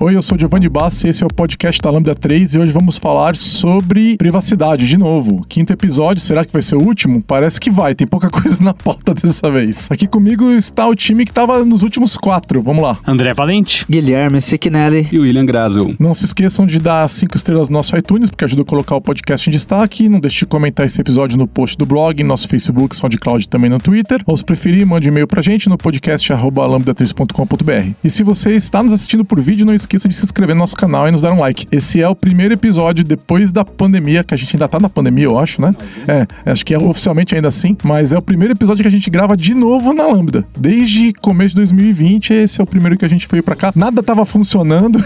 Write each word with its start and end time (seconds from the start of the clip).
Oi, 0.00 0.14
eu 0.14 0.22
sou 0.22 0.38
Giovanni 0.38 0.68
Bassi, 0.68 1.08
esse 1.08 1.24
é 1.24 1.26
o 1.26 1.28
podcast 1.28 1.82
da 1.82 1.90
Lambda 1.90 2.14
3 2.14 2.54
e 2.54 2.58
hoje 2.60 2.72
vamos 2.72 2.96
falar 2.98 3.34
sobre 3.34 4.16
privacidade 4.16 4.86
de 4.86 4.96
novo. 4.96 5.44
Quinto 5.48 5.72
episódio, 5.72 6.22
será 6.22 6.44
que 6.44 6.52
vai 6.52 6.62
ser 6.62 6.76
o 6.76 6.80
último? 6.80 7.20
Parece 7.20 7.60
que 7.60 7.68
vai, 7.68 7.96
tem 7.96 8.06
pouca 8.06 8.30
coisa 8.30 8.62
na 8.62 8.72
pauta 8.72 9.12
dessa 9.12 9.50
vez. 9.50 9.88
Aqui 9.90 10.06
comigo 10.06 10.52
está 10.52 10.86
o 10.86 10.94
time 10.94 11.24
que 11.24 11.32
estava 11.32 11.64
nos 11.64 11.82
últimos 11.82 12.16
quatro, 12.16 12.62
vamos 12.62 12.84
lá. 12.84 12.96
André 13.04 13.34
Valente, 13.34 13.84
Guilherme 13.90 14.40
Siquinelli 14.40 15.08
e 15.10 15.18
William 15.18 15.44
Grazel. 15.44 15.92
Não 15.98 16.14
se 16.14 16.26
esqueçam 16.26 16.64
de 16.64 16.78
dar 16.78 17.08
cinco 17.08 17.36
estrelas 17.36 17.68
no 17.68 17.72
nosso 17.72 17.96
iTunes, 17.96 18.30
porque 18.30 18.44
ajuda 18.44 18.62
a 18.62 18.64
colocar 18.64 18.94
o 18.94 19.00
podcast 19.00 19.50
em 19.50 19.52
destaque. 19.52 20.08
Não 20.08 20.20
deixe 20.20 20.38
de 20.38 20.46
comentar 20.46 20.86
esse 20.86 21.00
episódio 21.00 21.36
no 21.36 21.48
post 21.48 21.76
do 21.76 21.84
blog, 21.84 22.22
nosso 22.22 22.46
Facebook, 22.46 22.94
SoundCloud 22.94 23.46
e 23.46 23.48
também 23.48 23.68
no 23.68 23.80
Twitter. 23.80 24.22
Ou 24.26 24.36
se 24.36 24.44
preferir, 24.44 24.86
mande 24.86 25.08
e-mail 25.08 25.26
pra 25.26 25.42
gente 25.42 25.68
no 25.68 25.76
podcast 25.76 26.32
lambda3.com.br. 26.32 27.94
E 28.04 28.08
se 28.08 28.22
você 28.22 28.52
está 28.52 28.80
nos 28.80 28.92
assistindo 28.92 29.24
por 29.24 29.40
vídeo, 29.40 29.66
não 29.66 29.74
esqueça 29.74 29.87
de 29.96 30.14
se 30.14 30.24
inscrever 30.24 30.54
no 30.54 30.60
nosso 30.60 30.76
canal 30.76 31.08
e 31.08 31.10
nos 31.10 31.22
dar 31.22 31.32
um 31.32 31.40
like. 31.40 31.66
Esse 31.72 32.02
é 32.02 32.08
o 32.08 32.14
primeiro 32.14 32.54
episódio 32.54 33.04
depois 33.04 33.50
da 33.50 33.64
pandemia, 33.64 34.22
que 34.22 34.34
a 34.34 34.36
gente 34.36 34.54
ainda 34.56 34.68
tá 34.68 34.78
na 34.78 34.88
pandemia, 34.88 35.24
eu 35.24 35.38
acho, 35.38 35.62
né? 35.62 35.74
É, 36.06 36.26
acho 36.50 36.64
que 36.64 36.74
é 36.74 36.78
oficialmente 36.78 37.34
ainda 37.34 37.48
assim, 37.48 37.76
mas 37.82 38.12
é 38.12 38.18
o 38.18 38.22
primeiro 38.22 38.52
episódio 38.54 38.82
que 38.82 38.88
a 38.88 38.90
gente 38.90 39.08
grava 39.08 39.36
de 39.36 39.54
novo 39.54 39.92
na 39.92 40.06
Lambda. 40.06 40.44
Desde 40.58 41.12
começo 41.14 41.50
de 41.50 41.56
2020, 41.56 42.34
esse 42.34 42.60
é 42.60 42.64
o 42.64 42.66
primeiro 42.66 42.96
que 42.96 43.04
a 43.04 43.08
gente 43.08 43.26
veio 43.30 43.42
pra 43.42 43.56
cá. 43.56 43.72
Nada 43.74 44.02
tava 44.02 44.24
funcionando. 44.24 45.02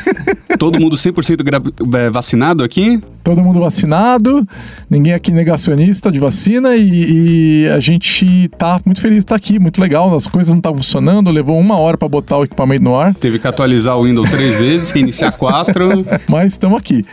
Todo 0.58 0.80
mundo 0.80 0.96
100% 0.96 1.96
é, 1.96 2.10
vacinado 2.10 2.64
aqui? 2.64 3.00
Todo 3.22 3.42
mundo 3.42 3.60
vacinado, 3.60 4.46
ninguém 4.88 5.12
aqui 5.12 5.32
negacionista 5.32 6.12
de 6.12 6.20
vacina 6.20 6.76
e, 6.76 7.64
e 7.64 7.68
a 7.68 7.80
gente 7.80 8.48
tá 8.56 8.80
muito 8.84 9.00
feliz 9.00 9.18
de 9.18 9.24
estar 9.24 9.34
aqui, 9.34 9.58
muito 9.58 9.80
legal. 9.80 10.14
As 10.14 10.28
coisas 10.28 10.52
não 10.52 10.58
estavam 10.58 10.78
funcionando, 10.78 11.30
levou 11.30 11.58
uma 11.58 11.78
hora 11.78 11.98
para 11.98 12.08
botar 12.08 12.38
o 12.38 12.44
equipamento 12.44 12.84
no 12.84 12.96
ar. 12.96 13.14
Teve 13.14 13.38
que 13.38 13.46
atualizar 13.46 13.96
o 13.96 14.04
Windows 14.04 14.25
três 14.30 14.60
vezes, 14.60 14.90
reiniciar 14.90 15.32
quatro. 15.32 15.88
Mas 16.28 16.52
estamos 16.52 16.78
aqui. 16.78 17.04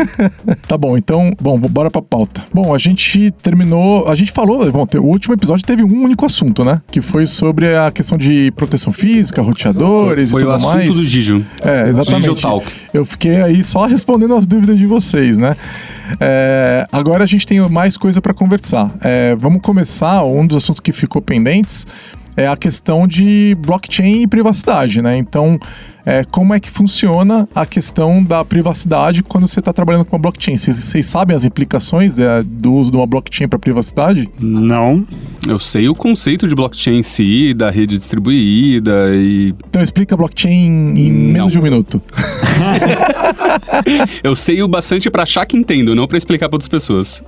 tá 0.66 0.76
bom, 0.76 0.96
então, 0.96 1.32
bom, 1.40 1.58
bora 1.58 1.90
pra 1.90 2.02
pauta. 2.02 2.42
Bom, 2.52 2.74
a 2.74 2.78
gente 2.78 3.30
terminou, 3.42 4.08
a 4.08 4.14
gente 4.14 4.32
falou, 4.32 4.70
bom, 4.70 4.86
o 4.94 5.06
último 5.06 5.34
episódio 5.34 5.64
teve 5.64 5.82
um 5.82 6.02
único 6.02 6.24
assunto, 6.24 6.64
né? 6.64 6.80
Que 6.90 7.00
foi 7.00 7.26
sobre 7.26 7.74
a 7.76 7.90
questão 7.90 8.16
de 8.16 8.50
proteção 8.52 8.92
física, 8.92 9.42
roteadores 9.42 10.30
foi, 10.30 10.42
foi 10.42 10.50
e 10.50 10.54
tudo 10.54 10.62
mais. 10.62 10.62
Foi 10.62 10.86
o 10.86 10.90
assunto 10.90 10.96
do 10.96 11.04
Gijo. 11.04 11.46
É, 11.62 11.88
exatamente. 11.88 12.22
Gijo 12.22 12.36
Talk. 12.36 12.66
Eu 12.92 13.04
fiquei 13.04 13.42
aí 13.42 13.64
só 13.64 13.86
respondendo 13.86 14.34
as 14.34 14.46
dúvidas 14.46 14.78
de 14.78 14.86
vocês, 14.86 15.38
né? 15.38 15.56
É, 16.20 16.86
agora 16.92 17.24
a 17.24 17.26
gente 17.26 17.46
tem 17.46 17.60
mais 17.68 17.96
coisa 17.96 18.20
para 18.20 18.34
conversar. 18.34 18.90
É, 19.00 19.34
vamos 19.36 19.60
começar, 19.62 20.24
um 20.24 20.46
dos 20.46 20.56
assuntos 20.56 20.80
que 20.80 20.92
ficou 20.92 21.22
pendentes 21.22 21.86
é 22.36 22.46
a 22.46 22.56
questão 22.56 23.06
de 23.06 23.54
blockchain 23.58 24.22
e 24.22 24.26
privacidade, 24.26 25.02
né? 25.02 25.16
Então, 25.16 25.58
é, 26.04 26.24
como 26.24 26.52
é 26.52 26.60
que 26.60 26.70
funciona 26.70 27.48
a 27.54 27.64
questão 27.64 28.22
da 28.22 28.44
privacidade 28.44 29.22
quando 29.22 29.46
você 29.46 29.60
está 29.60 29.72
trabalhando 29.72 30.04
com 30.04 30.16
uma 30.16 30.20
blockchain? 30.20 30.56
Vocês 30.56 31.06
sabem 31.06 31.36
as 31.36 31.44
implicações 31.44 32.18
é, 32.18 32.42
do 32.42 32.72
uso 32.72 32.90
de 32.90 32.96
uma 32.96 33.06
blockchain 33.06 33.48
para 33.48 33.58
privacidade? 33.58 34.28
Não. 34.40 35.06
Eu 35.46 35.58
sei 35.58 35.88
o 35.88 35.94
conceito 35.94 36.48
de 36.48 36.54
blockchain 36.54 36.98
em 36.98 37.02
si, 37.02 37.54
da 37.54 37.70
rede 37.70 37.96
distribuída 37.98 39.14
e. 39.14 39.54
Então 39.68 39.82
explica 39.82 40.16
blockchain 40.16 40.96
em 40.96 41.12
Não. 41.12 41.32
menos 41.32 41.52
de 41.52 41.58
um 41.58 41.62
minuto. 41.62 42.02
eu 44.22 44.34
sei 44.34 44.62
o 44.62 44.68
bastante 44.68 45.10
para 45.10 45.22
achar 45.22 45.46
que 45.46 45.56
entendo, 45.56 45.94
não 45.94 46.06
para 46.06 46.18
explicar 46.18 46.48
para 46.48 46.56
outras 46.56 46.68
pessoas. 46.68 47.24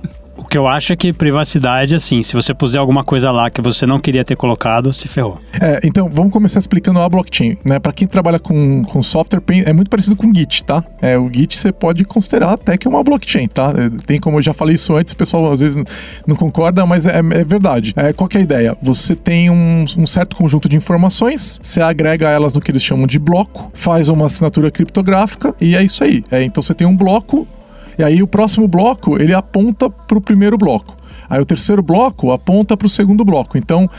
Que 0.55 0.59
eu 0.59 0.69
acho 0.69 0.93
é 0.93 0.95
que 0.95 1.11
privacidade, 1.11 1.95
assim, 1.95 2.23
se 2.23 2.33
você 2.33 2.53
puser 2.53 2.79
alguma 2.79 3.03
coisa 3.03 3.29
lá 3.29 3.49
que 3.49 3.59
você 3.61 3.85
não 3.85 3.99
queria 3.99 4.23
ter 4.23 4.37
colocado, 4.37 4.93
se 4.93 5.05
ferrou. 5.05 5.37
É, 5.59 5.81
então 5.83 6.09
vamos 6.09 6.31
começar 6.31 6.59
explicando 6.59 7.01
a 7.01 7.09
blockchain, 7.09 7.57
né? 7.65 7.77
Para 7.77 7.91
quem 7.91 8.07
trabalha 8.07 8.39
com, 8.39 8.85
com 8.85 9.03
software, 9.03 9.41
é 9.65 9.73
muito 9.73 9.89
parecido 9.89 10.15
com 10.15 10.27
o 10.27 10.33
Git, 10.33 10.63
tá? 10.63 10.81
É, 11.01 11.17
o 11.17 11.29
Git 11.29 11.57
você 11.57 11.73
pode 11.73 12.05
considerar 12.05 12.53
até 12.53 12.77
que 12.77 12.87
é 12.87 12.89
uma 12.89 13.03
blockchain, 13.03 13.49
tá? 13.49 13.73
É, 13.77 13.89
Tem 14.05 14.17
como 14.17 14.37
eu 14.37 14.41
já 14.41 14.53
falei 14.53 14.75
isso 14.75 14.95
antes, 14.95 15.11
o 15.11 15.17
pessoal 15.17 15.51
às 15.51 15.59
vezes 15.59 15.83
não 16.25 16.37
concorda, 16.37 16.85
mas 16.85 17.05
é, 17.05 17.17
é 17.17 17.43
verdade. 17.43 17.91
É, 17.97 18.13
qual 18.13 18.29
que 18.29 18.37
é 18.37 18.39
a 18.39 18.43
ideia? 18.43 18.77
Você 18.81 19.13
tem 19.13 19.49
um, 19.49 19.83
um 19.97 20.07
certo 20.07 20.37
conjunto 20.37 20.69
de 20.69 20.77
informações, 20.77 21.59
você 21.61 21.81
agrega 21.81 22.29
elas 22.29 22.53
no 22.53 22.61
que 22.61 22.71
eles 22.71 22.81
chamam 22.81 23.07
de 23.07 23.19
bloco, 23.19 23.69
faz 23.73 24.07
uma 24.07 24.27
assinatura 24.27 24.71
criptográfica 24.71 25.53
e 25.59 25.75
é 25.75 25.83
isso 25.83 26.01
aí. 26.01 26.23
É, 26.31 26.41
então 26.43 26.63
você 26.63 26.73
tem 26.73 26.87
um 26.87 26.95
bloco 26.95 27.45
e 27.97 28.03
aí 28.03 28.21
o 28.21 28.27
próximo 28.27 28.67
bloco, 28.67 29.21
ele 29.21 29.33
aponta 29.33 29.89
para 29.89 30.17
o 30.17 30.21
primeiro 30.21 30.57
bloco. 30.57 30.95
Aí 31.29 31.39
o 31.39 31.45
terceiro 31.45 31.81
bloco 31.81 32.31
aponta 32.31 32.77
para 32.77 32.85
o 32.85 32.89
segundo 32.89 33.23
bloco. 33.25 33.57
Então 33.57 33.89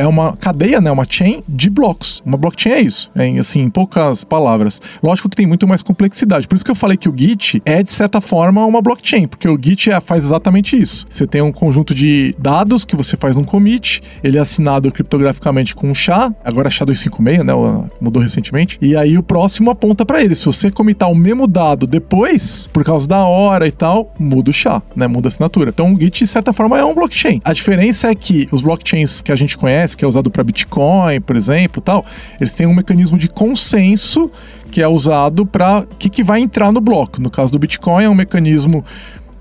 é 0.00 0.06
uma 0.06 0.36
cadeia, 0.36 0.80
né, 0.80 0.90
uma 0.90 1.06
chain 1.08 1.42
de 1.48 1.68
blocos. 1.68 2.22
Uma 2.24 2.36
blockchain 2.36 2.72
é 2.72 2.80
isso, 2.80 3.10
em, 3.16 3.38
assim, 3.38 3.60
em 3.60 3.70
poucas 3.70 4.24
palavras. 4.24 4.80
Lógico 5.02 5.28
que 5.28 5.36
tem 5.36 5.46
muito 5.46 5.68
mais 5.68 5.82
complexidade. 5.82 6.48
Por 6.48 6.54
isso 6.54 6.64
que 6.64 6.70
eu 6.70 6.74
falei 6.74 6.96
que 6.96 7.08
o 7.08 7.14
Git 7.16 7.62
é, 7.64 7.82
de 7.82 7.90
certa 7.90 8.20
forma, 8.20 8.64
uma 8.64 8.80
blockchain, 8.80 9.26
porque 9.26 9.48
o 9.48 9.58
Git 9.60 9.90
é, 9.90 10.00
faz 10.00 10.24
exatamente 10.24 10.80
isso. 10.80 11.06
Você 11.08 11.26
tem 11.26 11.42
um 11.42 11.52
conjunto 11.52 11.94
de 11.94 12.34
dados 12.38 12.84
que 12.84 12.96
você 12.96 13.16
faz 13.16 13.36
num 13.36 13.44
commit, 13.44 14.02
ele 14.24 14.38
é 14.38 14.40
assinado 14.40 14.90
criptograficamente 14.90 15.74
com 15.74 15.90
um 15.90 15.94
SHA, 15.94 16.34
agora 16.44 16.68
SHA-256, 16.68 17.42
né, 17.42 17.52
mudou 18.00 18.22
recentemente, 18.22 18.78
e 18.80 18.96
aí 18.96 19.18
o 19.18 19.22
próximo 19.22 19.70
aponta 19.70 20.06
para 20.06 20.22
ele. 20.22 20.34
Se 20.34 20.46
você 20.46 20.70
comitar 20.70 21.10
o 21.10 21.14
mesmo 21.14 21.46
dado 21.46 21.86
depois, 21.86 22.68
por 22.72 22.84
causa 22.84 23.06
da 23.06 23.24
hora 23.24 23.66
e 23.66 23.72
tal, 23.72 24.12
muda 24.18 24.50
o 24.50 24.52
SHA, 24.52 24.82
né, 24.96 25.06
muda 25.06 25.28
a 25.28 25.30
assinatura. 25.30 25.70
Então 25.70 25.92
o 25.92 26.00
Git, 26.00 26.24
de 26.24 26.26
certa 26.26 26.52
forma, 26.52 26.78
é 26.78 26.84
um 26.84 26.94
blockchain. 26.94 27.40
A 27.44 27.52
diferença 27.52 28.10
é 28.10 28.14
que 28.14 28.48
os 28.50 28.62
blockchains 28.62 29.20
que 29.20 29.32
a 29.32 29.36
gente 29.36 29.56
conhece, 29.56 29.89
que 29.96 30.04
é 30.04 30.08
usado 30.08 30.30
para 30.30 30.42
Bitcoin, 30.42 31.20
por 31.20 31.36
exemplo, 31.36 31.80
tal, 31.80 32.04
eles 32.40 32.54
têm 32.54 32.66
um 32.66 32.74
mecanismo 32.74 33.18
de 33.18 33.28
consenso 33.28 34.30
que 34.70 34.80
é 34.80 34.88
usado 34.88 35.44
para 35.44 35.80
o 35.80 35.96
que, 35.96 36.08
que 36.08 36.22
vai 36.22 36.40
entrar 36.40 36.72
no 36.72 36.80
bloco. 36.80 37.20
No 37.20 37.30
caso 37.30 37.50
do 37.52 37.58
Bitcoin, 37.58 38.04
é 38.04 38.08
um 38.08 38.14
mecanismo 38.14 38.84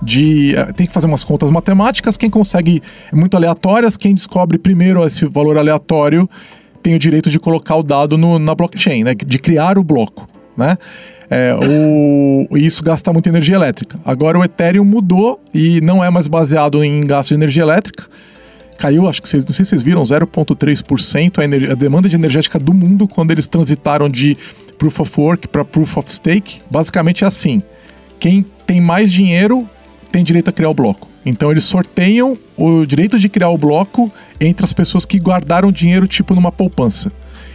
de 0.02 0.56
tem 0.76 0.88
que 0.88 0.94
fazer 0.94 1.08
umas 1.08 1.24
contas 1.24 1.52
matemáticas. 1.52 2.18
Quem 2.18 2.30
consegue 2.30 2.82
muito 3.14 3.36
aleatórias, 3.36 3.98
quem 3.98 4.14
descobre 4.14 4.58
primeiro 4.58 5.06
esse 5.06 5.26
valor 5.26 5.58
aleatório 5.58 6.30
tem 6.82 6.96
o 6.96 7.00
direito 7.00 7.30
de 7.30 7.38
colocar 7.40 7.76
o 7.76 7.84
dado 7.84 8.18
no, 8.18 8.40
na 8.40 8.56
blockchain, 8.56 9.04
né? 9.04 9.14
De 9.14 9.38
criar 9.38 9.78
o 9.78 9.84
bloco, 9.84 10.28
né? 10.56 10.78
É, 11.30 11.54
o, 11.54 12.58
isso 12.58 12.84
gasta 12.84 13.14
muita 13.14 13.30
energia 13.30 13.56
elétrica. 13.56 14.00
Agora 14.04 14.40
o 14.40 14.44
Ethereum 14.44 14.86
mudou 14.86 15.40
e 15.54 15.80
não 15.82 16.04
é 16.04 16.10
mais 16.10 16.28
baseado 16.28 16.84
em 16.84 17.02
gasto 17.02 17.30
de 17.30 17.36
energia 17.36 17.62
elétrica 17.62 18.08
caiu, 18.80 19.08
acho 19.10 19.22
que 19.22 19.28
vocês, 19.28 19.46
não 19.46 19.54
sei 19.54 19.66
se 19.66 19.70
vocês 19.70 19.84
viram, 19.84 20.02
0,3% 20.02 21.40
a, 21.40 21.72
a 21.72 21.76
demanda 21.76 22.08
de 22.08 22.16
energética 22.16 22.58
do 22.58 22.74
mundo 22.74 23.08
quando 23.08 23.32
eles 23.32 23.46
transitaram 23.46 24.10
de 24.10 24.38
Proof 24.78 25.02
of 25.02 25.20
Work 25.20 25.48
para 25.50 25.66
Proof 25.66 25.98
of 25.98 26.12
Stake. 26.12 26.62
Basicamente 26.72 27.26
é 27.26 27.28
assim: 27.28 27.62
quem 28.18 28.46
tem 28.66 28.80
mais 28.80 29.12
dinheiro 29.12 29.70
tem 30.12 30.24
direito 30.24 30.50
a 30.50 30.54
criar 30.54 30.70
o 30.70 30.74
bloco. 30.74 31.10
Então 31.26 31.52
eles 31.52 31.66
sorteiam 31.66 32.38
o 32.58 32.86
direito 32.86 33.20
de 33.20 33.28
criar 33.28 33.50
o 33.50 33.58
bloco 33.58 34.12
entre 34.40 34.64
as 34.64 34.72
pessoas 34.72 35.04
que 35.04 35.20
guardaram 35.20 35.72
dinheiro, 35.72 36.08
tipo 36.08 36.34
numa 36.34 36.52
poupança. 36.52 37.12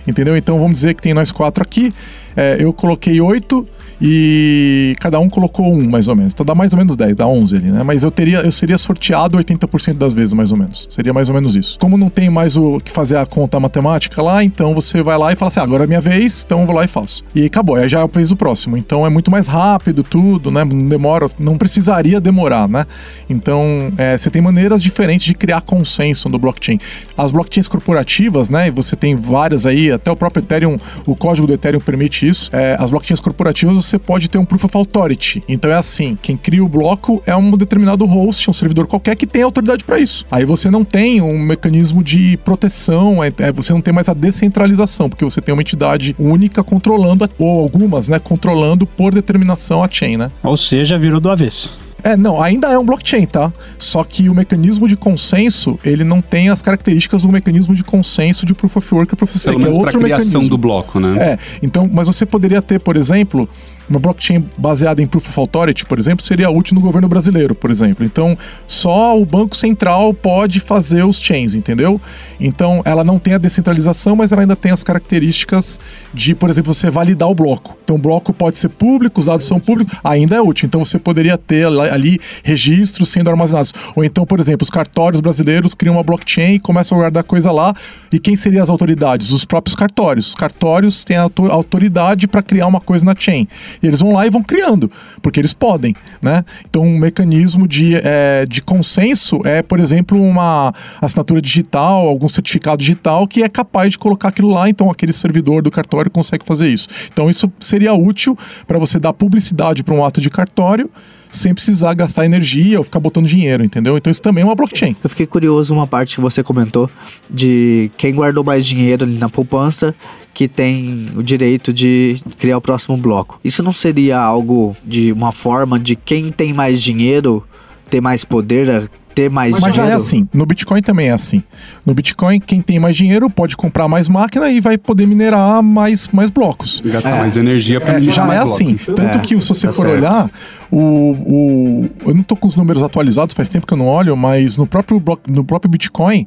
Entendeu? 0.07 0.37
Então 0.37 0.59
vamos 0.59 0.75
dizer 0.75 0.95
que 0.95 1.01
tem 1.01 1.15
nós 1.15 1.33
quatro 1.33 1.63
aqui. 1.63 1.93
É, 2.37 2.59
eu 2.61 2.73
coloquei 2.73 3.19
oito 3.23 3.67
e 4.07 4.95
cada 5.01 5.19
um 5.19 5.31
colocou 5.31 5.73
um, 5.73 5.89
mais 5.89 6.09
ou 6.09 6.15
menos. 6.15 6.35
Então 6.35 6.45
dá 6.45 6.55
mais 6.55 6.75
ou 6.75 6.79
menos 6.79 6.95
10, 6.95 7.17
dá 7.17 7.27
11 7.27 7.57
ali, 7.57 7.71
né? 7.71 7.83
Mas 7.83 8.03
eu 8.03 8.11
teria, 8.11 8.41
eu 8.41 8.53
seria 8.53 8.77
sorteado 8.77 9.39
80% 9.39 9.95
das 9.95 10.13
vezes, 10.13 10.35
mais 10.35 10.53
ou 10.53 10.59
menos. 10.59 10.87
Seria 10.91 11.15
mais 11.15 11.31
ou 11.31 11.35
menos 11.35 11.57
isso. 11.57 11.79
Como 11.79 11.97
não 11.97 12.11
tem 12.11 12.29
mais 12.29 12.55
o 12.55 12.81
que 12.81 12.93
fazer 12.93 13.17
a 13.17 13.25
conta 13.25 13.59
matemática 13.59 14.21
lá, 14.21 14.45
então 14.45 14.75
você 14.75 15.03
vai 15.03 15.17
lá 15.17 15.33
e 15.33 15.37
fala 15.37 15.49
assim: 15.49 15.59
ah, 15.59 15.63
agora 15.63 15.85
é 15.85 15.87
minha 15.87 16.03
vez, 16.03 16.45
então 16.45 16.61
eu 16.61 16.67
vou 16.67 16.77
lá 16.77 16.85
e 16.85 16.87
faço. 16.87 17.25
E 17.35 17.47
acabou, 17.47 17.77
aí 17.77 17.89
já 17.89 18.07
fez 18.07 18.31
o 18.31 18.37
próximo. 18.37 18.77
Então 18.77 19.07
é 19.07 19.09
muito 19.09 19.31
mais 19.31 19.47
rápido 19.47 20.03
tudo, 20.03 20.51
né? 20.51 20.65
Não 20.65 20.87
demora, 20.87 21.31
não 21.39 21.57
precisaria 21.57 22.21
demorar, 22.21 22.69
né? 22.69 22.85
Então 23.31 23.91
é, 23.97 24.19
você 24.19 24.29
tem 24.29 24.43
maneiras 24.43 24.83
diferentes 24.83 25.25
de 25.25 25.35
criar 25.35 25.63
consenso 25.63 26.29
no 26.29 26.39
blockchain. 26.39 26.79
As 27.17 27.33
blockchains 27.33 27.69
corporativas, 27.69 28.51
né? 28.51 28.71
Você 28.71 28.97
tem 28.97 29.17
várias 29.17 29.65
aí, 29.65 29.91
até 29.91 30.11
o 30.11 30.17
próprio 30.17 30.43
Ethereum, 30.43 30.79
o 31.07 31.17
código 31.17 31.47
do 31.47 31.55
Ethereum 31.55 31.81
permite 31.81 32.29
isso. 32.29 32.51
É, 32.53 32.77
as 32.79 32.91
blockchains 32.91 33.21
corporativas 33.21 33.75
você 33.75 33.94
pode 33.99 34.29
ter 34.29 34.39
um 34.39 34.45
Proof 34.45 34.65
of 34.65 34.77
Authority. 34.77 35.43
Então 35.49 35.71
é 35.71 35.75
assim: 35.75 36.19
quem 36.21 36.37
cria 36.37 36.65
o 36.65 36.69
bloco 36.69 37.23
é 37.27 37.35
um 37.35 37.57
determinado 37.57 38.05
host, 38.05 38.51
um 38.51 38.53
servidor 38.53 38.87
qualquer 38.87 39.17
que 39.17 39.27
tem 39.27 39.43
autoridade 39.43 39.85
para 39.85 39.99
isso. 39.99 40.25
Aí 40.31 40.45
você 40.45 40.71
não 40.71 40.85
tem 40.85 41.21
um 41.21 41.39
mecanismo 41.39 42.03
de 42.03 42.37
proteção, 42.39 43.23
é, 43.23 43.33
é, 43.39 43.53
você 43.53 43.73
não 43.73 43.81
tem 43.81 43.93
mais 43.93 44.09
a 44.09 44.15
descentralização, 44.15 45.09
porque 45.09 45.25
você 45.25 45.41
tem 45.41 45.53
uma 45.53 45.63
entidade 45.63 46.15
única 46.19 46.63
controlando, 46.63 47.29
ou 47.39 47.61
algumas, 47.61 48.09
né, 48.09 48.19
controlando 48.19 48.87
por 48.87 49.15
determinação 49.15 49.83
a 49.83 49.89
chain, 49.91 50.17
né? 50.17 50.31
Ou 50.43 50.57
seja, 50.57 50.99
virou 50.99 51.21
do 51.21 51.31
avesso. 51.31 51.85
É, 52.05 52.19
não, 52.19 52.41
ainda 52.41 52.69
é 52.69 52.79
um 52.79 52.85
blockchain, 52.85 53.25
tá? 53.25 53.51
Só 53.79 54.05
que 54.05 54.29
o 54.29 54.35
mecanismo 54.35 54.87
de 54.87 54.95
consenso, 54.95 55.79
ele 55.83 56.05
não 56.05 56.21
tem 56.21 56.51
as 56.51 56.61
características 56.61 57.23
do 57.23 57.31
mecanismo 57.31 57.75
de 57.75 57.83
consenso 57.83 58.45
de 58.45 58.53
Proof 58.53 58.77
of 58.77 58.95
Work 58.95 59.15
e 59.15 59.17
Proof 59.17 59.31
of 59.31 59.39
Stake, 59.39 59.57
Pelo 59.57 59.63
menos 59.63 59.77
é 59.77 59.81
pra 59.81 59.87
outro 59.87 60.01
criação 60.01 60.27
mecanismo. 60.27 60.51
do 60.51 60.59
bloco, 60.59 61.01
né? 61.01 61.17
É, 61.19 61.39
então, 61.63 61.89
mas 61.91 62.07
você 62.07 62.27
poderia 62.27 62.61
ter, 62.61 62.79
por 62.79 62.95
exemplo, 62.95 63.49
uma 63.89 63.99
blockchain 63.99 64.45
baseada 64.57 65.03
em 65.03 65.07
Proof 65.07 65.29
of 65.29 65.41
Authority, 65.41 65.85
por 65.87 65.99
exemplo, 65.99 66.25
seria 66.25 66.51
útil 66.51 66.75
no 66.75 66.81
governo 66.81 67.09
brasileiro, 67.09 67.55
por 67.55 67.71
exemplo. 67.71 68.05
Então, 68.05 68.37
só 68.67 69.19
o 69.19 69.25
Banco 69.25 69.57
Central 69.57 70.15
pode 70.15 70.61
fazer 70.61 71.05
os 71.05 71.19
chains, 71.21 71.55
entendeu? 71.55 72.01
Então, 72.41 72.83
ela 72.85 73.05
não 73.05 73.19
tem 73.19 73.35
a 73.35 73.39
descentralização, 73.39 74.17
mas 74.17 74.33
ela 74.33 74.43
ainda 74.43 74.57
tem 74.57 74.73
as 74.73 74.83
características 74.83 75.79
de, 76.13 76.35
por 76.35 76.51
exemplo, 76.51 76.73
você 76.73 76.91
validar 76.91 77.29
o 77.29 77.35
bloco. 77.35 77.77
Então, 77.85 77.97
o 77.97 77.99
bloco 77.99 78.33
pode 78.33 78.59
ser 78.59 78.69
público, 78.69 79.21
os 79.21 79.27
dados 79.27 79.47
são 79.47 79.61
públicos, 79.61 79.97
ainda 80.03 80.37
é 80.37 80.41
útil. 80.41 80.67
Então, 80.67 80.85
você 80.85 80.99
poderia 80.99 81.39
ter 81.39 81.67
ali 81.67 82.21
registros 82.43 83.09
sendo 83.09 83.31
armazenados. 83.31 83.73
Ou 83.95 84.05
então, 84.05 84.25
por 84.27 84.41
exemplo, 84.41 84.65
os 84.65 84.71
cartórios 84.71 85.21
brasileiros 85.21 85.75
criam 85.75 85.95
uma 85.95 86.03
blockchain 86.03 86.55
e 86.55 86.59
começam 86.59 86.99
a 86.99 87.03
guardar 87.03 87.25
coisa 87.25 87.53
lá. 87.53 87.75
E 88.13 88.19
quem 88.19 88.37
seriam 88.37 88.63
as 88.63 88.71
autoridades? 88.71 89.31
Os 89.31 89.45
próprios 89.45 89.75
cartórios. 89.75 90.29
Os 90.29 90.35
cartórios 90.35 91.05
têm 91.05 91.17
a 91.17 91.23
auto- 91.23 91.51
autoridade 91.51 92.27
para 92.27 92.43
criar 92.43 92.67
uma 92.67 92.81
coisa 92.81 93.05
na 93.05 93.15
chain. 93.17 93.47
E 93.83 93.87
eles 93.87 94.01
vão 94.01 94.13
lá 94.13 94.27
e 94.27 94.31
vão 94.31 94.43
criando, 94.43 94.91
porque 95.23 95.41
eles 95.41 95.53
podem, 95.53 95.95
né? 96.21 96.45
Então, 96.69 96.83
um 96.83 96.99
mecanismo 96.99 97.67
de, 97.67 97.95
eh, 97.97 98.47
de 98.47 98.63
consenso 98.63 99.41
é, 99.45 99.63
por 99.63 99.81
exemplo, 99.81 100.21
uma 100.21 100.73
assinatura 101.01 101.41
digital, 101.41 102.07
algum 102.07 102.29
certificado 102.29 102.79
digital 102.79 103.27
que 103.27 103.43
é 103.43 103.49
capaz 103.49 103.93
de 103.93 103.99
colocar 103.99 104.29
aquilo 104.29 104.49
lá. 104.49 104.69
Então, 104.69 104.91
aquele 104.91 105.13
servidor 105.13 105.63
do 105.63 105.71
cartório 105.71 106.11
consegue 106.11 106.45
fazer 106.45 106.69
isso. 106.69 106.89
Então, 107.13 107.29
isso 107.29 107.51
seria 107.61 107.95
útil 107.95 108.37
para 108.67 108.79
você 108.79 108.99
dar 108.99 109.13
publicidade 109.13 109.83
para 109.83 109.95
um 109.95 110.05
ato 110.05 110.21
de 110.21 110.31
cartório 110.31 110.91
sem 111.37 111.55
precisar 111.55 111.95
gastar 111.95 112.25
energia 112.25 112.79
ou 112.79 112.85
ficar 112.85 113.01
botando 113.01 113.27
dinheiro, 113.27 113.65
entendeu? 113.65 113.97
Então, 113.97 114.11
isso 114.11 114.23
também 114.23 114.43
é 114.43 114.45
uma 114.45 114.55
blockchain. 114.55 114.97
Eu 115.03 115.11
fiquei 115.11 115.27
curioso 115.27 115.75
uma 115.75 115.87
parte 115.87 116.15
que 116.17 116.21
você 116.21 116.43
comentou 116.43 116.89
de 117.31 117.91
quem 117.97 118.15
guardou 118.15 118.45
mais 118.45 118.65
dinheiro 118.67 119.05
ali 119.05 119.19
na 119.19 119.29
poupança 119.29 119.95
que 120.33 120.49
tem 120.49 121.07
o 121.17 121.23
direito 121.23 121.73
de 121.73 122.21
criar 122.39 122.59
o 122.59 122.61
próximo 122.61 122.97
bloco. 122.97 123.39
Isso 123.45 123.63
não 123.63 123.73
seria 123.73 124.19
algo 124.19 124.77
de 124.85 125.13
uma 125.13 125.33
forma 125.33 125.79
de 125.79 125.95
quem 125.95 126.33
tem 126.33 126.53
mais 126.53 126.83
dinheiro 126.83 127.45
ter 127.89 128.01
mais 128.01 128.25
poder, 128.25 128.71
a 128.71 128.89
ter 129.15 129.31
mais 129.31 129.53
Mas 129.53 129.61
dinheiro? 129.73 129.83
já 129.83 129.89
é 129.89 129.95
assim. 129.95 130.29
No 130.35 130.45
Bitcoin 130.45 130.83
também 130.83 131.09
é 131.09 131.13
assim. 131.13 131.43
No 131.87 131.95
Bitcoin, 131.95 132.41
quem 132.41 132.61
tem 132.61 132.79
mais 132.81 132.97
dinheiro 132.97 133.31
pode 133.31 133.57
comprar 133.57 133.87
mais 133.89 134.09
máquina 134.09 134.51
e 134.51 134.61
vai 134.61 134.77
poder 134.77 135.07
minerar 135.07 135.63
mais, 135.63 136.09
mais 136.09 136.31
blocos. 136.31 136.81
Gastar 136.85 137.17
É. 137.17 137.19
mais 137.19 137.37
energia 137.37 137.81
pra 137.81 137.93
É, 137.93 138.01
minerar 138.01 138.15
já 138.17 138.25
mais 138.27 138.41
é 138.41 138.45
bloco. 138.45 138.63
assim. 138.63 138.75
Tanto 138.77 139.01
É, 139.03 139.19
que 139.21 139.41
se 139.41 139.49
você 139.49 139.67
tá 139.67 139.73
for 139.73 139.87
certo. 139.87 139.99
olhar, 139.99 140.31
o, 140.71 140.79
o. 140.81 141.91
Eu 142.07 142.15
não 142.15 142.23
tô 142.23 142.37
com 142.37 142.47
os 142.49 142.57
números 142.57 142.83
atualizados, 142.83 143.35
faz 143.35 143.49
tempo 143.49 143.67
que 143.67 143.73
eu 143.73 143.79
não 143.79 143.87
olho, 143.87 144.17
mas 144.17 144.57
no 144.57 144.67
próprio, 144.67 145.03
no 145.29 145.45
próprio 145.45 145.71
Bitcoin. 145.71 146.27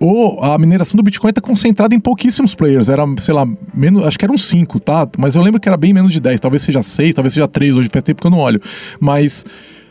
O, 0.00 0.40
a 0.42 0.58
mineração 0.58 0.96
do 0.96 1.02
Bitcoin 1.04 1.30
está 1.30 1.40
concentrada 1.40 1.94
em 1.94 2.00
pouquíssimos 2.00 2.52
players. 2.54 2.88
Era, 2.88 3.04
sei 3.20 3.32
lá, 3.32 3.46
menos, 3.72 4.04
acho 4.04 4.18
que 4.18 4.24
eram 4.24 4.36
5, 4.36 4.80
tá? 4.80 5.08
Mas 5.16 5.36
eu 5.36 5.40
lembro 5.40 5.60
que 5.60 5.68
era 5.68 5.76
bem 5.78 5.92
menos 5.94 6.12
de 6.12 6.18
10. 6.20 6.40
Talvez 6.40 6.62
seja 6.62 6.82
6, 6.82 7.14
talvez 7.14 7.32
seja 7.32 7.46
3 7.46 7.76
hoje, 7.76 7.88
faz 7.88 8.02
tempo 8.02 8.20
que 8.20 8.26
eu 8.26 8.30
não 8.30 8.38
olho. 8.38 8.60
Mas 9.00 9.44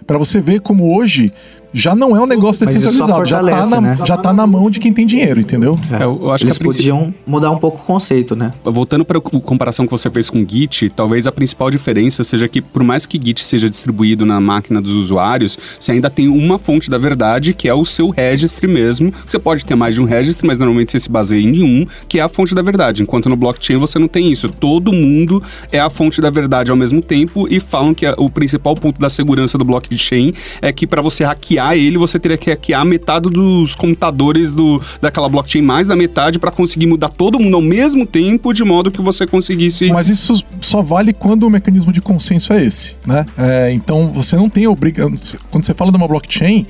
para 0.06 0.18
você 0.18 0.42
ver 0.42 0.60
como 0.60 0.94
hoje 0.96 1.32
já 1.74 1.96
não 1.96 2.16
é 2.16 2.22
um 2.22 2.26
negócio 2.26 2.66
descentralizado. 2.66 3.26
Já 3.26 3.38
tá, 3.38 3.44
fortalece, 3.44 3.72
na, 3.72 3.82
né? 3.82 3.98
já 4.06 4.18
tá 4.18 4.32
na 4.34 4.46
mão 4.46 4.70
de 4.70 4.80
quem 4.80 4.94
tem 4.94 5.06
dinheiro, 5.06 5.40
entendeu? 5.40 5.78
É, 5.92 6.04
eu 6.04 6.32
acho 6.32 6.44
que 6.46 6.50
Eles 6.52 6.58
a 6.58 6.60
princi- 6.60 6.78
podiam 6.78 7.14
mudar 7.26 7.50
um 7.52 7.58
pouco 7.58 7.82
o 7.82 7.86
conceito, 7.86 8.36
né? 8.36 8.52
Voltando 8.64 9.04
para 9.04 9.18
a 9.18 9.22
comparação 9.22 9.86
que 9.86 9.92
você 9.92 10.10
fez 10.12 10.30
com 10.30 10.46
Git, 10.48 10.90
talvez 10.96 11.26
a 11.28 11.32
principal 11.32 11.72
diferença 11.72 12.24
seja 12.24 12.48
que, 12.48 12.62
por 12.62 12.84
mais 12.84 13.06
que 13.06 13.20
Git 13.24 13.44
seja 13.44 13.68
distribuído 13.70 14.26
na 14.26 14.40
máquina 14.40 14.82
dos 14.82 14.94
usuários, 14.94 15.58
você 15.80 15.92
ainda 15.94 16.10
tem 16.10 16.28
uma 16.28 16.60
fonte 16.60 16.90
da 16.90 16.98
verdade, 16.98 17.54
que 17.54 17.68
é 17.68 17.74
o 17.74 17.84
seu 17.86 18.10
registry 18.10 18.68
mesmo. 18.68 19.12
Você 19.26 19.40
pode 19.40 19.66
ter 19.66 19.76
mais 19.76 19.96
de 19.96 20.02
um 20.02 20.06
registry, 20.06 20.46
mas 20.46 20.60
normalmente 20.60 20.92
você 20.92 21.00
se 21.00 21.10
baseia 21.10 21.42
em 21.42 21.64
um, 21.64 21.88
que 22.08 22.20
é 22.20 22.22
a 22.22 22.30
fonte 22.30 22.54
da 22.54 22.62
verdade. 22.62 23.02
Enquanto 23.02 23.30
no 23.30 23.36
blockchain 23.36 23.78
você 23.78 23.98
não 23.98 24.08
tem 24.08 24.32
isso. 24.32 24.48
Todo 24.50 24.94
mundo 24.94 25.42
é 25.72 25.80
a 25.80 25.90
fonte 25.90 26.22
da 26.22 26.30
verdade 26.30 26.70
ao 26.70 26.78
mesmo 26.78 27.02
tempo 27.02 27.48
e 27.50 27.60
falam 27.60 27.94
que 27.94 28.06
o 28.18 28.30
principal 28.30 28.76
ponto 28.76 29.00
da 29.00 29.10
segurança 29.10 29.58
do 29.58 29.66
blockchain 29.66 30.34
é 30.62 30.72
que 30.72 30.86
para 30.86 31.02
você 31.02 31.24
hackear 31.24 31.63
ele, 31.76 31.98
você 31.98 32.20
teria 32.20 32.38
que 32.38 32.50
hackear 32.50 32.86
metade 32.86 33.30
dos 33.30 33.76
computadores 33.76 34.54
do, 34.54 34.82
daquela 35.02 35.30
blockchain, 35.30 35.62
mais 35.62 35.88
da 35.88 35.96
metade, 35.96 36.40
para 36.40 36.52
conseguir 36.52 36.86
mudar 36.86 37.10
todo 37.10 37.40
mundo 37.40 37.56
ao 37.56 37.62
mesmo 37.62 38.06
tempo, 38.06 38.54
de 38.54 38.64
modo 38.64 38.92
que 38.92 39.02
você 39.02 39.26
conseguisse. 39.26 39.92
Mas 39.92 40.10
isso 40.10 40.44
só 40.62 40.82
vale 40.82 41.14
quando 41.14 41.44
o 41.44 41.50
mecanismo 41.50 41.92
de 41.92 42.02
consenso 42.02 42.54
é 42.54 42.64
esse, 42.64 42.96
né? 43.06 43.26
É, 43.38 43.72
então 43.72 44.12
você 44.12 44.36
não 44.36 44.50
tem 44.50 44.68
obrigação. 44.68 45.40
Quando 45.50 45.64
você 45.66 45.74
fala 45.74 45.92
de 45.92 45.98
uma 45.98 46.08
blockchain, 46.08 46.66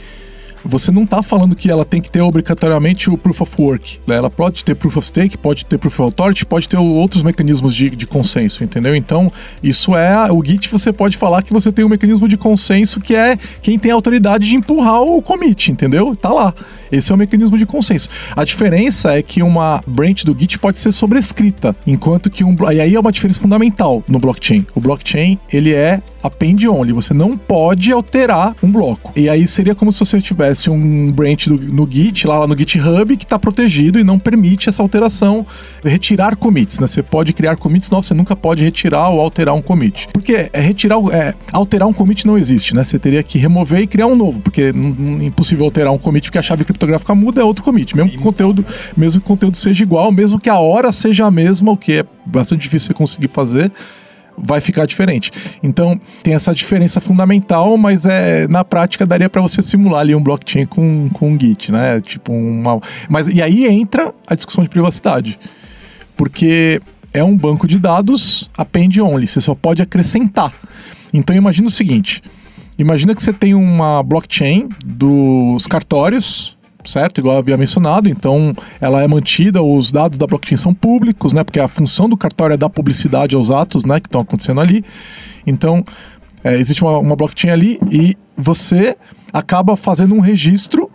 você 0.63 0.91
não 0.91 1.03
está 1.03 1.21
falando 1.21 1.55
que 1.55 1.69
ela 1.69 1.83
tem 1.83 2.01
que 2.01 2.09
ter 2.09 2.21
obrigatoriamente 2.21 3.09
o 3.09 3.17
proof 3.17 3.41
of 3.41 3.61
work. 3.61 3.99
né? 4.07 4.15
Ela 4.15 4.29
pode 4.29 4.63
ter 4.63 4.75
proof 4.75 4.97
of 4.97 5.07
stake, 5.07 5.37
pode 5.37 5.65
ter 5.65 5.77
proof 5.77 5.99
of 5.99 6.03
authority, 6.03 6.45
pode 6.45 6.69
ter 6.69 6.77
outros 6.77 7.23
mecanismos 7.23 7.75
de, 7.75 7.89
de 7.89 8.07
consenso, 8.07 8.63
entendeu? 8.63 8.95
Então, 8.95 9.31
isso 9.61 9.95
é. 9.95 10.31
O 10.31 10.43
Git 10.43 10.69
você 10.69 10.93
pode 10.93 11.17
falar 11.17 11.41
que 11.41 11.51
você 11.51 11.71
tem 11.71 11.83
um 11.83 11.89
mecanismo 11.89 12.27
de 12.27 12.37
consenso 12.37 12.99
que 12.99 13.15
é 13.15 13.37
quem 13.61 13.77
tem 13.77 13.91
autoridade 13.91 14.47
de 14.47 14.55
empurrar 14.55 15.01
o 15.01 15.21
commit, 15.21 15.71
entendeu? 15.71 16.15
Tá 16.15 16.31
lá. 16.31 16.53
Esse 16.93 17.11
é 17.11 17.15
o 17.15 17.17
mecanismo 17.17 17.57
de 17.57 17.65
consenso. 17.65 18.07
A 18.35 18.43
diferença 18.43 19.17
é 19.17 19.21
que 19.21 19.41
uma 19.41 19.81
branch 19.87 20.23
do 20.23 20.37
Git 20.37 20.59
pode 20.59 20.79
ser 20.79 20.91
sobrescrita, 20.91 21.75
enquanto 21.87 22.29
que 22.29 22.43
um. 22.43 22.55
E 22.71 22.79
aí 22.79 22.95
é 22.95 22.99
uma 22.99 23.11
diferença 23.11 23.41
fundamental 23.41 24.03
no 24.07 24.19
blockchain. 24.19 24.65
O 24.75 24.79
blockchain, 24.79 25.37
ele 25.51 25.73
é 25.73 26.01
append 26.21 26.67
only. 26.67 26.93
Você 26.93 27.13
não 27.13 27.35
pode 27.37 27.91
alterar 27.91 28.55
um 28.61 28.71
bloco. 28.71 29.11
E 29.15 29.27
aí 29.27 29.45
seria 29.47 29.73
como 29.75 29.91
se 29.91 29.99
você 29.99 30.21
tivesse 30.21 30.69
um 30.69 31.09
branch 31.11 31.47
do- 31.49 31.57
no 31.59 31.87
Git, 31.89 32.27
lá, 32.27 32.39
lá 32.39 32.47
no 32.47 32.57
GitHub, 32.57 33.17
que 33.17 33.23
está 33.25 33.37
protegido 33.39 33.99
e 33.99 34.03
não 34.03 34.17
permite 34.19 34.69
essa 34.69 34.81
alteração, 34.83 35.45
retirar 35.83 36.35
commits, 36.35 36.79
né? 36.79 36.87
Você 36.87 37.01
pode 37.01 37.33
criar 37.33 37.55
commits, 37.57 37.89
não, 37.89 38.01
você 38.03 38.13
nunca 38.13 38.35
pode 38.35 38.63
retirar 38.63 39.09
ou 39.09 39.19
alterar 39.19 39.53
um 39.55 39.61
commit. 39.61 40.07
Porque 40.13 40.49
é 40.53 40.61
retirar, 40.61 40.97
é, 41.11 41.33
alterar 41.51 41.87
um 41.87 41.93
commit 41.93 42.25
não 42.27 42.37
existe, 42.37 42.75
né? 42.75 42.83
Você 42.83 42.99
teria 42.99 43.23
que 43.23 43.37
remover 43.37 43.81
e 43.81 43.87
criar 43.87 44.07
um 44.07 44.15
novo, 44.15 44.39
porque 44.39 44.61
é 44.61 44.69
impossível 45.25 45.65
alterar 45.65 45.91
um 45.91 45.97
commit 45.97 46.25
porque 46.27 46.37
a 46.37 46.41
chave 46.41 46.63
criptográfica 46.63 46.82
muda, 47.15 47.41
é 47.41 47.43
outro 47.43 47.63
commit. 47.63 47.95
Mesmo 47.95 48.11
que 48.11 48.17
o 48.17 48.21
conteúdo, 48.21 48.65
mesmo 48.95 49.21
que 49.21 49.25
o 49.25 49.27
conteúdo 49.27 49.57
seja 49.57 49.83
igual, 49.83 50.11
mesmo 50.11 50.39
que 50.39 50.49
a 50.49 50.57
hora 50.57 50.91
seja 50.91 51.25
a 51.25 51.31
mesma, 51.31 51.71
o 51.71 51.77
que 51.77 51.99
é 51.99 52.05
bastante 52.25 52.61
difícil 52.61 52.87
você 52.87 52.93
conseguir 52.93 53.27
fazer, 53.27 53.71
vai 54.37 54.61
ficar 54.61 54.85
diferente. 54.85 55.31
Então, 55.61 55.99
tem 56.21 56.33
essa 56.33 56.53
diferença 56.53 56.99
fundamental, 56.99 57.77
mas 57.77 58.05
é 58.05 58.47
na 58.47 58.63
prática 58.63 59.05
daria 59.05 59.29
para 59.29 59.41
você 59.41 59.61
simular 59.61 60.01
ali 60.01 60.15
um 60.15 60.21
blockchain 60.21 60.65
com, 60.65 61.09
com 61.13 61.31
um 61.31 61.39
Git, 61.39 61.71
né? 61.71 62.01
Tipo 62.01 62.31
uma 62.33 62.81
Mas 63.09 63.27
e 63.27 63.41
aí 63.41 63.65
entra 63.65 64.13
a 64.27 64.35
discussão 64.35 64.63
de 64.63 64.69
privacidade. 64.69 65.39
Porque 66.15 66.81
é 67.13 67.23
um 67.23 67.35
banco 67.35 67.67
de 67.67 67.77
dados 67.77 68.49
append 68.57 69.01
only, 69.01 69.27
você 69.27 69.41
só 69.41 69.55
pode 69.55 69.81
acrescentar. 69.81 70.53
Então 71.13 71.35
imagina 71.35 71.67
o 71.67 71.71
seguinte, 71.71 72.21
imagina 72.77 73.13
que 73.13 73.21
você 73.21 73.31
tem 73.31 73.53
uma 73.53 74.01
blockchain 74.01 74.67
dos 74.83 75.67
cartórios, 75.67 76.55
certo? 76.85 77.19
Igual 77.19 77.35
eu 77.35 77.39
havia 77.39 77.57
mencionado, 77.57 78.07
então 78.09 78.53
ela 78.81 79.01
é 79.01 79.07
mantida, 79.07 79.61
os 79.61 79.91
dados 79.91 80.17
da 80.17 80.27
blockchain 80.27 80.57
são 80.57 80.73
públicos, 80.73 81.33
né? 81.33 81.43
Porque 81.43 81.59
a 81.59 81.67
função 81.67 82.07
do 82.09 82.17
cartório 82.17 82.53
é 82.53 82.57
dar 82.57 82.69
publicidade 82.69 83.35
aos 83.35 83.49
atos, 83.51 83.83
né? 83.85 83.99
Que 83.99 84.07
estão 84.07 84.21
acontecendo 84.21 84.61
ali. 84.61 84.83
Então, 85.45 85.83
é, 86.43 86.55
existe 86.57 86.83
uma, 86.83 86.97
uma 86.99 87.15
blockchain 87.15 87.51
ali 87.51 87.79
e 87.91 88.17
você 88.37 88.95
acaba 89.31 89.75
fazendo 89.75 90.13
um 90.15 90.19
registro 90.19 90.89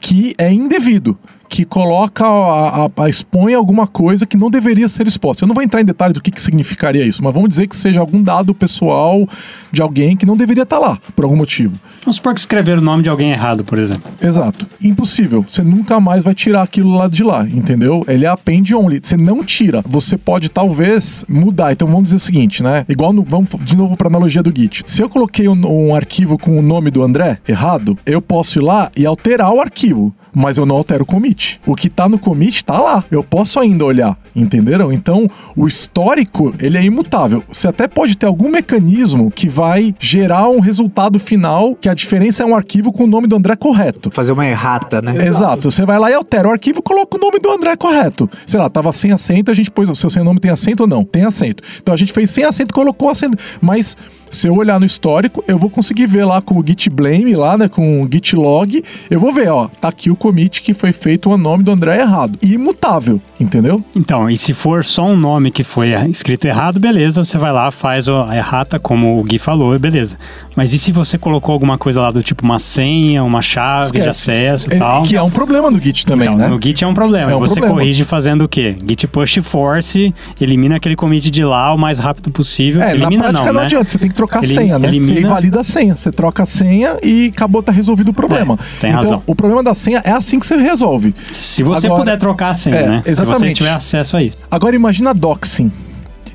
que 0.00 0.34
é 0.36 0.52
indevido, 0.52 1.18
que 1.48 1.64
coloca, 1.64 2.24
a, 2.26 2.84
a- 2.86 2.90
a- 3.04 3.08
expõe 3.08 3.54
alguma 3.54 3.86
coisa 3.86 4.26
que 4.26 4.36
não 4.36 4.50
deveria 4.50 4.88
ser 4.88 5.06
exposta. 5.06 5.44
Eu 5.44 5.48
não 5.48 5.54
vou 5.54 5.64
entrar 5.64 5.80
em 5.80 5.84
detalhes 5.84 6.14
do 6.14 6.20
que, 6.20 6.30
que 6.30 6.40
significaria 6.42 7.04
isso, 7.04 7.24
mas 7.24 7.32
vamos 7.32 7.48
dizer 7.48 7.66
que 7.66 7.74
seja 7.74 7.98
algum 8.00 8.22
dado 8.22 8.54
pessoal 8.54 9.26
de 9.72 9.80
alguém 9.80 10.16
que 10.16 10.26
não 10.26 10.36
deveria 10.36 10.64
estar 10.64 10.78
lá, 10.78 10.98
por 11.14 11.24
algum 11.24 11.36
motivo. 11.36 11.78
Vamos 12.06 12.16
supor 12.18 12.34
que 12.34 12.40
escreveram 12.40 12.80
o 12.80 12.84
nome 12.84 13.02
de 13.02 13.08
alguém 13.08 13.32
errado, 13.32 13.64
por 13.64 13.80
exemplo. 13.80 14.08
Exato. 14.22 14.64
Impossível. 14.80 15.42
Você 15.42 15.60
nunca 15.60 15.98
mais 15.98 16.22
vai 16.22 16.36
tirar 16.36 16.62
aquilo 16.62 16.94
lá 16.94 17.08
de 17.08 17.24
lá, 17.24 17.42
entendeu? 17.42 18.04
Ele 18.06 18.24
é 18.24 18.28
append 18.28 18.72
only. 18.76 19.00
Você 19.02 19.16
não 19.16 19.42
tira. 19.42 19.82
Você 19.84 20.16
pode 20.16 20.48
talvez 20.48 21.24
mudar. 21.28 21.72
Então 21.72 21.88
vamos 21.88 22.04
dizer 22.04 22.16
o 22.16 22.20
seguinte, 22.20 22.62
né? 22.62 22.84
Igual 22.88 23.12
no, 23.12 23.24
vamos 23.24 23.48
de 23.60 23.76
novo 23.76 23.96
para 23.96 24.06
analogia 24.06 24.40
do 24.40 24.56
Git. 24.56 24.84
Se 24.86 25.02
eu 25.02 25.08
coloquei 25.08 25.48
um, 25.48 25.60
um 25.66 25.96
arquivo 25.96 26.38
com 26.38 26.56
o 26.56 26.62
nome 26.62 26.92
do 26.92 27.02
André 27.02 27.38
errado, 27.48 27.98
eu 28.06 28.22
posso 28.22 28.60
ir 28.60 28.62
lá 28.62 28.88
e 28.96 29.04
alterar 29.04 29.52
o 29.52 29.60
arquivo. 29.60 30.14
Mas 30.32 30.58
eu 30.58 30.66
não 30.66 30.76
altero 30.76 31.02
o 31.02 31.06
commit. 31.06 31.60
O 31.66 31.74
que 31.74 31.88
tá 31.88 32.08
no 32.08 32.20
commit 32.20 32.64
tá 32.64 32.78
lá. 32.78 33.02
Eu 33.10 33.24
posso 33.24 33.58
ainda 33.58 33.84
olhar, 33.84 34.16
entenderam? 34.34 34.92
Então, 34.92 35.28
o 35.56 35.66
histórico, 35.66 36.54
ele 36.60 36.78
é 36.78 36.84
imutável. 36.84 37.42
Você 37.50 37.66
até 37.66 37.88
pode 37.88 38.16
ter 38.16 38.26
algum 38.26 38.48
mecanismo 38.48 39.28
que 39.28 39.48
vai 39.48 39.92
gerar 39.98 40.48
um 40.50 40.60
resultado 40.60 41.18
final 41.18 41.74
que 41.74 41.88
a 41.88 41.95
diferença 41.96 42.44
é 42.44 42.46
um 42.46 42.54
arquivo 42.54 42.92
com 42.92 43.02
o 43.02 43.06
nome 43.08 43.26
do 43.26 43.34
André 43.34 43.56
correto. 43.56 44.10
Fazer 44.12 44.30
uma 44.30 44.46
errata, 44.46 45.02
né? 45.02 45.26
Exato. 45.26 45.70
Você 45.70 45.84
vai 45.84 45.98
lá 45.98 46.10
e 46.10 46.14
altera 46.14 46.46
o 46.46 46.52
arquivo 46.52 46.78
e 46.78 46.82
coloca 46.82 47.16
o 47.16 47.20
nome 47.20 47.40
do 47.40 47.50
André 47.50 47.74
correto. 47.74 48.30
Sei 48.46 48.60
lá, 48.60 48.70
tava 48.70 48.92
sem 48.92 49.10
acento, 49.10 49.50
a 49.50 49.54
gente 49.54 49.70
pôs 49.70 49.88
o 49.88 49.94
seu 49.96 50.22
nome 50.22 50.38
tem 50.38 50.50
acento 50.50 50.84
ou 50.84 50.88
não? 50.88 51.02
Tem 51.02 51.24
acento. 51.24 51.62
Então 51.82 51.92
a 51.92 51.96
gente 51.96 52.12
fez 52.12 52.30
sem 52.30 52.44
acento 52.44 52.70
e 52.70 52.74
colocou 52.74 53.08
acento. 53.08 53.36
Mas 53.60 53.96
Se 54.30 54.48
eu 54.48 54.54
olhar 54.54 54.78
no 54.80 54.86
histórico, 54.86 55.42
eu 55.46 55.56
vou 55.58 55.70
conseguir 55.70 56.06
ver 56.06 56.24
lá 56.24 56.40
com 56.42 56.58
o 56.58 56.64
git 56.66 56.90
blame, 56.90 57.34
lá, 57.34 57.56
né, 57.56 57.68
com 57.68 58.02
o 58.02 58.08
git 58.10 58.34
log, 58.34 58.82
eu 59.10 59.20
vou 59.20 59.32
ver, 59.32 59.48
ó, 59.48 59.68
tá 59.80 59.88
aqui 59.88 60.10
o 60.10 60.16
commit 60.16 60.62
que 60.62 60.74
foi 60.74 60.92
feito 60.92 61.30
o 61.30 61.38
nome 61.38 61.62
do 61.62 61.70
André 61.70 62.00
errado. 62.00 62.38
Imutável, 62.42 63.20
entendeu? 63.38 63.82
Então, 63.94 64.28
e 64.28 64.36
se 64.36 64.52
for 64.52 64.84
só 64.84 65.04
um 65.06 65.16
nome 65.16 65.50
que 65.50 65.62
foi 65.64 65.90
escrito 66.10 66.44
errado, 66.46 66.80
beleza, 66.80 67.24
você 67.24 67.38
vai 67.38 67.52
lá, 67.52 67.70
faz 67.70 68.08
a 68.08 68.36
errata, 68.36 68.78
como 68.78 69.18
o 69.18 69.22
Gui 69.22 69.38
falou, 69.38 69.78
beleza. 69.78 70.16
Mas 70.56 70.72
e 70.72 70.78
se 70.78 70.90
você 70.90 71.18
colocou 71.18 71.52
alguma 71.52 71.76
coisa 71.78 72.00
lá 72.00 72.10
do 72.10 72.22
tipo 72.22 72.42
uma 72.44 72.58
senha, 72.58 73.22
uma 73.22 73.42
chave 73.42 73.82
de 73.92 74.00
Esquece. 74.00 74.08
acesso 74.08 74.70
e 74.72 74.74
É, 74.74 74.78
tal? 74.78 75.02
que 75.02 75.14
é 75.16 75.22
um 75.22 75.30
problema 75.30 75.70
no 75.70 75.78
Git 75.80 76.04
também, 76.06 76.26
Então, 76.28 76.38
né? 76.38 76.48
No 76.48 76.58
Git 76.60 76.82
é 76.82 76.86
um 76.86 76.94
problema. 76.94 77.30
É 77.30 77.36
um 77.36 77.40
você 77.40 77.54
problema. 77.56 77.78
corrige 77.78 78.04
fazendo 78.04 78.44
o 78.44 78.48
quê? 78.48 78.74
Git 78.88 79.06
push 79.06 79.38
force, 79.44 80.14
elimina 80.40 80.76
aquele 80.76 80.96
commit 80.96 81.30
de 81.30 81.44
lá 81.44 81.74
o 81.74 81.78
mais 81.78 81.98
rápido 81.98 82.30
possível. 82.30 82.82
É, 82.82 82.92
elimina 82.92 83.10
na 83.10 83.18
prática 83.18 83.32
não, 83.46 83.52
não, 83.52 83.60
né? 83.60 83.66
adianta, 83.66 83.90
você 83.90 83.98
tem 83.98 84.08
que 84.08 84.15
trocar 84.16 84.40
a 84.40 84.42
Ele- 84.44 84.54
senha, 84.54 84.78
né? 84.78 84.88
Você 84.88 84.96
elimina- 84.96 85.20
invalida 85.20 85.60
a 85.60 85.64
senha, 85.64 85.94
você 85.94 86.10
troca 86.10 86.42
a 86.42 86.46
senha 86.46 86.96
e 87.02 87.30
acabou, 87.34 87.62
tá 87.62 87.70
resolvido 87.70 88.08
o 88.08 88.14
problema. 88.14 88.54
É, 88.54 88.80
tem 88.80 88.90
então, 88.90 89.02
razão. 89.02 89.22
o 89.26 89.34
problema 89.34 89.62
da 89.62 89.74
senha 89.74 90.00
é 90.04 90.10
assim 90.10 90.40
que 90.40 90.46
você 90.46 90.56
resolve. 90.56 91.14
Se 91.30 91.62
você 91.62 91.86
Agora- 91.86 92.00
puder 92.02 92.18
trocar 92.18 92.50
a 92.50 92.54
senha, 92.54 92.76
É, 92.76 92.88
né? 92.88 92.96
Se 92.98 93.02
você 93.04 93.10
exatamente. 93.10 93.54
tiver 93.54 93.70
acesso 93.70 94.16
a 94.16 94.22
isso. 94.22 94.48
Agora 94.50 94.74
imagina 94.74 95.14
doxing. 95.14 95.70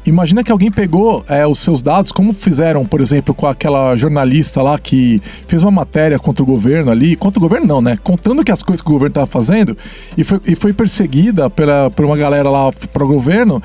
Imagina 0.04 0.44
que 0.44 0.52
alguém 0.52 0.72
pegou 0.72 1.24
é, 1.30 1.46
os 1.46 1.60
seus 1.60 1.80
dados, 1.80 2.12
como 2.12 2.34
fizeram, 2.34 2.84
por 2.84 3.00
exemplo, 3.02 3.36
com 3.36 3.46
aquela 3.46 3.96
jornalista 3.96 4.60
lá 4.64 4.80
que 4.80 5.22
fez 5.48 5.62
uma 5.62 5.70
matéria 5.70 6.18
contra 6.18 6.42
o 6.42 6.46
governo 6.46 6.90
ali, 6.90 7.16
contra 7.16 7.38
o 7.38 7.42
governo 7.42 7.68
não, 7.68 7.82
né? 7.82 8.00
Contando 8.04 8.44
que 8.44 8.52
as 8.52 8.64
coisas 8.64 8.82
que 8.82 8.90
o 8.90 8.94
governo 8.94 9.12
estava 9.12 9.28
fazendo 9.28 9.78
e 10.18 10.24
foi, 10.24 10.40
e 10.48 10.56
foi 10.56 10.74
perseguida 10.74 11.52
pela, 11.52 11.92
por 11.92 12.04
uma 12.04 12.18
galera 12.18 12.50
lá 12.50 12.72
para 12.92 13.04
o 13.04 13.08
governo. 13.08 13.62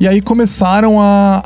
E 0.00 0.08
aí 0.08 0.22
começaram 0.22 0.98
a, 0.98 1.42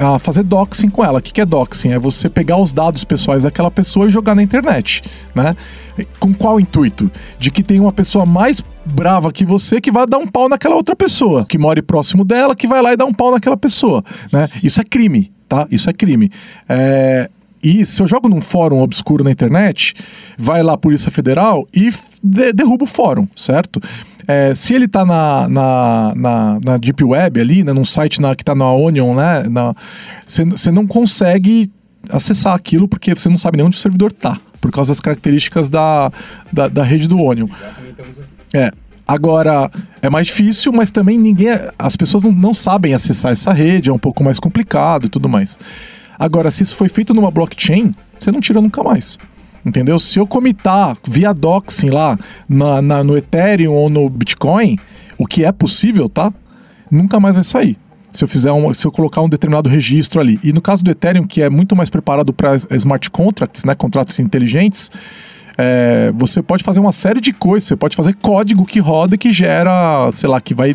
a, 0.00 0.14
a 0.14 0.18
fazer 0.18 0.42
doxing 0.42 0.88
com 0.88 1.04
ela. 1.04 1.18
O 1.18 1.22
que, 1.22 1.32
que 1.34 1.40
é 1.40 1.44
doxing? 1.44 1.90
É 1.92 1.98
você 1.98 2.28
pegar 2.30 2.56
os 2.56 2.72
dados 2.72 3.04
pessoais 3.04 3.44
daquela 3.44 3.70
pessoa 3.70 4.06
e 4.06 4.10
jogar 4.10 4.34
na 4.34 4.42
internet, 4.42 5.02
né? 5.34 5.54
Com 6.18 6.32
qual 6.32 6.58
intuito? 6.58 7.10
De 7.38 7.50
que 7.50 7.62
tem 7.62 7.78
uma 7.78 7.92
pessoa 7.92 8.24
mais 8.24 8.64
brava 8.86 9.30
que 9.30 9.44
você 9.44 9.80
que 9.82 9.90
vai 9.90 10.06
dar 10.06 10.16
um 10.16 10.26
pau 10.26 10.48
naquela 10.48 10.76
outra 10.76 10.96
pessoa, 10.96 11.44
que 11.46 11.58
mora 11.58 11.82
próximo 11.82 12.24
dela, 12.24 12.56
que 12.56 12.66
vai 12.66 12.80
lá 12.80 12.94
e 12.94 12.96
dá 12.96 13.04
um 13.04 13.12
pau 13.12 13.30
naquela 13.32 13.56
pessoa, 13.56 14.02
né? 14.32 14.48
Isso 14.62 14.80
é 14.80 14.84
crime, 14.84 15.30
tá? 15.46 15.66
Isso 15.70 15.90
é 15.90 15.92
crime. 15.92 16.30
É, 16.68 17.28
E 17.62 17.84
se 17.84 18.00
eu 18.00 18.06
jogo 18.06 18.28
num 18.28 18.40
fórum 18.40 18.80
obscuro 18.80 19.22
na 19.24 19.30
internet, 19.32 19.92
vai 20.38 20.62
lá 20.62 20.72
a 20.74 20.78
Polícia 20.78 21.10
Federal 21.10 21.66
e 21.74 21.90
de- 22.22 22.52
derruba 22.52 22.84
o 22.84 22.86
fórum, 22.86 23.26
certo? 23.36 23.82
É, 24.30 24.52
se 24.52 24.74
ele 24.74 24.86
tá 24.86 25.06
na, 25.06 25.48
na, 25.48 26.12
na, 26.14 26.60
na 26.62 26.76
Deep 26.76 27.02
Web 27.02 27.40
ali, 27.40 27.64
né, 27.64 27.72
num 27.72 27.84
site 27.84 28.20
na- 28.20 28.36
que 28.36 28.44
tá 28.44 28.54
na 28.54 28.70
Onion, 28.70 29.14
né? 29.14 29.42
Você 30.26 30.70
não 30.70 30.86
consegue 30.86 31.70
acessar 32.10 32.54
aquilo 32.54 32.86
porque 32.86 33.14
você 33.14 33.28
não 33.30 33.38
sabe 33.38 33.56
nem 33.56 33.66
onde 33.66 33.76
o 33.78 33.80
servidor 33.80 34.12
tá, 34.12 34.38
por 34.60 34.70
causa 34.70 34.90
das 34.90 35.00
características 35.00 35.70
da, 35.70 36.12
da, 36.52 36.68
da 36.68 36.82
rede 36.82 37.08
do 37.08 37.18
Onion. 37.22 37.48
É. 38.52 38.70
Agora, 39.06 39.70
é 40.02 40.10
mais 40.10 40.26
difícil, 40.26 40.70
mas 40.70 40.90
também 40.90 41.18
ninguém. 41.18 41.48
As 41.78 41.96
pessoas 41.96 42.22
não, 42.22 42.30
não 42.30 42.52
sabem 42.52 42.92
acessar 42.92 43.32
essa 43.32 43.54
rede, 43.54 43.88
é 43.88 43.92
um 43.92 43.98
pouco 43.98 44.22
mais 44.22 44.38
complicado 44.38 45.06
e 45.06 45.08
tudo 45.08 45.26
mais. 45.30 45.58
Agora, 46.18 46.50
se 46.50 46.62
isso 46.62 46.76
foi 46.76 46.90
feito 46.90 47.14
numa 47.14 47.30
blockchain, 47.30 47.94
você 48.20 48.30
não 48.30 48.40
tira 48.40 48.60
nunca 48.60 48.82
mais. 48.82 49.18
Entendeu? 49.68 49.98
Se 49.98 50.18
eu 50.18 50.26
comitar 50.26 50.96
via 51.06 51.32
doxing 51.32 51.90
lá 51.90 52.18
na, 52.48 52.80
na- 52.82 53.04
no 53.04 53.16
Ethereum 53.16 53.72
ou 53.72 53.88
no 53.90 54.08
Bitcoin, 54.08 54.76
o 55.18 55.26
que 55.26 55.44
é 55.44 55.52
possível, 55.52 56.08
tá? 56.08 56.32
Nunca 56.90 57.20
mais 57.20 57.34
vai 57.34 57.44
sair. 57.44 57.76
Se 58.10 58.24
eu 58.24 58.28
fizer 58.28 58.50
um, 58.50 58.72
se 58.72 58.86
eu 58.86 58.90
colocar 58.90 59.20
um 59.20 59.28
determinado 59.28 59.68
registro 59.68 60.18
ali. 60.20 60.40
E 60.42 60.52
no 60.52 60.62
caso 60.62 60.82
do 60.82 60.90
Ethereum, 60.90 61.24
que 61.26 61.42
é 61.42 61.50
muito 61.50 61.76
mais 61.76 61.90
preparado 61.90 62.32
para 62.32 62.56
smart 62.76 63.10
contracts, 63.10 63.64
né, 63.64 63.74
contratos 63.74 64.18
inteligentes, 64.18 64.90
é, 65.58 66.10
você 66.16 66.40
pode 66.42 66.64
fazer 66.64 66.80
uma 66.80 66.92
série 66.92 67.20
de 67.20 67.32
coisas. 67.32 67.68
Você 67.68 67.76
pode 67.76 67.94
fazer 67.94 68.14
código 68.14 68.64
que 68.64 68.78
roda 68.80 69.18
que 69.18 69.30
gera, 69.30 70.10
sei 70.12 70.28
lá, 70.30 70.40
que 70.40 70.54
vai 70.54 70.74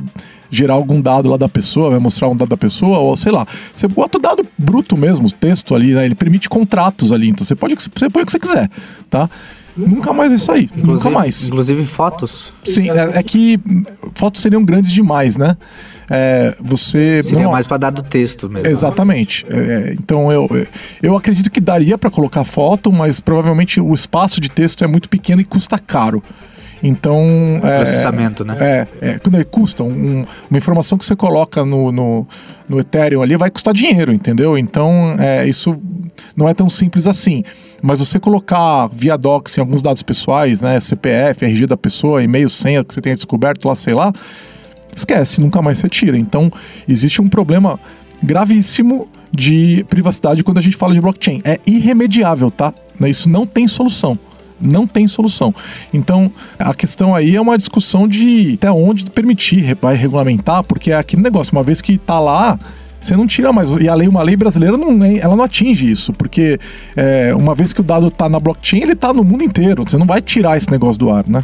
gerar 0.56 0.76
algum 0.76 1.02
dado 1.02 1.30
lá 1.30 1.38
da 1.38 1.50
pessoa, 1.50 1.90
vai 1.90 2.00
mostrar 2.00 2.30
um 2.30 2.36
dado 2.36 2.50
da 2.50 2.58
pessoa, 2.58 3.00
ou 3.00 3.16
sei 3.16 3.32
lá. 3.32 3.46
Você 3.74 3.88
bota 3.88 4.18
o 4.18 4.22
dado 4.22 4.46
bruto 4.58 4.96
mesmo, 4.96 5.28
o 5.28 5.32
texto 5.32 5.74
ali, 5.76 5.94
né? 5.94 6.06
Ele 6.06 6.16
permite 6.16 6.50
contratos 6.50 7.12
ali. 7.12 7.30
Então 7.30 7.44
você 7.44 7.56
pode 7.56 7.76
você 7.76 8.10
põe 8.10 8.24
o 8.24 8.26
que 8.26 8.32
você 8.32 8.40
quiser, 8.40 8.70
tá? 9.10 9.30
Nunca 9.76 10.14
mais 10.14 10.30
vai 10.30 10.38
sair. 10.40 10.70
Inclusive, 10.78 11.10
Nunca 11.10 11.10
mais. 11.10 11.48
Inclusive 11.48 11.86
fotos. 11.86 12.54
Sim, 12.64 12.90
é, 12.92 13.18
é 13.18 13.24
que 13.24 13.60
fotos 14.14 14.42
seriam 14.42 14.64
grandes 14.64 14.92
demais, 14.92 15.36
né? 15.36 15.58
É, 16.10 16.56
você. 16.60 17.22
Seria 17.24 17.46
não- 17.46 17.52
mais 17.52 17.66
pra 17.66 17.78
dar 17.78 17.90
do 17.90 18.04
texto 18.04 18.50
mesmo. 18.50 18.68
Exatamente. 18.68 19.46
É, 19.50 19.56
é, 19.58 19.94
então 19.94 20.32
eu, 20.32 20.48
eu 21.02 21.18
acredito 21.18 21.50
que 21.50 21.60
daria 21.60 21.98
para 21.98 22.12
colocar 22.12 22.44
foto, 22.44 22.92
mas 22.92 23.20
provavelmente 23.20 23.82
o 23.82 23.94
espaço 23.94 24.40
de 24.40 24.50
texto 24.50 24.84
é 24.84 24.88
muito 24.88 25.10
pequeno 25.10 25.42
e 25.42 25.46
custa 25.46 25.80
caro. 25.80 26.22
Então. 26.84 27.18
é, 27.64 27.78
Processamento, 27.78 28.44
né? 28.44 28.58
É, 28.60 28.88
é, 29.02 29.20
quando 29.20 29.36
ele 29.36 29.46
custa, 29.46 29.84
um- 29.84 30.26
uma 30.50 30.58
informação 30.58 30.98
que 30.98 31.06
você 31.06 31.16
coloca 31.16 31.64
no, 31.64 31.92
no, 31.92 32.28
no 32.68 32.80
Ethereum 32.80 33.22
ali 33.22 33.38
vai 33.38 33.50
custar 33.50 33.74
dinheiro, 33.74 34.12
entendeu? 34.12 34.58
Então, 34.58 35.16
é, 35.18 35.48
isso 35.48 35.82
não 36.36 36.48
é 36.50 36.54
tão 36.54 36.68
simples 36.70 37.08
assim. 37.08 37.44
Mas 37.82 38.00
você 38.00 38.20
colocar 38.20 38.88
via 38.88 39.18
docs 39.18 39.58
em 39.58 39.62
alguns 39.62 39.82
dados 39.82 40.04
pessoais, 40.04 40.62
né? 40.62 40.80
CPF, 40.80 41.46
RG 41.46 41.66
da 41.68 41.78
pessoa, 41.78 42.22
e-mail, 42.24 42.50
senha 42.50 42.84
que 42.84 42.94
você 42.94 43.02
tenha 43.02 43.16
descoberto 43.16 43.66
lá, 43.66 43.76
sei 43.76 43.94
lá, 43.94 44.12
esquece, 44.96 45.40
nunca 45.42 45.62
mais 45.62 45.80
você 45.80 45.90
tira. 45.90 46.18
Então, 46.18 46.52
existe 46.88 47.22
um 47.22 47.28
problema 47.28 47.80
gravíssimo 48.24 49.08
de 49.32 49.86
privacidade 49.90 50.44
quando 50.44 50.60
a 50.60 50.62
gente 50.62 50.78
fala 50.78 50.94
de 50.94 51.02
blockchain. 51.02 51.42
É 51.44 51.60
irremediável, 51.66 52.50
tá? 52.52 52.74
Isso 53.02 53.30
não 53.30 53.46
tem 53.46 53.68
solução. 53.68 54.18
Não 54.64 54.88
tem 54.88 55.08
solução. 55.08 55.54
Então, 55.94 56.32
a 56.58 56.74
questão 56.74 57.14
aí 57.14 57.36
é 57.36 57.42
uma 57.42 57.58
discussão 57.58 58.08
de 58.08 58.54
até 58.56 58.72
onde 58.72 59.06
permitir, 59.12 59.76
vai 59.82 59.96
regulamentar, 59.96 60.64
porque 60.64 60.92
é 60.92 60.96
aquele 60.96 61.22
negócio, 61.22 61.52
uma 61.54 61.64
vez 61.64 61.82
que 61.82 61.98
tá 61.98 62.20
lá, 62.20 62.58
você 63.00 63.18
não 63.18 63.28
tira 63.28 63.52
mais. 63.52 63.70
E 63.70 63.90
a 63.90 63.96
lei, 63.96 64.08
uma 64.08 64.24
lei 64.24 64.38
brasileira, 64.38 64.78
não, 64.78 65.04
ela 65.04 65.36
não 65.36 65.44
atinge 65.44 65.90
isso, 65.90 66.14
porque 66.14 66.58
é, 66.96 67.36
uma 67.36 67.54
vez 67.54 67.74
que 67.74 67.82
o 67.82 67.84
dado 67.84 68.10
tá 68.10 68.30
na 68.30 68.40
blockchain, 68.40 68.82
ele 68.82 68.96
tá 68.96 69.14
no 69.14 69.24
mundo 69.24 69.44
inteiro. 69.44 69.84
Você 69.86 69.98
não 69.98 70.06
vai 70.06 70.22
tirar 70.22 70.56
esse 70.56 70.72
negócio 70.72 71.00
do 71.00 71.10
ar, 71.10 71.26
né? 71.28 71.44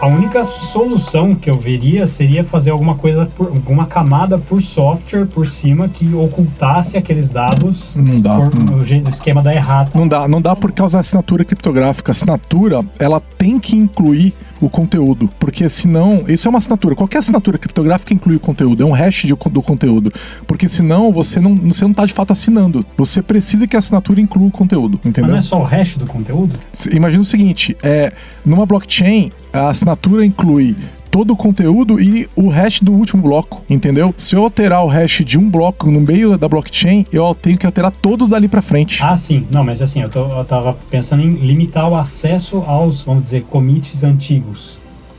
A 0.00 0.06
única 0.06 0.42
solução 0.44 1.34
que 1.34 1.50
eu 1.50 1.58
veria 1.58 2.06
seria 2.06 2.42
fazer 2.42 2.70
alguma 2.70 2.94
coisa, 2.94 3.26
por, 3.36 3.48
alguma 3.48 3.84
camada 3.84 4.38
por 4.38 4.62
software 4.62 5.26
por 5.26 5.46
cima 5.46 5.90
que 5.90 6.14
ocultasse 6.14 6.96
aqueles 6.96 7.28
dados 7.28 7.96
Não 7.96 8.18
dá, 8.18 8.36
por, 8.36 8.54
não. 8.54 8.82
jeito, 8.82 9.10
esquema 9.10 9.42
da 9.42 9.54
errata. 9.54 9.90
Não 9.94 10.08
dá, 10.08 10.26
não 10.26 10.40
dá 10.40 10.56
por 10.56 10.72
causa 10.72 10.96
da 10.96 11.02
assinatura 11.02 11.44
criptográfica. 11.44 12.10
A 12.10 12.12
assinatura, 12.12 12.80
ela 12.98 13.20
tem 13.20 13.58
que 13.58 13.76
incluir 13.76 14.32
o 14.60 14.68
conteúdo, 14.68 15.28
porque 15.38 15.68
senão, 15.68 16.24
isso 16.28 16.46
é 16.46 16.50
uma 16.50 16.58
assinatura. 16.58 16.94
Qualquer 16.94 17.18
assinatura 17.18 17.56
criptográfica 17.58 18.12
inclui 18.12 18.36
o 18.36 18.40
conteúdo, 18.40 18.82
é 18.82 18.86
um 18.86 18.92
hash 18.92 19.22
de- 19.26 19.34
do 19.34 19.62
conteúdo, 19.62 20.12
porque 20.46 20.68
senão 20.68 21.10
você 21.12 21.40
não, 21.40 21.56
você 21.56 21.84
não 21.84 21.94
tá 21.94 22.04
de 22.04 22.12
fato 22.12 22.32
assinando. 22.32 22.84
Você 22.96 23.22
precisa 23.22 23.66
que 23.66 23.74
a 23.74 23.78
assinatura 23.78 24.20
inclua 24.20 24.48
o 24.48 24.50
conteúdo, 24.50 24.98
Mas 25.02 25.06
entendeu? 25.10 25.30
não 25.32 25.38
é 25.38 25.40
só 25.40 25.58
o 25.60 25.64
hash 25.64 25.96
do 25.96 26.06
conteúdo? 26.06 26.58
Imagina 26.92 27.22
o 27.22 27.24
seguinte, 27.24 27.76
é, 27.82 28.12
numa 28.44 28.66
blockchain, 28.66 29.30
a 29.52 29.68
assinatura 29.68 30.24
inclui 30.24 30.76
todo 31.10 31.32
o 31.32 31.36
conteúdo 31.36 32.00
e 32.00 32.28
o 32.36 32.48
hash 32.48 32.80
do 32.80 32.92
último 32.92 33.22
bloco, 33.22 33.64
entendeu? 33.68 34.14
Se 34.16 34.36
eu 34.36 34.44
alterar 34.44 34.84
o 34.84 34.88
hash 34.88 35.22
de 35.24 35.38
um 35.38 35.50
bloco 35.50 35.90
no 35.90 36.00
meio 36.00 36.38
da 36.38 36.48
blockchain, 36.48 37.04
eu 37.12 37.34
tenho 37.34 37.58
que 37.58 37.66
alterar 37.66 37.90
todos 37.90 38.28
dali 38.28 38.48
pra 38.48 38.62
frente. 38.62 39.02
Ah, 39.02 39.16
sim. 39.16 39.46
Não, 39.50 39.64
mas 39.64 39.82
assim, 39.82 40.02
eu, 40.02 40.08
tô, 40.08 40.26
eu 40.26 40.44
tava 40.44 40.76
pensando 40.90 41.22
em 41.22 41.34
limitar 41.34 41.88
o 41.88 41.96
acesso 41.96 42.58
aos, 42.66 43.02
vamos 43.02 43.24
dizer, 43.24 43.42
commits 43.44 44.04
antigos. 44.04 44.78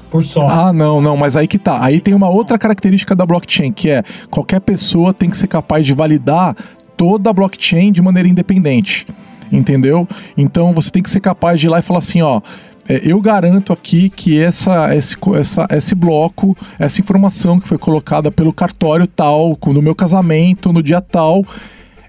Por 0.09 0.23
software. 0.23 0.57
Ah, 0.57 0.73
não, 0.73 0.99
não, 0.99 1.15
mas 1.15 1.37
aí 1.37 1.47
que 1.47 1.57
tá. 1.57 1.81
Aí 1.81 2.01
tem 2.01 2.13
uma 2.13 2.27
outra 2.27 2.57
característica 2.57 3.15
da 3.15 3.25
blockchain, 3.25 3.71
que 3.71 3.89
é 3.89 4.03
qualquer 4.29 4.59
pessoa 4.59 5.13
tem 5.13 5.29
que 5.29 5.37
ser 5.37 5.47
capaz 5.47 5.85
de 5.85 5.93
validar 5.93 6.53
toda 6.97 7.29
a 7.29 7.33
blockchain 7.33 7.93
de 7.93 8.01
maneira 8.01 8.27
independente. 8.27 9.07
Entendeu? 9.49 10.07
Então 10.37 10.73
você 10.73 10.91
tem 10.91 11.01
que 11.01 11.09
ser 11.09 11.19
capaz 11.19 11.59
de 11.59 11.67
ir 11.67 11.69
lá 11.69 11.79
e 11.79 11.81
falar 11.81 11.99
assim, 11.99 12.21
ó. 12.21 12.41
É, 12.87 13.01
Eu 13.03 13.19
garanto 13.21 13.71
aqui 13.73 14.09
que 14.09 14.41
essa, 14.41 14.95
esse, 14.95 15.15
essa, 15.35 15.67
esse 15.71 15.95
bloco, 15.95 16.57
essa 16.79 17.01
informação 17.01 17.59
que 17.59 17.67
foi 17.67 17.77
colocada 17.77 18.31
pelo 18.31 18.53
cartório 18.53 19.07
tal, 19.07 19.57
no 19.67 19.81
meu 19.81 19.95
casamento, 19.95 20.71
no 20.71 20.81
dia 20.81 21.01
tal, 21.01 21.43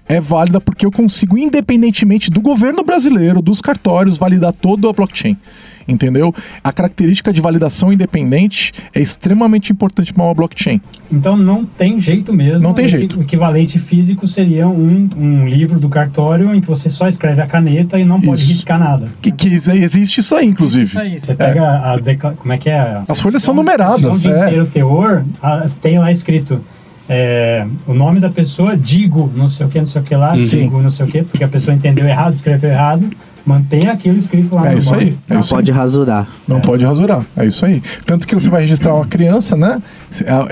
é 0.07 0.19
válida 0.19 0.59
porque 0.59 0.85
eu 0.85 0.91
consigo, 0.91 1.37
independentemente 1.37 2.29
do 2.29 2.41
governo 2.41 2.83
brasileiro, 2.83 3.41
dos 3.41 3.61
cartórios, 3.61 4.17
validar 4.17 4.53
toda 4.53 4.89
a 4.89 4.93
blockchain. 4.93 5.37
Entendeu? 5.85 6.33
A 6.63 6.71
característica 6.71 7.33
de 7.33 7.41
validação 7.41 7.91
independente 7.91 8.71
é 8.93 9.01
extremamente 9.01 9.71
importante 9.71 10.13
para 10.13 10.23
uma 10.23 10.33
blockchain. 10.33 10.79
Então 11.11 11.35
não 11.35 11.65
tem 11.65 11.99
jeito 11.99 12.31
mesmo. 12.33 12.65
Não 12.65 12.73
tem 12.73 12.85
O 12.85 12.87
jeito. 12.87 13.19
O 13.19 13.21
equivalente 13.21 13.77
físico 13.79 14.25
seria 14.25 14.65
um, 14.65 15.09
um 15.17 15.45
livro 15.45 15.79
do 15.79 15.89
cartório 15.89 16.55
em 16.55 16.61
que 16.61 16.67
você 16.67 16.89
só 16.89 17.05
escreve 17.05 17.41
a 17.41 17.47
caneta 17.47 17.99
e 17.99 18.05
não 18.05 18.21
pode 18.21 18.41
Isso. 18.41 18.53
riscar 18.53 18.79
nada. 18.79 19.09
Que, 19.21 19.31
que 19.31 19.49
existe 19.49 20.19
isso 20.21 20.33
aí, 20.35 20.47
inclusive. 20.47 20.85
Isso 20.85 20.99
aí, 20.99 21.19
você 21.19 21.35
pega 21.35 21.79
as 21.91 22.01
decla... 22.01 22.33
como 22.33 22.53
é 22.53 22.57
que 22.57 22.69
é? 22.69 23.01
As 23.07 23.19
folhas 23.19 23.43
são 23.43 23.53
numeradas, 23.53 24.01
Onde 24.03 24.29
é. 24.29 24.45
inteiro 24.45 24.65
teor, 24.67 25.25
ah, 25.41 25.67
tem 25.81 25.99
lá 25.99 26.11
escrito 26.11 26.61
é, 27.09 27.65
o 27.87 27.93
nome 27.93 28.19
da 28.19 28.29
pessoa, 28.29 28.77
digo, 28.77 29.31
não 29.35 29.49
sei 29.49 29.65
o 29.65 29.69
que, 29.69 29.79
não 29.79 29.87
sei 29.87 30.01
o 30.01 30.03
que 30.03 30.15
lá, 30.15 30.37
Sim. 30.39 30.57
digo, 30.63 30.81
não 30.81 30.89
sei 30.89 31.05
o 31.05 31.09
que, 31.09 31.23
porque 31.23 31.43
a 31.43 31.47
pessoa 31.47 31.75
entendeu 31.75 32.05
errado, 32.07 32.33
escreveu 32.33 32.69
errado, 32.69 33.09
mantém 33.45 33.87
aquilo 33.89 34.17
escrito 34.17 34.55
lá 34.55 34.67
É 34.67 34.71
no 34.71 34.77
isso 34.77 34.95
aí, 34.95 35.17
é 35.29 35.33
Não 35.33 35.39
isso 35.41 35.53
aí. 35.53 35.57
pode 35.61 35.71
rasurar. 35.71 36.27
Não 36.47 36.61
pode 36.61 36.85
rasurar, 36.85 37.25
é 37.35 37.45
isso 37.45 37.65
aí. 37.65 37.81
Tanto 38.05 38.25
que 38.25 38.33
você 38.33 38.49
vai 38.49 38.61
registrar 38.61 38.93
uma 38.93 39.05
criança, 39.05 39.55
né? 39.57 39.81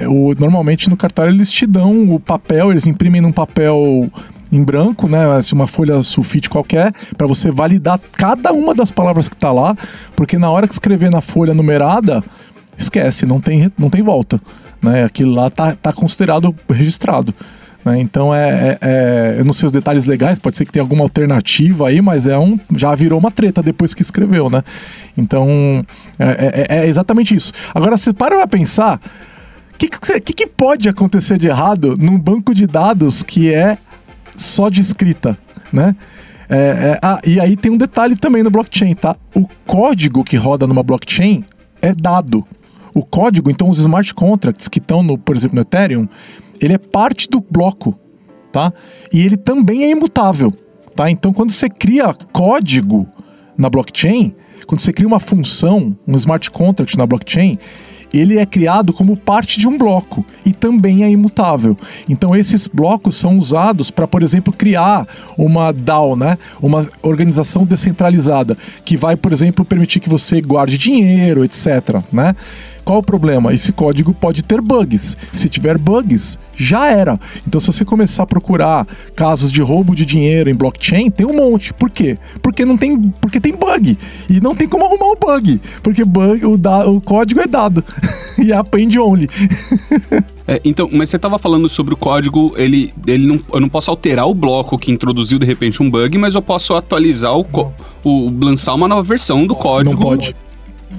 o- 0.10 0.34
normalmente 0.38 0.90
no 0.90 0.98
cartório 0.98 1.32
eles 1.34 1.50
te 1.52 1.66
dão 1.66 2.14
o 2.14 2.20
papel, 2.20 2.70
eles 2.72 2.86
imprimem 2.86 3.22
num 3.22 3.32
papel 3.32 4.10
em 4.52 4.62
branco, 4.62 5.08
né? 5.08 5.32
assim, 5.38 5.56
Uma 5.56 5.68
folha 5.68 6.04
sulfite 6.04 6.50
qualquer, 6.50 6.92
para 7.18 7.26
você 7.26 7.50
validar 7.50 7.98
cada 8.12 8.52
uma 8.52 8.76
das 8.76 8.92
palavras 8.92 9.30
que 9.30 9.36
tá 9.38 9.54
lá, 9.54 9.74
porque 10.18 10.38
na 10.38 10.50
hora 10.50 10.68
que 10.68 10.74
escrever 10.74 11.10
na 11.10 11.22
folha 11.22 11.54
numerada, 11.54 12.22
esquece, 12.78 13.26
não 13.26 13.40
tem, 13.40 13.72
não 13.80 13.90
tem 13.90 14.02
volta. 14.02 14.42
Né? 14.82 15.04
Aquilo 15.04 15.34
lá 15.34 15.50
tá, 15.50 15.76
tá 15.76 15.94
considerado 15.94 16.54
registrado. 16.70 17.34
né? 17.86 18.00
Então 18.00 18.34
é, 18.34 18.50
é- 18.50 18.78
é- 18.82 19.36
Eu 19.40 19.46
não 19.46 19.54
sei 19.54 19.66
os 19.66 19.72
detalhes 19.72 20.06
legais, 20.06 20.40
pode 20.40 20.58
ser 20.58 20.66
que 20.66 20.72
tenha 20.72 20.84
alguma 20.84 21.04
alternativa 21.04 21.88
aí, 21.88 22.02
mas 22.02 22.26
é 22.28 22.38
um. 22.38 22.60
Já 22.76 22.94
virou 22.96 23.20
uma 23.20 23.32
treta 23.32 23.62
depois 23.62 23.94
que 23.94 24.02
escreveu, 24.02 24.50
né? 24.50 24.64
Então 25.18 25.84
é, 26.20 26.66
é- 26.70 26.78
é 26.80 26.88
exatamente 26.88 27.36
isso. 27.36 27.52
Agora, 27.74 27.98
você 27.98 28.14
para 28.14 28.38
pra 28.38 28.48
pensar. 28.48 29.00
O 29.74 29.78
que, 29.82 29.88
que 30.22 30.34
que 30.34 30.48
pode 30.48 30.88
acontecer 30.88 31.40
de 31.40 31.48
errado 31.48 31.96
num 32.00 32.20
banco 32.20 32.54
de 32.54 32.68
dados 32.68 33.24
que 33.24 33.52
é 33.52 33.78
só 34.36 34.70
de 34.70 34.80
escrita, 34.80 35.36
né? 35.74 35.96
É, 36.48 36.56
é, 36.58 37.00
ah, 37.02 37.20
e 37.26 37.40
aí 37.40 37.56
tem 37.56 37.72
um 37.72 37.78
detalhe 37.78 38.16
também 38.16 38.44
no 38.44 38.52
blockchain, 38.52 38.94
tá? 38.94 39.16
O 39.34 39.48
código 39.66 40.24
que 40.24 40.36
roda 40.36 40.68
numa 40.68 40.84
blockchain 40.84 41.44
é 41.82 41.94
dado. 41.96 42.46
O 42.94 43.04
código, 43.04 43.50
então 43.50 43.70
os 43.70 43.80
smart 43.80 44.14
contracts 44.14 44.68
que 44.68 44.80
estão, 44.80 45.02
no, 45.02 45.18
por 45.18 45.36
exemplo, 45.36 45.56
no 45.56 45.62
Ethereum, 45.62 46.08
ele 46.60 46.74
é 46.74 46.78
parte 46.78 47.30
do 47.30 47.42
bloco, 47.42 47.98
tá? 48.52 48.74
E 49.12 49.22
ele 49.22 49.38
também 49.38 49.84
é 49.84 49.90
imutável, 49.90 50.54
tá? 50.96 51.10
Então 51.10 51.34
quando 51.34 51.52
você 51.52 51.70
cria 51.70 52.14
código 52.32 53.08
na 53.58 53.70
blockchain, 53.70 54.34
quando 54.68 54.82
você 54.82 54.94
cria 54.94 55.08
uma 55.08 55.20
função, 55.20 55.96
um 56.08 56.16
smart 56.16 56.50
contract 56.52 56.98
na 56.98 57.06
blockchain, 57.06 57.58
ele 58.14 58.38
é 58.38 58.46
criado 58.46 58.92
como 58.92 59.16
parte 59.16 59.60
de 59.60 59.68
um 59.68 59.78
bloco 59.78 60.26
e 60.46 60.52
também 60.52 61.04
é 61.04 61.10
imutável. 61.10 61.78
Então 62.10 62.36
esses 62.36 62.68
blocos 62.68 63.16
são 63.16 63.38
usados 63.38 63.90
para, 63.90 64.08
por 64.08 64.22
exemplo, 64.22 64.54
criar 64.54 65.08
uma 65.38 65.72
DAO, 65.72 66.16
né? 66.16 66.38
Uma 66.62 66.88
organização 67.02 67.66
descentralizada 67.66 68.58
que 68.84 68.98
vai, 68.98 69.16
por 69.16 69.32
exemplo, 69.32 69.64
permitir 69.64 70.00
que 70.00 70.10
você 70.10 70.42
guarde 70.42 70.78
dinheiro, 70.78 71.44
etc, 71.46 72.02
né? 72.12 72.36
Qual 72.84 73.00
o 73.00 73.04
problema? 73.04 73.54
Esse 73.54 73.72
código 73.72 74.14
pode 74.14 74.44
ter 74.44 74.60
bugs. 74.62 75.16
Se 75.32 75.48
tiver 75.48 75.78
bugs, 75.78 76.38
já 76.56 76.88
era. 76.88 77.20
Então, 77.48 77.60
se 77.60 77.68
você 77.68 77.86
começar 77.86 78.24
a 78.24 78.26
procurar 78.26 78.88
casos 79.16 79.52
de 79.52 79.62
roubo 79.62 79.96
de 79.96 80.06
dinheiro 80.06 80.50
em 80.50 80.54
blockchain, 80.56 81.10
tem 81.12 81.26
um 81.26 81.34
monte. 81.34 81.74
Por 81.74 81.90
quê? 81.90 82.18
Porque 82.42 82.66
não 82.66 82.78
tem, 82.78 83.00
porque 83.22 83.40
tem 83.40 83.54
bug 83.56 83.98
e 84.30 84.40
não 84.42 84.56
tem 84.56 84.68
como 84.68 84.86
arrumar 84.86 85.12
o 85.12 85.16
bug, 85.16 85.62
porque 85.84 86.04
bug, 86.04 86.46
o, 86.46 86.58
da- 86.58 86.88
o 86.88 87.00
código 87.00 87.40
é 87.40 87.48
dado 87.48 87.84
e 88.44 88.52
é 88.52 88.56
append 88.56 88.98
only. 89.00 89.30
É, 90.48 90.60
então, 90.66 90.90
mas 90.92 91.10
você 91.10 91.20
tava 91.20 91.38
falando 91.38 91.70
sobre 91.70 91.94
o 91.94 91.98
código, 91.98 92.52
ele, 92.58 92.94
ele 93.08 93.26
não, 93.28 93.40
eu 93.54 93.60
não 93.60 93.70
posso 93.70 93.90
alterar 93.92 94.28
o 94.28 94.34
bloco 94.34 94.78
que 94.78 94.92
introduziu 94.92 95.38
de 95.40 95.46
repente 95.46 95.82
um 95.82 95.90
bug, 95.90 96.18
mas 96.18 96.36
eu 96.36 96.42
posso 96.42 96.74
atualizar 96.76 97.38
o, 97.38 97.46
o 98.04 98.30
lançar 98.44 98.74
uma 98.74 98.88
nova 98.88 99.04
versão 99.04 99.46
do 99.46 99.56
código. 99.56 99.94
Não 99.96 100.02
pode. 100.02 100.36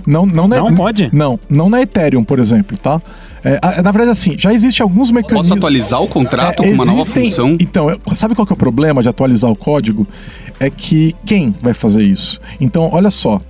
Não, 0.06 0.26
não, 0.26 0.48
na- 0.48 0.56
Não 0.58 0.74
pode? 0.74 1.08
Não, 1.12 1.38
não 1.48 1.68
na 1.70 1.80
Ethereum, 1.82 2.24
por 2.24 2.38
exemplo, 2.38 2.76
tá? 2.76 3.00
É, 3.44 3.58
na 3.82 3.90
verdade, 3.90 4.10
assim, 4.10 4.34
já 4.38 4.52
existe 4.54 4.82
alguns 4.82 5.10
Posso 5.10 5.14
mecanismos. 5.14 5.58
atualizar 5.58 6.00
o 6.02 6.06
contrato 6.08 6.62
É, 6.62 6.68
com 6.68 6.74
uma 6.74 6.84
nova 6.84 7.04
função? 7.04 7.56
Então, 7.60 7.88
sabe 8.14 8.34
qual 8.34 8.46
que 8.46 8.52
é 8.52 8.54
o 8.54 8.56
problema 8.56 9.02
de 9.02 9.08
atualizar 9.08 9.50
o 9.50 9.56
código? 9.56 10.06
É 10.60 10.70
que 10.70 11.14
quem 11.26 11.52
vai 11.60 11.74
fazer 11.74 12.02
isso? 12.04 12.40
Então, 12.60 12.88
olha 12.92 13.10
só. 13.10 13.40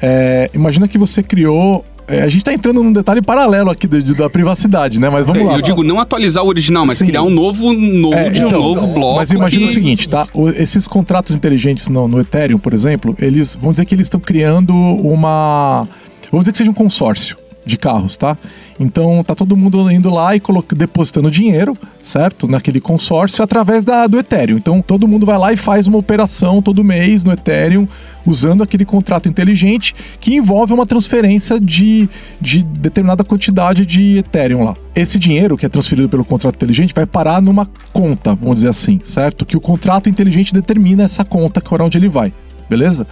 É, 0.00 0.50
imagina 0.54 0.88
que 0.88 0.96
você 0.98 1.22
criou. 1.22 1.84
É, 2.08 2.22
a 2.22 2.28
gente 2.28 2.44
tá 2.44 2.52
entrando 2.52 2.82
num 2.82 2.92
detalhe 2.92 3.20
paralelo 3.22 3.70
aqui 3.70 3.86
de- 3.88 4.02
de- 4.02 4.14
da 4.14 4.28
privacidade, 4.30 4.98
né? 5.00 5.08
Mas 5.10 5.24
vamos 5.26 5.46
lá. 5.46 5.54
eu 5.54 5.60
digo 5.62 5.82
não 5.82 5.98
atualizar 5.98 6.44
o 6.44 6.48
original, 6.48 6.86
mas 6.86 6.98
Sim. 6.98 7.06
criar 7.06 7.22
um 7.22 7.30
novo 7.30 7.72
node, 7.72 8.16
É, 8.40 8.44
então, 8.46 8.60
um 8.60 8.62
novo 8.74 8.86
bloco. 8.88 9.16
Mas 9.16 9.30
imagina 9.30 9.66
o 9.66 9.68
seguinte, 9.68 10.08
tá? 10.08 10.26
O- 10.32 10.48
esses 10.50 10.86
contratos 10.86 11.34
inteligentes 11.34 11.88
no, 11.88 12.06
no 12.08 12.20
Ethereum, 12.20 12.58
por 12.58 12.72
exemplo, 12.72 13.14
eles 13.18 13.56
vamos 13.56 13.72
dizer 13.74 13.84
que 13.86 13.94
eles 13.94 14.06
estão 14.06 14.20
criando 14.20 14.72
uma. 14.74 15.86
Vamos 16.30 16.44
dizer 16.44 16.52
que 16.52 16.58
seja 16.58 16.70
um 16.70 16.74
consórcio 16.74 17.36
de 17.66 17.76
carros, 17.76 18.16
tá? 18.16 18.38
Então 18.78 19.24
tá 19.24 19.34
todo 19.34 19.56
mundo 19.56 19.90
indo 19.90 20.08
lá 20.08 20.36
e 20.36 20.42
depositando 20.76 21.28
dinheiro, 21.28 21.76
certo? 22.00 22.46
Naquele 22.46 22.80
consórcio 22.80 23.42
através 23.42 23.84
da, 23.84 24.06
do 24.06 24.18
Ethereum. 24.18 24.56
Então 24.56 24.80
todo 24.80 25.08
mundo 25.08 25.26
vai 25.26 25.36
lá 25.36 25.52
e 25.52 25.56
faz 25.56 25.88
uma 25.88 25.98
operação 25.98 26.62
todo 26.62 26.84
mês 26.84 27.24
no 27.24 27.32
Ethereum 27.32 27.88
usando 28.24 28.62
aquele 28.62 28.84
contrato 28.84 29.28
inteligente 29.28 29.94
que 30.20 30.34
envolve 30.34 30.72
uma 30.72 30.86
transferência 30.86 31.58
de, 31.58 32.08
de 32.40 32.62
determinada 32.62 33.24
quantidade 33.24 33.84
de 33.84 34.18
Ethereum 34.18 34.62
lá. 34.62 34.76
Esse 34.94 35.18
dinheiro 35.18 35.56
que 35.56 35.66
é 35.66 35.68
transferido 35.68 36.08
pelo 36.08 36.24
contrato 36.24 36.54
inteligente 36.54 36.94
vai 36.94 37.04
parar 37.04 37.42
numa 37.42 37.66
conta, 37.92 38.34
vamos 38.34 38.56
dizer 38.56 38.68
assim, 38.68 39.00
certo? 39.02 39.44
Que 39.44 39.56
o 39.56 39.60
contrato 39.60 40.08
inteligente 40.08 40.54
determina 40.54 41.02
essa 41.02 41.24
conta 41.24 41.60
para 41.60 41.84
onde 41.84 41.98
ele 41.98 42.08
vai, 42.08 42.32
beleza? 42.70 43.06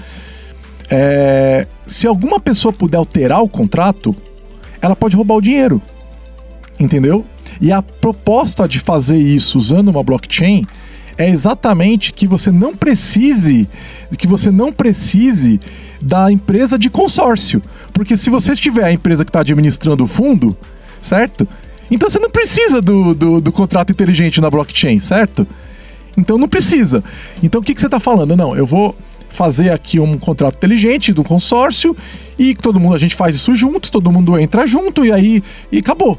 É, 0.90 1.66
se 1.86 2.06
alguma 2.06 2.38
pessoa 2.38 2.72
puder 2.72 2.98
alterar 2.98 3.42
o 3.42 3.48
contrato, 3.48 4.14
ela 4.84 4.94
pode 4.94 5.16
roubar 5.16 5.36
o 5.36 5.40
dinheiro. 5.40 5.80
Entendeu? 6.78 7.24
E 7.60 7.72
a 7.72 7.80
proposta 7.80 8.68
de 8.68 8.78
fazer 8.78 9.16
isso 9.16 9.56
usando 9.56 9.88
uma 9.88 10.02
blockchain 10.02 10.66
é 11.16 11.28
exatamente 11.28 12.12
que 12.12 12.26
você 12.26 12.50
não 12.50 12.74
precise, 12.74 13.68
que 14.18 14.26
você 14.26 14.50
não 14.50 14.72
precise 14.72 15.60
da 16.02 16.30
empresa 16.30 16.78
de 16.78 16.90
consórcio. 16.90 17.62
Porque 17.92 18.16
se 18.16 18.28
você 18.28 18.54
tiver 18.54 18.84
a 18.84 18.92
empresa 18.92 19.24
que 19.24 19.30
está 19.30 19.40
administrando 19.40 20.04
o 20.04 20.08
fundo, 20.08 20.56
certo? 21.00 21.48
Então 21.90 22.10
você 22.10 22.18
não 22.18 22.30
precisa 22.30 22.82
do, 22.82 23.14
do, 23.14 23.40
do 23.40 23.52
contrato 23.52 23.90
inteligente 23.90 24.40
na 24.40 24.50
blockchain, 24.50 24.98
certo? 24.98 25.46
Então 26.16 26.36
não 26.36 26.48
precisa. 26.48 27.02
Então 27.42 27.60
o 27.60 27.64
que, 27.64 27.72
que 27.72 27.80
você 27.80 27.86
está 27.86 28.00
falando? 28.00 28.36
Não, 28.36 28.56
eu 28.56 28.66
vou 28.66 28.94
fazer 29.30 29.70
aqui 29.70 29.98
um 29.98 30.18
contrato 30.18 30.56
inteligente 30.56 31.12
do 31.12 31.24
consórcio 31.24 31.96
e 32.38 32.54
todo 32.54 32.80
mundo, 32.80 32.94
a 32.94 32.98
gente 32.98 33.14
faz 33.14 33.34
isso 33.34 33.54
juntos, 33.54 33.90
todo 33.90 34.10
mundo 34.10 34.38
entra 34.38 34.66
junto 34.66 35.04
e 35.04 35.12
aí 35.12 35.42
e 35.70 35.78
acabou. 35.78 36.18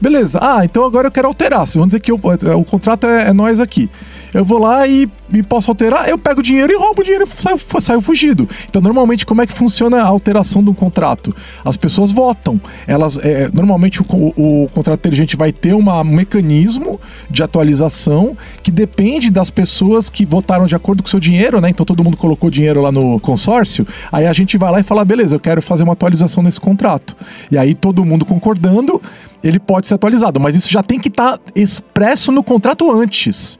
Beleza. 0.00 0.38
Ah, 0.42 0.64
então 0.64 0.84
agora 0.84 1.06
eu 1.08 1.12
quero 1.12 1.28
alterar. 1.28 1.64
Vamos 1.66 1.88
dizer 1.88 2.00
que 2.00 2.10
eu- 2.12 2.20
o 2.58 2.64
contrato 2.64 3.06
é, 3.06 3.28
é 3.28 3.32
nós 3.32 3.60
aqui. 3.60 3.88
Eu 4.34 4.44
vou 4.44 4.58
lá 4.58 4.86
e, 4.86 5.08
posso 5.48 5.70
alterar, 5.70 6.08
eu 6.08 6.18
pego 6.18 6.40
o 6.40 6.42
dinheiro 6.42 6.72
e 6.72 6.76
roubo 6.76 7.00
o 7.00 7.04
dinheiro 7.04 7.24
e 7.24 7.28
saio, 7.42 7.58
saio 7.80 8.00
fugido. 8.00 8.48
Então, 8.68 8.82
normalmente, 8.82 9.24
como 9.24 9.40
é 9.40 9.46
que 9.46 9.52
funciona 9.52 9.98
a 10.02 10.06
alteração 10.06 10.60
um 10.70 10.74
contrato? 10.74 11.34
As 11.64 11.76
pessoas 11.76 12.10
votam. 12.10 12.60
Elas, 12.86 13.16
é, 13.18 13.48
normalmente, 13.52 14.02
o, 14.02 14.04
co- 14.04 14.34
o 14.36 14.68
contrato 14.74 14.98
inteligente 14.98 15.36
vai 15.36 15.52
ter 15.52 15.72
uma- 15.74 16.00
um 16.00 16.04
mecanismo 16.04 17.00
de 17.30 17.42
atualização 17.42 18.36
que 18.62 18.70
depende 18.70 19.30
das 19.30 19.50
pessoas 19.50 20.10
que 20.10 20.26
votaram 20.26 20.66
de 20.66 20.74
acordo 20.74 21.02
com 21.02 21.06
o 21.06 21.10
seu 21.10 21.20
dinheiro, 21.20 21.60
né? 21.60 21.70
Então, 21.70 21.86
todo 21.86 22.02
mundo 22.02 22.16
colocou 22.16 22.50
dinheiro 22.50 22.80
lá 22.82 22.90
no 22.90 23.20
consórcio. 23.20 23.86
Aí 24.10 24.26
a 24.26 24.32
gente 24.32 24.58
vai 24.58 24.70
lá 24.72 24.80
e 24.80 24.82
fala: 24.82 25.04
beleza, 25.04 25.36
eu 25.36 25.40
quero 25.40 25.62
fazer 25.62 25.84
uma 25.84 25.92
atualização 25.92 26.42
nesse 26.42 26.60
contrato. 26.60 27.16
E 27.50 27.56
aí, 27.56 27.74
todo 27.74 28.04
mundo 28.04 28.24
concordando, 28.24 29.00
ele 29.44 29.60
pode 29.60 29.86
ser 29.86 29.94
atualizado. 29.94 30.40
Mas 30.40 30.56
isso 30.56 30.68
já 30.70 30.82
tem 30.82 30.98
que 30.98 31.08
estar 31.08 31.38
expresso 31.54 32.32
no 32.32 32.42
contrato 32.42 32.90
antes. 32.90 33.58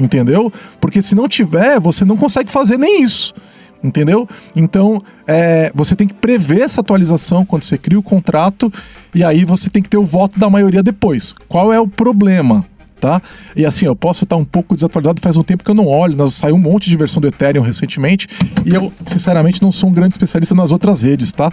Entendeu? 0.00 0.50
Porque 0.80 1.02
se 1.02 1.14
não 1.14 1.28
tiver, 1.28 1.78
você 1.78 2.04
não 2.04 2.16
consegue 2.16 2.50
fazer 2.50 2.78
nem 2.78 3.02
isso. 3.02 3.34
Entendeu? 3.82 4.28
Então, 4.56 5.02
é, 5.26 5.70
você 5.74 5.94
tem 5.94 6.06
que 6.06 6.14
prever 6.14 6.62
essa 6.62 6.80
atualização 6.80 7.44
quando 7.44 7.62
você 7.62 7.78
cria 7.78 7.98
o 7.98 8.02
contrato 8.02 8.72
e 9.14 9.24
aí 9.24 9.44
você 9.44 9.70
tem 9.70 9.82
que 9.82 9.88
ter 9.88 9.96
o 9.96 10.04
voto 10.04 10.38
da 10.38 10.50
maioria 10.50 10.82
depois. 10.82 11.34
Qual 11.48 11.72
é 11.72 11.80
o 11.80 11.86
problema? 11.88 12.64
Tá? 12.98 13.22
E 13.56 13.64
assim, 13.64 13.86
eu 13.86 13.96
posso 13.96 14.24
estar 14.24 14.36
um 14.36 14.44
pouco 14.44 14.74
desatualizado, 14.74 15.22
faz 15.22 15.34
um 15.38 15.42
tempo 15.42 15.64
que 15.64 15.70
eu 15.70 15.74
não 15.74 15.86
olho, 15.86 16.14
nós 16.14 16.34
saiu 16.34 16.54
um 16.54 16.58
monte 16.58 16.90
de 16.90 16.96
versão 16.98 17.18
do 17.18 17.28
Ethereum 17.28 17.62
recentemente 17.62 18.28
e 18.66 18.74
eu, 18.74 18.92
sinceramente, 19.06 19.62
não 19.62 19.72
sou 19.72 19.88
um 19.88 19.92
grande 19.92 20.12
especialista 20.12 20.54
nas 20.54 20.70
outras 20.70 21.00
redes, 21.00 21.32
tá? 21.32 21.50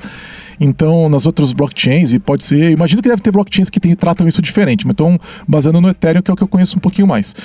Então, 0.60 1.08
nas 1.08 1.28
outras 1.28 1.54
blockchains, 1.54 2.12
e 2.12 2.20
pode 2.20 2.44
ser. 2.44 2.72
Imagino 2.72 3.02
que 3.02 3.10
deve 3.10 3.22
ter 3.22 3.32
blockchains 3.32 3.70
que 3.70 3.80
tem, 3.80 3.94
tratam 3.94 4.28
isso 4.28 4.42
diferente, 4.42 4.86
mas 4.86 4.94
estão 4.94 5.20
baseando 5.48 5.80
no 5.80 5.90
Ethereum, 5.90 6.22
que 6.22 6.32
é 6.32 6.34
o 6.34 6.38
que 6.38 6.44
eu 6.44 6.48
conheço 6.48 6.78
um 6.78 6.80
pouquinho 6.80 7.08
mais. 7.08 7.36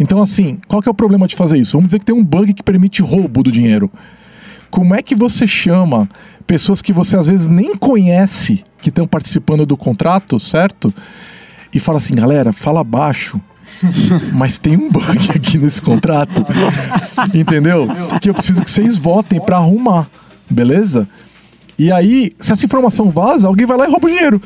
Então, 0.00 0.20
assim, 0.20 0.58
qual 0.66 0.80
que 0.80 0.88
é 0.88 0.92
o 0.92 0.94
problema 0.94 1.26
de 1.26 1.36
fazer 1.36 1.58
isso? 1.58 1.72
Vamos 1.72 1.88
dizer 1.88 1.98
que 1.98 2.06
tem 2.06 2.14
um 2.14 2.24
bug 2.24 2.54
que 2.54 2.62
permite 2.62 3.02
roubo 3.02 3.42
do 3.42 3.52
dinheiro. 3.52 3.90
Como 4.70 4.94
é 4.94 5.02
que 5.02 5.14
você 5.14 5.46
chama 5.46 6.08
pessoas 6.46 6.82
que 6.82 6.92
você 6.92 7.16
às 7.16 7.26
vezes 7.26 7.46
nem 7.46 7.76
conhece 7.76 8.64
que 8.80 8.88
estão 8.88 9.06
participando 9.06 9.64
do 9.64 9.76
contrato, 9.76 10.40
certo? 10.40 10.92
E 11.72 11.78
fala 11.78 11.98
assim, 11.98 12.14
galera, 12.14 12.52
fala 12.52 12.82
baixo. 12.82 13.40
Mas 14.32 14.58
tem 14.58 14.76
um 14.76 14.90
bug 14.90 15.30
aqui 15.34 15.58
nesse 15.58 15.82
contrato. 15.82 16.44
Entendeu? 17.32 17.86
Que 18.20 18.30
eu 18.30 18.34
preciso 18.34 18.62
que 18.62 18.70
vocês 18.70 18.96
votem 18.96 19.40
para 19.40 19.56
arrumar. 19.56 20.08
Beleza? 20.48 21.08
E 21.78 21.90
aí, 21.90 22.32
se 22.38 22.52
essa 22.52 22.64
informação 22.64 23.10
vaza, 23.10 23.48
alguém 23.48 23.66
vai 23.66 23.76
lá 23.76 23.86
e 23.86 23.90
rouba 23.90 24.06
o 24.06 24.10
dinheiro. 24.10 24.40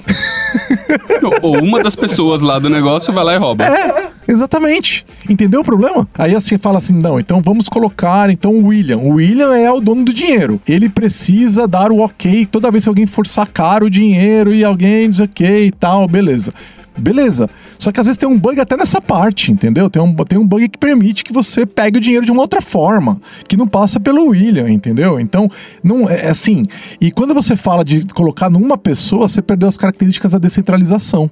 Ou 1.42 1.62
uma 1.62 1.82
das 1.82 1.94
pessoas 1.94 2.40
lá 2.40 2.58
do 2.58 2.70
negócio 2.70 3.12
vai 3.12 3.24
lá 3.24 3.34
e 3.34 3.38
rouba. 3.38 3.64
É, 3.64 4.10
exatamente. 4.26 5.04
Entendeu 5.28 5.60
o 5.60 5.64
problema? 5.64 6.08
Aí 6.14 6.34
assim 6.34 6.56
fala 6.56 6.78
assim: 6.78 6.94
não, 6.94 7.20
então 7.20 7.42
vamos 7.42 7.68
colocar 7.68 8.30
então 8.30 8.52
o 8.52 8.66
William. 8.66 8.98
O 8.98 9.14
William 9.14 9.54
é 9.54 9.70
o 9.70 9.80
dono 9.80 10.04
do 10.04 10.12
dinheiro. 10.12 10.60
Ele 10.66 10.88
precisa 10.88 11.68
dar 11.68 11.92
o 11.92 11.98
ok 11.98 12.46
toda 12.46 12.70
vez 12.70 12.84
que 12.84 12.88
alguém 12.88 13.06
for 13.06 13.26
sacar 13.26 13.82
o 13.82 13.90
dinheiro 13.90 14.54
e 14.54 14.64
alguém 14.64 15.08
diz 15.08 15.20
ok 15.20 15.66
e 15.66 15.72
tal, 15.72 16.08
beleza. 16.08 16.52
Beleza. 16.98 17.48
Só 17.78 17.92
que 17.92 18.00
às 18.00 18.06
vezes 18.06 18.18
tem 18.18 18.28
um 18.28 18.38
bug 18.38 18.60
até 18.60 18.76
nessa 18.76 19.00
parte, 19.00 19.52
entendeu? 19.52 19.88
Tem 19.88 20.02
um, 20.02 20.14
tem 20.14 20.38
um 20.38 20.46
bug 20.46 20.68
que 20.68 20.78
permite 20.78 21.24
que 21.24 21.32
você 21.32 21.64
pegue 21.64 21.98
o 21.98 22.00
dinheiro 22.00 22.26
de 22.26 22.32
uma 22.32 22.42
outra 22.42 22.60
forma, 22.60 23.20
que 23.48 23.56
não 23.56 23.66
passa 23.68 24.00
pelo 24.00 24.28
William, 24.28 24.68
entendeu? 24.68 25.20
Então, 25.20 25.48
não 25.82 26.08
é, 26.08 26.26
é 26.26 26.30
assim. 26.30 26.62
E 27.00 27.10
quando 27.10 27.32
você 27.32 27.56
fala 27.56 27.84
de 27.84 28.04
colocar 28.06 28.50
numa 28.50 28.76
pessoa, 28.76 29.28
você 29.28 29.40
perdeu 29.40 29.68
as 29.68 29.76
características 29.76 30.32
da 30.32 30.38
descentralização. 30.38 31.30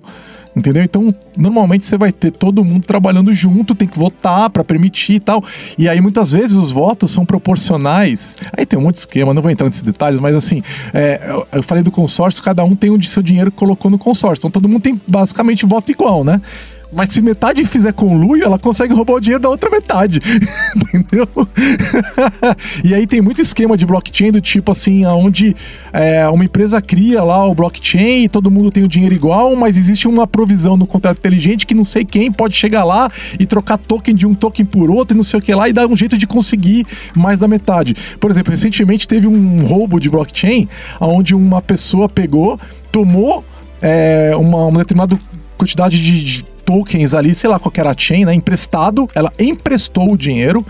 Entendeu? 0.56 0.82
Então, 0.82 1.14
normalmente 1.36 1.84
você 1.84 1.98
vai 1.98 2.10
ter 2.10 2.30
todo 2.30 2.64
mundo 2.64 2.86
trabalhando 2.86 3.30
junto, 3.34 3.74
tem 3.74 3.86
que 3.86 3.98
votar 3.98 4.48
para 4.48 4.64
permitir 4.64 5.16
e 5.16 5.20
tal. 5.20 5.44
E 5.76 5.86
aí, 5.86 6.00
muitas 6.00 6.32
vezes, 6.32 6.56
os 6.56 6.72
votos 6.72 7.10
são 7.10 7.26
proporcionais. 7.26 8.36
Aí 8.56 8.64
tem 8.64 8.78
um 8.78 8.82
monte 8.82 8.94
de 8.94 9.00
esquema, 9.00 9.34
não 9.34 9.42
vou 9.42 9.50
entrar 9.50 9.66
nesses 9.66 9.82
detalhes, 9.82 10.18
mas 10.18 10.34
assim, 10.34 10.62
é, 10.94 11.20
eu- 11.52 11.62
falei 11.62 11.82
do 11.82 11.90
consórcio, 11.90 12.42
cada 12.42 12.64
um 12.64 12.74
tem 12.74 12.88
o 12.88 12.96
de 12.96 13.06
seu 13.06 13.22
dinheiro 13.22 13.50
que 13.50 13.56
colocou 13.58 13.90
no 13.90 13.98
consórcio. 13.98 14.40
Então, 14.40 14.50
todo 14.50 14.66
mundo 14.66 14.80
tem 14.80 14.98
basicamente 15.06 15.66
voto 15.66 15.90
igual, 15.92 16.24
né? 16.24 16.40
Mas 16.92 17.10
se 17.10 17.20
metade 17.20 17.64
fizer 17.64 17.92
conluio, 17.92 18.44
ela 18.44 18.58
consegue 18.58 18.94
roubar 18.94 19.14
o 19.14 19.20
dinheiro 19.20 19.42
da 19.42 19.48
outra 19.48 19.68
metade. 19.70 20.20
Entendeu? 20.76 21.28
e 22.84 22.94
aí 22.94 23.06
tem 23.06 23.20
muito 23.20 23.40
esquema 23.40 23.76
de 23.76 23.84
blockchain 23.84 24.30
do 24.30 24.40
tipo 24.40 24.70
assim, 24.72 25.04
onde 25.04 25.54
uma 26.32 26.44
empresa 26.44 26.80
cria 26.80 27.22
lá 27.22 27.44
o 27.44 27.54
blockchain 27.54 28.24
e 28.24 28.28
todo 28.28 28.50
mundo 28.50 28.70
tem 28.70 28.84
o 28.84 28.88
dinheiro 28.88 29.14
igual, 29.14 29.54
mas 29.56 29.76
existe 29.76 30.06
uma 30.06 30.26
provisão 30.26 30.76
no 30.76 30.86
contrato 30.86 31.18
inteligente 31.18 31.66
que 31.66 31.74
não 31.74 31.84
sei 31.84 32.04
quem 32.04 32.30
pode 32.30 32.54
chegar 32.54 32.84
lá 32.84 33.10
e 33.38 33.46
trocar 33.46 33.78
token 33.78 34.14
de 34.14 34.26
um 34.26 34.34
token 34.34 34.64
por 34.64 34.90
outro 34.90 35.16
e 35.16 35.16
não 35.16 35.24
sei 35.24 35.38
o 35.38 35.42
que 35.42 35.54
lá 35.54 35.68
e 35.68 35.72
dar 35.72 35.86
um 35.86 35.96
jeito 35.96 36.16
de 36.16 36.26
conseguir 36.26 36.86
mais 37.14 37.40
da 37.40 37.48
metade. 37.48 37.94
Por 38.20 38.30
exemplo, 38.30 38.50
recentemente 38.50 39.08
teve 39.08 39.26
um 39.26 39.64
roubo 39.66 39.98
de 39.98 40.08
blockchain 40.08 40.68
onde 41.00 41.34
uma 41.34 41.60
pessoa 41.60 42.08
pegou, 42.08 42.58
tomou 42.92 43.44
é, 43.82 44.32
uma, 44.36 44.66
uma 44.66 44.78
determinada 44.78 45.18
quantidade 45.56 46.02
de, 46.02 46.24
de 46.24 46.55
tokens 46.66 47.14
ali, 47.14 47.34
sei 47.34 47.48
lá 47.48 47.58
qual 47.58 47.72
era 47.76 47.90
a 47.90 47.94
chain, 47.96 48.24
né? 48.24 48.34
Emprestado, 48.34 49.08
ela 49.14 49.32
emprestou 49.38 50.12
o 50.12 50.16
dinheiro. 50.16 50.66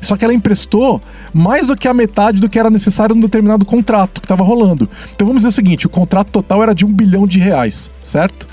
Só 0.00 0.16
que 0.16 0.24
ela 0.24 0.34
emprestou 0.34 1.00
mais 1.32 1.68
do 1.68 1.76
que 1.76 1.88
a 1.88 1.94
metade 1.94 2.40
do 2.40 2.48
que 2.48 2.58
era 2.58 2.68
necessário 2.68 3.14
num 3.14 3.22
determinado 3.22 3.64
contrato 3.64 4.20
que 4.20 4.26
estava 4.26 4.44
rolando. 4.44 4.88
Então 5.14 5.26
vamos 5.26 5.40
dizer 5.40 5.48
o 5.48 5.52
seguinte: 5.52 5.86
o 5.86 5.90
contrato 5.90 6.28
total 6.30 6.62
era 6.62 6.74
de 6.74 6.84
um 6.84 6.92
bilhão 6.92 7.26
de 7.26 7.38
reais, 7.38 7.90
certo? 8.02 8.46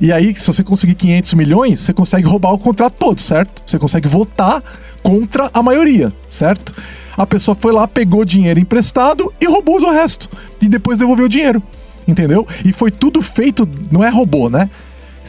E 0.00 0.12
aí, 0.12 0.34
se 0.34 0.46
você 0.46 0.62
conseguir 0.62 0.94
500 0.94 1.34
milhões, 1.34 1.80
você 1.80 1.92
consegue 1.92 2.26
roubar 2.26 2.52
o 2.52 2.58
contrato 2.58 2.94
todo, 2.98 3.20
certo? 3.20 3.62
Você 3.66 3.78
consegue 3.78 4.08
votar 4.08 4.62
contra 5.02 5.50
a 5.52 5.62
maioria, 5.62 6.12
certo? 6.28 6.74
A 7.16 7.26
pessoa 7.26 7.54
foi 7.58 7.72
lá, 7.72 7.86
pegou 7.88 8.24
dinheiro 8.24 8.60
emprestado 8.60 9.32
e 9.40 9.46
roubou 9.46 9.80
o 9.80 9.90
resto. 9.90 10.28
E 10.60 10.68
depois 10.68 10.96
devolveu 10.96 11.26
o 11.26 11.28
dinheiro. 11.28 11.62
Entendeu? 12.08 12.46
E 12.64 12.72
foi 12.72 12.90
tudo 12.90 13.20
feito, 13.20 13.68
não 13.90 14.02
é 14.02 14.08
robô, 14.08 14.48
né? 14.48 14.70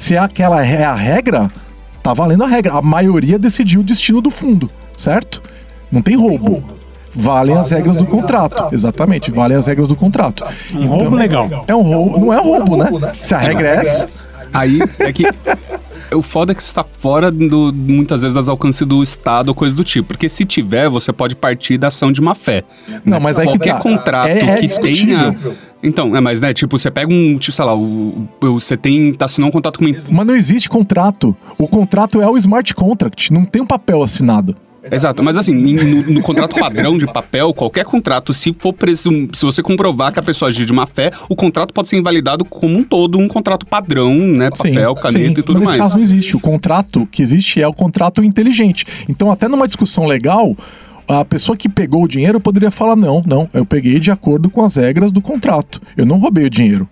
Se 0.01 0.15
é 0.15 0.17
aquela 0.17 0.65
é 0.65 0.83
a 0.83 0.95
regra, 0.95 1.47
tá 2.01 2.11
valendo 2.11 2.43
a 2.43 2.47
regra. 2.47 2.73
A 2.73 2.81
maioria 2.81 3.37
decidiu 3.37 3.81
o 3.81 3.83
destino 3.83 4.19
do 4.19 4.31
fundo, 4.31 4.67
certo? 4.97 5.43
Não 5.91 6.01
tem 6.01 6.15
roubo. 6.15 6.63
Valem 7.13 7.55
as 7.55 7.69
regras 7.69 7.97
do 7.97 8.05
contrato. 8.07 8.73
Exatamente, 8.73 9.29
valem 9.29 9.55
as 9.55 9.67
regras 9.67 9.87
do 9.89 9.95
contrato. 9.95 10.43
Um 10.73 10.87
roubo 10.87 11.15
legal. 11.15 11.63
É 11.67 11.75
um 11.75 11.83
roubo, 11.83 12.19
não 12.19 12.33
é 12.33 12.41
roubo, 12.41 12.77
né? 12.77 13.13
Se 13.21 13.35
a 13.35 13.37
regra 13.37 13.67
é 13.67 13.75
essa, 13.75 14.27
Aí 14.51 14.79
é 14.97 15.13
que. 15.13 15.23
O 16.15 16.23
foda 16.23 16.51
é 16.51 16.55
que 16.55 16.61
isso 16.61 16.71
está 16.71 16.83
fora, 16.83 17.31
do, 17.31 17.71
muitas 17.71 18.23
vezes, 18.23 18.35
das 18.35 18.49
alcances 18.49 18.85
do 18.85 19.03
Estado 19.03 19.49
ou 19.49 19.55
coisa 19.55 19.75
do 19.75 19.83
tipo. 19.83 20.07
Porque 20.07 20.27
se 20.27 20.45
tiver, 20.45 20.89
você 20.89 21.13
pode 21.13 21.35
partir 21.35 21.77
da 21.77 21.87
ação 21.87 22.11
de 22.11 22.19
má 22.19 22.33
fé. 22.33 22.63
Não, 23.05 23.19
mas 23.19 23.37
aí 23.37 23.45
que 23.45 23.53
Qualquer 23.53 23.73
tá. 23.75 23.79
contrato 23.79 24.27
É- 24.27 24.39
é 24.39 24.55
que 24.55 24.81
tenha. 24.81 25.35
Então, 25.83 26.15
é, 26.15 26.21
mas 26.21 26.39
né, 26.41 26.53
tipo, 26.53 26.77
você 26.77 26.91
pega 26.91 27.11
um, 27.11 27.37
tipo, 27.37 27.51
sei 27.55 27.65
lá, 27.65 27.75
o, 27.75 28.27
o- 28.41 28.59
você 28.59 28.77
tem, 28.77 29.13
tá 29.13 29.25
assinando 29.25 29.49
um 29.49 29.51
contrato 29.51 29.79
com 29.79 29.85
uma 29.85 29.89
empresa. 29.89 30.09
mas 30.11 30.27
não 30.27 30.35
existe 30.35 30.69
contrato. 30.69 31.35
O 31.57 31.67
contrato 31.67 32.21
é 32.21 32.29
o 32.29 32.37
smart 32.37 32.73
contract, 32.75 33.33
não 33.33 33.43
tem 33.45 33.61
um 33.61 33.65
papel 33.67 34.01
assinado. 34.03 34.55
Exato, 34.91 35.21
mas 35.21 35.37
assim, 35.37 35.53
no, 35.53 36.01
no 36.13 36.21
contrato 36.21 36.55
padrão 36.55 36.97
de 36.97 37.05
papel, 37.05 37.53
qualquer 37.53 37.85
contrato, 37.85 38.33
se 38.33 38.51
for 38.57 38.73
presum, 38.73 39.27
se 39.31 39.45
você 39.45 39.61
comprovar 39.61 40.11
que 40.11 40.17
a 40.17 40.23
pessoa 40.23 40.49
agiu 40.49 40.65
de 40.65 40.73
má 40.73 40.87
fé, 40.87 41.11
o 41.29 41.35
contrato 41.35 41.71
pode 41.71 41.87
ser 41.87 41.97
invalidado 41.97 42.43
como 42.43 42.75
um 42.79 42.83
todo, 42.83 43.19
um 43.19 43.27
contrato 43.27 43.63
padrão, 43.63 44.15
né? 44.15 44.49
Papel, 44.49 44.95
caneta 44.95 45.35
sim, 45.35 45.39
e 45.39 45.43
tudo 45.43 45.53
mas 45.53 45.61
nesse 45.61 45.71
mais. 45.77 45.81
caso 45.81 45.95
não 45.97 46.03
existe. 46.03 46.35
O 46.35 46.39
contrato 46.39 47.07
que 47.11 47.21
existe 47.21 47.61
é 47.61 47.67
o 47.67 47.73
contrato 47.75 48.23
inteligente. 48.23 48.85
Então, 49.07 49.31
até 49.31 49.47
numa 49.47 49.67
discussão 49.67 50.07
legal, 50.07 50.57
a 51.19 51.25
pessoa 51.25 51.57
que 51.57 51.67
pegou 51.67 52.03
o 52.03 52.07
dinheiro 52.07 52.39
poderia 52.39 52.71
falar: 52.71 52.95
não, 52.95 53.21
não, 53.25 53.49
eu 53.53 53.65
peguei 53.65 53.99
de 53.99 54.11
acordo 54.11 54.49
com 54.49 54.63
as 54.63 54.77
regras 54.77 55.11
do 55.11 55.21
contrato. 55.21 55.81
Eu 55.97 56.05
não 56.05 56.17
roubei 56.17 56.45
o 56.45 56.49
dinheiro. 56.49 56.87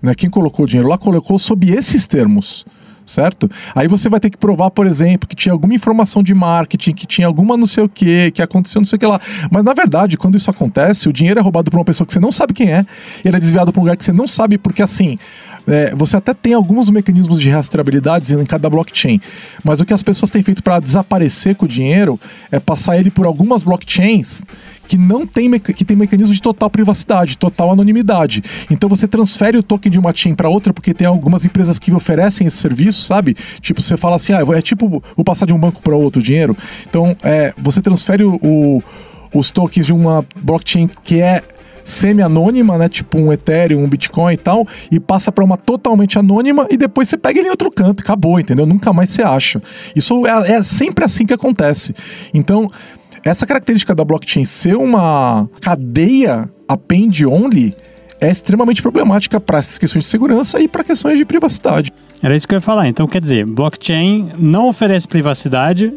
Né? 0.00 0.14
Quem 0.14 0.30
colocou 0.30 0.64
o 0.64 0.68
dinheiro 0.68 0.88
lá 0.88 0.96
colocou 0.96 1.38
sob 1.38 1.70
esses 1.70 2.06
termos. 2.06 2.64
Certo? 3.06 3.50
Aí 3.74 3.86
você 3.86 4.08
vai 4.08 4.18
ter 4.18 4.30
que 4.30 4.38
provar, 4.38 4.70
por 4.70 4.86
exemplo, 4.86 5.28
que 5.28 5.36
tinha 5.36 5.52
alguma 5.52 5.74
informação 5.74 6.22
de 6.22 6.34
marketing, 6.34 6.94
que 6.94 7.06
tinha 7.06 7.26
alguma 7.26 7.54
não 7.54 7.66
sei 7.66 7.84
o 7.84 7.88
que, 7.88 8.30
que 8.30 8.40
aconteceu 8.40 8.80
não 8.80 8.86
sei 8.86 8.96
o 8.96 9.00
que 9.00 9.04
lá. 9.04 9.20
Mas 9.50 9.62
na 9.62 9.74
verdade, 9.74 10.16
quando 10.16 10.38
isso 10.38 10.50
acontece, 10.50 11.06
o 11.06 11.12
dinheiro 11.12 11.38
é 11.38 11.42
roubado 11.42 11.70
por 11.70 11.76
uma 11.76 11.84
pessoa 11.84 12.06
que 12.06 12.14
você 12.14 12.20
não 12.20 12.32
sabe 12.32 12.54
quem 12.54 12.72
é, 12.72 12.86
ele 13.22 13.36
é 13.36 13.38
desviado 13.38 13.70
para 13.70 13.78
um 13.78 13.84
lugar 13.84 13.96
que 13.98 14.04
você 14.04 14.12
não 14.12 14.26
sabe, 14.26 14.56
porque 14.56 14.80
assim, 14.80 15.18
é, 15.66 15.94
você 15.94 16.16
até 16.16 16.34
tem 16.34 16.52
alguns 16.54 16.90
mecanismos 16.90 17.40
de 17.40 17.48
rastreabilidade 17.50 18.34
em 18.34 18.44
cada 18.44 18.68
blockchain, 18.68 19.20
mas 19.64 19.80
o 19.80 19.84
que 19.84 19.92
as 19.94 20.02
pessoas 20.02 20.30
têm 20.30 20.42
feito 20.42 20.62
para 20.62 20.78
desaparecer 20.80 21.54
com 21.56 21.64
o 21.64 21.68
dinheiro 21.68 22.18
é 22.50 22.58
passar 22.60 22.98
ele 22.98 23.10
por 23.10 23.26
algumas 23.26 23.62
blockchains 23.62 24.42
que 24.86 24.98
não 24.98 25.26
tem 25.26 25.50
que 25.58 25.82
tem 25.84 25.96
mecanismo 25.96 26.34
de 26.34 26.42
total 26.42 26.68
privacidade, 26.68 27.38
total 27.38 27.72
anonimidade. 27.72 28.44
Então 28.70 28.86
você 28.86 29.08
transfere 29.08 29.56
o 29.56 29.62
token 29.62 29.90
de 29.90 29.98
uma 29.98 30.14
chain 30.14 30.34
para 30.34 30.50
outra 30.50 30.74
porque 30.74 30.92
tem 30.92 31.06
algumas 31.06 31.46
empresas 31.46 31.78
que 31.78 31.90
oferecem 31.92 32.46
esse 32.46 32.58
serviço, 32.58 33.02
sabe? 33.02 33.34
Tipo 33.62 33.80
você 33.80 33.96
fala 33.96 34.16
assim, 34.16 34.34
ah, 34.34 34.44
é 34.54 34.60
tipo 34.60 35.02
vou 35.16 35.24
passar 35.24 35.46
de 35.46 35.54
um 35.54 35.58
banco 35.58 35.80
para 35.80 35.96
outro 35.96 36.20
dinheiro. 36.22 36.54
Então 36.86 37.16
é, 37.22 37.54
você 37.56 37.80
transfere 37.80 38.24
o- 38.24 38.38
o- 38.42 38.82
os 39.32 39.50
tokens 39.50 39.86
de 39.86 39.92
uma 39.94 40.24
blockchain 40.42 40.88
que 41.02 41.18
é 41.20 41.42
semi-anônima, 41.84 42.78
né? 42.78 42.88
Tipo 42.88 43.18
um 43.18 43.32
Ethereum, 43.32 43.84
um 43.84 43.88
Bitcoin 43.88 44.32
e 44.32 44.38
tal, 44.38 44.66
e 44.90 44.98
passa 44.98 45.30
para 45.30 45.44
uma 45.44 45.56
totalmente 45.56 46.18
anônima 46.18 46.66
e 46.70 46.76
depois 46.76 47.08
você 47.08 47.16
pega 47.16 47.38
ele 47.38 47.48
em 47.48 47.50
outro 47.50 47.70
canto, 47.70 48.00
acabou, 48.00 48.40
entendeu? 48.40 48.64
Nunca 48.64 48.92
mais 48.92 49.10
você 49.10 49.22
acha. 49.22 49.62
Isso 49.94 50.26
é, 50.26 50.52
é 50.52 50.62
sempre 50.62 51.04
assim 51.04 51.26
que 51.26 51.34
acontece. 51.34 51.94
Então, 52.32 52.70
essa 53.22 53.46
característica 53.46 53.94
da 53.94 54.04
blockchain 54.04 54.44
ser 54.44 54.76
uma 54.76 55.48
cadeia 55.60 56.48
append-only 56.66 57.74
é 58.20 58.30
extremamente 58.30 58.80
problemática 58.80 59.38
para 59.38 59.58
essas 59.58 59.76
questões 59.76 60.04
de 60.04 60.10
segurança 60.10 60.60
e 60.60 60.68
para 60.68 60.82
questões 60.82 61.18
de 61.18 61.24
privacidade. 61.24 61.92
Era 62.22 62.34
isso 62.34 62.48
que 62.48 62.54
eu 62.54 62.56
ia 62.56 62.60
falar. 62.60 62.88
Então, 62.88 63.06
quer 63.06 63.20
dizer, 63.20 63.44
blockchain 63.44 64.32
não 64.38 64.68
oferece 64.68 65.06
privacidade, 65.06 65.92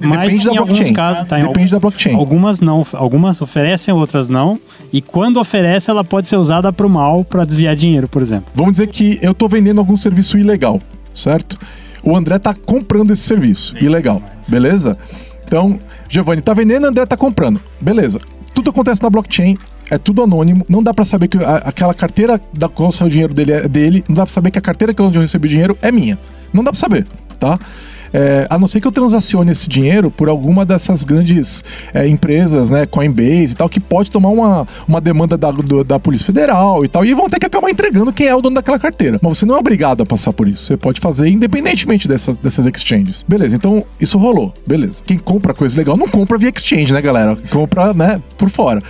mas 0.00 0.20
Depende 0.20 0.44
da 0.46 0.52
blockchain. 0.52 0.92
casos... 0.92 1.28
Tá, 1.28 1.38
Depende 1.38 1.70
da 1.72 1.78
blockchain. 1.78 2.14
Algumas 2.14 2.60
não, 2.60 2.86
algumas 2.92 3.40
oferecem, 3.42 3.92
outras 3.94 4.28
não. 4.28 4.58
E 4.92 5.00
quando 5.00 5.38
oferece, 5.38 5.90
ela 5.90 6.02
pode 6.02 6.26
ser 6.26 6.36
usada 6.36 6.72
para 6.72 6.86
o 6.86 6.90
mal, 6.90 7.24
para 7.24 7.44
desviar 7.44 7.76
dinheiro, 7.76 8.08
por 8.08 8.22
exemplo. 8.22 8.46
Vamos 8.54 8.72
dizer 8.72 8.86
que 8.88 9.18
eu 9.22 9.32
tô 9.34 9.46
vendendo 9.48 9.78
algum 9.78 9.96
serviço 9.96 10.36
ilegal, 10.38 10.80
certo? 11.14 11.56
O 12.02 12.16
André 12.16 12.38
tá 12.38 12.54
comprando 12.54 13.10
esse 13.12 13.22
serviço 13.22 13.76
ilegal, 13.78 14.22
beleza? 14.48 14.96
Então, 15.44 15.78
Giovanni 16.08 16.40
tá 16.40 16.54
vendendo, 16.54 16.86
André 16.86 17.04
tá 17.06 17.16
comprando, 17.16 17.60
beleza? 17.80 18.18
Tudo 18.54 18.70
acontece 18.70 19.02
na 19.02 19.10
blockchain, 19.10 19.56
é 19.90 19.98
tudo 19.98 20.22
anônimo, 20.22 20.64
não 20.68 20.82
dá 20.82 20.94
pra 20.94 21.04
saber 21.04 21.28
que 21.28 21.36
a- 21.38 21.56
aquela 21.64 21.92
carteira 21.92 22.40
da 22.56 22.68
qual 22.68 22.90
saiu 22.92 23.08
o 23.08 23.10
dinheiro 23.10 23.34
dele 23.34 23.52
é 23.52 23.68
dele, 23.68 24.04
não 24.08 24.14
dá 24.14 24.24
pra 24.24 24.32
saber 24.32 24.50
que 24.50 24.58
a 24.58 24.62
carteira 24.62 24.94
que 24.94 25.02
é 25.02 25.04
onde 25.04 25.18
eu 25.18 25.22
recebi 25.22 25.46
o 25.46 25.50
dinheiro 25.50 25.76
é 25.82 25.90
minha. 25.92 26.18
Não 26.52 26.64
dá 26.64 26.70
pra 26.70 26.78
saber, 26.80 27.06
tá? 27.38 27.58
É, 28.12 28.46
a 28.50 28.58
não 28.58 28.66
ser 28.66 28.80
que 28.80 28.86
eu 28.86 28.92
transacione 28.92 29.50
esse 29.50 29.68
dinheiro 29.68 30.10
por 30.10 30.28
alguma 30.28 30.64
dessas 30.64 31.04
grandes 31.04 31.62
é, 31.94 32.06
empresas, 32.08 32.70
né, 32.70 32.86
Coinbase 32.86 33.52
e 33.52 33.54
tal, 33.54 33.68
que 33.68 33.80
pode 33.80 34.10
tomar 34.10 34.30
uma, 34.30 34.66
uma 34.86 35.00
demanda 35.00 35.36
da, 35.36 35.50
do, 35.50 35.84
da 35.84 35.98
Polícia 35.98 36.26
Federal 36.26 36.84
e 36.84 36.88
tal, 36.88 37.04
e 37.04 37.14
vão 37.14 37.28
ter 37.28 37.38
que 37.38 37.46
acabar 37.46 37.70
entregando 37.70 38.12
quem 38.12 38.26
é 38.26 38.34
o 38.34 38.40
dono 38.40 38.56
daquela 38.56 38.78
carteira. 38.78 39.18
Mas 39.22 39.38
você 39.38 39.46
não 39.46 39.56
é 39.56 39.58
obrigado 39.58 40.02
a 40.02 40.06
passar 40.06 40.32
por 40.32 40.48
isso. 40.48 40.64
Você 40.64 40.76
pode 40.76 41.00
fazer 41.00 41.28
independentemente 41.28 42.08
dessas, 42.08 42.38
dessas 42.38 42.66
exchanges. 42.66 43.24
Beleza, 43.26 43.56
então 43.56 43.84
isso 44.00 44.18
rolou. 44.18 44.52
Beleza. 44.66 45.02
Quem 45.04 45.18
compra 45.18 45.54
coisa 45.54 45.76
legal 45.76 45.96
não 45.96 46.08
compra 46.08 46.38
via 46.38 46.50
exchange, 46.54 46.92
né, 46.92 47.00
galera? 47.00 47.36
Compra, 47.50 47.92
né, 47.94 48.20
por 48.36 48.50
fora 48.50 48.82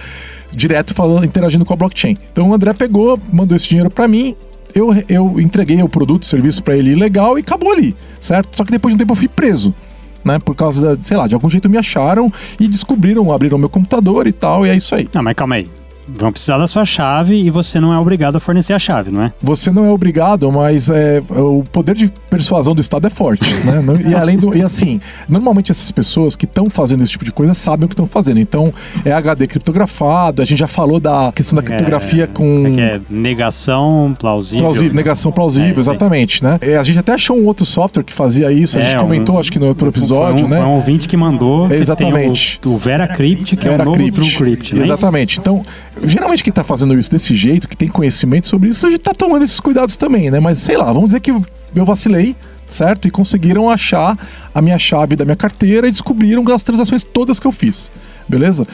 direto 0.53 0.95
falando, 0.95 1.25
interagindo 1.25 1.65
com 1.65 1.73
a 1.73 1.77
blockchain. 1.77 2.17
Então 2.33 2.51
o 2.51 2.55
André 2.55 2.73
pegou, 2.73 3.19
mandou 3.33 3.55
esse 3.55 3.69
dinheiro 3.69 3.91
para 3.91 4.09
mim, 4.09 4.35
eu, 4.75 4.91
eu 5.09 5.41
entreguei 5.41 5.83
o 5.83 5.89
produto, 5.89 6.23
o 6.23 6.27
serviço 6.27 6.63
para 6.63 6.77
ele 6.77 6.95
legal 6.95 7.39
e 7.39 7.43
acabou 7.43 7.73
ali, 7.73 7.95
certo? 8.21 8.57
Só 8.57 8.65
que 8.65 8.71
depois 8.71 8.93
de 8.93 8.97
um 8.97 8.99
tempo 8.99 9.13
eu 9.13 9.17
fui 9.17 9.29
preso. 9.29 9.75
Né, 10.23 10.39
por 10.39 10.55
causa 10.55 10.97
da, 10.97 11.03
sei 11.03 11.17
lá, 11.17 11.27
de 11.27 11.33
algum 11.33 11.49
jeito 11.49 11.67
me 11.67 11.79
acharam 11.79 12.31
e 12.61 12.69
descobriram, 12.69 13.33
abriram 13.33 13.57
meu 13.57 13.71
computador 13.71 14.27
e 14.27 14.33
tal, 14.33 14.67
e 14.67 14.69
é 14.69 14.77
isso 14.77 14.95
aí. 14.95 15.09
Não, 15.15 15.23
mas 15.23 15.35
calma 15.35 15.55
aí 15.55 15.67
vão 16.09 16.33
precisar 16.33 16.59
da 16.59 16.67
sua 16.67 16.85
chave 16.85 17.37
e 17.37 17.51
você 17.51 17.81
não 17.81 17.93
é 17.93 17.99
obrigado 17.99 18.37
a 18.37 18.41
fornecer 18.41 18.73
a 18.73 18.79
chave, 18.79 19.11
não 19.11 19.23
é? 19.23 19.33
Você 19.41 19.71
não 19.71 19.85
é 19.85 19.91
obrigado, 19.91 20.51
mas 20.51 20.91
é, 20.91 21.23
o 21.31 21.63
poder 21.71 21.95
de 21.95 22.13
persuasão 22.29 22.75
do 22.75 22.81
Estado 22.81 23.07
é 23.07 23.11
forte, 23.11 23.53
né? 23.65 23.83
E 24.09 24.15
além 24.15 24.39
do. 24.39 24.57
E 24.57 24.63
assim, 24.63 25.01
normalmente 25.29 25.71
essas 25.71 25.91
pessoas 25.91 26.35
que 26.35 26.45
estão 26.45 26.69
fazendo 26.69 27.03
esse 27.03 27.13
tipo 27.13 27.25
de 27.25 27.33
coisa 27.33 27.55
sabem 27.55 27.87
o 27.87 27.89
que 27.89 27.95
estão 27.95 28.07
fazendo. 28.07 28.41
Então, 28.41 28.73
é 29.05 29.13
HD 29.13 29.47
criptografado, 29.47 30.43
a 30.43 30.45
gente 30.45 30.59
já 30.59 30.67
falou 30.67 31.01
da 31.01 31.33
questão 31.35 31.57
da 31.57 31.63
criptografia 31.63 32.25
é, 32.25 32.27
com. 32.27 32.65
É, 32.79 32.81
é 32.81 33.01
negação 33.09 34.15
plausível. 34.19 34.65
Plausível, 34.65 34.95
negação 34.95 35.33
plausível, 35.33 35.77
é, 35.77 35.81
exatamente, 35.81 36.43
né? 36.43 36.59
É, 36.61 36.77
a 36.77 36.83
gente 36.83 36.99
até 36.99 37.13
achou 37.13 37.39
um 37.39 37.47
outro 37.47 37.65
software 37.65 38.03
que 38.03 38.13
fazia 38.13 38.51
isso, 38.53 38.79
a 38.79 38.81
gente 38.81 38.97
é, 38.97 39.01
comentou, 39.01 39.37
um, 39.37 39.39
acho 39.39 39.53
que 39.53 39.59
no 39.59 39.67
outro 39.67 39.89
episódio, 39.89 40.47
um, 40.47 40.49
né? 40.49 40.61
Um 40.61 40.75
ouvinte 40.75 41.09
que 41.09 41.17
mandou. 41.17 41.71
Exatamente. 41.73 42.59
Que 42.61 42.69
o, 42.69 42.73
o 42.73 42.79
VeraCrypt, 42.79 43.57
que 43.57 43.65
Vera 43.65 43.77
é 43.77 43.83
o 43.83 43.85
novo 43.85 43.99
Crypt. 43.99 44.21
TrueCrypt, 44.21 44.75
né? 44.75 44.83
Exatamente. 44.83 45.39
Então, 45.39 45.63
geralmente 46.05 46.43
quem 46.43 46.53
tá 46.53 46.65
fazendo 46.65 46.99
isso 46.99 47.11
desse 47.11 47.35
jeito, 47.35 47.69
que 47.69 47.77
tem 47.77 47.89
conhecimento 47.89 48.47
sobre 48.49 48.71
isso, 48.71 48.87
a 48.87 48.91
gente 48.91 49.03
tá 49.03 49.13
tomando 49.13 49.45
esses 49.45 49.61
cuidados 49.61 49.97
também, 49.97 50.31
né? 50.31 50.41
Mas 50.41 50.59
sei 50.59 50.77
lá, 50.77 50.93
vamos 50.93 51.09
dizer 51.09 51.21
que 51.21 51.31
eu 51.31 51.85
vacilei, 51.85 52.35
certo? 52.67 53.07
E 53.07 53.11
conseguiram 53.11 53.69
achar 53.69 54.19
a 54.55 54.63
minha 54.63 54.79
chave 54.79 55.17
da 55.17 55.25
minha 55.25 55.37
carteira 55.37 55.87
e 55.89 55.91
descobriram 55.91 56.45
as 56.53 56.63
transações 56.63 57.05
todas 57.05 57.39
que 57.39 57.47
eu 57.47 57.53
fiz, 57.53 57.91
beleza? 58.29 58.65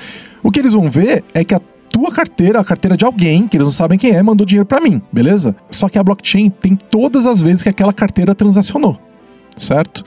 O 0.43 0.51
que 0.51 0.61
eles 0.61 0.73
vão 0.73 0.91
ver 0.91 1.25
é 1.35 1.45
que 1.45 1.55
a 1.55 1.61
tua 1.91 2.11
carteira, 2.11 2.61
a 2.61 2.65
carteira 2.65 2.97
de 2.97 3.05
alguém, 3.05 3.49
que 3.49 3.57
eles 3.57 3.67
não 3.67 3.73
sabem 3.73 3.99
quem 3.99 4.13
é, 4.13 4.23
mandou 4.23 4.47
dinheiro 4.47 4.67
para 4.67 4.81
mim, 4.81 5.01
beleza? 5.13 5.57
Só 5.71 5.89
que 5.89 5.99
a 5.99 6.05
blockchain 6.05 6.51
tem 6.51 6.77
todas 6.77 7.27
as 7.27 7.41
vezes 7.43 7.63
que 7.63 7.69
aquela 7.69 7.93
carteira 7.93 8.35
transacionou, 8.35 8.99
certo? 9.57 10.05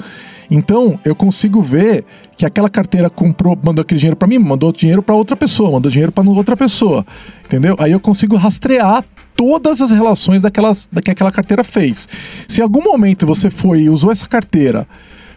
Então, 0.49 0.99
eu 1.05 1.15
consigo 1.15 1.61
ver 1.61 2.03
que 2.35 2.45
aquela 2.45 2.69
carteira 2.69 3.09
comprou, 3.09 3.57
mandou 3.63 3.81
aquele 3.81 3.99
dinheiro 3.99 4.15
para 4.15 4.27
mim, 4.27 4.39
mandou 4.39 4.71
dinheiro 4.71 5.03
para 5.03 5.15
outra 5.15 5.35
pessoa, 5.35 5.71
mandou 5.71 5.91
dinheiro 5.91 6.11
para 6.11 6.27
outra 6.27 6.57
pessoa, 6.57 7.05
entendeu? 7.45 7.75
Aí 7.79 7.91
eu 7.91 7.99
consigo 7.99 8.35
rastrear 8.35 9.03
todas 9.35 9.81
as 9.81 9.91
relações 9.91 10.41
daquelas, 10.41 10.89
que 11.03 11.11
aquela 11.11 11.31
carteira 11.31 11.63
fez. 11.63 12.07
Se 12.47 12.61
em 12.61 12.63
algum 12.63 12.81
momento 12.81 13.25
você 13.25 13.49
foi 13.49 13.81
e 13.81 13.89
usou 13.89 14.11
essa 14.11 14.27
carteira 14.27 14.87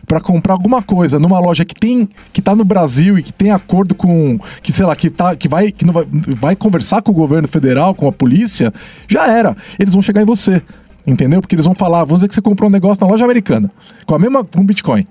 para 0.06 0.20
comprar 0.20 0.54
alguma 0.54 0.82
coisa 0.82 1.18
numa 1.18 1.38
loja 1.38 1.64
que 1.64 1.74
tem 1.74 2.08
que 2.32 2.42
tá 2.42 2.54
no 2.54 2.64
Brasil 2.64 3.18
e 3.18 3.22
que 3.22 3.32
tem 3.32 3.50
acordo 3.50 3.94
com 3.94 4.38
que 4.62 4.72
sei 4.72 4.84
lá 4.84 4.96
que 4.96 5.08
tá 5.08 5.36
que 5.36 5.48
vai 5.48 5.70
que 5.70 5.84
não 5.84 5.92
vai, 5.92 6.06
vai 6.10 6.56
conversar 6.56 7.02
com 7.02 7.12
o 7.12 7.14
governo 7.14 7.48
federal, 7.48 7.94
com 7.94 8.08
a 8.08 8.12
polícia, 8.12 8.72
já 9.08 9.26
era. 9.28 9.56
Eles 9.78 9.94
vão 9.94 10.02
chegar 10.02 10.22
em 10.22 10.26
você. 10.26 10.62
Entendeu? 11.06 11.40
Porque 11.40 11.54
eles 11.54 11.64
vão 11.64 11.74
falar, 11.74 12.04
vamos 12.04 12.20
dizer 12.20 12.28
que 12.28 12.34
você 12.34 12.42
comprou 12.42 12.68
um 12.68 12.72
negócio 12.72 13.04
na 13.04 13.10
loja 13.10 13.24
americana, 13.24 13.70
com 14.06 14.14
a 14.14 14.18
mesma 14.18 14.44
com 14.44 14.64
Bitcoin. 14.64 15.04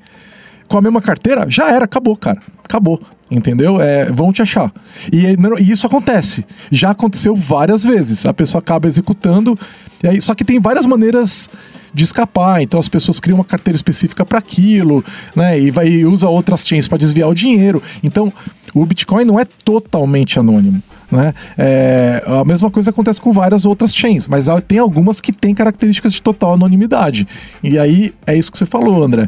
Com 0.67 0.77
a 0.77 0.81
mesma 0.81 1.01
carteira, 1.01 1.49
já 1.49 1.69
era, 1.69 1.83
acabou, 1.83 2.15
cara. 2.15 2.39
Acabou. 2.63 2.97
Entendeu? 3.29 3.81
É, 3.81 4.09
vão 4.09 4.31
te 4.31 4.41
achar. 4.41 4.71
E, 5.11 5.25
e, 5.25 5.71
isso 5.71 5.85
acontece. 5.85 6.45
Já 6.71 6.91
aconteceu 6.91 7.35
várias 7.35 7.83
vezes. 7.83 8.25
A 8.25 8.33
pessoa 8.33 8.59
acaba 8.59 8.87
executando. 8.87 9.57
Aí, 10.01 10.21
só 10.21 10.33
que 10.33 10.45
tem 10.45 10.59
várias 10.59 10.85
maneiras 10.85 11.49
de 11.93 12.03
escapar. 12.03 12.61
Então 12.61 12.79
as 12.79 12.87
pessoas 12.87 13.19
criam 13.19 13.37
uma 13.37 13.43
carteira 13.43 13.75
específica 13.75 14.25
para 14.25 14.39
aquilo, 14.39 15.03
né? 15.35 15.59
E 15.59 15.71
vai 15.71 15.87
e 15.87 16.05
usa 16.05 16.27
outras 16.27 16.65
chains 16.65 16.87
para 16.87 16.97
desviar 16.97 17.29
o 17.29 17.35
dinheiro. 17.35 17.81
Então 18.03 18.31
o 18.73 18.85
Bitcoin 18.85 19.25
não 19.25 19.39
é 19.39 19.45
totalmente 19.45 20.39
anônimo. 20.39 20.81
Né? 21.11 21.33
É, 21.57 22.23
a 22.25 22.45
mesma 22.45 22.71
coisa 22.71 22.89
acontece 22.89 23.19
com 23.19 23.33
várias 23.33 23.65
outras 23.65 23.93
chains, 23.93 24.27
mas 24.27 24.47
tem 24.65 24.79
algumas 24.79 25.19
que 25.19 25.33
têm 25.33 25.53
características 25.53 26.13
de 26.13 26.21
total 26.21 26.53
anonimidade. 26.53 27.27
E 27.61 27.77
aí 27.77 28.13
é 28.25 28.35
isso 28.35 28.51
que 28.51 28.57
você 28.57 28.65
falou, 28.65 29.03
André. 29.03 29.27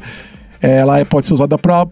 Ela 0.61 0.99
é, 0.99 1.03
pode 1.03 1.27
ser 1.27 1.33
usada 1.33 1.57
para 1.57 1.85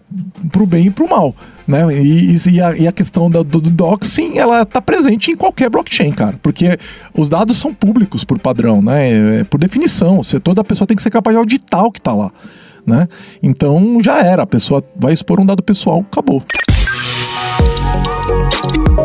o 0.58 0.66
bem 0.66 0.86
e 0.86 0.90
para 0.90 1.04
o 1.04 1.10
mal. 1.10 1.36
Né? 1.68 1.94
E, 1.94 2.34
e, 2.34 2.60
a, 2.60 2.74
e, 2.74 2.88
a, 2.88 2.92
questão 2.92 3.30
do, 3.30 3.44
do, 3.44 3.60
doxing, 3.60 4.38
ela 4.38 4.62
está 4.62 4.80
presente 4.80 5.30
em 5.30 5.36
qualquer 5.36 5.68
blockchain, 5.68 6.10
cara. 6.10 6.36
Porque 6.42 6.78
os 7.14 7.28
dados 7.28 7.58
são 7.58 7.74
públicos 7.74 8.24
por 8.24 8.38
padrão, 8.38 8.80
né? 8.80 9.40
É, 9.40 9.44
por 9.44 9.60
definição. 9.60 10.22
Você, 10.22 10.40
toda 10.40 10.64
pessoa 10.64 10.86
tem 10.86 10.96
que 10.96 11.02
ser 11.02 11.10
capaz 11.10 11.34
de 11.34 11.38
auditar 11.38 11.84
o 11.84 11.92
que 11.92 12.00
está 12.00 12.14
lá. 12.14 12.32
Né? 12.84 13.06
Então 13.42 13.98
já 14.02 14.22
era, 14.22 14.42
a 14.42 14.46
pessoa 14.46 14.82
vai 14.96 15.12
expor 15.12 15.38
um 15.38 15.46
dado 15.46 15.62
pessoal, 15.62 16.04
acabou. 16.10 16.42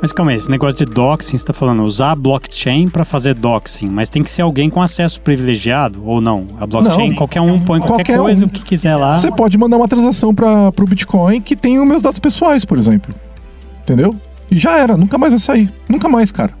Mas 0.00 0.12
calma 0.12 0.30
aí, 0.30 0.36
esse 0.36 0.50
negócio 0.50 0.84
de 0.84 0.86
doxing, 0.86 1.30
você 1.30 1.36
está 1.36 1.52
falando 1.52 1.82
usar 1.82 2.12
a 2.12 2.14
blockchain 2.14 2.88
para 2.88 3.04
fazer 3.04 3.34
doxing, 3.34 3.88
mas 3.88 4.08
tem 4.08 4.22
que 4.22 4.30
ser 4.30 4.42
alguém 4.42 4.70
com 4.70 4.80
acesso 4.80 5.20
privilegiado 5.20 6.02
ou 6.04 6.20
não? 6.20 6.46
A 6.58 6.66
blockchain, 6.66 7.10
não, 7.10 7.16
qualquer 7.16 7.40
um 7.42 7.60
põe 7.60 7.80
qualquer, 7.80 8.04
qualquer 8.04 8.18
coisa, 8.18 8.44
um. 8.44 8.48
o 8.48 8.50
que 8.50 8.62
quiser 8.62 8.96
lá. 8.96 9.14
Você 9.16 9.30
pode 9.30 9.58
mandar 9.58 9.76
uma 9.76 9.88
transação 9.88 10.34
para 10.34 10.68
o 10.68 10.86
Bitcoin 10.86 11.40
que 11.40 11.54
tem 11.54 11.78
os 11.78 11.86
meus 11.86 12.00
dados 12.00 12.18
pessoais, 12.18 12.64
por 12.64 12.78
exemplo. 12.78 13.14
Entendeu? 13.82 14.14
E 14.50 14.58
já 14.58 14.78
era, 14.78 14.96
nunca 14.96 15.18
mais 15.18 15.32
vai 15.32 15.38
sair. 15.38 15.72
Nunca 15.88 16.08
mais, 16.08 16.32
cara. 16.32 16.52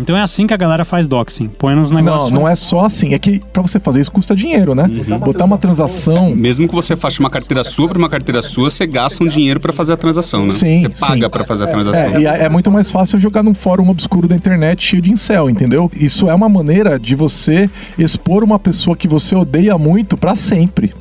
Então 0.00 0.16
é 0.16 0.22
assim 0.22 0.46
que 0.46 0.54
a 0.54 0.56
galera 0.56 0.84
faz 0.84 1.06
doxing. 1.06 1.48
Põe 1.48 1.74
nos 1.74 1.90
negócios. 1.90 2.32
Não, 2.32 2.40
não 2.40 2.48
é 2.48 2.54
só 2.54 2.84
assim. 2.84 3.14
É 3.14 3.18
que 3.18 3.40
para 3.52 3.62
você 3.62 3.78
fazer 3.78 4.00
isso 4.00 4.10
custa 4.10 4.34
dinheiro, 4.34 4.74
né? 4.74 4.84
Uhum. 4.84 5.18
Botar 5.18 5.44
uma 5.44 5.58
transação. 5.58 6.34
Mesmo 6.34 6.68
que 6.68 6.74
você 6.74 6.96
faça 6.96 7.20
uma 7.20 7.30
carteira 7.30 7.62
sua 7.62 7.88
para 7.88 7.98
uma 7.98 8.08
carteira 8.08 8.42
sua, 8.42 8.70
você 8.70 8.86
gasta 8.86 9.22
um 9.22 9.26
dinheiro 9.26 9.60
para 9.60 9.72
fazer 9.72 9.92
a 9.92 9.96
transação, 9.96 10.44
né? 10.44 10.50
Sim. 10.50 10.80
Você 10.80 11.06
paga 11.06 11.28
para 11.28 11.44
fazer 11.44 11.64
a 11.64 11.68
transação. 11.68 12.16
É, 12.16 12.20
e 12.20 12.26
é, 12.26 12.44
é 12.44 12.48
muito 12.48 12.70
mais 12.70 12.90
fácil 12.90 13.18
jogar 13.18 13.42
num 13.42 13.54
fórum 13.54 13.88
obscuro 13.88 14.26
da 14.26 14.34
internet 14.34 14.82
cheio 14.82 15.02
de 15.02 15.10
incel, 15.10 15.50
entendeu? 15.50 15.90
Isso 15.94 16.28
é 16.28 16.34
uma 16.34 16.48
maneira 16.48 16.98
de 16.98 17.14
você 17.14 17.68
expor 17.98 18.42
uma 18.42 18.58
pessoa 18.58 18.96
que 18.96 19.06
você 19.06 19.34
odeia 19.34 19.76
muito 19.76 20.16
para 20.16 20.34
sempre. 20.34 20.94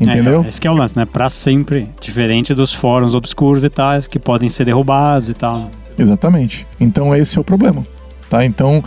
Entendeu? 0.00 0.44
É, 0.44 0.48
esse 0.48 0.60
que 0.60 0.68
é 0.68 0.70
o 0.70 0.74
lance, 0.74 0.96
né? 0.96 1.06
Pra 1.06 1.28
sempre. 1.30 1.88
Diferente 2.00 2.54
dos 2.54 2.72
fóruns 2.72 3.14
obscuros 3.14 3.64
e 3.64 3.70
tal, 3.70 4.00
que 4.02 4.18
podem 4.18 4.48
ser 4.48 4.64
derrubados 4.64 5.28
e 5.28 5.34
tal. 5.34 5.70
Exatamente. 5.98 6.66
Então 6.78 7.14
esse 7.14 7.38
é 7.38 7.40
o 7.40 7.44
problema. 7.44 7.82
Tá? 8.28 8.44
Então, 8.44 8.82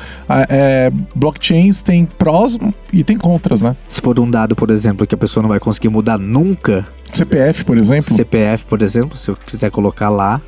é, 0.49 0.91
blockchains 1.15 1.81
tem 1.81 2.05
prós 2.05 2.57
e 2.91 3.03
tem 3.03 3.17
contras, 3.17 3.61
né? 3.61 3.75
Se 3.87 4.01
for 4.01 4.19
um 4.19 4.29
dado, 4.29 4.55
por 4.55 4.69
exemplo, 4.69 5.07
que 5.07 5.15
a 5.15 5.17
pessoa 5.17 5.41
não 5.41 5.49
vai 5.49 5.59
conseguir 5.59 5.89
mudar 5.89 6.17
nunca. 6.17 6.85
CPF, 7.13 7.63
por 7.63 7.77
exemplo. 7.77 8.13
CPF, 8.13 8.65
por 8.65 8.81
exemplo, 8.81 9.17
se 9.17 9.31
eu 9.31 9.37
quiser 9.45 9.71
colocar 9.71 10.09
lá, 10.09 10.41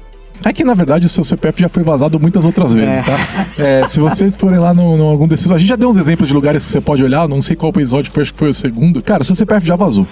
é 0.43 0.51
que 0.51 0.63
na 0.63 0.73
verdade 0.73 1.05
o 1.05 1.09
seu 1.09 1.23
CPF 1.23 1.61
já 1.61 1.69
foi 1.69 1.83
vazado 1.83 2.19
muitas 2.19 2.43
outras 2.43 2.73
vezes, 2.73 2.97
é. 2.97 3.01
tá? 3.03 3.47
É, 3.59 3.87
se 3.87 3.99
vocês 3.99 4.35
forem 4.35 4.57
lá 4.57 4.73
no, 4.73 4.97
no, 4.97 5.03
algum 5.03 5.27
desses. 5.27 5.51
A 5.51 5.57
gente 5.57 5.67
já 5.67 5.75
deu 5.75 5.89
uns 5.89 5.97
exemplos 5.97 6.29
de 6.29 6.33
lugares 6.33 6.65
que 6.65 6.71
você 6.71 6.81
pode 6.81 7.03
olhar, 7.03 7.27
não 7.27 7.41
sei 7.41 7.55
qual 7.55 7.69
episódio 7.69 8.11
foi, 8.11 8.23
acho 8.23 8.33
que 8.33 8.39
foi 8.39 8.49
o 8.49 8.53
segundo. 8.53 9.01
Cara, 9.03 9.23
seu 9.23 9.35
CPF 9.35 9.67
já 9.67 9.75
vazou. 9.75 10.07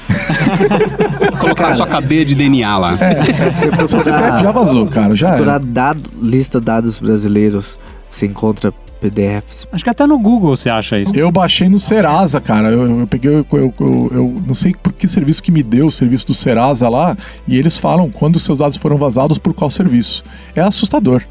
Colocar 1.39 1.74
sua 1.74 1.88
cadeia 1.88 2.24
de 2.24 2.36
DNA 2.36 2.78
lá. 2.78 2.98
É, 3.00 3.88
seu 3.88 4.00
CPF 4.00 4.42
já 4.42 4.52
vazou, 4.52 4.86
cara, 4.88 5.15
já 5.15 5.36
era. 5.36 5.58
Dado, 5.58 6.12
lista 6.22 6.62
dados 6.62 7.00
brasileiros 7.00 7.80
se 8.10 8.26
encontra 8.26 8.74
PDFs. 9.00 9.67
Acho 9.72 9.84
que 9.84 9.89
até 9.89 10.06
no 10.06 10.19
Google 10.19 10.56
você 10.56 10.69
acha 10.69 10.98
isso. 10.98 11.15
Eu 11.15 11.32
baixei 11.32 11.69
no 11.69 11.80
Serasa, 11.80 12.41
cara. 12.41 12.69
Eu, 12.69 13.00
eu 13.00 13.08
peguei, 13.08 13.32
eu, 13.32 13.45
eu, 13.52 14.12
eu, 14.13 14.43
não 14.45 14.54
sei 14.54 14.74
por 14.74 14.91
que 14.93 15.08
serviço 15.08 15.41
que 15.41 15.52
me 15.52 15.63
deu, 15.63 15.88
o 15.88 15.91
serviço 15.91 16.28
do 16.28 16.34
Serasa 16.34 16.89
lá, 16.89 17.15
e 17.48 17.58
eles 17.58 17.78
falam 17.78 18.10
quando 18.10 18.36
os 18.36 18.43
seus 18.43 18.58
dados 18.58 18.78
foram 18.78 18.98
vazados 18.98 19.38
por 19.38 19.54
qual 19.54 19.69
serviço. 19.69 20.24
É 20.56 20.62
assustador. 20.62 21.24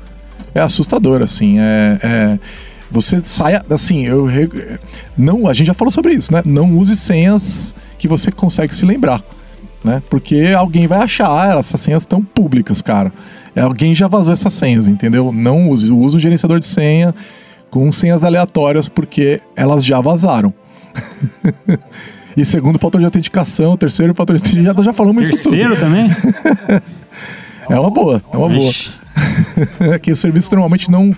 É 0.55 0.61
assustador, 0.61 1.23
assim. 1.23 1.59
É, 1.61 1.99
é 2.03 2.39
você 2.91 3.21
saia, 3.23 3.63
assim, 3.69 4.07
eu 4.07 4.27
não, 5.17 5.47
a 5.47 5.53
gente 5.53 5.67
já 5.67 5.75
falou 5.75 5.91
sobre 5.91 6.15
isso, 6.15 6.33
né? 6.33 6.43
Não 6.45 6.79
use 6.79 6.97
senhas 6.97 7.75
que 7.99 8.09
você 8.09 8.33
consegue 8.33 8.75
se 8.75 8.87
lembrar, 8.87 9.23
né? 9.85 10.03
Porque 10.09 10.55
alguém 10.57 10.87
vai 10.87 11.01
achar, 11.01 11.29
ah, 11.29 11.59
essas 11.59 11.81
senhas 11.81 12.03
estão 12.03 12.23
públicas, 12.25 12.81
cara. 12.81 13.13
Alguém 13.57 13.95
já 13.95 14.07
vazou 14.09 14.33
essas 14.33 14.53
senhas, 14.53 14.89
entendeu? 14.89 15.33
Não 15.33 15.71
use, 15.71 15.93
use 15.93 16.17
o 16.17 16.21
gerenciador 16.21 16.59
de 16.59 16.67
senha 16.67 17.15
com 17.71 17.91
senhas 17.93 18.25
aleatórias, 18.25 18.89
porque 18.89 19.41
elas 19.55 19.85
já 19.85 20.01
vazaram. 20.01 20.53
e 22.37 22.45
segundo 22.45 22.79
fator 22.79 23.01
de 23.01 23.05
autenticação, 23.05 23.77
terceiro 23.77 24.15
fator 24.15 24.37
de 24.37 24.43
autenticação, 24.43 24.85
já, 24.85 24.91
já 24.91 24.93
falamos 24.93 25.29
isso 25.29 25.43
tudo. 25.43 25.57
Terceiro 25.57 25.77
também? 25.77 26.09
É 27.71 27.79
uma 27.79 27.91
boa, 27.91 28.23
é 28.33 28.37
uma 28.37 28.49
boa. 28.49 28.71
Ixi. 28.71 28.91
que 30.03 30.13
os 30.13 30.19
serviços 30.19 30.51
normalmente 30.51 30.91
não, 30.91 31.15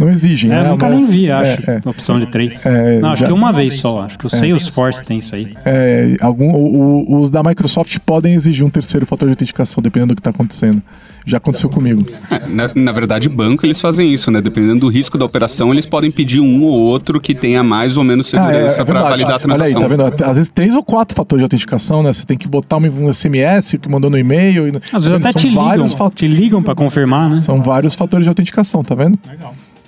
não 0.00 0.08
exigem. 0.10 0.50
É, 0.50 0.54
né? 0.54 0.66
eu 0.66 0.70
nunca 0.70 0.88
nem 0.88 1.06
vi, 1.06 1.30
acho. 1.30 1.70
É, 1.70 1.80
é. 1.84 1.88
Opção 1.88 2.18
de 2.18 2.26
três. 2.26 2.54
É, 2.66 2.98
não, 2.98 3.10
acho 3.10 3.20
já- 3.22 3.26
que 3.28 3.32
uma 3.32 3.52
vez 3.52 3.76
só. 3.76 4.00
Acho 4.02 4.18
que 4.18 4.26
o 4.26 4.30
Salesforce 4.30 5.04
tem 5.04 5.18
isso 5.18 5.34
aí. 5.34 5.54
É, 5.64 6.16
algum, 6.20 6.50
o- 6.52 7.04
o- 7.10 7.20
os 7.20 7.30
da 7.30 7.42
Microsoft 7.42 7.96
podem 8.04 8.34
exigir 8.34 8.64
um 8.66 8.70
terceiro 8.70 9.06
fator 9.06 9.28
de 9.28 9.32
autenticação, 9.32 9.82
dependendo 9.82 10.14
do 10.14 10.16
que 10.16 10.20
está 10.20 10.30
acontecendo. 10.30 10.82
Já 11.26 11.36
aconteceu 11.36 11.68
comigo. 11.68 12.02
É, 12.30 12.46
na, 12.48 12.70
na 12.74 12.92
verdade, 12.92 13.28
banco 13.28 13.66
eles 13.66 13.78
fazem 13.78 14.10
isso, 14.12 14.30
né? 14.30 14.40
Dependendo 14.40 14.80
do 14.80 14.88
risco 14.88 15.18
da 15.18 15.26
operação, 15.26 15.70
eles 15.70 15.84
podem 15.84 16.10
pedir 16.10 16.40
um 16.40 16.62
ou 16.62 16.72
outro 16.80 17.20
que 17.20 17.34
tenha 17.34 17.62
mais 17.62 17.98
ou 17.98 18.02
menos 18.02 18.32
Ah, 18.34 18.38
é, 18.38 18.68
segurança 18.70 18.82
é 18.82 18.84
para 18.86 19.02
validar 19.02 19.32
a 19.32 19.34
Olha 19.34 19.36
aí, 19.36 19.72
transação. 19.72 19.82
tá 19.82 19.88
vendo? 19.88 20.24
Às 20.24 20.36
vezes 20.36 20.50
três 20.50 20.74
ou 20.74 20.82
quatro 20.82 21.14
fatores 21.14 21.40
de 21.40 21.44
autenticação, 21.44 22.02
né? 22.02 22.10
Você 22.10 22.24
tem 22.24 22.38
que 22.38 22.48
botar 22.48 22.78
um, 22.78 23.12
SMS 23.12 23.76
que 23.76 23.88
mandou 23.88 24.08
no 24.08 24.16
e-mail. 24.18 24.66
e- 24.68 24.76
Às 24.76 24.80
tá 24.90 24.98
vezes 24.98 25.08
vendo? 25.12 25.26
até 25.26 25.38
te 25.38 25.48
ligam, 25.48 25.88
fa- 25.88 26.10
te 26.10 26.26
ligam 26.26 26.62
pra 26.62 26.74
confirmar, 26.74 27.28
né? 27.28 27.38
São 27.40 27.62
vários 27.62 27.94
fatores 27.94 28.24
de 28.24 28.28
autenticação, 28.30 28.82
tá 28.82 28.94
vendo? 28.94 29.18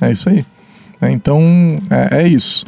É 0.03 0.11
isso 0.11 0.29
aí. 0.29 0.45
É, 1.01 1.11
então, 1.11 1.41
é, 1.91 2.23
é 2.23 2.29
isso. 2.29 2.65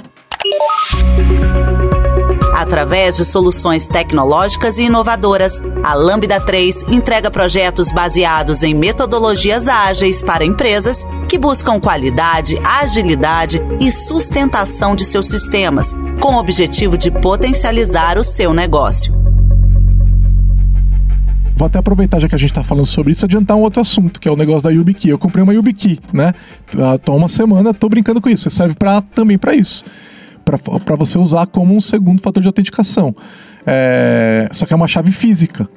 Através 2.55 3.17
de 3.17 3.25
soluções 3.25 3.89
tecnológicas 3.89 4.79
e 4.79 4.85
inovadoras, 4.85 5.61
a 5.83 5.93
Lambda 5.95 6.41
3 6.41 6.85
entrega 6.85 7.31
projetos 7.31 7.91
baseados 7.91 8.63
em 8.63 8.73
metodologias 8.73 9.67
ágeis 9.67 10.23
para 10.23 10.45
empresas 10.45 11.05
que 11.29 11.37
buscam 11.37 11.81
qualidade, 11.81 12.57
agilidade 12.65 13.61
e 13.81 13.91
sustentação 13.91 14.95
de 14.95 15.05
seus 15.05 15.29
sistemas, 15.29 15.95
com 16.21 16.35
o 16.35 16.39
objetivo 16.39 16.97
de 16.97 17.11
potencializar 17.11 18.19
o 18.19 18.25
seu 18.25 18.55
negócio. 18.55 19.24
Vou 21.57 21.67
até 21.67 21.79
aproveitar, 21.79 22.19
já 22.19 22.29
que 22.29 22.35
a 22.35 22.39
gente 22.39 22.53
tá 22.53 22.65
falando 22.65 22.87
sobre 22.87 23.13
isso, 23.13 23.25
adiantar 23.25 23.57
um 23.57 23.61
outro 23.61 23.81
assunto, 23.81 24.19
que 24.19 24.29
é 24.29 24.33
o 24.33 24.37
negócio 24.37 24.65
da 24.65 24.71
YubiKey. 24.71 25.11
Eu 25.11 25.19
comprei 25.19 25.43
uma 25.43 25.55
YubiKey, 25.55 26.01
né? 26.13 26.33
Ah, 26.77 26.99
Tô 26.99 27.13
há 27.13 27.15
uma 27.15 27.29
semana, 27.29 27.73
tô 27.73 27.89
brincando 27.89 28.21
com 28.21 28.29
isso. 28.29 28.51
Serve 28.51 28.75
pra, 28.75 29.01
também 29.01 29.39
para 29.39 29.55
isso. 29.55 29.85
Para 30.45 30.97
você 30.97 31.17
usar 31.17 31.47
como 31.47 31.75
um 31.75 31.81
segundo 31.81 32.21
fator 32.21 32.43
de 32.43 32.49
autenticação. 32.49 33.15
É, 33.65 34.49
só 34.53 34.67
que 34.67 34.73
é 34.73 34.77
uma 34.77 34.89
chave 34.89 35.13
física. 35.13 35.69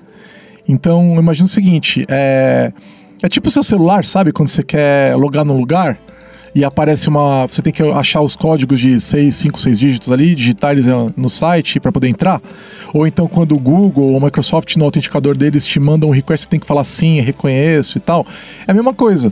Então, 0.68 1.16
imagina 1.16 1.46
o 1.46 1.50
seguinte: 1.50 2.04
é, 2.10 2.74
é 3.22 3.30
tipo 3.30 3.48
o 3.48 3.52
seu 3.52 3.64
celular, 3.64 4.04
sabe? 4.04 4.32
Quando 4.32 4.50
você 4.50 4.64
quer 4.64 5.16
logar 5.16 5.46
num 5.46 5.58
lugar 5.58 5.98
e 6.58 6.66
aparece 6.66 7.08
uma. 7.08 7.46
Você 7.46 7.62
tem 7.62 7.72
que 7.72 7.84
achar 7.84 8.20
os 8.20 8.36
códigos 8.36 8.80
de 8.80 9.00
6, 9.00 9.36
5, 9.36 9.62
6 9.62 9.80
dígitos 9.80 10.12
ali, 10.12 10.34
digitar 10.34 10.72
eles 10.72 10.86
no 11.16 11.30
site 11.30 11.80
para 11.80 11.92
poder 11.92 12.08
entrar. 12.08 12.42
Ou 12.92 13.06
então, 13.06 13.28
quando 13.28 13.54
o 13.54 13.60
Google 13.60 14.06
ou 14.06 14.18
o 14.18 14.24
Microsoft 14.24 14.76
no 14.76 14.84
autenticador 14.84 15.38
deles 15.38 15.68
te 15.68 15.80
mandam 15.80 16.10
um 16.10 16.12
request, 16.12 16.46
você 16.46 16.50
tem 16.50 16.60
que 16.60 16.66
falar 16.66 16.84
sim, 16.84 17.22
reconheço 17.22 18.00
e 18.00 18.02
tal. 18.02 18.26
É 18.68 18.72
a 18.72 18.74
mesma 18.74 18.92
coisa. 18.92 19.32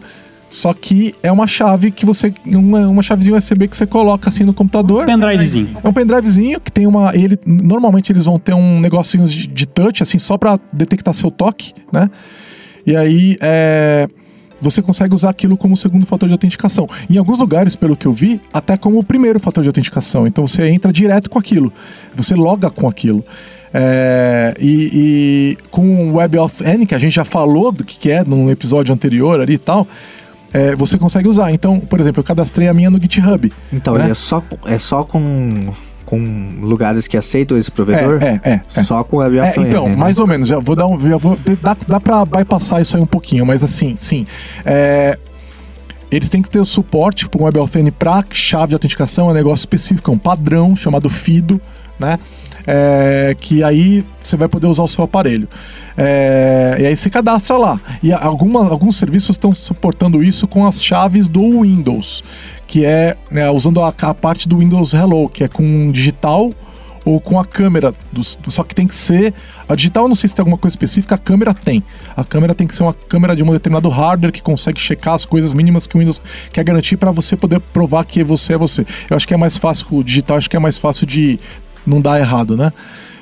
Só 0.51 0.71
que 0.71 1.15
é 1.23 1.31
uma 1.31 1.47
chave 1.47 1.89
que 1.89 2.05
você. 2.05 2.31
Uma, 2.45 2.87
uma 2.87 3.01
chavezinha 3.01 3.35
USB 3.35 3.69
que 3.69 3.75
você 3.75 3.87
coloca 3.87 4.29
assim 4.29 4.43
no 4.43 4.53
computador. 4.53 5.07
Pendrivezinho. 5.07 5.77
É 5.83 5.89
um 5.89 5.93
pendrivezinho 5.93 6.61
que 6.61 6.71
tem 6.71 6.85
uma. 6.85 7.15
Ele, 7.15 7.39
normalmente 7.43 8.11
eles 8.11 8.25
vão 8.25 8.37
ter 8.37 8.53
um 8.53 8.79
negocinho 8.79 9.25
de, 9.25 9.47
de 9.47 9.65
touch, 9.65 10.03
assim, 10.03 10.19
só 10.19 10.37
para 10.37 10.59
detectar 10.71 11.11
seu 11.15 11.31
toque, 11.31 11.73
né? 11.91 12.07
E 12.85 12.95
aí 12.95 13.35
é, 13.41 14.07
você 14.65 14.81
consegue 14.81 15.13
usar 15.13 15.29
aquilo 15.29 15.55
como 15.55 15.77
segundo 15.77 16.05
fator 16.07 16.27
de 16.27 16.33
autenticação. 16.33 16.87
Em 17.07 17.17
alguns 17.17 17.37
lugares, 17.37 17.75
pelo 17.75 17.95
que 17.95 18.07
eu 18.07 18.11
vi, 18.11 18.41
até 18.51 18.75
como 18.75 18.97
o 18.97 19.03
primeiro 19.03 19.39
fator 19.39 19.63
de 19.63 19.69
autenticação. 19.69 20.25
Então 20.25 20.47
você 20.47 20.67
entra 20.67 20.91
direto 20.91 21.29
com 21.29 21.37
aquilo, 21.37 21.71
você 22.15 22.33
loga 22.33 22.69
com 22.71 22.87
aquilo. 22.87 23.23
É, 23.71 24.55
e, 24.59 24.89
e 24.93 25.57
com 25.69 26.09
o 26.09 26.15
WebAuthn, 26.15 26.85
que 26.85 26.95
a 26.95 26.97
gente 26.97 27.13
já 27.13 27.25
falou 27.25 27.71
do 27.71 27.83
que 27.83 28.09
é 28.09 28.23
num 28.23 28.49
episódio 28.49 28.93
anterior 28.93 29.39
ali 29.39 29.53
e 29.53 29.57
tal, 29.57 29.87
é, 30.51 30.75
você 30.75 30.97
consegue 30.97 31.27
usar. 31.27 31.51
Então, 31.51 31.79
por 31.79 31.99
exemplo, 31.99 32.21
eu 32.21 32.23
cadastrei 32.23 32.67
a 32.67 32.73
minha 32.73 32.89
no 32.89 32.99
GitHub. 32.99 33.51
Então, 33.71 33.95
né? 33.95 34.09
é 34.09 34.13
só, 34.13 34.41
é 34.65 34.77
só 34.79 35.03
com, 35.03 35.73
com 36.05 36.59
lugares 36.61 37.07
que 37.07 37.17
aceitam 37.17 37.57
esse 37.57 37.71
provedor? 37.71 38.19
É, 38.21 38.41
é, 38.43 38.51
é, 38.53 38.61
é. 38.75 38.83
Só 38.83 39.03
com 39.03 39.17
web 39.17 39.39
É, 39.39 39.53
então, 39.57 39.89
mais 39.89 40.19
ou 40.19 40.27
menos, 40.27 40.47
já 40.47 40.59
vou 40.59 40.75
dar 40.75 40.87
um. 40.87 40.99
Já 40.99 41.17
vou, 41.17 41.37
dá, 41.61 41.75
dá 41.87 41.99
pra 41.99 42.25
bypassar 42.25 42.81
isso 42.81 42.95
aí 42.95 43.03
um 43.03 43.07
pouquinho, 43.07 43.45
mas 43.45 43.63
assim, 43.63 43.95
sim. 43.97 44.25
É, 44.63 45.17
eles 46.11 46.29
têm 46.29 46.41
que 46.41 46.49
ter 46.49 46.59
o 46.59 46.65
suporte 46.65 47.27
para 47.27 47.41
um 47.41 47.45
WebAuthn 47.45 47.91
para 47.91 48.23
chave 48.31 48.69
de 48.69 48.75
autenticação, 48.75 49.27
é 49.27 49.31
um 49.31 49.33
negócio 49.33 49.63
específico, 49.63 50.11
é 50.11 50.13
um 50.13 50.17
padrão 50.17 50.75
chamado 50.75 51.09
FIDO, 51.09 51.59
né? 51.99 52.19
É, 52.67 53.35
que 53.39 53.63
aí 53.63 54.03
você 54.19 54.35
vai 54.35 54.47
poder 54.47 54.67
usar 54.67 54.83
o 54.83 54.87
seu 54.87 55.03
aparelho. 55.03 55.47
É, 55.97 56.77
e 56.79 56.85
aí 56.85 56.95
você 56.95 57.09
cadastra 57.09 57.57
lá. 57.57 57.79
E 58.01 58.11
alguma, 58.11 58.67
alguns 58.67 58.97
serviços 58.97 59.31
estão 59.31 59.53
suportando 59.53 60.23
isso 60.23 60.47
com 60.47 60.65
as 60.65 60.83
chaves 60.83 61.27
do 61.27 61.61
Windows, 61.61 62.23
que 62.67 62.83
é 62.83 63.15
né, 63.31 63.49
usando 63.49 63.81
a, 63.81 63.89
a 64.01 64.13
parte 64.13 64.47
do 64.47 64.57
Windows 64.59 64.93
Hello, 64.93 65.29
que 65.29 65.43
é 65.43 65.47
com 65.47 65.91
digital 65.91 66.51
ou 67.05 67.21
com 67.21 67.39
a 67.39 67.45
câmera. 67.45 67.93
dos- 68.11 68.37
só 68.47 68.63
que 68.63 68.73
tem 68.73 68.87
que 68.87 68.95
ser. 68.95 69.31
A 69.69 69.75
digital, 69.75 70.07
não 70.07 70.15
sei 70.15 70.27
se 70.27 70.33
tem 70.33 70.41
alguma 70.41 70.57
coisa 70.57 70.73
específica, 70.73 71.13
a 71.13 71.17
câmera 71.19 71.53
tem. 71.53 71.83
A 72.17 72.23
câmera 72.23 72.55
tem 72.55 72.65
que 72.65 72.73
ser 72.73 72.81
uma 72.81 72.93
câmera 72.95 73.35
de 73.35 73.43
um 73.43 73.51
determinado 73.51 73.87
hardware 73.89 74.31
que 74.33 74.41
consegue 74.41 74.81
checar 74.81 75.13
as 75.13 75.23
coisas 75.23 75.53
mínimas 75.53 75.85
que 75.85 75.95
o 75.95 75.99
Windows 75.99 76.19
quer 76.51 76.63
garantir 76.63 76.97
para 76.97 77.11
você 77.11 77.35
poder 77.37 77.59
provar 77.59 78.03
que 78.05 78.23
você 78.23 78.53
é 78.53 78.57
você. 78.57 78.83
Eu 79.07 79.15
acho 79.15 79.27
que 79.27 79.35
é 79.35 79.37
mais 79.37 79.55
fácil, 79.55 79.85
o 79.91 80.03
digital 80.03 80.37
acho 80.37 80.49
que 80.49 80.57
é 80.57 80.59
mais 80.59 80.79
fácil 80.79 81.05
de 81.05 81.39
não 81.85 82.01
dar 82.01 82.19
errado, 82.19 82.55
né? 82.55 82.71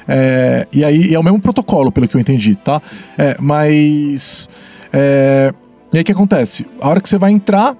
É, 0.07 0.67
e 0.71 0.83
aí 0.83 1.13
é 1.13 1.19
o 1.19 1.23
mesmo 1.23 1.39
protocolo, 1.39 1.91
pelo 1.91 2.07
que 2.07 2.15
eu 2.15 2.21
entendi, 2.21 2.55
tá? 2.55 2.81
É, 3.17 3.37
mas. 3.39 4.49
é, 4.91 5.53
e 5.93 5.97
aí 5.97 6.01
o 6.01 6.05
que 6.05 6.11
acontece? 6.11 6.65
A 6.81 6.89
hora 6.89 7.01
que 7.01 7.07
você 7.07 7.17
vai 7.17 7.31
entrar, 7.31 7.75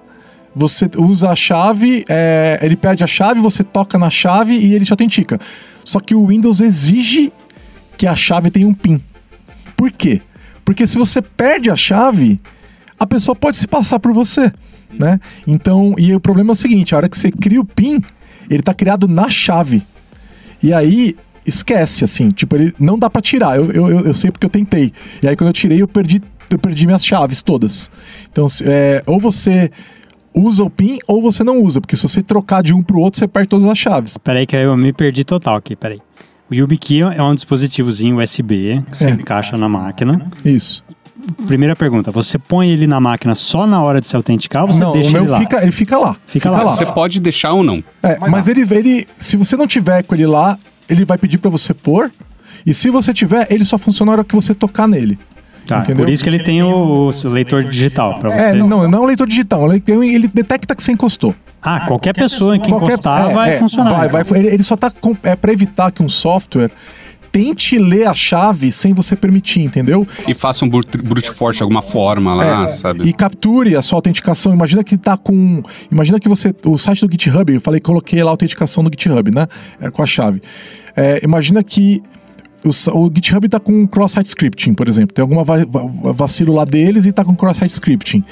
você 0.54 0.88
usa 0.96 1.30
a 1.30 1.36
chave, 1.36 2.04
é, 2.08 2.58
ele 2.62 2.76
pede 2.76 3.02
a 3.02 3.06
chave, 3.06 3.40
você 3.40 3.64
toca 3.64 3.98
na 3.98 4.08
chave 4.08 4.54
e 4.56 4.74
ele 4.74 4.84
te 4.84 4.92
autentica. 4.92 5.38
Só 5.82 6.00
que 6.00 6.14
o 6.14 6.26
Windows 6.26 6.60
exige 6.60 7.32
que 7.98 8.06
a 8.06 8.14
chave 8.14 8.50
tenha 8.50 8.66
um 8.66 8.74
PIN. 8.74 9.00
Por 9.76 9.90
quê? 9.90 10.22
Porque 10.64 10.86
se 10.86 10.96
você 10.96 11.20
perde 11.20 11.70
a 11.70 11.76
chave, 11.76 12.38
a 12.98 13.06
pessoa 13.06 13.34
pode 13.34 13.56
se 13.56 13.66
passar 13.66 13.98
por 13.98 14.12
você, 14.12 14.52
né? 14.98 15.20
Então, 15.46 15.94
e 15.98 16.14
o 16.14 16.20
problema 16.20 16.50
é 16.50 16.52
o 16.52 16.56
seguinte, 16.56 16.94
a 16.94 16.98
hora 16.98 17.08
que 17.08 17.18
você 17.18 17.30
cria 17.30 17.60
o 17.60 17.64
PIN, 17.64 18.02
ele 18.48 18.62
tá 18.62 18.72
criado 18.72 19.06
na 19.08 19.28
chave. 19.28 19.82
E 20.64 20.72
aí, 20.72 21.14
esquece, 21.46 22.04
assim, 22.04 22.30
tipo, 22.30 22.56
ele 22.56 22.72
não 22.80 22.98
dá 22.98 23.10
pra 23.10 23.20
tirar. 23.20 23.56
Eu, 23.56 23.70
eu, 23.70 23.88
eu- 24.06 24.14
sei 24.14 24.30
porque 24.30 24.46
eu 24.46 24.50
tentei. 24.50 24.92
E 25.22 25.28
aí, 25.28 25.36
quando 25.36 25.48
eu 25.48 25.52
tirei, 25.52 25.82
eu 25.82 25.86
perdi, 25.88 26.22
eu 26.50 26.58
perdi 26.58 26.86
minhas 26.86 27.04
chaves 27.04 27.42
todas. 27.42 27.90
Então, 28.30 28.46
é, 28.64 29.02
ou 29.06 29.20
você 29.20 29.70
usa 30.34 30.64
o 30.64 30.70
PIN 30.70 30.98
ou 31.06 31.20
você 31.22 31.44
não 31.44 31.62
usa, 31.62 31.80
porque 31.80 31.96
se 31.96 32.02
você 32.02 32.22
trocar 32.22 32.62
de 32.62 32.72
um 32.74 32.82
pro 32.82 32.98
outro, 32.98 33.18
você 33.18 33.28
perde 33.28 33.48
todas 33.48 33.64
as 33.66 33.78
chaves. 33.78 34.18
Peraí 34.18 34.46
que 34.46 34.56
eu 34.56 34.76
me 34.76 34.92
perdi 34.92 35.22
total 35.24 35.56
aqui, 35.56 35.76
peraí. 35.76 36.00
O 36.50 36.54
YubiKey 36.54 37.00
é 37.00 37.22
um 37.22 37.34
dispositivozinho 37.34 38.20
USB 38.22 38.82
que 38.90 38.98
você 38.98 39.04
É. 39.06 39.10
encaixa 39.10 39.56
na 39.56 39.66
máquina. 39.68 40.30
Isso. 40.44 40.83
Primeira 41.46 41.74
pergunta, 41.74 42.10
você 42.10 42.38
põe 42.38 42.70
ele 42.70 42.86
na 42.86 43.00
máquina 43.00 43.34
só 43.34 43.66
na 43.66 43.82
hora 43.82 44.00
de 44.00 44.06
se 44.06 44.16
autenticar 44.16 44.62
ou 44.62 44.72
você 44.72 44.80
não, 44.80 44.92
deixa 44.92 45.08
o 45.08 45.12
meu 45.12 45.22
ele 45.22 45.30
lá? 45.30 45.38
fica, 45.38 45.62
ele 45.62 45.72
fica 45.72 45.98
lá. 45.98 46.16
Fica 46.26 46.50
lá. 46.50 46.64
Você 46.64 46.86
pode 46.86 47.20
deixar 47.20 47.52
ou 47.52 47.62
não. 47.62 47.82
É, 48.02 48.18
mas 48.28 48.48
ele, 48.48 48.62
ele, 48.70 49.06
se 49.16 49.36
você 49.36 49.56
não 49.56 49.66
tiver 49.66 50.02
com 50.04 50.14
ele 50.14 50.26
lá, 50.26 50.58
ele 50.88 51.04
vai 51.04 51.18
pedir 51.18 51.38
pra 51.38 51.50
você 51.50 51.72
pôr. 51.72 52.10
E 52.66 52.72
se 52.72 52.90
você 52.90 53.12
tiver, 53.12 53.46
ele 53.50 53.64
só 53.64 53.76
funciona 53.76 54.10
na 54.12 54.18
hora 54.18 54.24
que 54.24 54.34
você 54.34 54.54
tocar 54.54 54.88
nele. 54.88 55.18
Tá, 55.66 55.78
entendeu? 55.80 56.04
por 56.04 56.12
isso 56.12 56.22
que 56.22 56.28
ele 56.28 56.42
tem 56.42 56.62
o, 56.62 57.08
o 57.08 57.28
leitor 57.30 57.64
digital 57.64 58.18
pra 58.18 58.30
você. 58.30 58.36
É, 58.36 58.54
não, 58.54 58.86
não 58.86 58.98
é 58.98 59.02
um 59.02 59.06
leitor 59.06 59.26
digital. 59.26 59.72
Ele, 59.72 59.82
ele 60.14 60.28
detecta 60.28 60.74
que 60.74 60.82
você 60.82 60.92
encostou. 60.92 61.34
Ah, 61.62 61.86
qualquer 61.86 62.12
pessoa 62.12 62.58
que 62.58 62.68
Qualquer- 62.68 62.88
encostar 62.92 63.30
é, 63.30 63.34
vai 63.34 63.54
é, 63.54 63.58
funcionar. 63.58 64.08
Vai, 64.08 64.24
vai, 64.24 64.38
ele, 64.38 64.48
ele 64.48 64.62
só 64.62 64.76
tá 64.76 64.90
com, 64.90 65.16
é 65.22 65.34
para 65.34 65.52
evitar 65.52 65.90
que 65.90 66.02
um 66.02 66.08
software 66.08 66.70
tente 67.34 67.76
ler 67.76 68.06
a 68.06 68.14
chave 68.14 68.70
sem 68.70 68.94
você 68.94 69.16
permitir, 69.16 69.60
entendeu? 69.60 70.06
E 70.28 70.32
faça 70.32 70.64
um 70.64 70.68
brute, 70.68 70.96
brute 70.98 71.32
force 71.32 71.56
de 71.56 71.64
alguma 71.64 71.82
forma 71.82 72.32
lá, 72.32 72.66
É, 72.66 72.68
sabe? 72.68 73.08
E 73.08 73.12
capture 73.12 73.74
a 73.74 73.82
sua 73.82 73.98
autenticação. 73.98 74.54
Imagina 74.54 74.84
que 74.84 74.96
tá 74.96 75.16
com. 75.16 75.60
Imagina 75.90 76.20
que 76.20 76.28
você. 76.28 76.54
O 76.64 76.78
site 76.78 77.04
do 77.04 77.10
GitHub, 77.10 77.52
eu 77.52 77.60
falei, 77.60 77.80
coloquei 77.80 78.22
lá 78.22 78.30
a 78.30 78.34
autenticação 78.34 78.84
do 78.84 78.86
GitHub, 78.88 79.32
né? 79.34 79.48
É, 79.80 79.90
com 79.90 80.00
a 80.00 80.06
chave. 80.06 80.40
É, 80.96 81.20
imagina 81.24 81.60
que. 81.64 82.00
O, 82.64 83.10
GitHub 83.12 83.48
tá 83.48 83.58
com 83.58 83.84
cross-site 83.86 84.26
scripting, 84.28 84.72
por 84.72 84.86
exemplo. 84.88 85.12
Tem 85.12 85.20
alguma 85.22 85.42
va- 85.42 85.64
va- 85.68 86.12
vacilo 86.12 86.54
lá 86.54 86.64
deles 86.64 87.04
e 87.04 87.10
tá 87.12 87.24
com 87.24 87.34
cross-site 87.34 87.72
scripting. 87.72 88.22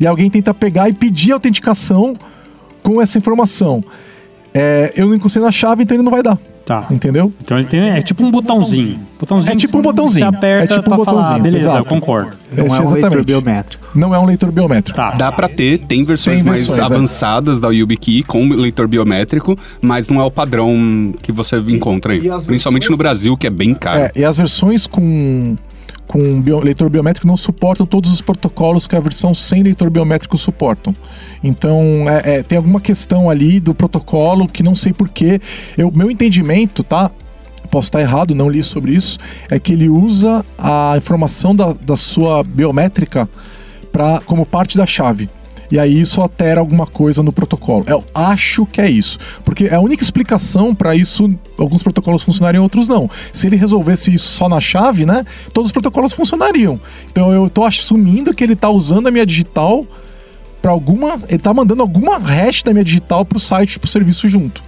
E 0.00 0.06
alguém 0.08 0.28
tenta 0.28 0.52
pegar 0.52 0.88
e 0.88 0.92
pedir 0.92 1.30
autenticação 1.32 2.14
com 2.82 3.00
essa 3.00 3.16
informação. 3.16 3.80
É, 4.52 4.92
eu 4.96 5.06
não 5.06 5.14
encostei 5.14 5.42
na 5.42 5.50
chave, 5.50 5.82
então 5.82 5.96
ele 5.96 6.02
não 6.02 6.10
vai 6.10 6.22
dar. 6.22 6.38
Tá. 6.64 6.86
Entendeu? 6.90 7.32
Então 7.40 7.58
ele 7.58 7.66
tem. 7.66 7.80
É 7.80 8.00
tipo 8.02 8.24
um 8.24 8.30
botãozinho. 8.30 9.00
botãozinho 9.18 9.52
É 9.52 9.56
tipo 9.56 9.78
um 9.78 9.82
botãozinho. 9.82 10.28
Você 10.30 10.36
aperta 10.36 10.74
É 10.74 10.76
tipo 10.78 10.92
um 10.92 10.96
pra 10.96 11.04
falar, 11.04 11.16
botãozinho, 11.18 11.42
beleza, 11.42 11.68
exato. 11.68 11.78
eu 11.78 11.84
concordo. 11.84 12.32
Não 12.52 12.64
é 12.64 12.68
um 12.68 12.70
leitor 12.82 12.98
Exatamente. 12.98 13.26
biométrico. 13.26 13.88
Não 13.94 14.14
é 14.14 14.18
um 14.20 14.24
leitor 14.24 14.52
biométrico. 14.52 14.96
Tá. 14.96 15.10
Dá 15.12 15.32
pra 15.32 15.48
ter, 15.48 15.78
tem 15.78 16.04
versões, 16.04 16.42
Tem 16.42 16.48
mais 16.48 16.66
versões, 16.66 16.78
é. 16.90 16.94
avançadas 16.94 17.58
da 17.60 17.68
YubiKey 17.70 18.22
com 18.22 18.48
leitor 18.50 18.86
biométrico, 18.86 19.56
mas 19.82 20.08
não 20.08 20.20
é 20.20 20.24
o 20.24 20.30
padrão 20.30 21.12
que 21.20 21.32
você 21.32 21.56
encontra 21.56 22.12
aí. 22.12 22.20
Principalmente 22.46 22.88
no 22.88 22.96
Brasil, 22.96 23.36
que 23.36 23.46
é 23.48 23.50
bem 23.50 23.74
caro. 23.74 24.02
É, 24.02 24.12
e 24.14 24.24
as 24.24 24.38
versões 24.38 24.86
com, 24.86 25.56
com 26.10 26.42
bio- 26.42 26.58
leitor 26.58 26.90
biométrico 26.90 27.24
não 27.24 27.36
suportam 27.36 27.86
todos 27.86 28.12
os 28.12 28.20
protocolos 28.20 28.88
que 28.88 28.96
a 28.96 29.00
versão 29.00 29.32
sem 29.32 29.62
leitor 29.62 29.88
biométrico 29.90 30.36
suportam. 30.36 30.92
Então, 31.42 32.04
é, 32.08 32.38
é, 32.38 32.42
tem 32.42 32.58
alguma 32.58 32.80
questão 32.80 33.30
ali 33.30 33.60
do 33.60 33.72
protocolo 33.72 34.48
que 34.48 34.60
não 34.60 34.74
sei 34.74 34.92
porquê. 34.92 35.40
Eu, 35.78 35.92
meu 35.94 36.10
entendimento, 36.10 36.82
tá? 36.82 37.12
Posso 37.70 37.86
estar 37.86 38.00
errado, 38.00 38.34
não 38.34 38.48
li 38.48 38.60
sobre 38.60 38.92
isso. 38.92 39.20
É 39.48 39.60
que 39.60 39.72
ele 39.72 39.88
usa 39.88 40.44
a 40.58 40.94
informação 40.96 41.54
da, 41.54 41.72
da 41.74 41.96
sua 41.96 42.42
biométrica 42.42 43.28
pra, 43.92 44.20
como 44.26 44.44
parte 44.44 44.76
da 44.76 44.84
chave. 44.86 45.30
E 45.70 45.78
aí 45.78 46.00
isso 46.00 46.20
altera 46.20 46.58
alguma 46.60 46.86
coisa 46.86 47.22
no 47.22 47.32
protocolo. 47.32 47.84
Eu 47.86 48.04
acho 48.14 48.66
que 48.66 48.80
é 48.80 48.90
isso. 48.90 49.18
Porque 49.44 49.66
é 49.66 49.74
a 49.74 49.80
única 49.80 50.02
explicação 50.02 50.74
para 50.74 50.96
isso, 50.96 51.28
alguns 51.56 51.82
protocolos 51.82 52.22
funcionarem, 52.24 52.60
outros 52.60 52.88
não. 52.88 53.08
Se 53.32 53.46
ele 53.46 53.54
resolvesse 53.56 54.12
isso 54.12 54.32
só 54.32 54.48
na 54.48 54.60
chave, 54.60 55.06
né? 55.06 55.24
Todos 55.52 55.68
os 55.68 55.72
protocolos 55.72 56.12
funcionariam. 56.12 56.80
Então 57.10 57.32
eu 57.32 57.48
tô 57.48 57.62
assumindo 57.64 58.34
que 58.34 58.42
ele 58.42 58.56
tá 58.56 58.68
usando 58.68 59.06
a 59.06 59.10
minha 59.10 59.24
digital 59.24 59.86
para 60.60 60.72
alguma. 60.72 61.20
Ele 61.28 61.38
tá 61.38 61.54
mandando 61.54 61.82
alguma 61.82 62.18
hash 62.18 62.62
da 62.64 62.72
minha 62.72 62.84
digital 62.84 63.24
pro 63.24 63.38
site, 63.38 63.78
pro 63.78 63.88
serviço 63.88 64.28
junto. 64.28 64.62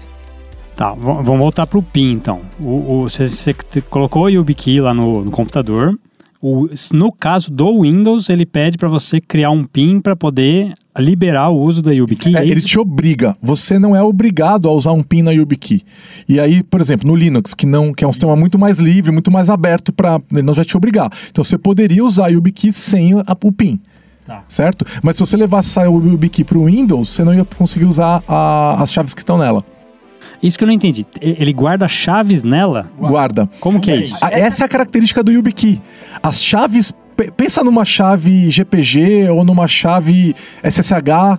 Tá, 0.77 0.95
vamos 0.95 1.39
voltar 1.39 1.67
pro 1.67 1.83
PIN 1.83 2.13
então. 2.13 2.41
O, 2.59 3.01
o- 3.01 3.03
você, 3.03 3.29
você 3.29 3.53
colocou 3.91 4.23
o 4.25 4.29
YubiKey 4.29 4.81
lá 4.81 4.95
no, 4.95 5.25
no 5.25 5.31
computador. 5.31 5.99
O- 6.43 6.69
no 6.93 7.13
caso 7.13 7.53
do 7.53 7.83
Windows, 7.83 8.29
ele 8.29 8.45
pede 8.45 8.77
para 8.77 8.89
você 8.89 9.21
criar 9.21 9.51
um 9.53 9.65
PIN 9.65 10.01
para 10.01 10.17
poder 10.17 10.75
liberar 10.99 11.51
o 11.51 11.61
uso 11.63 11.81
da 11.81 11.93
YubiKey. 11.93 12.35
É, 12.37 12.41
é 12.41 12.47
ele 12.49 12.61
te 12.61 12.79
obriga. 12.81 13.37
Você 13.41 13.79
não 13.79 13.95
é 13.95 14.03
obrigado 14.03 14.69
a 14.69 14.73
usar 14.73 14.91
um 14.93 15.03
PIN 15.05 15.23
na 15.23 15.31
YubiKey. 15.31 15.83
E 16.29 16.41
aí, 16.41 16.63
por 16.65 16.81
exemplo, 16.81 17.07
no 17.09 17.15
Linux, 17.15 17.55
que 17.55 17.65
não 17.65 17.95
que 17.95 18.03
é 18.05 18.09
um 18.09 18.13
sistema 18.13 18.35
muito 18.35 18.59
mais 18.59 18.81
livre, 18.81 19.13
muito 19.13 19.31
mais 19.31 19.49
aberto 19.49 19.93
para 19.93 20.21
ele 20.33 20.43
não 20.43 20.53
vai 20.53 20.65
te 20.65 20.77
obrigar. 20.77 21.09
Então 21.31 21.45
você 21.45 21.57
poderia 21.57 22.05
usar 22.05 22.27
a 22.27 22.29
YubiKey 22.31 22.73
sem 22.73 23.15
a- 23.15 23.25
o 23.45 23.53
PIN. 23.53 23.79
Tá. 24.27 24.43
Certo? 24.49 24.85
Mas 25.03 25.17
se 25.17 25.21
você 25.25 25.37
levasse 25.37 25.79
a 25.79 25.85
YubiKey 25.85 26.45
para 26.45 26.59
o 26.59 26.65
Windows, 26.67 27.09
você 27.09 27.23
não 27.25 27.33
ia 27.35 27.45
conseguir 27.45 27.85
usar 27.87 28.23
a- 28.29 28.83
as 28.83 28.93
chaves 28.93 29.15
que 29.15 29.21
estão 29.21 29.39
nela. 29.39 29.65
Isso 30.43 30.59
que 30.59 30.65
eu 30.65 30.67
não 30.67 30.75
entendi. 30.75 31.07
Ele 31.21 31.53
guarda 31.53 31.87
chaves 31.87 32.43
nela? 32.43 32.91
Guarda. 32.99 33.49
Como 33.61 33.81
que 33.81 33.91
é 33.91 33.97
isso? 33.97 34.17
Essa 34.31 34.65
é 34.65 34.67
a 34.67 34.69
característica 34.69 35.23
do 35.23 35.31
YubiKey. 35.31 35.81
As 36.23 36.43
chaves. 36.43 36.93
pe- 37.17 37.31
Pensa 37.31 37.63
numa 37.63 37.85
chave 37.85 38.51
GPG 38.51 39.29
ou 39.31 39.45
numa 39.45 39.69
chave 39.69 40.35
SSH, 40.65 41.39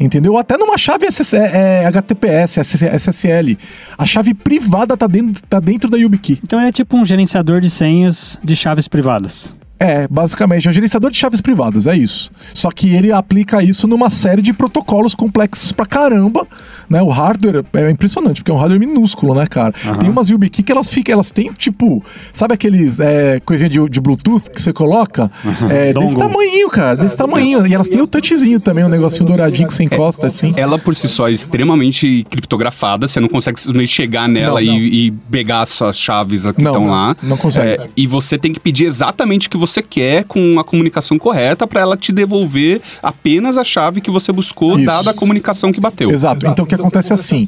entendeu? 0.00 0.32
Ou 0.32 0.38
até 0.38 0.56
numa 0.56 0.78
chave 0.78 1.06
SS, 1.06 1.34
é, 1.36 1.82
é, 1.82 1.86
HTTPS, 1.86 2.58
SSL. 2.60 3.58
A 3.98 4.06
chave 4.06 4.32
privada 4.32 4.96
tá 4.96 5.06
dentro, 5.06 5.42
tá 5.48 5.60
dentro 5.60 5.90
da 5.90 5.98
YubiKey. 5.98 6.38
Então 6.42 6.60
é 6.60 6.70
tipo 6.72 6.96
um 6.96 7.04
gerenciador 7.04 7.60
de 7.60 7.68
senhas 7.68 8.38
de 8.42 8.56
chaves 8.56 8.88
privadas. 8.88 9.52
É, 9.80 10.08
basicamente, 10.08 10.66
é 10.66 10.70
um 10.70 10.72
gerenciador 10.72 11.10
de 11.10 11.16
chaves 11.16 11.40
privadas, 11.40 11.86
é 11.86 11.96
isso. 11.96 12.30
Só 12.52 12.70
que 12.70 12.94
ele 12.94 13.12
aplica 13.12 13.62
isso 13.62 13.86
numa 13.86 14.10
série 14.10 14.42
de 14.42 14.52
protocolos 14.52 15.14
complexos 15.14 15.70
pra 15.72 15.86
caramba, 15.86 16.46
né? 16.90 17.00
O 17.00 17.08
hardware 17.08 17.64
é 17.74 17.90
impressionante, 17.90 18.40
porque 18.42 18.50
é 18.50 18.54
um 18.54 18.58
hardware 18.58 18.80
minúsculo, 18.80 19.34
né, 19.34 19.46
cara? 19.46 19.72
Tem 20.00 20.10
umas 20.10 20.30
YubiKey 20.30 20.64
que 20.64 20.72
elas 20.72 20.88
ficam, 20.88 21.12
elas 21.12 21.30
têm, 21.30 21.52
tipo, 21.52 22.04
sabe 22.32 22.54
aqueles 22.54 22.98
é, 22.98 23.40
coisinha 23.44 23.70
de, 23.70 23.88
de 23.88 24.00
Bluetooth 24.00 24.50
que 24.50 24.60
você 24.60 24.72
coloca? 24.72 25.30
É, 25.70 25.92
desse 25.92 26.16
tamanhinho, 26.16 26.68
cara, 26.70 26.96
desse 26.96 27.16
tamanho. 27.16 27.66
E 27.66 27.74
elas 27.74 27.88
têm 27.88 28.00
o 28.00 28.06
touchzinho 28.06 28.58
também, 28.60 28.84
um 28.84 28.88
negocinho 28.88 29.26
douradinho 29.26 29.68
que 29.68 29.74
você 29.74 29.84
encosta, 29.84 30.26
assim. 30.26 30.52
Ela 30.56 30.78
por 30.78 30.94
si 30.94 31.06
só 31.06 31.28
é 31.28 31.32
extremamente 31.32 32.26
criptografada, 32.30 33.06
você 33.06 33.20
não 33.20 33.28
consegue 33.28 33.60
simplesmente 33.60 33.90
chegar 33.92 34.28
nela 34.28 34.60
Não, 34.60 34.66
não. 34.66 34.78
E, 34.78 35.06
e 35.06 35.10
pegar 35.10 35.60
as 35.60 35.68
suas 35.68 35.96
chaves 35.98 36.42
que 36.42 36.62
estão 36.62 36.88
lá. 36.88 37.16
não 37.22 37.36
consegue. 37.36 37.82
É, 37.82 37.86
e 37.96 38.06
você 38.06 38.36
tem 38.36 38.52
que 38.52 38.58
pedir 38.58 38.84
exatamente 38.84 39.46
o 39.46 39.50
que 39.50 39.56
você 39.56 39.67
quer 39.82 40.24
com 40.24 40.58
a 40.58 40.64
comunicação 40.64 41.18
correta 41.18 41.66
para 41.66 41.80
ela 41.80 41.96
te 41.96 42.12
devolver 42.12 42.80
apenas 43.02 43.58
a 43.58 43.64
chave 43.64 44.00
que 44.00 44.10
você 44.10 44.32
buscou, 44.32 44.76
Isso. 44.76 44.86
dada 44.86 45.10
a 45.10 45.14
comunicação 45.14 45.70
que 45.72 45.80
bateu. 45.80 46.10
Exato. 46.10 46.46
Então 46.46 46.64
o 46.64 46.68
que 46.68 46.74
acontece 46.74 47.12
é 47.12 47.14
assim: 47.14 47.46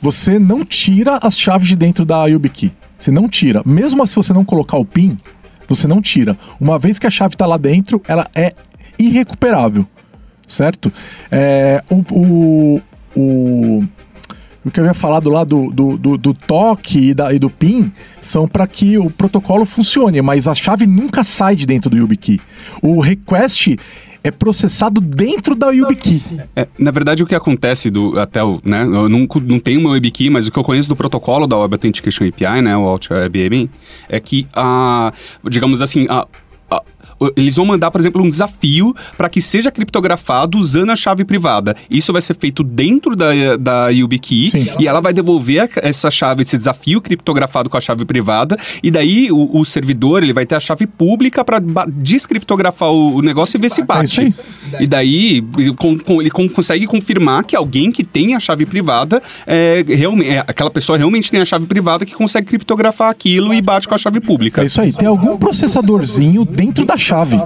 você 0.00 0.38
não 0.38 0.64
tira 0.64 1.18
as 1.22 1.38
chaves 1.38 1.68
de 1.68 1.76
dentro 1.76 2.04
da 2.04 2.26
YubiKey. 2.26 2.72
Você 2.96 3.10
não 3.10 3.28
tira. 3.28 3.62
Mesmo 3.64 4.06
se 4.06 4.16
você 4.16 4.32
não 4.32 4.44
colocar 4.44 4.78
o 4.78 4.84
PIN, 4.84 5.18
você 5.68 5.86
não 5.86 6.00
tira. 6.00 6.36
Uma 6.60 6.78
vez 6.78 6.98
que 6.98 7.06
a 7.06 7.10
chave 7.10 7.34
está 7.34 7.46
lá 7.46 7.56
dentro, 7.56 8.00
ela 8.06 8.26
é 8.34 8.52
irrecuperável. 8.98 9.86
Certo? 10.46 10.92
É, 11.30 11.82
o, 11.90 12.04
o, 12.12 12.82
o, 13.16 13.84
o 14.66 14.70
que 14.70 14.80
eu 14.80 14.84
havia 14.84 14.94
falado 14.94 15.30
lá 15.30 15.44
do, 15.44 15.70
do, 15.70 15.96
do, 15.96 16.18
do 16.18 16.34
toque 16.34 17.10
e, 17.10 17.14
da, 17.14 17.32
e 17.32 17.38
do 17.38 17.48
PIN 17.48 17.92
são 18.20 18.48
para 18.48 18.66
que 18.66 18.98
o 18.98 19.08
protocolo 19.08 19.64
funcione, 19.64 20.20
mas 20.20 20.48
a 20.48 20.56
chave 20.56 20.86
nunca 20.88 21.22
sai 21.22 21.54
de 21.54 21.64
dentro 21.64 21.88
do 21.88 21.96
YubiKey. 21.96 22.40
O 22.82 23.00
request 23.00 23.76
é 24.24 24.30
processado 24.32 25.00
dentro 25.00 25.54
da 25.54 25.70
YubiKey. 25.70 26.20
É, 26.56 26.66
na 26.76 26.90
verdade, 26.90 27.22
o 27.22 27.26
que 27.26 27.34
acontece 27.36 27.90
do 27.90 28.18
até 28.18 28.42
o, 28.42 28.60
né, 28.64 28.82
eu 28.82 29.08
não, 29.08 29.28
não 29.44 29.60
tenho 29.60 29.78
uma 29.78 29.94
YubiKey, 29.94 30.30
mas 30.30 30.48
o 30.48 30.50
que 30.50 30.58
eu 30.58 30.64
conheço 30.64 30.88
do 30.88 30.96
protocolo 30.96 31.46
da 31.46 31.56
Web 31.56 31.74
Authentication 31.74 32.26
API, 32.26 32.60
né, 32.60 32.76
o 32.76 32.82
Alt 32.88 33.08
WebAB, 33.08 33.70
é 34.08 34.18
que 34.18 34.48
a, 34.52 35.12
digamos 35.48 35.80
assim, 35.80 36.08
a, 36.10 36.26
eles 37.36 37.56
vão 37.56 37.64
mandar, 37.66 37.90
por 37.90 38.00
exemplo, 38.00 38.22
um 38.22 38.28
desafio 38.28 38.94
para 39.16 39.28
que 39.28 39.40
seja 39.40 39.70
criptografado 39.70 40.58
usando 40.58 40.90
a 40.90 40.96
chave 40.96 41.24
privada. 41.24 41.76
Isso 41.90 42.12
vai 42.12 42.22
ser 42.22 42.36
feito 42.36 42.62
dentro 42.62 43.14
da, 43.16 43.56
da 43.58 43.88
YubiKey 43.88 44.48
Sim. 44.48 44.66
e 44.78 44.86
ela 44.86 45.00
vai 45.00 45.12
devolver 45.12 45.68
essa 45.76 46.10
chave, 46.10 46.42
esse 46.42 46.56
desafio 46.58 47.00
criptografado 47.00 47.70
com 47.70 47.76
a 47.76 47.80
chave 47.80 48.04
privada 48.04 48.56
e 48.82 48.90
daí 48.90 49.30
o, 49.30 49.58
o 49.60 49.64
servidor 49.64 50.22
ele 50.22 50.32
vai 50.32 50.44
ter 50.46 50.54
a 50.54 50.60
chave 50.60 50.86
pública 50.86 51.44
para 51.44 51.60
descriptografar 51.88 52.90
o, 52.90 53.16
o 53.16 53.22
negócio 53.22 53.56
e 53.56 53.60
ver 53.60 53.70
se 53.70 53.80
É 53.80 53.84
bate. 53.84 54.20
aí. 54.20 54.34
E 54.80 54.86
daí 54.86 55.44
ele, 55.56 55.74
con- 55.74 55.98
con- 55.98 56.20
ele 56.20 56.30
con- 56.30 56.48
consegue 56.48 56.86
confirmar 56.86 57.44
que 57.44 57.54
alguém 57.56 57.90
que 57.92 58.04
tem 58.04 58.34
a 58.34 58.40
chave 58.40 58.66
privada, 58.66 59.22
é, 59.46 59.84
realmente, 59.86 60.30
é, 60.30 60.38
aquela 60.40 60.70
pessoa 60.70 60.98
realmente 60.98 61.30
tem 61.30 61.40
a 61.40 61.44
chave 61.44 61.66
privada 61.66 62.04
que 62.04 62.14
consegue 62.14 62.46
criptografar 62.46 63.10
aquilo 63.10 63.52
e 63.54 63.60
bate 63.62 63.86
com 63.88 63.94
a 63.94 63.98
chave 63.98 64.20
pública. 64.20 64.62
É 64.62 64.66
isso 64.66 64.80
aí. 64.80 64.92
Tem 64.92 65.06
algum 65.08 65.36
processadorzinho 65.36 66.44
dentro 66.44 66.84
da 66.84 66.96
chave. 67.06 67.40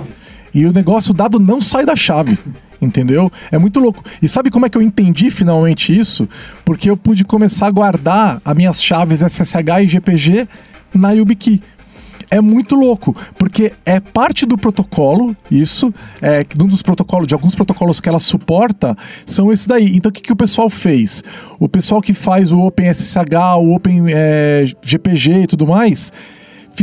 E 0.53 0.67
o 0.67 0.73
negócio 0.73 1.13
o 1.13 1.15
dado 1.15 1.39
não 1.39 1.61
sai 1.61 1.85
da 1.85 1.95
chave. 1.95 2.39
Entendeu? 2.81 3.31
É 3.53 3.59
muito 3.59 3.79
louco. 3.79 4.03
E 4.23 4.29
sabe 4.29 4.51
como 4.51 4.65
é 4.65 4.71
que 4.71 4.79
eu 4.79 4.83
entendi 4.83 5.31
finalmente 5.31 5.97
isso? 5.97 6.27
Porque 6.65 6.89
eu 6.89 6.97
pude 6.97 7.25
começar 7.25 7.67
a 7.67 7.71
guardar 7.71 8.41
as 8.43 8.57
minhas 8.57 8.83
chaves 8.83 9.21
SSH 9.21 9.83
e 9.83 9.87
GPG 9.87 10.49
na 10.95 11.13
YubiKey. 11.13 11.61
É 12.31 12.41
muito 12.41 12.77
louco, 12.77 13.15
porque 13.37 13.73
é 13.85 13.99
parte 13.99 14.47
do 14.47 14.57
protocolo, 14.57 15.37
isso, 15.51 15.93
é 16.23 16.47
um 16.63 16.67
dos 16.67 16.81
protocolos, 16.81 17.27
de 17.27 17.35
alguns 17.35 17.57
protocolos 17.57 17.99
que 17.99 18.09
ela 18.09 18.21
suporta, 18.21 18.97
são 19.27 19.53
esses 19.53 19.67
daí. 19.67 19.97
Então 19.97 20.11
o 20.11 20.13
que, 20.13 20.23
que 20.23 20.33
o 20.33 20.37
pessoal 20.37 20.71
fez? 20.71 21.25
O 21.59 21.69
pessoal 21.69 22.01
que 22.01 22.15
faz 22.15 22.53
o 22.53 22.61
OpenSSH, 22.61 23.17
o 23.59 23.75
Open 23.75 24.05
é, 24.09 24.63
GPG 24.81 25.43
e 25.43 25.47
tudo 25.49 25.67
mais, 25.67 26.13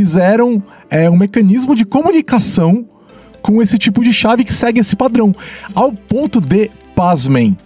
fizeram 0.02 0.62
é, 0.88 1.10
um 1.10 1.16
mecanismo 1.16 1.74
de 1.74 1.84
comunicação 1.84 2.86
com 3.42 3.60
esse 3.60 3.76
tipo 3.76 4.00
de 4.04 4.12
chave 4.12 4.44
que 4.44 4.52
segue 4.52 4.78
esse 4.78 4.94
padrão. 4.94 5.34
Ao 5.74 5.92
ponto 5.92 6.40
de, 6.40 6.70
pasmem, 6.94 7.58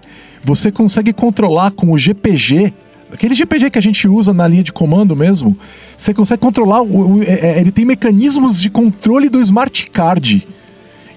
você 0.43 0.73
consegue 0.73 1.13
controlar 1.13 1.73
com 1.73 1.93
o 1.93 1.99
GPG, 1.99 2.73
aquele 3.13 3.35
GPG 3.35 3.69
que 3.69 3.79
a 3.79 3.83
gente 3.83 4.09
usa 4.09 4.33
na 4.33 4.49
linha 4.49 4.63
de 4.63 4.73
comando 4.73 5.15
mesmo, 5.15 5.55
você 5.95 6.15
consegue 6.15 6.41
controlar, 6.41 6.81
o, 6.81 7.17
o- 7.19 7.23
é- 7.23 7.49
é- 7.57 7.61
ele 7.61 7.71
tem 7.71 7.85
mecanismos 7.85 8.59
de 8.59 8.71
controle 8.71 9.29
do 9.29 9.39
smart 9.39 9.91
card. 9.91 10.47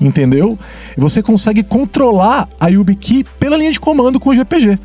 Entendeu? 0.02 0.60
Você 0.98 1.24
consegue 1.24 1.64
controlar 1.64 2.50
a 2.60 2.68
YubiKey 2.68 3.24
pela 3.40 3.56
linha 3.56 3.72
de 3.72 3.80
comando 3.80 4.20
com 4.20 4.32
o 4.32 4.36
GPG. 4.36 4.78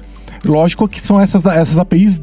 Lógico 0.44 0.86
que 0.86 1.02
são 1.04 1.20
essas, 1.20 1.44
essas 1.44 1.76
APIs 1.76 2.22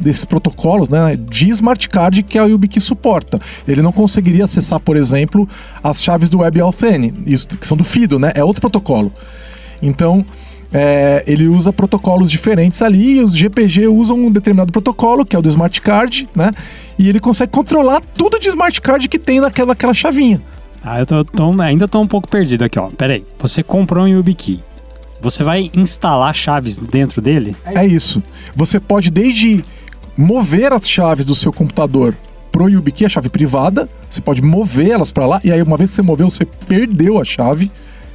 desses 0.00 0.24
protocolos, 0.24 0.88
né, 0.88 1.16
de 1.16 1.50
smart 1.50 1.88
card 1.88 2.22
que 2.22 2.38
a 2.38 2.44
YubiKey 2.44 2.80
suporta. 2.80 3.38
Ele 3.66 3.82
não 3.82 3.92
conseguiria 3.92 4.44
acessar, 4.44 4.80
por 4.80 4.96
exemplo, 4.96 5.48
as 5.82 6.02
chaves 6.02 6.28
do 6.28 6.40
WebAuthn, 6.40 7.12
isso 7.26 7.48
que 7.48 7.66
são 7.66 7.76
do 7.76 7.84
FIDO, 7.84 8.18
né? 8.18 8.32
É 8.34 8.42
outro 8.42 8.60
protocolo. 8.60 9.12
Então, 9.80 10.24
é, 10.72 11.22
ele 11.26 11.46
usa 11.48 11.72
protocolos 11.72 12.30
diferentes 12.30 12.80
ali, 12.82 13.18
e 13.18 13.20
os 13.22 13.36
GPG 13.36 13.88
usam 13.88 14.18
um 14.26 14.30
determinado 14.30 14.72
protocolo, 14.72 15.24
que 15.24 15.36
é 15.36 15.38
o 15.38 15.42
do 15.42 15.48
smart 15.48 15.80
card, 15.80 16.28
né? 16.34 16.50
E 16.98 17.08
ele 17.08 17.20
consegue 17.20 17.52
controlar 17.52 18.00
tudo 18.14 18.38
de 18.38 18.48
smart 18.48 18.80
card 18.80 19.08
que 19.08 19.18
tem 19.18 19.40
naquela, 19.40 19.68
naquela 19.68 19.94
chavinha. 19.94 20.40
Ah, 20.84 20.98
eu 20.98 21.06
tô, 21.06 21.24
tô- 21.24 21.62
ainda 21.62 21.86
tô 21.86 22.00
um 22.00 22.06
pouco 22.08 22.28
perdido 22.28 22.64
aqui, 22.64 22.78
ó. 22.78 22.88
Pera 22.88 23.14
aí. 23.14 23.24
Você 23.38 23.62
comprou 23.62 24.04
um 24.04 24.08
YubiKey. 24.08 24.60
Você 25.20 25.44
vai 25.44 25.70
instalar 25.74 26.34
chaves 26.34 26.76
dentro 26.76 27.22
dele? 27.22 27.54
É 27.64 27.86
isso. 27.86 28.20
Você 28.56 28.80
pode 28.80 29.08
desde 29.10 29.64
mover 30.16 30.72
as 30.72 30.88
chaves 30.88 31.24
do 31.24 31.34
seu 31.34 31.52
computador 31.52 32.16
pro 32.50 32.68
YubiKey, 32.68 33.06
a 33.06 33.08
chave 33.08 33.28
privada, 33.28 33.88
você 34.08 34.20
pode 34.20 34.42
mover 34.42 34.90
elas 34.90 35.10
para 35.10 35.26
lá, 35.26 35.40
e 35.42 35.50
aí 35.50 35.62
uma 35.62 35.76
vez 35.76 35.90
que 35.90 35.96
você 35.96 36.02
moveu, 36.02 36.28
você 36.28 36.44
perdeu 36.44 37.18
a 37.18 37.24
chave, 37.24 37.70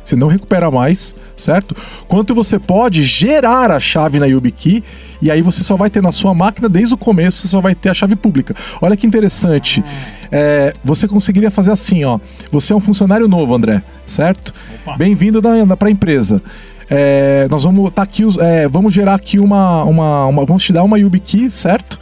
você 0.06 0.16
não 0.16 0.28
recupera 0.28 0.72
mais, 0.72 1.14
certo? 1.36 1.76
Quanto 2.08 2.34
você 2.34 2.58
pode 2.58 3.04
gerar 3.04 3.72
a 3.72 3.80
chave 3.80 4.20
na 4.20 4.26
YubiKey 4.26 4.82
e 5.22 5.30
aí 5.30 5.42
você 5.42 5.62
só 5.62 5.76
vai 5.76 5.90
ter 5.90 6.02
na 6.02 6.14
sua 6.14 6.34
máquina 6.34 6.70
desde 6.70 6.94
o 6.94 6.98
começo, 6.98 7.42
você 7.42 7.48
só 7.50 7.60
vai 7.60 7.76
ter 7.76 7.90
a 7.90 7.94
chave 7.94 8.16
pública. 8.16 8.56
Olha 8.82 8.96
que 8.96 9.06
interessante. 9.06 9.84
É, 10.32 10.74
você 10.82 11.10
conseguiria 11.10 11.52
fazer 11.52 11.72
assim, 11.72 12.06
ó. 12.06 12.20
Você 12.52 12.72
é 12.72 12.76
um 12.76 12.80
funcionário 12.80 13.28
novo, 13.28 13.54
André, 13.54 13.84
certo? 14.06 14.54
Bem-vindo 14.98 15.42
para 15.42 15.90
a 15.90 15.92
empresa. 15.92 16.42
É, 16.90 17.48
nós 17.50 17.64
vamos 17.64 17.92
tá 17.92 18.02
aqui, 18.02 18.24
é, 18.40 18.68
vamos 18.68 18.94
gerar 18.94 19.16
aqui 19.16 19.40
uma, 19.40 19.84
uma, 19.84 20.26
uma, 20.26 20.46
vamos 20.46 20.64
te 20.64 20.72
dar 20.72 20.84
uma 20.84 20.98
YubiKey, 20.98 21.50
certo? 21.52 22.00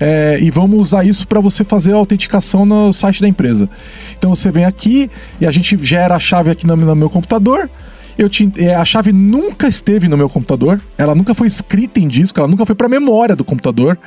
É, 0.00 0.38
e 0.40 0.50
vamos 0.50 0.78
usar 0.80 1.04
isso 1.04 1.26
para 1.26 1.40
você 1.40 1.64
fazer 1.64 1.92
a 1.92 1.96
autenticação 1.96 2.64
no 2.64 2.92
site 2.92 3.20
da 3.20 3.28
empresa. 3.28 3.68
Então 4.16 4.34
você 4.34 4.50
vem 4.50 4.64
aqui 4.64 5.10
e 5.40 5.46
a 5.46 5.50
gente 5.50 5.76
gera 5.82 6.14
a 6.14 6.18
chave 6.18 6.50
aqui 6.50 6.66
no, 6.66 6.76
no 6.76 6.94
meu 6.94 7.10
computador. 7.10 7.68
Eu 8.16 8.28
te, 8.28 8.50
é, 8.58 8.74
a 8.74 8.84
chave 8.84 9.12
nunca 9.12 9.66
esteve 9.66 10.08
no 10.08 10.16
meu 10.16 10.28
computador, 10.28 10.80
ela 10.96 11.14
nunca 11.14 11.34
foi 11.34 11.46
escrita 11.46 12.00
em 12.00 12.08
disco, 12.08 12.38
ela 12.38 12.48
nunca 12.48 12.66
foi 12.66 12.74
para 12.74 12.88
memória 12.88 13.34
do 13.34 13.44
computador, 13.44 13.98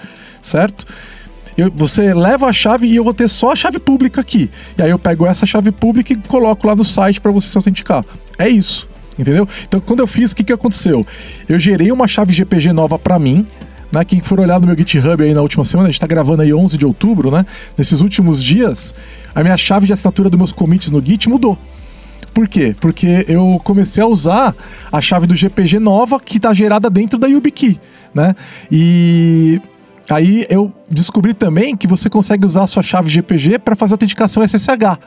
certo? 0.41 0.85
Eu, 1.57 1.71
você 1.71 2.13
leva 2.13 2.47
a 2.47 2.53
chave 2.53 2.87
e 2.87 2.95
eu 2.95 3.03
vou 3.03 3.13
ter 3.13 3.27
só 3.27 3.51
a 3.51 3.55
chave 3.55 3.79
pública 3.79 4.21
aqui. 4.21 4.49
E 4.77 4.83
aí 4.83 4.89
eu 4.89 4.99
pego 4.99 5.25
essa 5.25 5.45
chave 5.45 5.71
pública 5.71 6.13
e 6.13 6.15
coloco 6.15 6.67
lá 6.67 6.75
no 6.75 6.83
site 6.83 7.19
para 7.19 7.31
você 7.31 7.47
se 7.47 7.57
autenticar. 7.57 8.05
É 8.37 8.49
isso, 8.49 8.87
entendeu? 9.17 9.47
Então 9.67 9.79
quando 9.79 9.99
eu 9.99 10.07
fiz, 10.07 10.31
o 10.31 10.35
que, 10.35 10.43
que 10.43 10.53
aconteceu? 10.53 11.05
Eu 11.47 11.59
gerei 11.59 11.91
uma 11.91 12.07
chave 12.07 12.33
GPG 12.33 12.73
nova 12.73 12.97
para 12.97 13.17
mim, 13.19 13.45
né? 13.91 14.05
Quem 14.05 14.21
for 14.21 14.39
olhar 14.39 14.59
no 14.59 14.67
meu 14.67 14.77
GitHub 14.77 15.23
aí 15.23 15.33
na 15.33 15.41
última 15.41 15.65
semana, 15.65 15.89
a 15.89 15.91
gente 15.91 15.99
tá 15.99 16.07
gravando 16.07 16.41
aí 16.41 16.53
11 16.53 16.77
de 16.77 16.85
outubro, 16.85 17.29
né? 17.29 17.45
Nesses 17.77 18.01
últimos 18.01 18.43
dias, 18.43 18.95
a 19.35 19.43
minha 19.43 19.57
chave 19.57 19.85
de 19.85 19.93
assinatura 19.93 20.29
dos 20.29 20.37
meus 20.37 20.51
commits 20.51 20.89
no 20.91 21.03
Git 21.03 21.27
mudou. 21.27 21.57
Por 22.33 22.47
quê? 22.47 22.73
Porque 22.79 23.25
eu 23.27 23.59
comecei 23.63 24.01
a 24.01 24.07
usar 24.07 24.55
a 24.91 25.01
chave 25.01 25.27
do 25.27 25.35
GPG 25.35 25.79
nova 25.79 26.19
que 26.19 26.37
está 26.37 26.53
gerada 26.53 26.89
dentro 26.89 27.19
da 27.19 27.27
YubiKey, 27.27 27.79
né? 28.13 28.33
E 28.71 29.59
aí 30.09 30.45
eu 30.49 30.71
descobri 30.89 31.33
também 31.33 31.75
que 31.75 31.87
você 31.87 32.09
consegue 32.09 32.45
usar 32.45 32.63
a 32.63 32.67
sua 32.67 32.83
chave 32.83 33.09
GPG 33.09 33.59
para 33.59 33.75
fazer 33.75 33.93
autenticação 33.93 34.45
SSH. 34.45 34.99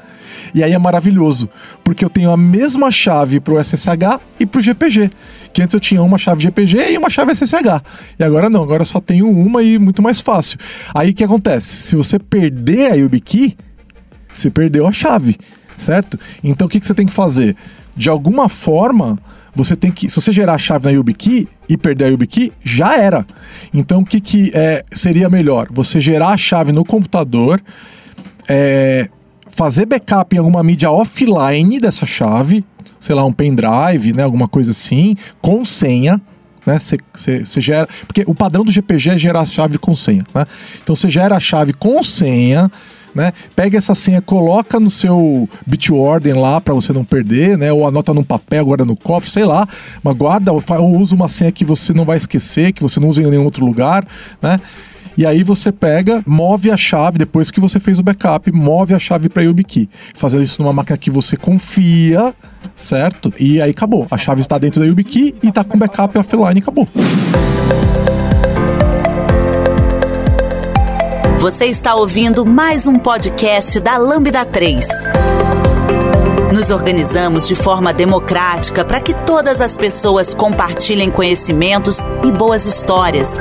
E 0.55 0.63
aí 0.63 0.73
é 0.73 0.79
maravilhoso, 0.79 1.49
porque 1.83 2.05
eu 2.05 2.11
tenho 2.11 2.31
a 2.31 2.37
mesma 2.37 2.91
chave 2.91 3.41
para 3.41 3.55
o 3.55 3.63
SSH 3.63 4.21
e 4.39 4.47
para 4.47 4.59
o 4.59 4.63
GPG. 4.63 5.11
Que 5.53 5.63
antes 5.63 5.75
eu 5.75 5.81
tinha 5.81 6.03
uma 6.03 6.19
chave 6.19 6.43
GPG 6.43 6.93
e 6.93 6.99
uma 6.99 7.11
chave 7.11 7.35
SSH. 7.35 7.83
E 8.19 8.25
agora 8.25 8.51
não, 8.51 8.63
agora 8.63 8.83
eu 8.83 8.87
só 8.87 9.01
tenho 9.01 9.29
uma 9.29 9.63
e 9.63 9.79
muito 9.79 10.03
mais 10.03 10.21
fácil. 10.21 10.59
Aí 10.95 11.11
o 11.11 11.15
que 11.15 11.25
acontece? 11.25 11.69
Se 11.69 11.97
você 11.97 12.19
perder 12.19 12.93
a 12.93 12.95
YubiKey, 12.95 13.57
você 14.33 14.51
perdeu 14.51 14.87
a 14.87 14.93
chave, 14.93 15.37
certo? 15.77 16.19
Então 16.43 16.67
o 16.67 16.71
que, 16.71 16.81
que 16.81 16.87
você 16.87 16.95
tem 16.95 17.07
que 17.07 17.13
fazer? 17.13 17.57
De 17.97 18.09
alguma 18.11 18.49
forma, 18.49 19.19
você 19.55 19.77
tem 19.77 19.91
que. 19.91 20.09
Se 20.09 20.21
você 20.21 20.33
gerar 20.33 20.55
a 20.55 20.59
chave 20.59 20.87
na 20.87 20.91
YubiKey 20.93 21.49
e 21.69 21.77
perder 21.77 22.05
a 22.05 22.09
YubiKey, 22.09 22.53
já 22.63 22.97
era. 22.97 23.25
Então 23.73 24.01
o 24.01 24.05
que, 24.05 24.21
que 24.21 24.51
é, 24.55 24.85
seria 24.93 25.29
melhor? 25.29 25.69
Você 25.71 26.01
gerar 26.01 26.31
a 26.31 26.37
chave 26.37 26.73
no 26.73 26.85
computador. 26.85 27.63
É, 28.49 29.09
fazer 29.55 29.87
backup 29.87 30.35
em 30.35 30.39
alguma 30.39 30.63
mídia 30.63 30.91
offline 30.91 31.81
dessa 31.81 32.05
chave, 32.05 32.65
sei 32.99 33.15
lá, 33.15 33.25
um 33.25 33.33
pendrive, 33.33 34.13
né, 34.13 34.23
alguma 34.25 34.49
coisa 34.49 34.73
assim, 34.73 35.17
com 35.41 35.65
senha, 35.65 36.21
né? 36.67 36.79
Você 36.81 37.61
gera. 37.61 37.89
Porque 38.07 38.25
o 38.27 38.35
padrão 38.35 38.65
do 38.65 38.73
GPG 38.73 39.11
é 39.11 39.19
gerar 39.19 39.41
a 39.41 39.47
chave 39.47 39.79
com 39.79 39.95
senha, 39.95 40.25
né? 40.35 40.47
Então 40.83 40.95
você 40.95 41.09
gera 41.09 41.37
a 41.37 41.41
chave 41.41 41.73
com 41.73 42.03
senha. 42.03 42.71
Né? 43.15 43.33
Pega 43.55 43.79
essa 43.79 43.95
senha, 43.95 44.21
coloca 44.21 44.81
no 44.81 44.91
seu 44.91 45.49
Bitwarden 45.65 46.35
lá 46.35 46.61
para 46.61 46.75
você 46.75 46.93
não 46.93 47.05
perder, 47.05 47.57
né? 47.57 47.73
Ou 47.73 47.87
anota 47.87 48.13
num 48.13 48.25
papel, 48.25 48.65
guarda 48.65 48.85
no 48.85 48.97
cofre, 48.97 49.31
sei 49.31 49.45
lá. 49.45 49.69
Mas 50.03 50.17
guarda 50.17 50.53
ou, 50.53 50.63
ou 50.81 50.99
usa 50.99 51.15
uma 51.15 51.29
senha 51.29 51.53
que 51.53 51.65
você 51.65 51.93
não 51.93 52.05
vai 52.05 52.17
esquecer, 52.17 52.73
que 52.73 52.83
você 52.83 52.99
não 52.99 53.09
usa 53.09 53.23
em 53.23 53.27
nenhum 53.27 53.45
outro 53.45 53.65
lugar, 53.65 54.05
né? 54.43 54.59
E 55.17 55.25
aí 55.25 55.45
você 55.45 55.71
pega, 55.71 56.23
move 56.27 56.71
a 56.73 56.77
chave, 56.77 57.19
depois 57.19 57.51
que 57.51 57.61
você 57.61 57.79
fez 57.79 58.01
o 58.01 58.03
backup, 58.03 58.51
move 58.51 58.95
a 58.95 58.99
chave 58.99 59.29
para 59.29 59.43
YubiKey. 59.43 59.89
Fazer 60.15 60.43
isso 60.43 60.61
numa 60.61 60.73
máquina 60.73 60.99
que 60.99 61.11
você 61.11 61.37
confia, 61.37 62.35
certo? 62.75 63.33
E 63.39 63.61
aí 63.61 63.71
acabou. 63.71 64.09
A 64.11 64.19
chave 64.19 64.41
está 64.41 64.59
dentro 64.59 64.81
da 64.81 64.87
YubiKey 64.87 65.37
e 65.41 65.49
está 65.49 65.63
com 65.63 65.79
backup 65.79 66.19
offline 66.19 66.59
acabou. 66.59 66.89
Você 71.45 71.67
está 71.67 71.95
ouvindo 71.95 72.47
mais 72.47 72.87
um 72.87 72.99
podcast 72.99 73.79
da 73.79 73.99
Lambda 73.99 74.47
3. 74.47 74.89
Nos 76.55 76.71
organizamos 76.71 77.47
de 77.47 77.55
forma 77.55 77.93
democrática 77.93 78.83
para 78.83 78.99
que 78.99 79.13
todas 79.13 79.61
as 79.61 79.77
pessoas 79.77 80.33
compartilhem 80.33 81.11
conhecimentos 81.11 81.99
e 82.27 82.33
boas 82.33 82.65
histórias. 82.65 83.37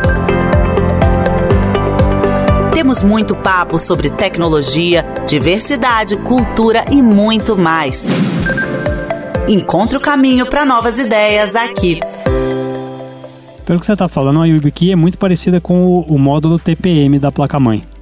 Temos 2.74 3.02
muito 3.02 3.38
papo 3.38 3.80
sobre 3.80 4.10
tecnologia, 4.10 5.06
diversidade, 5.26 6.18
cultura 6.18 6.84
e 6.92 7.02
muito 7.02 7.56
mais. 7.56 8.10
Encontre 9.48 9.98
o 9.98 10.02
caminho 10.02 10.46
para 10.46 10.66
novas 10.66 10.98
ideias 10.98 11.56
aqui. 11.56 12.02
Pelo 13.66 13.80
que 13.80 13.86
você 13.86 13.94
está 13.94 14.10
falando, 14.10 14.42
a 14.42 14.46
YubiKey 14.46 14.92
é 14.92 14.96
muito 14.98 15.18
parecida 15.18 15.62
com 15.62 15.82
o, 15.84 16.02
o 16.02 16.20
módulo 16.20 16.60
TPM 16.60 17.18
da 17.18 17.32
placa-mãe. 17.32 17.93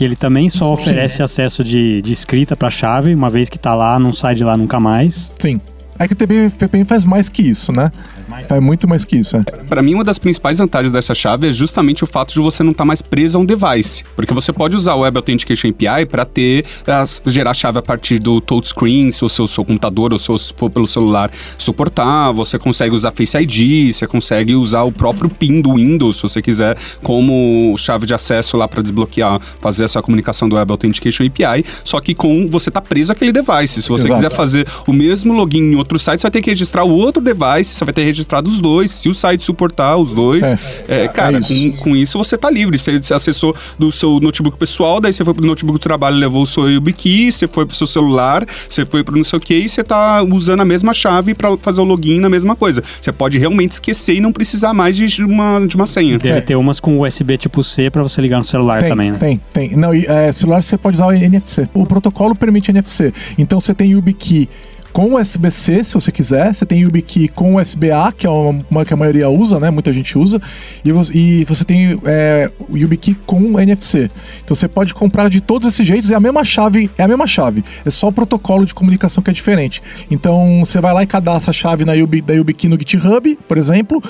Que 0.00 0.04
ele 0.04 0.16
também 0.16 0.48
só 0.48 0.72
oferece 0.72 1.18
Sim. 1.18 1.22
acesso 1.24 1.62
de, 1.62 2.00
de 2.00 2.10
escrita 2.10 2.56
para 2.56 2.68
a 2.68 2.70
chave, 2.70 3.14
uma 3.14 3.28
vez 3.28 3.50
que 3.50 3.58
está 3.58 3.74
lá, 3.74 3.98
não 3.98 4.14
sai 4.14 4.34
de 4.34 4.42
lá 4.42 4.56
nunca 4.56 4.80
mais. 4.80 5.34
Sim. 5.38 5.60
É 6.00 6.08
que 6.08 6.14
o 6.14 6.16
TPM 6.16 6.84
faz 6.84 7.04
mais 7.04 7.28
que 7.28 7.42
isso, 7.42 7.70
né? 7.70 7.92
mais. 8.30 8.50
É 8.50 8.60
muito 8.60 8.88
mais 8.88 9.04
que 9.04 9.16
isso. 9.16 9.36
É. 9.36 9.42
Para 9.42 9.82
mim, 9.82 9.94
uma 9.94 10.04
das 10.04 10.18
principais 10.18 10.58
vantagens 10.58 10.92
dessa 10.92 11.14
chave 11.14 11.48
é 11.48 11.50
justamente 11.50 12.04
o 12.04 12.06
fato 12.06 12.32
de 12.32 12.40
você 12.40 12.62
não 12.62 12.70
estar 12.70 12.82
tá 12.82 12.86
mais 12.86 13.02
preso 13.02 13.36
a 13.36 13.40
um 13.40 13.44
device. 13.44 14.04
Porque 14.14 14.32
você 14.32 14.52
pode 14.52 14.76
usar 14.76 14.94
o 14.94 15.00
Web 15.00 15.18
Authentication 15.18 15.70
API 15.70 16.06
para 16.06 16.24
ter 16.24 16.64
as, 16.86 17.20
gerar 17.26 17.50
a 17.50 17.54
chave 17.54 17.78
a 17.78 17.82
partir 17.82 18.18
do 18.18 18.40
touchscreen, 18.40 19.10
se 19.10 19.24
o 19.24 19.28
seu, 19.28 19.46
seu 19.46 19.64
computador 19.64 20.12
ou 20.12 20.18
se 20.18 20.54
for 20.56 20.70
pelo 20.70 20.86
celular 20.86 21.30
suportar. 21.58 22.32
Você 22.32 22.58
consegue 22.58 22.94
usar 22.94 23.10
Face 23.10 23.36
ID, 23.36 23.92
você 23.92 24.06
consegue 24.06 24.54
usar 24.54 24.84
o 24.84 24.92
próprio 24.92 25.28
PIN 25.28 25.60
do 25.60 25.74
Windows, 25.74 26.16
se 26.16 26.22
você 26.22 26.40
quiser, 26.40 26.76
como 27.02 27.74
chave 27.76 28.06
de 28.06 28.14
acesso 28.14 28.56
lá 28.56 28.68
para 28.68 28.82
desbloquear, 28.82 29.40
fazer 29.60 29.84
essa 29.84 30.00
comunicação 30.00 30.48
do 30.48 30.56
Web 30.56 30.70
Authentication 30.70 31.26
API. 31.26 31.64
Só 31.84 32.00
que 32.00 32.14
com 32.14 32.48
você 32.48 32.70
tá 32.70 32.80
preso 32.80 33.10
àquele 33.10 33.32
device. 33.32 33.82
Se 33.82 33.88
você 33.88 34.04
Exato. 34.04 34.20
quiser 34.20 34.34
fazer 34.34 34.66
o 34.86 34.92
mesmo 34.92 35.32
login 35.32 35.72
em 35.72 35.74
outro 35.74 35.89
site, 35.98 36.20
você 36.20 36.24
vai 36.24 36.30
ter 36.30 36.42
que 36.42 36.50
registrar 36.50 36.84
o 36.84 36.90
outro 36.90 37.22
device, 37.22 37.74
você 37.74 37.84
vai 37.84 37.94
ter 37.94 38.02
que 38.02 38.06
registrar 38.06 38.40
dos 38.40 38.58
dois, 38.58 38.90
se 38.90 39.08
o 39.08 39.14
site 39.14 39.42
suportar 39.42 39.96
os 39.96 40.12
dois. 40.12 40.54
É, 40.88 41.04
é, 41.04 41.08
cara, 41.08 41.36
é 41.36 41.40
isso. 41.40 41.78
Com, 41.78 41.90
com, 41.90 41.96
isso 41.96 42.18
você 42.18 42.36
tá 42.36 42.50
livre. 42.50 42.78
Você, 42.78 43.00
acessou 43.12 43.54
do 43.78 43.90
seu 43.90 44.20
notebook 44.20 44.56
pessoal, 44.56 45.00
daí 45.00 45.12
você 45.12 45.24
foi 45.24 45.34
pro 45.34 45.44
notebook 45.44 45.78
do 45.78 45.82
trabalho, 45.82 46.16
levou 46.16 46.42
o 46.42 46.46
seu 46.46 46.68
YubiKey, 46.70 47.32
você 47.32 47.48
foi 47.48 47.66
pro 47.66 47.74
seu 47.74 47.86
celular, 47.86 48.46
você 48.68 48.84
foi 48.84 49.02
pro 49.02 49.16
não 49.16 49.24
sei 49.24 49.38
o 49.38 49.40
que, 49.40 49.54
e 49.54 49.68
você 49.68 49.82
tá 49.82 50.22
usando 50.22 50.60
a 50.60 50.64
mesma 50.64 50.94
chave 50.94 51.34
para 51.34 51.56
fazer 51.58 51.80
o 51.80 51.84
login 51.84 52.20
na 52.20 52.28
mesma 52.28 52.54
coisa. 52.54 52.82
Você 53.00 53.12
pode 53.12 53.38
realmente 53.38 53.72
esquecer 53.72 54.14
e 54.14 54.20
não 54.20 54.32
precisar 54.32 54.72
mais 54.72 54.96
de 54.96 55.24
uma, 55.24 55.66
de 55.66 55.76
uma 55.76 55.86
senha. 55.86 56.18
Deve 56.18 56.38
é. 56.38 56.40
ter 56.40 56.56
umas 56.56 56.80
com 56.80 57.00
USB 57.00 57.36
tipo 57.36 57.62
C 57.62 57.90
para 57.90 58.02
você 58.02 58.20
ligar 58.20 58.38
no 58.38 58.44
celular 58.44 58.80
tem, 58.80 58.88
também, 58.88 59.12
né? 59.12 59.18
Tem, 59.18 59.40
tem. 59.52 59.76
Não, 59.76 59.92
é, 59.92 60.30
celular 60.32 60.62
você 60.62 60.76
pode 60.76 60.96
usar 60.96 61.06
o 61.06 61.12
NFC. 61.12 61.68
O 61.74 61.86
protocolo 61.86 62.34
permite 62.34 62.70
NFC. 62.70 63.12
Então 63.38 63.60
você 63.60 63.74
tem 63.74 63.92
YubiKey 63.92 64.48
com 64.92 65.14
USB-C, 65.14 65.84
se 65.84 65.94
você 65.94 66.10
quiser. 66.12 66.54
Você 66.54 66.66
tem 66.66 66.80
YubiKey 66.80 67.28
com 67.28 67.56
USB-A, 67.56 68.12
que 68.12 68.26
é 68.26 68.30
uma 68.30 68.84
que 68.84 68.92
a 68.92 68.96
maioria 68.96 69.28
usa, 69.28 69.58
né? 69.60 69.70
Muita 69.70 69.92
gente 69.92 70.18
usa. 70.18 70.40
E 70.84 70.92
você, 70.92 71.12
e 71.14 71.44
você 71.44 71.64
tem 71.64 72.00
é, 72.04 72.50
YubiKey 72.72 73.16
com 73.26 73.58
NFC. 73.60 74.10
Então 74.44 74.54
você 74.54 74.68
pode 74.68 74.94
comprar 74.94 75.28
de 75.28 75.40
todos 75.40 75.68
esses 75.68 75.86
jeitos. 75.86 76.10
É 76.10 76.14
a 76.14 76.20
mesma 76.20 76.44
chave, 76.44 76.90
é 76.98 77.02
a 77.02 77.08
mesma 77.08 77.26
chave. 77.26 77.64
É 77.84 77.90
só 77.90 78.08
o 78.08 78.12
protocolo 78.12 78.64
de 78.64 78.74
comunicação 78.74 79.22
que 79.22 79.30
é 79.30 79.32
diferente. 79.32 79.82
Então 80.10 80.62
você 80.64 80.80
vai 80.80 80.92
lá 80.92 81.02
e 81.02 81.06
cadastra 81.06 81.50
a 81.50 81.54
chave 81.54 81.84
na 81.84 81.92
Yubi, 81.92 82.20
da 82.20 82.34
YubiKey 82.34 82.68
no 82.68 82.78
GitHub, 82.78 83.38
por 83.48 83.58
exemplo. 83.58 84.02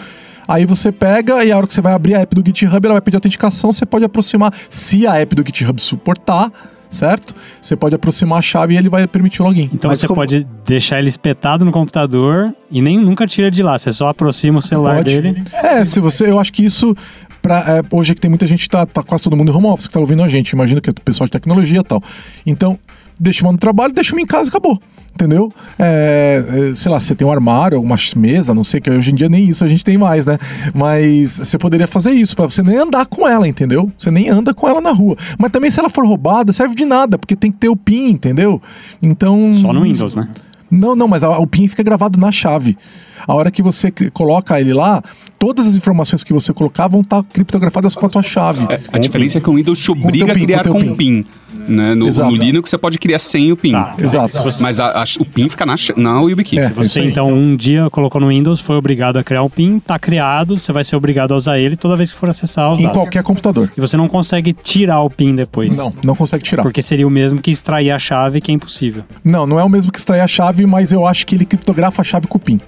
Aí 0.50 0.66
você 0.66 0.90
pega 0.90 1.44
e 1.44 1.52
a 1.52 1.56
hora 1.56 1.66
que 1.66 1.72
você 1.72 1.80
vai 1.80 1.92
abrir 1.92 2.16
a 2.16 2.20
app 2.20 2.34
do 2.34 2.42
GitHub, 2.44 2.84
ela 2.84 2.94
vai 2.94 3.00
pedir 3.00 3.16
autenticação. 3.16 3.70
Você 3.70 3.86
pode 3.86 4.04
aproximar, 4.04 4.52
se 4.68 5.06
a 5.06 5.20
app 5.20 5.34
do 5.34 5.46
GitHub 5.46 5.80
suportar 5.80 6.50
certo? 6.90 7.34
Você 7.60 7.76
pode 7.76 7.94
aproximar 7.94 8.40
a 8.40 8.42
chave 8.42 8.74
e 8.74 8.76
ele 8.76 8.88
vai 8.88 9.06
permitir 9.06 9.42
o 9.42 9.46
login. 9.46 9.70
Então 9.72 9.88
Mas 9.88 10.00
você 10.00 10.06
como... 10.06 10.20
pode 10.20 10.46
deixar 10.66 10.98
ele 10.98 11.08
espetado 11.08 11.64
no 11.64 11.72
computador 11.72 12.52
e 12.70 12.82
nem 12.82 12.98
nunca 12.98 13.26
tira 13.26 13.50
de 13.50 13.62
lá, 13.62 13.78
você 13.78 13.92
só 13.92 14.08
aproxima 14.08 14.58
o 14.58 14.62
celular 14.62 14.96
pode. 14.96 15.20
dele. 15.20 15.42
É, 15.52 15.84
se 15.84 16.00
você, 16.00 16.28
eu 16.28 16.38
acho 16.38 16.52
que 16.52 16.64
isso 16.64 16.94
Pra, 17.42 17.60
é, 17.60 17.96
hoje 17.96 18.12
é 18.12 18.14
que 18.14 18.20
tem 18.20 18.28
muita 18.28 18.46
gente, 18.46 18.68
tá, 18.68 18.84
tá 18.84 19.02
quase 19.02 19.24
todo 19.24 19.34
mundo 19.34 19.50
em 19.50 19.54
home 19.54 19.68
office 19.68 19.88
que 19.88 19.94
tá 19.94 20.00
ouvindo 20.00 20.22
a 20.22 20.28
gente, 20.28 20.50
imagina 20.50 20.78
que 20.78 20.90
é 20.90 20.92
o 20.92 20.94
pessoal 20.94 21.26
de 21.26 21.30
tecnologia 21.30 21.80
e 21.80 21.82
tal. 21.82 22.02
Então, 22.44 22.78
deixa 23.18 23.44
uma 23.44 23.52
no 23.52 23.58
trabalho, 23.58 23.94
deixa 23.94 24.14
uma 24.14 24.20
em 24.20 24.26
casa 24.26 24.48
e 24.48 24.50
acabou. 24.50 24.78
Entendeu? 25.20 25.52
É, 25.78 26.42
é, 26.70 26.74
sei 26.74 26.90
lá, 26.90 26.98
você 26.98 27.14
tem 27.14 27.28
um 27.28 27.30
armário, 27.30 27.76
alguma 27.76 27.96
mesa, 28.16 28.54
não 28.54 28.64
sei, 28.64 28.80
que 28.80 28.90
hoje 28.90 29.12
em 29.12 29.14
dia 29.14 29.28
nem 29.28 29.44
isso 29.44 29.62
a 29.62 29.68
gente 29.68 29.84
tem 29.84 29.98
mais, 29.98 30.24
né? 30.24 30.38
Mas 30.74 31.32
você 31.38 31.58
poderia 31.58 31.86
fazer 31.86 32.12
isso, 32.12 32.34
para 32.34 32.48
você 32.48 32.62
nem 32.62 32.78
andar 32.78 33.04
com 33.04 33.28
ela, 33.28 33.46
entendeu? 33.46 33.92
Você 33.98 34.10
nem 34.10 34.30
anda 34.30 34.54
com 34.54 34.66
ela 34.66 34.80
na 34.80 34.92
rua. 34.92 35.16
Mas 35.38 35.50
também 35.50 35.70
se 35.70 35.78
ela 35.78 35.90
for 35.90 36.06
roubada, 36.06 36.54
serve 36.54 36.74
de 36.74 36.86
nada, 36.86 37.18
porque 37.18 37.36
tem 37.36 37.52
que 37.52 37.58
ter 37.58 37.68
o 37.68 37.76
PIN, 37.76 38.08
entendeu? 38.12 38.62
Então. 39.02 39.58
Só 39.60 39.74
no 39.74 39.82
Windows, 39.82 40.14
né? 40.14 40.24
Não, 40.70 40.94
não, 40.96 41.06
mas 41.08 41.22
a- 41.22 41.38
o 41.38 41.46
PIN 41.46 41.68
fica 41.68 41.82
gravado 41.82 42.18
na 42.18 42.32
chave. 42.32 42.78
A 43.26 43.34
hora 43.34 43.50
que 43.50 43.62
você 43.62 43.92
coloca 44.12 44.58
ele 44.58 44.72
lá, 44.72 45.02
todas 45.38 45.66
as 45.66 45.76
informações 45.76 46.24
que 46.24 46.32
você 46.32 46.52
colocar 46.54 46.86
vão 46.88 47.02
estar 47.02 47.22
criptografadas 47.24 47.94
com 47.94 48.06
a 48.06 48.08
tua 48.08 48.22
chave. 48.22 48.64
É, 48.72 48.80
a 48.92 48.98
diferença 48.98 49.36
é 49.36 49.40
que 49.40 49.50
o 49.50 49.54
Windows 49.56 49.78
te 49.80 49.90
obriga 49.90 50.26
teu 50.26 50.34
a 50.34 50.38
criar 50.38 50.62
com 50.64 50.78
o 50.78 50.96
PIN. 50.96 51.24
Né? 51.70 51.94
No, 51.94 52.06
no 52.06 52.34
Linux 52.34 52.68
você 52.68 52.76
pode 52.76 52.98
criar 52.98 53.20
sem 53.20 53.52
o 53.52 53.56
PIN. 53.56 53.70
Tá. 53.72 53.94
Exato. 53.96 54.32
Mas 54.60 54.80
a- 54.80 55.02
a- 55.02 55.04
o 55.20 55.24
PIN 55.24 55.48
fica 55.48 55.64
na, 55.64 55.76
na 55.96 56.20
YubiKey. 56.20 56.58
É. 56.58 56.66
Se 56.68 56.72
você, 56.72 57.00
então, 57.02 57.32
um 57.32 57.54
dia 57.54 57.88
colocou 57.90 58.20
no 58.20 58.26
Windows, 58.28 58.60
foi 58.60 58.74
obrigado 58.76 59.18
a 59.18 59.22
criar 59.22 59.44
um 59.44 59.48
PIN, 59.48 59.78
tá 59.78 59.98
criado, 60.00 60.58
você 60.58 60.72
vai 60.72 60.82
ser 60.82 60.96
obrigado 60.96 61.32
a 61.32 61.36
usar 61.36 61.58
ele 61.60 61.76
toda 61.76 61.94
vez 61.94 62.10
que 62.10 62.18
for 62.18 62.28
acessar 62.28 62.72
os 62.72 62.80
Em 62.80 62.82
dados. 62.82 62.98
qualquer 62.98 63.22
computador. 63.22 63.70
E 63.76 63.80
você 63.80 63.96
não 63.96 64.08
consegue 64.08 64.52
tirar 64.52 65.00
o 65.02 65.08
PIN 65.08 65.34
depois. 65.36 65.76
Não, 65.76 65.92
não 66.04 66.16
consegue 66.16 66.42
tirar. 66.42 66.62
Porque 66.64 66.82
seria 66.82 67.06
o 67.06 67.10
mesmo 67.10 67.40
que 67.40 67.52
extrair 67.52 67.92
a 67.92 67.98
chave, 68.00 68.40
que 68.40 68.50
é 68.50 68.54
impossível. 68.54 69.04
Não, 69.24 69.46
não 69.46 69.60
é 69.60 69.62
o 69.64 69.68
mesmo 69.68 69.92
que 69.92 69.98
extrair 69.98 70.20
a 70.22 70.26
chave, 70.26 70.66
mas 70.66 70.90
eu 70.92 71.06
acho 71.06 71.24
que 71.26 71.36
ele 71.36 71.44
criptografa 71.44 72.02
a 72.02 72.04
chave 72.04 72.26
com 72.26 72.36
o 72.38 72.40
PIN. 72.40 72.58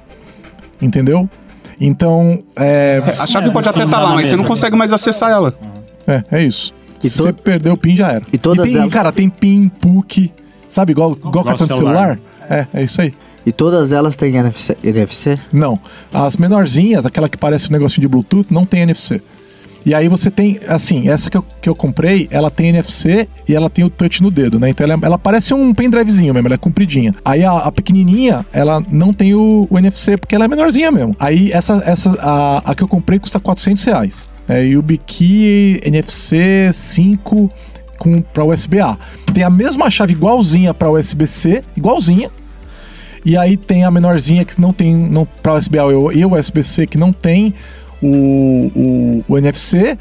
Entendeu? 0.81 1.29
Então, 1.81 2.43
é, 2.55 3.03
A 3.05 3.27
chave 3.27 3.51
pode 3.51 3.69
até 3.69 3.85
estar 3.85 3.91
dá 3.99 4.03
lá, 4.05 4.15
mas 4.15 4.29
você 4.29 4.37
não 4.37 4.45
consegue 4.45 4.77
mais 4.77 4.93
acessar 4.93 5.31
ela. 5.31 5.53
é, 6.07 6.23
é 6.31 6.43
isso. 6.45 6.73
E 7.03 7.11
Se 7.11 7.19
você 7.19 7.33
perdeu 7.33 7.73
o 7.75 7.77
PIN, 7.77 7.97
já 7.97 8.09
era. 8.13 8.23
E 8.33 8.39
todas 8.39 8.65
tem, 8.67 8.77
elas- 8.77 8.93
cara, 8.93 9.13
tem 9.13 9.29
PIN, 9.29 9.69
PUC, 9.69 10.33
sabe, 10.69 10.93
igual, 10.93 11.13
igual, 11.13 11.45
cartão 11.45 11.67
de 11.67 11.75
celular. 11.75 12.19
celular. 12.19 12.67
É, 12.73 12.81
é 12.81 12.85
isso 12.85 13.01
aí. 13.01 13.13
E 13.45 13.51
todas 13.53 13.93
elas 13.93 14.15
têm 14.15 14.37
NFC? 14.37 14.77
NFC? 14.85 15.39
Não. 15.53 15.79
As 16.13 16.37
menorzinhas, 16.37 17.05
aquela 17.07 17.29
que 17.29 17.37
parece 17.37 17.69
um 17.69 17.73
negocinho 17.73 18.03
de 18.03 18.09
Bluetooth, 18.09 18.47
não 18.53 18.65
tem 18.65 18.83
NFC. 18.83 19.21
E 19.85 19.95
aí 19.95 20.09
você 20.09 20.31
tem, 20.31 20.61
assim, 20.69 21.09
essa 21.09 21.29
que 21.29 21.37
eu, 21.37 21.45
que 21.61 21.69
eu 21.69 21.75
comprei, 21.75 22.29
ela 22.31 22.51
tem 22.51 22.69
NFC 22.69 23.29
e 23.49 23.55
ela 23.55 23.69
tem 23.69 23.85
o 23.85 23.91
touch 23.91 24.23
no 24.23 24.31
dedo, 24.31 24.59
né? 24.61 24.71
Então 24.71 24.85
ela, 24.85 24.99
ela 25.03 25.19
parece 25.19 25.53
um 25.53 25.75
pendrivezinho 25.75 26.33
mesmo, 26.33 26.49
ela 26.49 26.55
é 26.55 26.59
compridinha. 26.59 27.13
Aí 27.25 27.45
a, 27.45 27.53
a 27.53 27.73
pequenininha, 27.73 28.47
ela 28.53 28.83
não 28.91 29.13
tem 29.13 29.35
o, 29.35 29.67
o 29.69 29.79
NFC 29.79 30.17
porque 30.17 30.35
ela 30.35 30.45
é 30.45 30.49
menorzinha 30.49 30.91
mesmo. 30.91 31.15
Aí 31.19 31.51
essa, 31.53 31.83
essa 31.85 32.17
a, 32.21 32.71
a 32.71 32.75
que 32.75 32.83
eu 32.83 32.89
comprei 32.89 33.19
custa 33.19 33.41
400 33.41 33.85
reais. 33.85 34.29
É 34.49 34.63
YubiKey 34.63 35.81
NFC 35.85 36.71
5 36.73 37.51
com 37.99 38.21
para 38.21 38.45
USB-A. 38.45 38.97
Tem 39.33 39.45
a 39.45 39.51
mesma 39.51 39.89
chave 39.89 40.13
igualzinha 40.13 40.75
para 40.75 40.91
USB-C, 40.91 41.63
igualzinha. 41.77 42.31
E 43.25 43.37
aí 43.37 43.57
tem 43.57 43.85
a 43.85 43.91
menorzinha 43.91 44.45
que 44.45 44.61
não 44.61 44.73
tem 44.73 44.95
não 44.95 45.25
para 45.25 45.55
USB-A 45.55 45.85
e 46.15 46.27
USB-C 46.27 46.87
que 46.87 46.99
não 46.99 47.13
tem 47.13 47.55
o, 48.03 48.71
o, 48.75 49.25
o 49.29 49.39
NFC. 49.39 49.97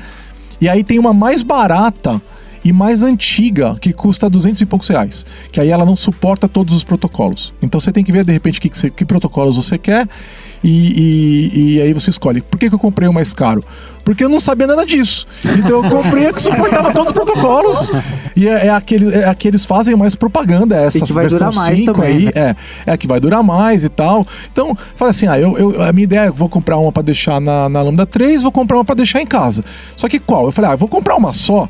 E 0.60 0.68
aí 0.68 0.84
tem 0.84 1.00
uma 1.00 1.14
mais 1.14 1.44
barata 1.44 2.22
e 2.64 2.72
mais 2.72 3.04
antiga 3.04 3.76
que 3.80 3.92
custa 3.92 4.30
200 4.30 4.62
e 4.62 4.66
poucos 4.66 4.88
reais. 4.88 5.26
Que 5.52 5.60
aí 5.60 5.70
ela 5.70 5.86
não 5.86 5.96
suporta 5.96 6.48
todos 6.48 6.76
os 6.76 6.84
protocolos. 6.84 7.54
Então 7.62 7.80
você 7.80 7.92
tem 7.92 8.04
que 8.04 8.12
ver 8.12 8.24
de 8.24 8.34
repente 8.34 8.60
que, 8.60 8.70
que, 8.70 8.92
que 8.92 9.06
protocolos 9.06 9.56
você 9.56 9.78
quer 9.78 10.08
e, 10.64 11.50
e- 11.54 11.76
e 11.78 11.82
aí 11.82 11.94
você 11.94 12.10
escolhe. 12.10 12.42
Por 12.42 12.60
que, 12.60 12.70
que 12.70 12.76
eu 12.76 12.80
comprei 12.80 13.08
o 13.10 13.14
mais 13.14 13.34
caro? 13.34 13.64
Porque 14.04 14.24
eu 14.24 14.30
não 14.30 14.40
sabia 14.40 14.66
nada 14.66 14.84
disso. 14.86 15.28
Então 15.46 15.84
eu 15.84 15.90
comprei 15.90 16.32
que 16.34 16.42
suportava 16.42 16.92
todos 16.92 17.08
os 17.10 17.14
protocolos. 17.14 17.92
E 18.36 18.48
é, 18.48 18.68
é 18.68 18.70
aquele, 18.70 19.14
é 19.16 19.34
que 19.36 19.48
eles 19.48 19.64
fazem 19.66 19.96
mais 19.96 20.16
propaganda, 20.16 20.76
essa 20.76 20.98
E 20.98 21.02
que 21.02 21.14
vai 21.14 21.24
versão 21.24 21.50
durar 21.50 21.54
mais 21.66 21.80
5 21.80 21.94
também, 21.94 22.18
aí. 22.18 22.26
né? 22.26 22.32
É, 22.36 22.56
é 22.88 22.92
a 22.94 22.98
que 22.98 23.08
vai 23.08 23.20
durar 23.20 23.44
mais 23.44 23.84
e 23.84 23.90
tal. 23.90 24.26
Então, 24.52 24.76
fala 24.96 25.12
assim: 25.12 25.28
ah, 25.28 25.40
eu, 25.40 25.56
eu- 25.58 25.82
a 25.84 25.92
minha 25.94 26.04
ideia 26.06 26.20
é 26.22 26.32
vou 26.32 26.50
comprar 26.50 26.78
uma 26.78 26.92
pra 26.92 27.04
deixar 27.04 27.40
na, 27.40 27.70
na 27.70 27.82
Lambda 27.82 28.06
3, 28.06 28.42
vou 28.42 28.52
comprar 28.52 28.78
uma 28.78 28.86
pra 28.86 28.96
deixar 28.96 29.22
em 29.22 29.26
casa. 29.28 29.64
Só 29.96 30.10
que 30.10 30.20
qual? 30.20 30.46
Eu 30.46 30.52
falei, 30.52 30.72
ah, 30.72 30.74
eu 30.74 30.78
vou 30.80 30.88
comprar 30.90 31.16
uma 31.16 31.32
só 31.32 31.70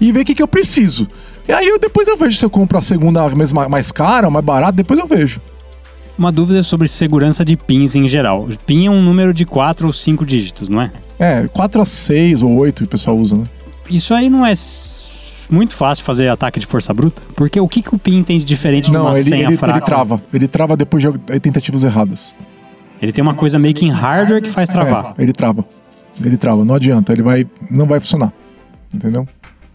e 0.00 0.12
ver 0.12 0.20
o 0.20 0.24
que, 0.24 0.34
que 0.34 0.42
eu 0.42 0.48
preciso. 0.48 1.08
E 1.48 1.52
aí 1.52 1.66
eu, 1.66 1.78
depois 1.78 2.06
eu 2.08 2.16
vejo 2.16 2.36
se 2.36 2.44
eu 2.44 2.50
compro 2.50 2.78
a 2.78 2.82
segunda 2.82 3.28
mesma, 3.30 3.68
mais 3.68 3.90
cara, 3.90 4.30
mais 4.30 4.44
barata, 4.44 4.72
depois 4.72 4.98
eu 4.98 5.06
vejo. 5.06 5.40
Uma 6.16 6.30
dúvida 6.30 6.62
sobre 6.62 6.86
segurança 6.88 7.44
de 7.44 7.56
pins 7.56 7.96
em 7.96 8.06
geral. 8.06 8.48
PIN 8.66 8.86
é 8.86 8.90
um 8.90 9.02
número 9.02 9.34
de 9.34 9.44
4 9.44 9.86
ou 9.86 9.92
5 9.92 10.24
dígitos, 10.24 10.68
não 10.68 10.80
é? 10.80 10.90
É, 11.18 11.48
4 11.48 11.80
a 11.80 11.84
6 11.84 12.42
ou 12.42 12.56
8 12.56 12.84
o 12.84 12.86
pessoal 12.86 13.16
usa, 13.16 13.36
né? 13.36 13.44
Isso 13.90 14.14
aí 14.14 14.30
não 14.30 14.46
é 14.46 14.52
muito 15.50 15.76
fácil 15.76 16.04
fazer 16.04 16.28
ataque 16.28 16.58
de 16.60 16.66
força 16.66 16.94
bruta? 16.94 17.20
Porque 17.34 17.60
o 17.60 17.68
que, 17.68 17.82
que 17.82 17.94
o 17.94 17.98
PIN 17.98 18.22
tem 18.22 18.38
de 18.38 18.44
diferente 18.44 18.86
de 18.86 18.92
Não, 18.92 19.06
uma 19.06 19.18
ele, 19.18 19.30
senha 19.30 19.46
ele, 19.48 19.56
fraca? 19.56 19.78
ele 19.78 19.84
trava. 19.84 20.22
Ele 20.32 20.48
trava 20.48 20.76
depois 20.76 21.02
de 21.02 21.40
tentativas 21.40 21.84
erradas. 21.84 22.34
Ele 23.02 23.12
tem 23.12 23.22
uma 23.22 23.34
coisa 23.34 23.58
meio 23.58 23.74
que 23.74 23.84
em 23.84 23.90
hardware 23.90 24.42
que 24.42 24.50
faz 24.50 24.68
travar. 24.68 25.14
É, 25.18 25.22
ele 25.22 25.32
trava. 25.32 25.64
Ele 26.24 26.36
trava, 26.36 26.64
não 26.64 26.74
adianta, 26.74 27.12
ele 27.12 27.22
vai. 27.22 27.46
Não 27.70 27.86
vai 27.86 27.98
funcionar. 28.00 28.32
Entendeu? 28.92 29.26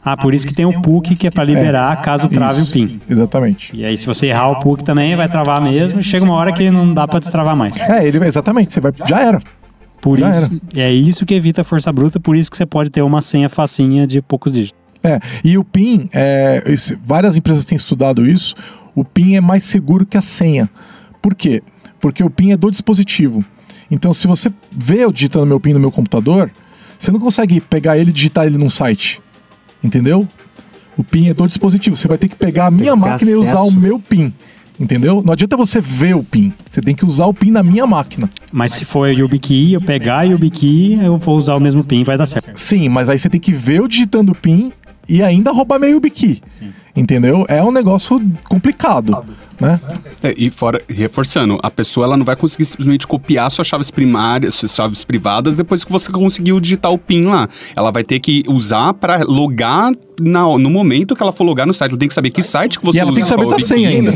Ah, 0.03 0.15
por 0.15 0.33
isso 0.33 0.47
que 0.47 0.55
tem 0.55 0.65
o 0.65 0.81
PUC 0.81 1.15
que 1.15 1.27
é 1.27 1.31
pra 1.31 1.43
liberar 1.43 2.01
caso 2.01 2.27
trave 2.29 2.61
Isso, 2.61 2.69
o 2.69 2.73
PIN. 2.87 3.01
Exatamente. 3.09 3.75
E 3.75 3.83
aí, 3.83 3.97
se 3.97 4.05
você 4.05 4.27
errar 4.27 4.47
o 4.49 4.59
PUC 4.61 4.83
também, 4.83 5.15
vai 5.15 5.27
travar 5.27 5.61
mesmo. 5.61 5.99
e 5.99 6.03
Chega 6.03 6.23
uma 6.23 6.35
hora 6.35 6.53
que 6.53 6.69
não 6.71 6.93
dá 6.93 7.05
pra 7.07 7.19
destravar 7.19 7.55
mais. 7.55 7.77
É, 7.77 8.07
ele 8.07 8.17
exatamente, 8.25 8.71
você 8.71 8.79
vai. 8.79 8.93
Já 9.07 9.19
era. 9.21 9.41
Por 10.01 10.17
Já 10.17 10.29
isso, 10.29 10.61
é 10.75 10.91
isso 10.91 11.25
que 11.25 11.33
evita 11.33 11.61
a 11.61 11.63
força 11.65 11.91
bruta, 11.91 12.19
por 12.19 12.35
isso 12.37 12.49
que 12.49 12.55
você 12.55 12.65
pode 12.65 12.89
ter 12.89 13.01
uma 13.01 13.21
senha 13.21 13.49
facinha 13.49 14.07
de 14.07 14.21
poucos 14.21 14.53
dígitos. 14.53 14.79
É, 15.03 15.19
e 15.43 15.57
o 15.57 15.63
PIN, 15.63 16.09
é, 16.13 16.63
esse- 16.67 16.97
várias 17.03 17.35
empresas 17.35 17.65
têm 17.65 17.75
estudado 17.75 18.25
isso, 18.25 18.55
o 18.95 19.03
PIN 19.03 19.35
é 19.35 19.41
mais 19.41 19.65
seguro 19.65 20.05
que 20.05 20.17
a 20.17 20.21
senha. 20.21 20.69
Por 21.21 21.35
quê? 21.35 21.61
Porque 21.99 22.23
o 22.23 22.29
PIN 22.29 22.51
é 22.51 22.57
do 22.57 22.71
dispositivo. 22.71 23.43
Então, 23.91 24.13
se 24.13 24.25
você 24.27 24.49
vê 24.71 25.03
eu 25.03 25.11
digitando 25.11 25.45
meu 25.45 25.59
PIN 25.59 25.73
no 25.73 25.79
meu 25.79 25.91
computador, 25.91 26.49
você 26.97 27.11
não 27.11 27.19
consegue 27.19 27.59
pegar 27.59 27.97
ele 27.97 28.09
e 28.11 28.13
digitar 28.13 28.45
ele 28.45 28.57
num 28.57 28.69
site. 28.69 29.21
Entendeu? 29.83 30.27
O 30.97 31.03
PIN 31.03 31.29
é 31.29 31.33
do 31.33 31.47
dispositivo. 31.47 31.95
Você 31.95 32.07
vai 32.07 32.17
ter 32.17 32.27
que 32.27 32.35
pegar 32.35 32.67
a 32.67 32.71
minha 32.71 32.95
máquina 32.95 33.31
e 33.31 33.35
usar 33.35 33.61
o 33.61 33.67
acesso. 33.67 33.79
meu 33.79 33.99
PIN. 33.99 34.33
Entendeu? 34.79 35.21
Não 35.25 35.33
adianta 35.33 35.57
você 35.57 35.81
ver 35.81 36.15
o 36.15 36.23
PIN. 36.23 36.53
Você 36.69 36.81
tem 36.81 36.95
que 36.95 37.05
usar 37.05 37.25
o 37.25 37.33
PIN 37.33 37.51
na 37.51 37.61
minha 37.61 37.85
máquina. 37.85 38.29
Mas 38.51 38.73
se 38.73 38.85
for 38.85 39.09
YubiKey, 39.09 39.73
eu 39.73 39.81
pegar 39.81 40.23
YubiKey, 40.23 40.99
eu 41.03 41.17
vou 41.17 41.37
usar 41.37 41.55
o 41.55 41.59
mesmo 41.59 41.83
PIN, 41.83 42.03
vai 42.03 42.17
dar 42.17 42.25
certo. 42.25 42.51
Sim, 42.55 42.87
mas 42.87 43.09
aí 43.09 43.19
você 43.19 43.29
tem 43.29 43.39
que 43.39 43.51
ver 43.51 43.79
eu 43.79 43.87
digitando 43.87 44.31
o 44.31 44.35
PIN 44.35 44.71
e 45.07 45.21
ainda 45.21 45.51
roubar 45.51 45.79
meu 45.79 45.89
YubiKey. 45.89 46.41
Entendeu? 46.95 47.45
É 47.47 47.63
um 47.63 47.71
negócio 47.71 48.21
complicado, 48.49 49.23
né? 49.59 49.79
É, 50.23 50.33
e 50.37 50.49
fora, 50.49 50.81
reforçando, 50.89 51.57
a 51.61 51.69
pessoa 51.69 52.05
ela 52.05 52.17
não 52.17 52.25
vai 52.25 52.35
conseguir 52.35 52.65
simplesmente 52.65 53.05
copiar 53.07 53.49
suas 53.51 53.67
chaves 53.67 53.91
primárias, 53.91 54.55
suas 54.55 54.73
chaves 54.73 55.03
privadas 55.03 55.55
depois 55.55 55.83
que 55.83 55.91
você 55.91 56.11
conseguiu 56.11 56.59
digitar 56.59 56.91
o 56.91 56.97
PIN 56.97 57.25
lá. 57.25 57.47
Ela 57.75 57.91
vai 57.91 58.03
ter 58.03 58.19
que 58.19 58.43
usar 58.47 58.93
para 58.93 59.23
logar 59.23 59.91
na- 60.19 60.57
no 60.57 60.69
momento 60.69 61.15
que 61.15 61.23
ela 61.23 61.31
for 61.31 61.45
logar 61.45 61.65
no 61.65 61.73
site. 61.73 61.91
Ela 61.91 61.99
tem 61.99 62.07
que 62.09 62.13
saber 62.13 62.29
que 62.31 62.43
site 62.43 62.77
que 62.79 62.85
você 62.85 62.97
E 62.97 63.01
ela 63.01 63.11
usa 63.11 63.15
tem 63.15 63.23
que 63.23 63.29
saber 63.29 63.47
sua 63.47 63.59
senha 63.59 63.87
ainda. 63.89 64.11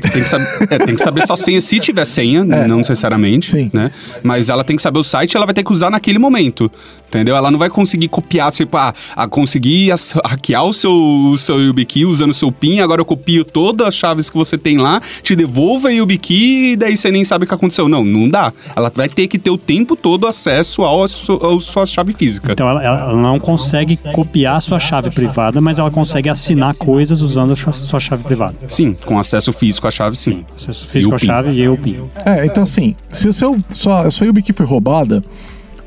Tem 0.00 0.10
que, 0.12 0.20
saber, 0.28 0.46
é, 0.70 0.78
tem 0.78 0.94
que 0.94 1.02
saber 1.02 1.26
sua 1.26 1.36
senha 1.36 1.60
se 1.60 1.80
tiver 1.80 2.04
senha, 2.04 2.44
não 2.44 2.76
necessariamente, 2.78 3.50
Sim. 3.50 3.68
né? 3.74 3.90
Mas 4.22 4.48
ela 4.48 4.62
tem 4.62 4.76
que 4.76 4.82
saber 4.82 5.00
o 5.00 5.02
site 5.02 5.32
e 5.32 5.36
ela 5.36 5.46
vai 5.46 5.54
ter 5.54 5.64
que 5.64 5.72
usar 5.72 5.90
naquele 5.90 6.18
momento, 6.20 6.70
entendeu? 7.08 7.34
Ela 7.34 7.50
não 7.50 7.58
vai 7.58 7.68
conseguir 7.68 8.06
copiar, 8.06 8.52
tipo, 8.52 8.76
ah, 8.76 8.94
a 9.16 9.26
conseguir 9.26 9.90
hackear 10.24 10.64
o 10.64 10.72
seu, 10.72 10.92
o 10.92 11.36
seu 11.36 11.58
YubiKey 11.60 12.04
usando 12.18 12.30
o 12.30 12.34
seu 12.34 12.50
PIN, 12.52 12.80
agora 12.80 13.00
eu 13.00 13.04
copio 13.04 13.44
todas 13.44 13.86
as 13.88 13.94
chaves 13.94 14.28
que 14.30 14.36
você 14.36 14.58
tem 14.58 14.76
lá, 14.78 15.00
te 15.22 15.34
devolvo 15.36 15.86
a 15.86 15.90
YubiKey 15.90 16.72
e 16.72 16.76
daí 16.76 16.96
você 16.96 17.10
nem 17.10 17.24
sabe 17.24 17.44
o 17.44 17.48
que 17.48 17.54
aconteceu. 17.54 17.88
Não, 17.88 18.04
não 18.04 18.28
dá. 18.28 18.52
Ela 18.74 18.90
vai 18.94 19.08
ter 19.08 19.26
que 19.28 19.38
ter 19.38 19.50
o 19.50 19.58
tempo 19.58 19.94
todo 19.96 20.26
acesso 20.26 20.82
ao, 20.82 21.06
su- 21.08 21.38
ao 21.42 21.58
sua 21.60 21.86
chave 21.86 22.12
física. 22.12 22.52
Então 22.52 22.68
ela, 22.68 22.82
ela 22.82 23.14
não 23.16 23.38
consegue 23.38 23.96
copiar 24.12 24.56
a 24.56 24.60
sua 24.60 24.78
chave 24.78 25.10
privada, 25.10 25.60
mas 25.60 25.78
ela 25.78 25.90
consegue 25.90 26.28
assinar 26.28 26.74
coisas 26.74 27.20
usando 27.20 27.52
a 27.52 27.56
sua, 27.56 28.00
chave 28.00 28.24
privada. 28.24 28.56
Sim, 28.68 28.92
com 29.06 29.18
acesso 29.18 29.52
físico 29.52 29.86
à 29.86 29.90
chave, 29.90 30.16
sim. 30.16 30.44
Você 30.58 30.72
fez 30.72 31.04
E 31.04 31.06
o 31.06 31.10
com 31.10 31.16
a 31.16 31.18
PIN. 31.18 31.26
chave 31.26 31.50
e 31.52 31.60
eu 31.60 31.72
o 31.72 31.78
PIN. 31.78 31.96
É, 32.24 32.44
então 32.46 32.62
assim, 32.64 32.94
se 33.10 33.28
o 33.28 33.32
seu, 33.32 33.56
sua, 33.70 34.06
a 34.06 34.10
sua 34.10 34.26
YubiKey 34.26 34.54
foi 34.54 34.66
roubada, 34.66 35.22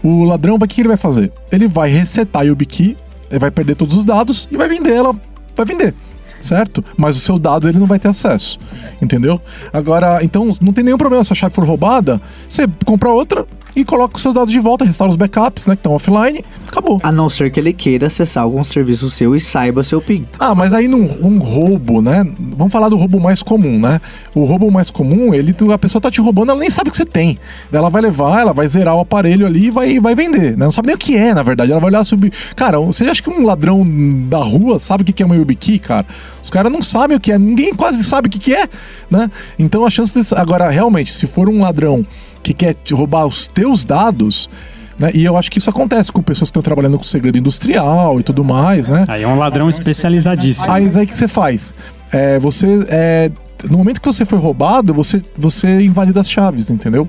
o 0.04 0.24
ladrão, 0.24 0.56
o 0.56 0.60
que 0.60 0.68
que 0.76 0.82
ele 0.82 0.88
vai 0.88 0.98
fazer? 0.98 1.32
Ele 1.52 1.68
vai 1.68 1.90
resetar 1.90 2.42
a 2.42 2.46
YubiKey, 2.46 2.96
ele 3.30 3.40
vai 3.40 3.52
perder 3.52 3.76
todos 3.76 3.96
os 3.96 4.04
dados 4.06 4.48
e 4.52 4.58
vai 4.58 4.68
vender 4.68 4.94
ela, 4.94 5.14
vai 5.56 5.66
vender, 5.66 5.94
certo? 6.42 6.84
Mas 6.98 7.16
os 7.16 7.24
seus 7.24 7.39
dados 7.39 7.70
ele 7.70 7.80
não 7.80 7.86
vai 7.86 8.00
ter 8.00 8.08
acesso, 8.08 8.60
entendeu? 9.02 9.39
Agora, 9.72 10.24
então, 10.24 10.50
não 10.62 10.74
tem 10.74 10.84
nenhum 10.84 10.98
problema 10.98 11.24
se 11.24 11.32
a 11.32 11.36
chave 11.36 11.54
for 11.54 11.66
roubada, 11.66 12.20
você 12.48 12.68
compra 12.86 13.10
outra 13.10 13.46
e 13.76 13.86
coloca 13.86 14.15
os 14.15 14.22
seus 14.22 14.34
dados 14.34 14.51
de 14.51 14.59
volta, 14.59 14.86
restaura 14.86 15.11
os 15.11 15.17
backups, 15.17 15.67
né, 15.67 15.76
que 15.76 15.80
estão 15.80 15.93
offline, 15.93 16.43
acabou. 16.67 16.99
A 17.03 17.11
não 17.11 17.30
ser 17.30 17.51
que 17.51 17.59
ele 17.59 17.74
queira 17.74 18.07
acessar 18.07 18.43
algum 18.43 18.63
serviço 18.63 19.09
seu 19.09 19.36
e 19.36 19.39
saiba 19.39 19.84
seu 19.84 20.01
PIN. 20.01 20.26
Ah, 20.39 20.53
mas 20.55 20.74
aí 20.74 20.88
num 20.88 21.01
um 21.22 21.39
roubo, 21.39 22.01
né? 22.01 22.26
Vamos 22.39 22.72
falar 22.72 22.89
do 22.89 22.95
roubo 22.95 23.19
mais 23.19 23.43
comum, 23.43 23.80
né? 23.80 23.99
O 24.34 24.43
roubo 24.43 24.69
mais 24.72 24.89
comum, 24.89 25.34
ele, 25.34 25.55
a 25.74 25.78
pessoa 25.78 26.01
tá 26.01 26.09
te 26.09 26.22
roubando, 26.22 26.51
ela 26.51 26.59
nem 26.59 26.69
sabe 26.69 26.89
o 26.89 26.91
que 26.91 26.97
você 26.97 27.05
tem. 27.05 27.38
Ela 27.72 27.89
vai 27.89 28.01
levar, 28.01 28.41
ela 28.41 28.53
vai 28.53 28.67
zerar 28.67 28.95
o 28.95 28.99
aparelho 28.99 29.45
ali 29.45 29.67
e 29.67 29.72
vai, 29.72 29.99
vai 29.99 30.15
vender, 30.15 30.57
né? 30.57 30.65
Não 30.65 30.72
sabe 30.72 30.88
nem 30.88 30.95
o 30.95 30.99
que 30.99 31.15
é, 31.15 31.34
na 31.34 31.43
verdade. 31.43 31.72
Ela 31.72 31.80
vai 31.80 31.89
olhar 31.89 32.03
sobre. 32.03 32.32
Cara, 32.55 32.80
você 32.80 33.05
acha 33.05 33.22
que 33.22 33.30
um 33.30 33.45
ladrão 33.45 33.86
da 34.28 34.39
rua 34.39 34.80
sabe 34.80 35.03
o 35.03 35.05
que 35.05 35.22
é 35.22 35.26
uma 35.26 35.36
YubiKey, 35.36 35.80
cara? 35.80 36.05
Os 36.41 36.49
caras 36.49 36.72
não 36.72 36.82
sabem 36.82 37.17
o 37.17 37.19
que 37.19 37.32
é, 37.32 37.38
ninguém 37.38 37.74
quase 37.74 38.03
sabe 38.03 38.28
o 38.28 38.32
que 38.32 38.53
é, 38.53 38.67
né? 39.09 39.30
Então 39.57 39.86
a 39.86 39.89
chance 39.89 40.13
desse. 40.13 40.34
Agora, 40.36 40.69
realmente, 40.69 41.11
se 41.11 41.28
for 41.28 41.49
um 41.49 41.61
ladrão 41.61 42.05
que 42.44 42.54
quer 42.54 42.74
te 42.74 42.94
roubar 42.94 43.26
os 43.26 43.48
teus 43.48 43.84
dados. 43.84 44.50
Né? 44.98 45.12
E 45.14 45.24
eu 45.26 45.38
acho 45.38 45.50
que 45.50 45.58
isso 45.58 45.70
acontece 45.70 46.12
com 46.12 46.22
pessoas 46.22 46.50
que 46.50 46.52
estão 46.52 46.62
trabalhando 46.62 46.98
com 46.98 47.04
segredo 47.04 47.38
industrial 47.38 48.20
e 48.20 48.24
tudo 48.24 48.44
mais, 48.44 48.88
né? 48.88 49.06
Aí 49.08 49.24
é 49.24 49.28
um 49.28 49.38
ladrão 49.38 49.70
especializadíssimo. 49.70 50.72
Aí, 50.72 50.89
aí 50.96 51.04
o 51.04 51.08
que 51.08 51.16
você 51.16 51.28
faz? 51.28 51.74
É, 52.12 52.39
você 52.39 52.86
é, 52.88 53.32
no 53.70 53.78
momento 53.78 54.02
que 54.02 54.06
você 54.06 54.26
foi 54.26 54.39
roubado, 54.39 54.94
você, 54.94 55.22
você 55.36 55.82
invalida 55.82 56.20
as 56.20 56.30
chaves, 56.30 56.70
entendeu? 56.70 57.08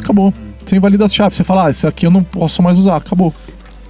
Acabou. 0.00 0.32
Você 0.64 0.76
invalida 0.76 1.04
as 1.04 1.14
chaves. 1.14 1.36
Você 1.36 1.44
fala, 1.44 1.66
ah, 1.66 1.70
esse 1.70 1.86
aqui 1.86 2.06
eu 2.06 2.10
não 2.10 2.22
posso 2.22 2.62
mais 2.62 2.78
usar. 2.78 2.96
Acabou. 2.96 3.34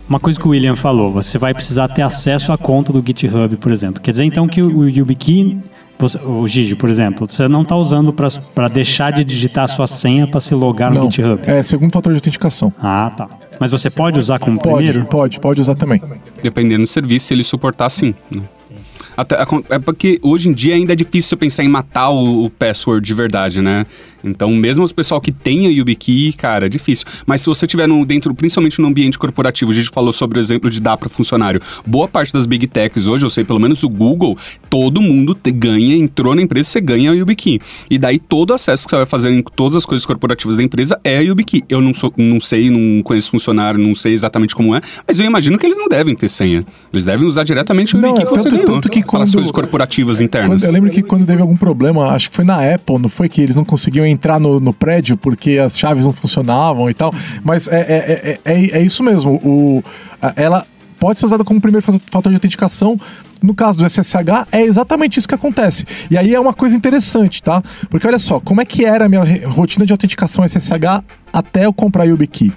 Uma 0.09 0.18
coisa 0.18 0.38
que 0.40 0.46
o 0.46 0.51
William 0.51 0.74
falou, 0.74 1.12
você 1.12 1.38
vai 1.38 1.55
precisar 1.55 1.86
ter 1.88 2.03
acesso 2.03 2.51
à 2.51 2.59
conta 2.59 2.92
do 2.92 3.01
GitHub, 3.05 3.57
por 3.59 3.70
exemplo. 3.70 4.01
Quer 4.01 4.11
dizer 4.11 4.24
então 4.24 4.48
que 4.48 4.61
o 4.61 4.88
YubiKey, 4.88 5.61
você- 6.01 6.18
o 6.26 6.46
Gigi, 6.48 6.74
por 6.74 6.88
exemplo, 6.90 7.28
você 7.28 7.46
não 7.48 7.62
está 7.62 7.76
usando 7.76 8.12
para 8.12 8.68
deixar 8.68 9.12
de 9.12 9.24
digitar 9.24 9.64
a 9.64 9.68
sua 9.68 9.86
senha 9.86 10.26
para 10.26 10.40
se 10.40 10.55
logar 10.55 10.92
no 10.92 11.05
Não. 11.05 11.11
GitHub. 11.11 11.40
É 11.46 11.62
segundo 11.62 11.92
fator 11.92 12.12
de 12.12 12.18
autenticação. 12.18 12.72
Ah, 12.80 13.12
tá. 13.16 13.28
Mas 13.61 13.70
você 13.70 13.90
pode 13.90 14.18
usar 14.18 14.38
como 14.38 14.59
Pode, 14.59 14.84
primeiro? 14.86 15.05
pode, 15.05 15.38
pode 15.38 15.61
usar 15.61 15.74
também. 15.74 16.01
Dependendo 16.42 16.82
do 16.82 16.86
serviço, 16.88 17.26
se 17.26 17.34
ele 17.34 17.44
suportar 17.44 17.90
sim. 17.90 18.14
né? 18.34 18.42
Até, 19.16 19.36
é 19.68 19.78
porque 19.78 20.18
hoje 20.22 20.48
em 20.48 20.53
dia 20.53 20.74
ainda 20.74 20.94
é 20.94 20.96
difícil 20.96 21.36
pensar 21.36 21.62
em 21.62 21.68
matar 21.68 22.09
o, 22.09 22.44
o 22.46 22.48
password 22.51 23.05
de 23.07 23.12
verdade, 23.12 23.61
né? 23.61 23.84
Então, 24.24 24.50
mesmo 24.54 24.84
o 24.84 24.94
pessoal 24.94 25.20
que 25.20 25.32
tem 25.32 25.66
a 25.66 25.70
YubiKey, 25.70 26.32
cara, 26.32 26.66
é 26.66 26.68
difícil. 26.68 27.06
Mas 27.26 27.40
se 27.40 27.46
você 27.46 27.66
tiver 27.66 27.86
no, 27.86 28.04
dentro, 28.04 28.34
principalmente 28.34 28.80
no 28.80 28.88
ambiente 28.88 29.18
corporativo, 29.18 29.70
a 29.72 29.74
gente 29.74 29.90
falou 29.90 30.12
sobre 30.12 30.38
o 30.38 30.40
exemplo 30.40 30.68
de 30.70 30.80
dar 30.80 30.96
para 30.96 31.08
funcionário. 31.08 31.60
Boa 31.86 32.06
parte 32.08 32.32
das 32.32 32.46
big 32.46 32.66
techs 32.66 33.06
hoje, 33.06 33.24
eu 33.24 33.30
sei, 33.30 33.44
pelo 33.44 33.58
menos 33.58 33.82
o 33.82 33.88
Google, 33.88 34.36
todo 34.68 35.00
mundo 35.00 35.34
te- 35.34 35.50
ganha, 35.50 35.94
entrou 35.96 36.34
na 36.34 36.42
empresa, 36.42 36.68
você 36.68 36.80
ganha 36.80 37.10
a 37.10 37.14
YubiKey. 37.14 37.60
E 37.90 37.98
daí 37.98 38.18
todo 38.18 38.52
acesso 38.52 38.84
que 38.84 38.90
você 38.90 38.96
vai 38.96 39.06
fazer 39.06 39.30
em 39.32 39.42
todas 39.42 39.76
as 39.76 39.86
coisas 39.86 40.04
corporativas 40.06 40.56
da 40.56 40.62
empresa 40.62 40.98
é 41.04 41.18
a 41.18 41.20
YubiKey. 41.20 41.64
Eu 41.68 41.80
não, 41.80 41.92
sou, 41.94 42.12
não 42.16 42.40
sei, 42.40 42.70
não 42.70 43.02
conheço 43.02 43.30
funcionário, 43.30 43.78
não 43.80 43.94
sei 43.94 44.12
exatamente 44.12 44.54
como 44.54 44.74
é, 44.74 44.80
mas 45.06 45.18
eu 45.18 45.26
imagino 45.26 45.58
que 45.58 45.66
eles 45.66 45.78
não 45.78 45.88
devem 45.88 46.14
ter 46.14 46.28
senha. 46.28 46.64
Eles 46.92 47.04
devem 47.04 47.26
usar 47.26 47.44
diretamente 47.44 47.96
o 47.96 47.98
YubiKey 47.98 48.24
que 48.26 48.30
você 48.30 48.48
tanto- 48.48 48.56
ganhou. 48.56 48.74
tanto 48.74 48.88
que 48.90 49.00
para 49.00 49.22
as 49.22 49.30
quando- 49.30 49.34
coisas 49.34 49.52
corporativas 49.52 50.20
internas. 50.20 50.62
eu 50.62 50.72
lembro 50.72 50.90
que 50.90 51.02
quando 51.02 51.24
teve 51.26 51.40
algum 51.40 51.56
problema, 51.56 52.08
acho 52.10 52.30
que 52.30 52.36
foi 52.36 52.44
na 52.44 52.74
Apple, 52.74 52.98
não 52.98 53.08
foi 53.08 53.28
que 53.28 53.40
eles 53.40 53.56
não 53.56 53.64
conseguiam 53.64 54.06
entrar 54.11 54.38
no, 54.40 54.61
no 54.61 54.72
prédio 54.72 55.16
porque 55.16 55.58
as 55.58 55.78
chaves 55.78 56.06
não 56.06 56.12
funcionavam 56.12 56.88
e 56.90 56.94
tal. 56.94 57.12
Mas 57.44 57.68
é, 57.68 57.80
é, 57.80 58.40
é, 58.44 58.52
é, 58.52 58.78
é 58.78 58.82
isso 58.82 59.02
mesmo. 59.02 59.34
O, 59.36 59.82
ela 60.36 60.66
pode 60.98 61.18
ser 61.18 61.26
usada 61.26 61.44
como 61.44 61.61
primeiro 61.61 61.84
fa- 61.84 61.98
fator 62.11 62.30
de 62.30 62.36
autenticação. 62.36 62.96
No 63.42 63.54
caso 63.54 63.78
do 63.78 63.86
SSH, 63.88 64.46
é 64.52 64.61
exatamente 64.61 65.18
isso 65.18 65.26
que 65.26 65.34
acontece. 65.34 65.86
E 66.11 66.18
aí 66.18 66.34
é 66.34 66.38
uma 66.38 66.52
coisa 66.52 66.76
interessante, 66.76 67.42
tá? 67.42 67.62
Porque 67.88 68.06
olha 68.06 68.18
só, 68.18 68.38
como 68.38 68.61
é 68.61 68.66
que 68.66 68.84
era 68.84 69.06
a 69.06 69.08
minha 69.08 69.22
rotina 69.48 69.86
de 69.86 69.92
autenticação 69.94 70.44
SSH 70.46 71.02
até 71.32 71.64
eu 71.64 71.72
comprar 71.72 72.02
a 72.02 72.06
YubiKey? 72.06 72.52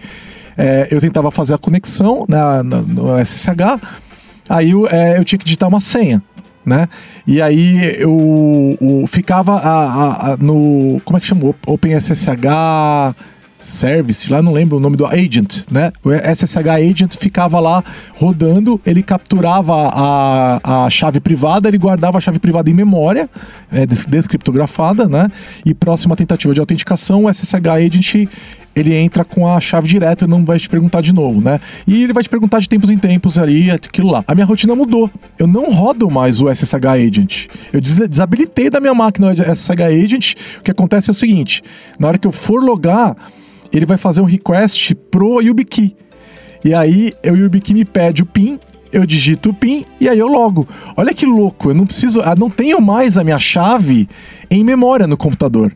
É, 0.58 0.90
eu 0.92 1.00
tentava 1.00 1.32
fazer 1.32 1.54
a 1.54 1.58
conexão 1.58 2.26
na, 2.28 2.62
na- 2.64 2.82
no 2.82 3.18
SSH, 3.18 3.80
aí 4.50 4.72
eu, 4.72 4.86
é, 4.92 5.18
eu 5.18 5.24
tinha 5.24 5.40
que 5.40 5.46
digitar 5.46 5.70
uma 5.70 5.80
senha 5.80 6.22
né? 6.66 6.88
E 7.28 7.42
aí 7.42 7.96
eu, 8.00 8.12
o- 8.12 9.06
ficava 9.08 9.54
a, 9.56 9.70
a- 9.70 10.34
a- 10.34 10.38
no. 10.38 11.02
Como 11.06 11.18
é 11.18 11.20
que 11.20 11.26
chama? 11.28 11.54
OpenSSH 11.68 13.16
Service, 13.60 14.30
lá 14.30 14.42
não 14.42 14.52
lembro 14.52 14.76
o 14.76 14.80
nome 14.80 14.98
do 14.98 15.06
agent, 15.06 15.62
né? 15.72 15.94
O 16.04 16.12
SSH 16.12 16.68
Agent 16.68 17.16
ficava 17.16 17.62
lá 17.62 17.82
rodando, 18.14 18.80
ele 18.86 19.02
capturava 19.02 19.74
a, 19.88 20.86
a 20.86 20.90
chave 20.90 21.22
privada, 21.22 21.70
ele 21.70 21.78
guardava 21.78 22.18
a 22.18 22.22
chave 22.22 22.40
privada 22.40 22.70
em 22.70 22.74
memória, 22.74 23.30
é, 23.72 23.86
des- 23.86 24.04
descriptografada, 24.06 25.08
né? 25.08 25.32
E 25.66 25.74
próxima 25.74 26.14
tentativa 26.14 26.54
de 26.54 26.60
autenticação, 26.60 27.24
o 27.24 27.30
SSH 27.34 27.56
Agent 27.70 28.28
ele 28.76 28.94
entra 28.96 29.24
com 29.24 29.48
a 29.48 29.60
chave 29.60 29.88
direta 29.88 30.26
e 30.26 30.28
não 30.28 30.44
vai 30.44 30.58
te 30.60 30.68
perguntar 30.68 31.02
de 31.02 31.14
novo, 31.14 31.40
né? 31.42 31.60
E 31.86 32.04
ele 32.04 32.14
vai 32.14 32.24
te 32.24 32.30
perguntar 32.30 32.60
de 32.60 32.68
tempos 32.68 32.90
em 32.90 32.98
tempos 32.98 33.38
ali, 33.38 33.70
aquilo 33.70 34.10
lá. 34.12 34.24
A 34.28 34.34
minha 34.34 34.46
rotina 34.46 34.76
mudou. 34.76 35.10
Eu 35.38 35.46
não 35.48 35.72
rodo 35.72 36.10
mais 36.10 36.42
o 36.42 36.50
SSH 36.50 36.86
Agent. 36.86 37.46
Eu 37.72 37.80
des- 37.80 37.98
desabilitei 38.10 38.70
da 38.70 38.80
minha 38.80 38.94
máquina 38.94 39.28
o 39.28 39.32
SSH 39.32 39.82
Agent. 39.82 40.34
O 40.60 40.64
que 40.64 40.72
acontece 40.72 41.10
é 41.10 41.12
o 41.12 41.14
seguinte: 41.14 41.62
na 42.00 42.08
hora 42.08 42.18
que 42.18 42.28
eu 42.28 42.32
for 42.32 42.64
logar, 42.64 43.16
ele 43.72 43.86
vai 43.86 43.98
fazer 43.98 44.22
um 44.22 44.26
request 44.26 44.96
pro 45.12 45.42
YubiKey. 45.42 45.96
E 46.66 46.74
aí 46.74 47.14
o 47.26 47.36
YubiKey 47.36 47.74
me 47.76 47.86
pede 47.86 48.22
o 48.24 48.26
PIN, 48.26 48.58
eu 48.92 49.06
digito 49.06 49.50
o 49.50 49.54
PIN 49.54 49.84
e 50.00 50.08
aí 50.08 50.18
eu 50.18 50.28
logo. 50.28 50.68
Olha 50.96 51.14
que 51.14 51.26
louco, 51.26 51.70
eu 51.72 51.74
não 51.74 51.86
preciso, 51.86 52.22
ah, 52.22 52.36
não 52.36 52.50
tenho 52.50 52.80
mais 52.80 53.18
a 53.18 53.24
minha 53.24 53.38
chave 53.40 54.08
em 54.50 54.64
memória 54.64 55.06
no 55.06 55.18
computador. 55.18 55.72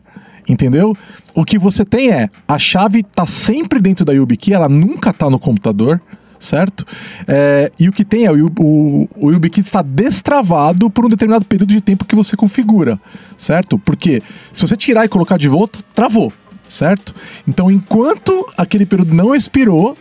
Entendeu? 0.48 0.96
O 1.34 1.44
que 1.44 1.58
você 1.58 1.84
tem 1.84 2.10
é 2.10 2.30
a 2.46 2.58
chave 2.58 3.02
tá 3.02 3.26
sempre 3.26 3.80
dentro 3.80 4.04
da 4.04 4.12
YubiKey, 4.12 4.54
ela 4.54 4.68
nunca 4.68 5.12
tá 5.12 5.28
no 5.28 5.38
computador, 5.38 6.00
certo? 6.38 6.86
É, 7.26 7.70
e 7.78 7.88
o 7.88 7.92
que 7.92 8.04
tem 8.04 8.24
é 8.24 8.32
o, 8.32 8.46
o, 8.58 9.08
o 9.16 9.30
YubiKey 9.30 9.62
está 9.62 9.82
destravado 9.82 10.88
por 10.88 11.04
um 11.04 11.08
determinado 11.08 11.44
período 11.44 11.68
de 11.68 11.80
tempo 11.80 12.04
que 12.04 12.16
você 12.16 12.36
configura, 12.36 12.98
certo? 13.36 13.78
Porque 13.78 14.22
se 14.52 14.66
você 14.66 14.76
tirar 14.76 15.04
e 15.04 15.08
colocar 15.08 15.36
de 15.36 15.48
volta, 15.48 15.80
travou, 15.94 16.32
certo? 16.68 17.14
Então, 17.46 17.70
enquanto 17.70 18.46
aquele 18.56 18.86
período 18.86 19.14
não 19.14 19.34
expirou, 19.34 19.96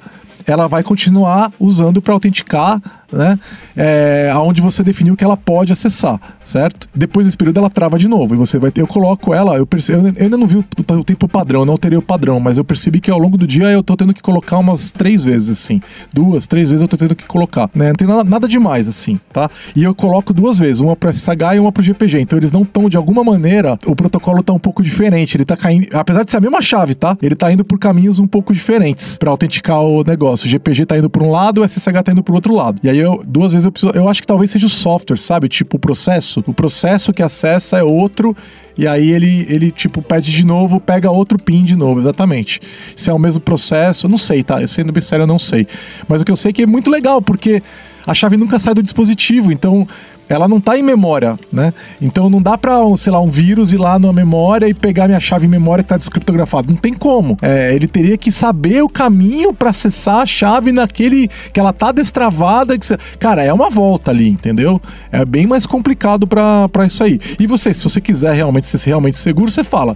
ela 0.47 0.67
vai 0.67 0.81
continuar 0.81 1.51
usando 1.59 2.01
para 2.01 2.13
autenticar, 2.13 2.81
né? 3.11 3.37
É, 3.75 4.29
aonde 4.33 4.61
você 4.61 4.83
definiu 4.83 5.15
que 5.15 5.23
ela 5.23 5.37
pode 5.37 5.71
acessar, 5.71 6.19
certo? 6.43 6.87
Depois 6.95 7.25
desse 7.27 7.37
período 7.37 7.57
ela 7.59 7.69
trava 7.69 7.99
de 7.99 8.07
novo 8.07 8.33
e 8.33 8.37
você 8.37 8.57
vai 8.57 8.71
ter, 8.71 8.81
eu 8.81 8.87
coloco 8.87 9.33
ela, 9.33 9.55
eu, 9.57 9.65
perce- 9.65 9.91
eu 9.93 10.01
ainda 10.19 10.35
não 10.37 10.47
vi 10.47 10.57
o, 10.57 11.03
tempo 11.03 11.27
padrão, 11.27 11.65
não 11.65 11.77
terei 11.77 11.97
o 11.97 12.01
padrão, 12.01 12.39
mas 12.39 12.57
eu 12.57 12.63
percebi 12.65 12.99
que 12.99 13.11
ao 13.11 13.19
longo 13.19 13.37
do 13.37 13.45
dia 13.45 13.65
eu 13.65 13.83
tô 13.83 13.95
tendo 13.95 14.13
que 14.13 14.21
colocar 14.21 14.57
umas 14.57 14.91
três 14.91 15.23
vezes 15.23 15.49
assim, 15.49 15.81
duas, 16.13 16.47
três 16.47 16.69
vezes 16.69 16.81
eu 16.81 16.87
tô 16.87 16.97
tendo 16.97 17.15
que 17.15 17.25
colocar, 17.25 17.69
né? 17.75 17.89
Não 17.89 17.95
tem 17.95 18.07
nada, 18.07 18.23
nada 18.23 18.47
demais 18.47 18.87
assim, 18.87 19.19
tá? 19.31 19.49
E 19.75 19.83
eu 19.83 19.93
coloco 19.93 20.33
duas 20.33 20.59
vezes, 20.59 20.79
uma 20.79 20.95
para 20.95 21.11
SH 21.13 21.55
e 21.55 21.59
uma 21.59 21.71
para 21.71 21.83
GPG, 21.83 22.21
então 22.21 22.37
eles 22.37 22.51
não 22.51 22.61
estão 22.61 22.89
de 22.89 22.97
alguma 22.97 23.23
maneira, 23.23 23.77
o 23.85 23.95
protocolo 23.95 24.41
tá 24.43 24.53
um 24.53 24.59
pouco 24.59 24.81
diferente, 24.83 25.37
ele 25.37 25.45
tá 25.45 25.55
caindo, 25.55 25.87
apesar 25.93 26.23
de 26.23 26.31
ser 26.31 26.37
a 26.37 26.41
mesma 26.41 26.61
chave, 26.61 26.93
tá? 26.95 27.17
Ele 27.21 27.35
tá 27.35 27.51
indo 27.51 27.63
por 27.63 27.77
caminhos 27.79 28.19
um 28.19 28.27
pouco 28.27 28.53
diferentes 28.53 29.17
para 29.17 29.29
autenticar 29.29 29.81
o 29.81 30.03
negócio. 30.03 30.36
O 30.45 30.47
GPG 30.47 30.85
tá 30.85 30.97
indo 30.97 31.09
por 31.09 31.23
um 31.23 31.31
lado, 31.31 31.61
o 31.61 31.67
SSH 31.67 32.03
tá 32.03 32.11
indo 32.11 32.23
pro 32.23 32.35
outro 32.35 32.53
lado. 32.53 32.79
E 32.83 32.89
aí 32.89 32.97
eu 32.97 33.23
duas 33.25 33.53
vezes 33.53 33.65
eu 33.65 33.71
preciso, 33.71 33.93
eu 33.93 34.07
acho 34.07 34.21
que 34.21 34.27
talvez 34.27 34.51
seja 34.51 34.65
o 34.65 34.69
software, 34.69 35.17
sabe? 35.17 35.47
Tipo 35.47 35.77
o 35.77 35.79
processo, 35.79 36.43
o 36.45 36.53
processo 36.53 37.13
que 37.13 37.23
acessa 37.23 37.77
é 37.77 37.83
outro 37.83 38.35
e 38.77 38.87
aí 38.87 39.09
ele, 39.11 39.47
ele 39.49 39.71
tipo, 39.71 40.01
pede 40.01 40.31
de 40.31 40.45
novo, 40.45 40.79
pega 40.79 41.09
outro 41.09 41.39
PIN 41.39 41.63
de 41.63 41.75
novo, 41.75 41.99
exatamente. 41.99 42.61
Se 42.95 43.09
é 43.09 43.13
o 43.13 43.17
mesmo 43.17 43.41
processo, 43.41 44.05
eu 44.05 44.09
não 44.09 44.17
sei, 44.17 44.43
tá? 44.43 44.61
Eu 44.61 44.67
sendo 44.67 44.91
bem 44.91 45.01
sério, 45.01 45.23
eu 45.23 45.27
não 45.27 45.39
sei. 45.39 45.65
Mas 46.07 46.21
o 46.21 46.25
que 46.25 46.31
eu 46.31 46.35
sei 46.35 46.49
é 46.49 46.53
que 46.53 46.63
é 46.63 46.67
muito 46.67 46.91
legal, 46.91 47.21
porque 47.21 47.63
a 48.05 48.13
chave 48.13 48.37
nunca 48.37 48.59
sai 48.59 48.73
do 48.75 48.83
dispositivo, 48.83 49.51
então 49.51 49.87
ela 50.29 50.47
não 50.47 50.59
tá 50.59 50.77
em 50.77 50.83
memória, 50.83 51.39
né? 51.51 51.73
Então 52.01 52.29
não 52.29 52.41
dá 52.41 52.59
um, 52.85 52.97
sei 52.97 53.11
lá, 53.11 53.21
um 53.21 53.29
vírus 53.29 53.71
ir 53.71 53.77
lá 53.77 53.97
na 53.97 54.11
memória 54.11 54.67
e 54.67 54.73
pegar 54.73 55.07
minha 55.07 55.19
chave 55.19 55.45
em 55.45 55.49
memória 55.49 55.83
que 55.83 55.89
tá 55.89 55.97
descriptografada. 55.97 56.67
Não 56.69 56.75
tem 56.75 56.93
como. 56.93 57.37
É, 57.41 57.73
ele 57.73 57.87
teria 57.87 58.17
que 58.17 58.31
saber 58.31 58.83
o 58.83 58.89
caminho 58.89 59.53
pra 59.53 59.69
acessar 59.69 60.19
a 60.19 60.25
chave 60.25 60.71
naquele 60.71 61.29
que 61.53 61.59
ela 61.59 61.71
tá 61.71 61.91
destravada. 61.91 62.77
Que. 62.77 62.87
Cara, 63.17 63.43
é 63.43 63.53
uma 63.53 63.69
volta 63.69 64.11
ali, 64.11 64.27
entendeu? 64.27 64.81
É 65.11 65.23
bem 65.23 65.47
mais 65.47 65.65
complicado 65.65 66.27
pra 66.27 66.85
isso 66.85 67.03
aí. 67.03 67.19
E 67.39 67.47
você, 67.47 67.73
se 67.73 67.83
você 67.83 68.01
quiser 68.01 68.33
realmente 68.33 68.67
ser 68.67 68.77
realmente 68.85 69.17
seguro, 69.17 69.49
você 69.49 69.63
fala: 69.63 69.95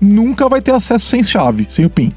nunca 0.00 0.48
vai 0.48 0.60
ter 0.60 0.72
acesso 0.72 1.06
sem 1.06 1.22
chave, 1.22 1.66
sem 1.68 1.84
o 1.84 1.90
PIN. 1.90 2.12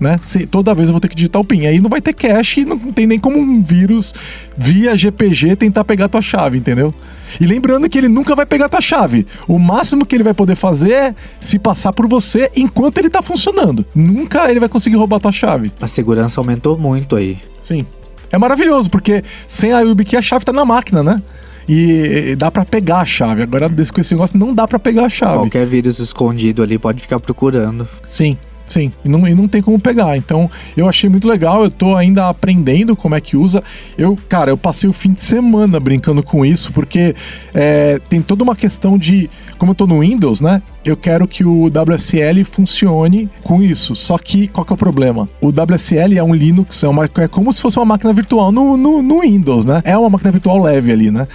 Né? 0.00 0.18
Se- 0.20 0.46
toda 0.46 0.74
vez 0.74 0.88
eu 0.88 0.92
vou 0.92 1.00
ter 1.00 1.08
que 1.08 1.14
digitar 1.14 1.40
o 1.40 1.44
PIN. 1.44 1.66
Aí 1.66 1.80
não 1.80 1.88
vai 1.88 2.00
ter 2.02 2.12
cache 2.12 2.60
e 2.60 2.64
não 2.66 2.78
tem 2.78 3.06
nem 3.06 3.18
como 3.18 3.38
um 3.38 3.62
vírus 3.62 4.14
via 4.56 4.94
GPG 4.96 5.56
tentar 5.56 5.84
pegar 5.84 6.04
a 6.04 6.08
tua 6.08 6.20
chave, 6.20 6.58
entendeu? 6.58 6.92
E 7.40 7.46
lembrando 7.46 7.88
que 7.88 7.96
ele 7.96 8.08
nunca 8.08 8.34
vai 8.34 8.44
pegar 8.46 8.66
a 8.66 8.68
tua 8.68 8.80
chave. 8.80 9.26
O 9.48 9.58
máximo 9.58 10.04
que 10.04 10.14
ele 10.14 10.22
vai 10.22 10.34
poder 10.34 10.54
fazer 10.54 10.92
é 10.92 11.14
se 11.40 11.58
passar 11.58 11.92
por 11.92 12.06
você 12.06 12.50
enquanto 12.54 12.98
ele 12.98 13.08
tá 13.08 13.22
funcionando. 13.22 13.84
Nunca 13.94 14.50
ele 14.50 14.60
vai 14.60 14.68
conseguir 14.68 14.96
roubar 14.96 15.16
a 15.16 15.20
tua 15.20 15.32
chave. 15.32 15.72
A 15.80 15.88
segurança 15.88 16.40
aumentou 16.40 16.76
muito 16.78 17.16
aí. 17.16 17.38
Sim. 17.60 17.86
É 18.30 18.36
maravilhoso, 18.38 18.90
porque 18.90 19.22
sem 19.48 19.72
a 19.72 19.80
YubiKey 19.80 20.18
a 20.18 20.22
chave 20.22 20.44
tá 20.44 20.52
na 20.52 20.64
máquina, 20.64 21.02
né? 21.02 21.22
E, 21.68 22.30
e 22.32 22.36
dá 22.36 22.50
pra 22.50 22.64
pegar 22.64 22.98
a 22.98 23.04
chave. 23.04 23.42
Agora, 23.42 23.68
desse, 23.68 23.92
com 23.92 24.00
esse 24.00 24.14
negócio, 24.14 24.38
não 24.38 24.54
dá 24.54 24.68
pra 24.68 24.78
pegar 24.78 25.06
a 25.06 25.08
chave. 25.08 25.38
Qualquer 25.38 25.66
vírus 25.66 25.98
escondido 25.98 26.62
ali 26.62 26.78
pode 26.78 27.00
ficar 27.00 27.18
procurando. 27.18 27.88
Sim. 28.04 28.36
Sim, 28.66 28.90
e 29.04 29.08
não, 29.08 29.26
e 29.28 29.34
não 29.34 29.46
tem 29.46 29.62
como 29.62 29.78
pegar. 29.78 30.16
Então, 30.16 30.50
eu 30.76 30.88
achei 30.88 31.08
muito 31.08 31.28
legal, 31.28 31.62
eu 31.64 31.70
tô 31.70 31.94
ainda 31.94 32.28
aprendendo 32.28 32.96
como 32.96 33.14
é 33.14 33.20
que 33.20 33.36
usa. 33.36 33.62
Eu, 33.96 34.18
cara, 34.28 34.50
eu 34.50 34.56
passei 34.56 34.88
o 34.90 34.92
fim 34.92 35.12
de 35.12 35.22
semana 35.22 35.78
brincando 35.78 36.22
com 36.22 36.44
isso, 36.44 36.72
porque 36.72 37.14
é, 37.54 38.00
tem 38.08 38.20
toda 38.20 38.42
uma 38.42 38.56
questão 38.56 38.98
de. 38.98 39.30
Como 39.56 39.70
eu 39.70 39.74
tô 39.74 39.86
no 39.86 40.00
Windows, 40.00 40.40
né? 40.40 40.60
Eu 40.84 40.96
quero 40.96 41.26
que 41.26 41.44
o 41.44 41.66
WSL 41.66 42.44
funcione 42.44 43.30
com 43.42 43.62
isso. 43.62 43.96
Só 43.96 44.18
que 44.18 44.48
qual 44.48 44.64
que 44.64 44.72
é 44.72 44.74
o 44.74 44.76
problema? 44.76 45.28
O 45.40 45.48
WSL 45.48 46.18
é 46.18 46.22
um 46.22 46.34
Linux, 46.34 46.82
é, 46.84 46.88
uma, 46.88 47.04
é 47.04 47.28
como 47.28 47.52
se 47.52 47.62
fosse 47.62 47.78
uma 47.78 47.84
máquina 47.84 48.12
virtual 48.12 48.52
no, 48.52 48.76
no, 48.76 49.02
no 49.02 49.20
Windows, 49.20 49.64
né? 49.64 49.80
É 49.84 49.96
uma 49.96 50.10
máquina 50.10 50.32
virtual 50.32 50.62
leve 50.62 50.92
ali, 50.92 51.10
né? 51.10 51.26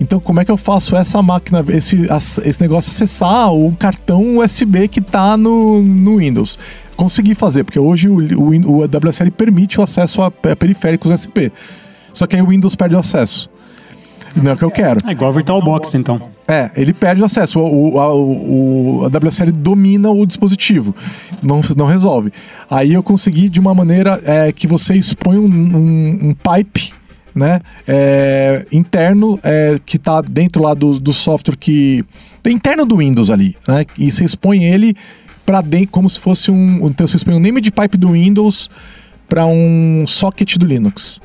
Então, 0.00 0.18
como 0.18 0.40
é 0.40 0.44
que 0.44 0.50
eu 0.50 0.56
faço 0.56 0.96
essa 0.96 1.22
máquina, 1.22 1.64
esse, 1.68 2.06
esse 2.44 2.60
negócio 2.60 2.90
acessar 2.90 3.52
o 3.52 3.74
cartão 3.76 4.38
USB 4.38 4.88
que 4.88 5.00
está 5.00 5.36
no, 5.36 5.82
no 5.82 6.18
Windows? 6.18 6.58
Consegui 6.96 7.34
fazer, 7.34 7.64
porque 7.64 7.78
hoje 7.78 8.08
o, 8.08 8.16
o, 8.16 8.82
o 8.82 8.84
WSL 8.84 9.30
permite 9.30 9.80
o 9.80 9.82
acesso 9.82 10.22
a, 10.22 10.26
a 10.26 10.56
periféricos 10.56 11.10
USB. 11.10 11.52
Só 12.12 12.26
que 12.26 12.36
aí 12.36 12.42
o 12.42 12.48
Windows 12.48 12.74
perde 12.74 12.94
o 12.94 12.98
acesso. 12.98 13.50
Não 14.36 14.50
é 14.50 14.54
o 14.54 14.56
que 14.56 14.64
eu 14.64 14.70
quero. 14.70 15.00
É 15.06 15.12
igual 15.12 15.32
VirtualBox, 15.32 15.94
então. 15.94 16.18
É, 16.46 16.70
ele 16.76 16.92
perde 16.92 17.22
o 17.22 17.24
acesso. 17.24 17.60
O, 17.60 18.00
a, 18.00 18.14
o, 18.14 19.02
a 19.04 19.06
WSL 19.06 19.52
domina 19.52 20.10
o 20.10 20.26
dispositivo, 20.26 20.94
não, 21.42 21.60
não 21.76 21.86
resolve. 21.86 22.32
Aí 22.68 22.92
eu 22.92 23.02
consegui 23.02 23.48
de 23.48 23.60
uma 23.60 23.72
maneira 23.74 24.20
é, 24.24 24.52
que 24.52 24.66
você 24.66 24.94
expõe 24.94 25.38
um, 25.38 25.46
um, 25.46 26.28
um 26.28 26.34
pipe 26.34 26.92
né, 27.34 27.60
é, 27.86 28.64
interno 28.70 29.38
é, 29.42 29.80
que 29.84 29.96
está 29.96 30.20
dentro 30.20 30.62
lá 30.62 30.74
do, 30.74 30.98
do 30.98 31.12
software 31.12 31.56
que 31.56 32.04
interno 32.46 32.84
do 32.84 32.98
Windows 32.98 33.30
ali, 33.30 33.56
né, 33.66 33.84
e 33.98 34.10
você 34.10 34.24
expõe 34.24 34.64
ele 34.64 34.94
para 35.44 35.60
dentro 35.60 35.90
como 35.90 36.08
se 36.08 36.18
fosse 36.18 36.50
um, 36.50 36.86
então 36.86 37.06
você 37.06 37.16
expõe 37.16 37.34
um 37.34 37.40
name 37.40 37.60
de 37.60 37.70
pipe 37.70 37.96
do 37.96 38.12
Windows 38.12 38.70
para 39.28 39.46
um 39.46 40.04
socket 40.06 40.56
do 40.56 40.66
Linux. 40.66 41.20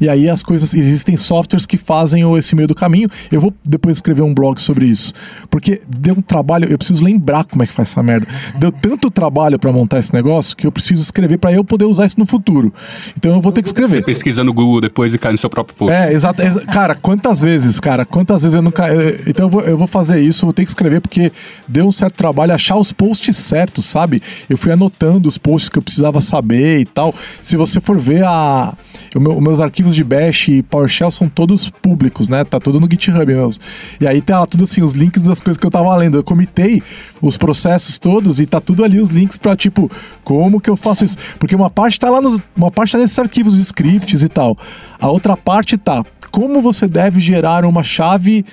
E 0.00 0.08
aí 0.08 0.28
as 0.28 0.42
coisas. 0.42 0.74
Existem 0.74 1.16
softwares 1.16 1.66
que 1.66 1.76
fazem 1.76 2.22
esse 2.36 2.54
meio 2.54 2.68
do 2.68 2.74
caminho. 2.74 3.08
Eu 3.30 3.40
vou 3.40 3.54
depois 3.64 3.96
escrever 3.96 4.22
um 4.22 4.32
blog 4.32 4.60
sobre 4.60 4.86
isso. 4.86 5.12
Porque 5.50 5.80
deu 5.86 6.14
um 6.14 6.22
trabalho, 6.22 6.70
eu 6.70 6.78
preciso 6.78 7.04
lembrar 7.04 7.44
como 7.44 7.62
é 7.62 7.66
que 7.66 7.72
faz 7.72 7.90
essa 7.90 8.02
merda. 8.02 8.26
Deu 8.58 8.72
tanto 8.72 9.10
trabalho 9.10 9.58
para 9.58 9.72
montar 9.72 9.98
esse 9.98 10.12
negócio 10.12 10.56
que 10.56 10.66
eu 10.66 10.72
preciso 10.72 11.02
escrever 11.02 11.38
para 11.38 11.52
eu 11.52 11.64
poder 11.64 11.84
usar 11.84 12.06
isso 12.06 12.18
no 12.18 12.26
futuro. 12.26 12.72
Então 13.16 13.34
eu 13.34 13.40
vou 13.40 13.52
ter 13.52 13.62
que 13.62 13.68
escrever. 13.68 13.98
Você 13.98 14.02
pesquisa 14.02 14.44
no 14.44 14.52
Google 14.52 14.80
depois 14.80 15.14
e 15.14 15.18
cai 15.18 15.32
no 15.32 15.38
seu 15.38 15.50
próprio 15.50 15.76
post. 15.76 15.92
É, 15.92 16.12
exato. 16.12 16.42
Exa 16.42 16.60
cara, 16.66 16.94
quantas 16.94 17.42
vezes, 17.42 17.78
cara? 17.80 18.04
Quantas 18.04 18.42
vezes 18.42 18.54
eu 18.54 18.62
não 18.62 18.70
caio. 18.70 19.20
Então 19.26 19.46
eu 19.46 19.50
vou, 19.50 19.60
eu 19.62 19.76
vou 19.76 19.86
fazer 19.86 20.20
isso, 20.20 20.46
vou 20.46 20.52
ter 20.52 20.64
que 20.64 20.70
escrever 20.70 21.00
porque 21.00 21.32
deu 21.68 21.86
um 21.86 21.92
certo 21.92 22.14
trabalho 22.14 22.54
achar 22.54 22.76
os 22.76 22.92
posts 22.92 23.36
certos, 23.36 23.86
sabe? 23.86 24.22
Eu 24.48 24.56
fui 24.56 24.72
anotando 24.72 25.28
os 25.28 25.38
posts 25.38 25.68
que 25.68 25.78
eu 25.78 25.82
precisava 25.82 26.20
saber 26.20 26.80
e 26.80 26.84
tal. 26.84 27.14
Se 27.42 27.56
você 27.56 27.80
for 27.80 27.98
ver 27.98 28.24
a. 28.24 28.74
Meu, 29.18 29.36
os 29.36 29.42
meus 29.42 29.60
arquivos 29.60 29.94
de 29.94 30.04
Bash 30.04 30.48
e 30.48 30.62
PowerShell 30.62 31.10
são 31.10 31.28
todos 31.28 31.68
públicos, 31.68 32.28
né? 32.28 32.44
Tá 32.44 32.60
tudo 32.60 32.78
no 32.78 32.88
GitHub 32.90 33.26
mesmo. 33.26 33.62
E 34.00 34.06
aí 34.06 34.20
tá 34.20 34.46
tudo 34.46 34.64
assim, 34.64 34.82
os 34.82 34.92
links 34.92 35.24
das 35.24 35.40
coisas 35.40 35.58
que 35.58 35.66
eu 35.66 35.70
tava 35.70 35.94
lendo. 35.96 36.18
Eu 36.18 36.22
comitei 36.22 36.82
os 37.20 37.36
processos 37.36 37.98
todos 37.98 38.38
e 38.38 38.46
tá 38.46 38.60
tudo 38.60 38.84
ali 38.84 39.00
os 39.00 39.08
links 39.08 39.36
para 39.36 39.56
tipo, 39.56 39.90
como 40.22 40.60
que 40.60 40.70
eu 40.70 40.76
faço 40.76 41.04
isso? 41.04 41.16
Porque 41.38 41.56
uma 41.56 41.70
parte 41.70 41.98
tá 41.98 42.08
lá 42.08 42.20
nos, 42.20 42.40
uma 42.56 42.70
parte 42.70 42.92
tá 42.92 42.98
nesses 42.98 43.18
arquivos 43.18 43.54
de 43.54 43.62
scripts 43.62 44.22
e 44.22 44.28
tal. 44.28 44.56
A 45.00 45.10
outra 45.10 45.36
parte 45.36 45.76
tá 45.76 46.04
como 46.30 46.62
você 46.62 46.86
deve 46.86 47.18
gerar 47.18 47.64
uma 47.64 47.82
chave 47.82 48.44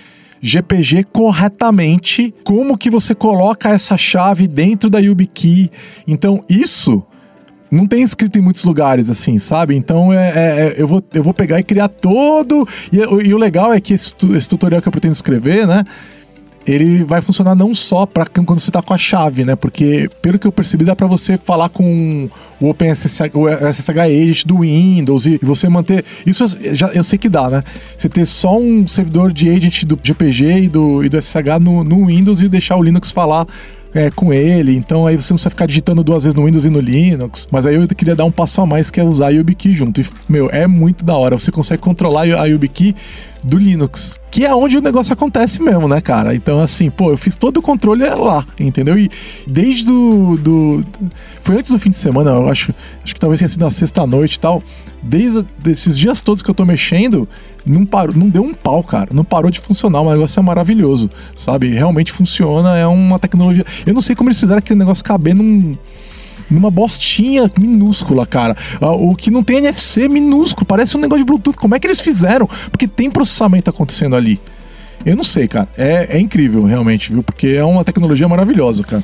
GPG 0.41 1.05
corretamente, 1.11 2.33
como 2.43 2.77
que 2.77 2.89
você 2.89 3.13
coloca 3.15 3.69
essa 3.69 3.97
chave 3.97 4.47
dentro 4.47 4.89
da 4.89 4.99
YubiKey. 4.99 5.69
Então, 6.07 6.43
isso 6.49 7.03
não 7.71 7.85
tem 7.85 8.01
escrito 8.01 8.39
em 8.39 8.41
muitos 8.41 8.63
lugares, 8.63 9.09
assim, 9.09 9.39
sabe? 9.39 9.75
Então 9.75 10.13
é, 10.13 10.29
é, 10.29 10.31
é, 10.31 10.75
eu, 10.77 10.87
vou, 10.87 11.01
eu 11.13 11.23
vou 11.23 11.33
pegar 11.33 11.59
e 11.59 11.63
criar 11.63 11.87
todo. 11.87 12.67
E, 12.91 12.97
e 12.97 13.33
o 13.33 13.37
legal 13.37 13.73
é 13.73 13.81
que 13.81 13.93
esse, 13.93 14.13
esse, 14.35 14.49
tutorial 14.49 14.81
que 14.81 14.87
eu 14.87 14.91
pretendo 14.91 15.13
escrever, 15.13 15.67
né? 15.67 15.83
Ele 16.65 17.01
vai 17.01 17.21
funcionar 17.21 17.55
não 17.55 17.73
só 17.73 18.05
para 18.05 18.25
quando 18.25 18.59
você 18.59 18.69
está 18.69 18.81
com 18.81 18.93
a 18.93 18.97
chave, 18.97 19.45
né? 19.45 19.55
Porque, 19.55 20.09
pelo 20.21 20.37
que 20.37 20.45
eu 20.45 20.51
percebi, 20.51 20.83
dá 20.83 20.93
para 20.93 21.07
você 21.07 21.37
falar 21.37 21.69
com 21.69 22.29
o 22.59 22.69
OpenSSH, 22.69 23.31
SSH 23.71 23.99
Agent 23.99 24.45
do 24.45 24.59
Windows 24.59 25.25
e, 25.25 25.39
e 25.41 25.45
você 25.45 25.69
manter. 25.69 26.03
Isso 26.25 26.43
já, 26.73 26.87
eu 26.87 27.05
sei 27.05 27.17
que 27.17 27.29
dá, 27.29 27.49
né? 27.49 27.63
Você 27.97 28.09
ter 28.09 28.25
só 28.25 28.59
um 28.59 28.85
servidor 28.85 29.31
de 29.31 29.49
agent 29.49 29.85
do 29.85 29.97
GPG 30.01 30.63
e 30.63 30.67
do, 30.67 31.05
e 31.05 31.09
do 31.09 31.21
SSH 31.21 31.57
no, 31.61 31.85
no 31.85 32.07
Windows 32.07 32.41
e 32.41 32.49
deixar 32.49 32.75
o 32.75 32.83
Linux 32.83 33.11
falar 33.11 33.47
é, 33.97 34.11
com 34.11 34.31
ele, 34.31 34.75
então 34.75 35.07
aí 35.07 35.15
você 35.15 35.33
não 35.33 35.37
precisa 35.37 35.49
ficar 35.49 35.65
digitando 35.65 36.03
duas 36.03 36.21
vezes 36.21 36.35
no 36.35 36.45
Windows 36.45 36.63
e 36.63 36.69
no 36.69 36.79
Linux. 36.79 37.47
Mas 37.51 37.65
aí 37.65 37.73
eu 37.73 37.87
queria 37.87 38.15
dar 38.15 38.25
um 38.25 38.31
passo 38.31 38.61
a 38.61 38.65
mais 38.65 38.91
que 38.91 38.99
é 38.99 39.03
usar 39.03 39.27
a 39.27 39.29
YubiKey 39.29 39.73
junto. 39.73 39.99
E, 39.99 40.05
meu, 40.29 40.51
é 40.51 40.67
muito 40.67 41.03
da 41.03 41.15
hora. 41.15 41.37
Você 41.37 41.51
consegue 41.51 41.81
controlar 41.81 42.21
a 42.21 42.45
YubiKey 42.45 42.95
do 43.43 43.57
Linux, 43.57 44.19
que 44.29 44.45
é 44.45 44.53
onde 44.53 44.77
o 44.77 44.81
negócio 44.81 45.13
acontece 45.13 45.63
mesmo, 45.63 45.87
né, 45.87 45.99
cara? 45.99 46.35
Então, 46.35 46.59
assim, 46.59 46.91
pô, 46.91 47.09
eu 47.09 47.17
fiz 47.17 47.35
todo 47.35 47.57
o 47.57 47.61
controle 47.61 48.03
lá, 48.03 48.45
entendeu? 48.59 48.99
E 48.99 49.09
desde 49.47 49.85
do, 49.85 50.37
do 50.37 50.85
foi 51.41 51.57
antes 51.57 51.71
do 51.71 51.79
fim 51.79 51.89
de 51.89 51.97
semana, 51.97 52.31
eu 52.31 52.49
acho, 52.49 52.73
acho 53.03 53.15
que 53.15 53.19
talvez 53.19 53.39
tenha 53.39 53.49
sido 53.49 53.61
na 53.61 53.71
sexta 53.71 54.05
noite 54.05 54.35
e 54.35 54.39
tal. 54.39 54.61
Desde 55.01 55.43
esses 55.65 55.97
dias 55.97 56.21
todos 56.21 56.43
que 56.43 56.51
eu 56.51 56.55
tô 56.55 56.65
mexendo, 56.65 57.27
não 57.67 57.85
parou, 57.85 58.15
não 58.15 58.29
deu 58.29 58.43
um 58.43 58.53
pau, 58.53 58.83
cara. 58.83 59.09
Não 59.11 59.23
parou 59.23 59.51
de 59.51 59.59
funcionar. 59.59 60.01
O 60.01 60.09
negócio 60.11 60.39
é 60.39 60.43
maravilhoso, 60.43 61.09
sabe? 61.35 61.69
Realmente 61.69 62.11
funciona, 62.11 62.77
é 62.77 62.87
uma 62.87 63.19
tecnologia. 63.19 63.65
Eu 63.85 63.93
não 63.93 64.01
sei 64.01 64.15
como 64.15 64.29
eles 64.29 64.39
fizeram 64.39 64.59
aquele 64.59 64.79
negócio 64.79 65.03
caber 65.03 65.35
num 65.35 65.75
numa 66.49 66.71
bostinha 66.71 67.51
minúscula, 67.59 68.25
cara. 68.25 68.55
Ah, 68.79 68.91
o 68.91 69.15
que 69.15 69.29
não 69.29 69.43
tem 69.43 69.57
NFC 69.57 70.07
minúsculo, 70.07 70.65
parece 70.65 70.95
um 70.95 70.99
negócio 70.99 71.25
de 71.25 71.29
Bluetooth. 71.29 71.57
Como 71.57 71.75
é 71.75 71.79
que 71.79 71.85
eles 71.85 71.99
fizeram? 71.99 72.47
Porque 72.71 72.87
tem 72.87 73.11
processamento 73.11 73.69
acontecendo 73.69 74.15
ali. 74.15 74.39
Eu 75.05 75.15
não 75.15 75.23
sei, 75.23 75.47
cara. 75.47 75.67
É, 75.77 76.17
é 76.17 76.19
incrível, 76.19 76.63
realmente, 76.63 77.11
viu? 77.11 77.21
Porque 77.21 77.47
é 77.47 77.63
uma 77.63 77.83
tecnologia 77.83 78.27
maravilhosa, 78.27 78.83
cara. 78.83 79.03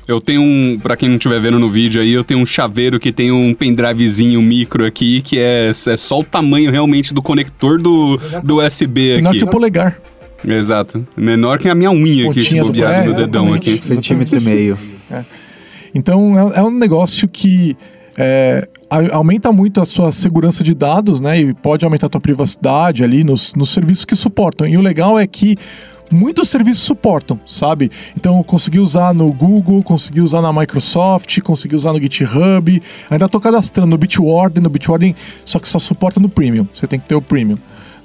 Eu 0.08 0.20
tenho 0.20 0.40
um, 0.40 0.78
para 0.78 0.96
quem 0.96 1.08
não 1.08 1.16
estiver 1.16 1.40
vendo 1.40 1.58
no 1.58 1.68
vídeo 1.68 2.00
aí, 2.00 2.12
eu 2.12 2.22
tenho 2.22 2.38
um 2.38 2.46
chaveiro 2.46 3.00
que 3.00 3.10
tem 3.10 3.32
um 3.32 3.52
pendrivezinho 3.52 4.40
micro 4.40 4.86
aqui, 4.86 5.20
que 5.20 5.38
é, 5.38 5.68
é 5.68 5.96
só 5.96 6.20
o 6.20 6.24
tamanho 6.24 6.70
realmente 6.70 7.12
do 7.12 7.20
conector 7.20 7.80
do, 7.80 8.16
do 8.44 8.64
USB 8.64 9.14
aqui. 9.14 9.22
Menor 9.22 9.34
que 9.34 9.44
o 9.44 9.48
polegar. 9.48 10.00
Exato. 10.46 11.06
Menor 11.16 11.58
que 11.58 11.68
a 11.68 11.74
minha 11.74 11.90
unha 11.90 12.30
aqui, 12.30 12.40
se 12.40 12.60
bobeado 12.60 12.94
é, 12.94 13.06
no 13.06 13.14
dedão 13.14 13.52
aqui. 13.52 13.80
Centímetro 13.82 14.38
e 14.38 14.40
meio. 14.40 14.78
É. 15.10 15.24
Então 15.92 16.52
é, 16.52 16.58
é, 16.58 16.62
um 16.62 16.70
negócio 16.70 17.26
que 17.26 17.76
é, 18.16 18.68
aumenta 19.10 19.50
muito 19.50 19.80
a 19.80 19.84
sua 19.84 20.12
segurança 20.12 20.62
de 20.62 20.72
dados, 20.72 21.18
né? 21.18 21.40
E 21.40 21.54
pode 21.54 21.84
aumentar 21.84 22.06
a 22.06 22.10
tua 22.10 22.20
privacidade 22.20 23.02
ali 23.02 23.24
nos, 23.24 23.54
nos 23.54 23.70
serviços 23.70 24.04
que 24.04 24.14
suportam. 24.14 24.68
E 24.68 24.76
o 24.76 24.80
legal 24.80 25.18
é 25.18 25.26
que 25.26 25.56
muitos 26.10 26.48
serviços 26.48 26.82
suportam, 26.82 27.38
sabe? 27.46 27.90
Então 28.16 28.38
eu 28.38 28.44
consegui 28.44 28.78
usar 28.78 29.14
no 29.14 29.32
Google, 29.32 29.82
consegui 29.82 30.20
usar 30.20 30.40
na 30.40 30.52
Microsoft, 30.52 31.40
consegui 31.42 31.74
usar 31.74 31.92
no 31.92 32.00
GitHub, 32.00 32.82
ainda 33.10 33.28
tô 33.28 33.40
cadastrando 33.40 33.88
no 33.88 33.98
Bitwarden, 33.98 34.62
no 34.62 34.70
Bitwarden, 34.70 35.14
só 35.44 35.58
que 35.58 35.68
só 35.68 35.78
suporta 35.78 36.20
no 36.20 36.28
Premium, 36.28 36.66
você 36.72 36.86
tem 36.86 36.98
que 36.98 37.06
ter 37.06 37.14
o 37.14 37.22
Premium, 37.22 37.58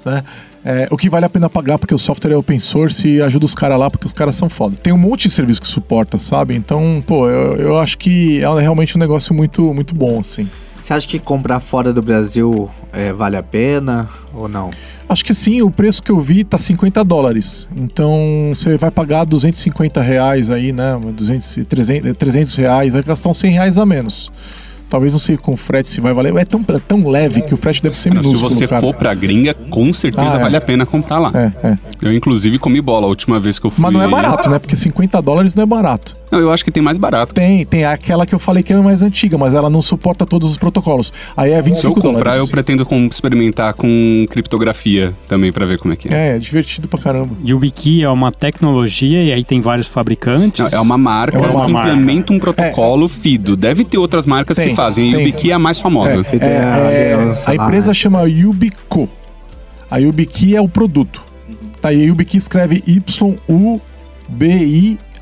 né? 0.04 0.22
É, 0.64 0.86
o 0.92 0.96
que 0.96 1.10
vale 1.10 1.26
a 1.26 1.28
pena 1.28 1.50
pagar 1.50 1.76
porque 1.76 1.92
o 1.92 1.98
software 1.98 2.32
é 2.32 2.36
open 2.36 2.58
source 2.60 3.06
e 3.08 3.20
ajuda 3.20 3.44
os 3.44 3.54
caras 3.54 3.78
lá 3.78 3.90
porque 3.90 4.06
os 4.06 4.12
caras 4.12 4.36
são 4.36 4.48
foda. 4.48 4.76
Tem 4.80 4.92
um 4.92 4.98
monte 4.98 5.26
de 5.26 5.34
serviço 5.34 5.60
que 5.60 5.66
suporta, 5.66 6.18
sabe? 6.18 6.54
Então, 6.54 7.02
pô, 7.04 7.28
eu, 7.28 7.56
eu 7.56 7.78
acho 7.78 7.98
que 7.98 8.40
é 8.40 8.60
realmente 8.60 8.96
um 8.96 9.00
negócio 9.00 9.34
muito, 9.34 9.74
muito 9.74 9.92
bom, 9.92 10.20
assim. 10.20 10.48
Você 10.80 10.92
acha 10.92 11.06
que 11.06 11.18
comprar 11.18 11.60
fora 11.60 11.92
do 11.92 12.02
Brasil 12.02 12.70
é, 12.92 13.12
vale 13.12 13.36
a 13.36 13.42
pena 13.42 14.08
ou 14.34 14.48
não? 14.48 14.70
Acho 15.12 15.26
que 15.26 15.34
sim, 15.34 15.60
o 15.60 15.70
preço 15.70 16.02
que 16.02 16.10
eu 16.10 16.18
vi 16.20 16.42
tá 16.42 16.56
50 16.56 17.04
dólares. 17.04 17.68
Então 17.76 18.46
você 18.48 18.78
vai 18.78 18.90
pagar 18.90 19.24
250 19.24 20.00
reais 20.00 20.48
aí, 20.48 20.72
né? 20.72 20.98
200, 21.14 21.58
300, 21.68 22.12
300 22.16 22.56
reais, 22.56 22.92
vai 22.94 23.02
gastar 23.02 23.28
uns 23.28 23.36
100 23.36 23.50
reais 23.52 23.76
a 23.76 23.84
menos. 23.84 24.32
Talvez 24.88 25.12
não 25.12 25.20
sei 25.20 25.36
com 25.36 25.54
frete 25.54 25.90
se 25.90 26.00
vai 26.00 26.14
valer. 26.14 26.34
É 26.36 26.44
tão, 26.46 26.64
é 26.66 26.78
tão 26.78 27.06
leve 27.06 27.42
que 27.42 27.52
o 27.52 27.58
frete 27.58 27.82
deve 27.82 27.96
ser 27.96 28.08
Cara, 28.08 28.20
se 28.22 28.26
minúsculo, 28.26 28.50
você 28.50 28.66
cara. 28.66 28.80
for 28.80 28.94
pra 28.94 29.12
gringa, 29.12 29.52
com 29.52 29.92
certeza 29.92 30.32
Ah, 30.32 30.38
é. 30.38 30.42
vale 30.42 30.56
a 30.56 30.60
pena 30.62 30.86
comprar 30.86 31.18
lá. 31.18 31.30
É, 31.34 31.68
é. 31.68 31.78
Eu, 32.00 32.12
inclusive, 32.14 32.58
comi 32.58 32.80
bola 32.80 33.04
a 33.06 33.08
última 33.08 33.38
vez 33.38 33.58
que 33.58 33.66
eu 33.66 33.70
fui. 33.70 33.82
Mas 33.82 33.92
não 33.92 34.02
é 34.02 34.08
barato, 34.08 34.48
né? 34.48 34.58
Porque 34.58 34.76
50 34.76 35.20
dólares 35.20 35.54
não 35.54 35.62
é 35.62 35.66
barato. 35.66 36.16
Não, 36.32 36.40
eu 36.40 36.50
acho 36.50 36.64
que 36.64 36.70
tem 36.70 36.82
mais 36.82 36.96
barato. 36.96 37.34
Tem, 37.34 37.62
tem 37.66 37.84
aquela 37.84 38.24
que 38.24 38.34
eu 38.34 38.38
falei 38.38 38.62
que 38.62 38.72
é 38.72 38.76
a 38.76 38.80
mais 38.82 39.02
antiga, 39.02 39.36
mas 39.36 39.52
ela 39.54 39.68
não 39.68 39.82
suporta 39.82 40.24
todos 40.24 40.50
os 40.50 40.56
protocolos. 40.56 41.12
Aí 41.36 41.50
é 41.50 41.54
Se 41.56 41.60
eu 41.60 41.64
25 41.64 41.94
comprar, 42.00 42.10
dólares. 42.12 42.38
eu 42.38 42.48
pretendo 42.48 42.86
com- 42.86 43.04
experimentar 43.06 43.74
com 43.74 44.24
criptografia 44.30 45.12
também 45.28 45.52
pra 45.52 45.66
ver 45.66 45.78
como 45.78 45.92
é 45.92 45.96
que 45.96 46.08
é. 46.08 46.12
É, 46.32 46.36
é 46.36 46.38
divertido 46.38 46.88
pra 46.88 46.98
caramba. 46.98 47.36
YubiKey 47.44 48.02
é 48.02 48.08
uma 48.08 48.32
tecnologia 48.32 49.22
e 49.22 49.30
aí 49.30 49.44
tem 49.44 49.60
vários 49.60 49.86
fabricantes. 49.86 50.70
Não, 50.72 50.78
É 50.78 50.80
uma 50.80 50.96
marca 50.96 51.36
É 51.36 51.40
uma 51.50 51.66
que 51.66 51.72
marca. 51.72 51.90
implementa 51.90 52.32
um 52.32 52.38
protocolo 52.38 53.06
FIDO. 53.08 53.54
Deve 53.54 53.84
ter 53.84 53.98
outras 53.98 54.24
marcas 54.24 54.56
Tem, 54.56 54.70
que 54.70 54.74
fazem. 54.74 55.10
A 55.12 55.16
tem. 55.16 55.26
YubiKey 55.26 55.50
é 55.50 55.54
a 55.54 55.58
mais 55.58 55.82
famosa. 55.82 56.24
É, 56.32 56.36
é 56.36 56.58
a 56.58 56.90
é, 56.90 57.14
a 57.46 57.54
empresa 57.54 57.88
né? 57.88 57.94
chama 57.94 58.22
Yubico. 58.22 59.06
A 59.90 59.98
Yubiqui 59.98 60.56
é 60.56 60.60
o 60.62 60.68
produto. 60.68 61.22
Tá, 61.82 61.92
e 61.92 62.00
a 62.00 62.04
Yubiqui 62.06 62.38
escreve 62.38 62.82
Y-U-B-I, 62.86 63.78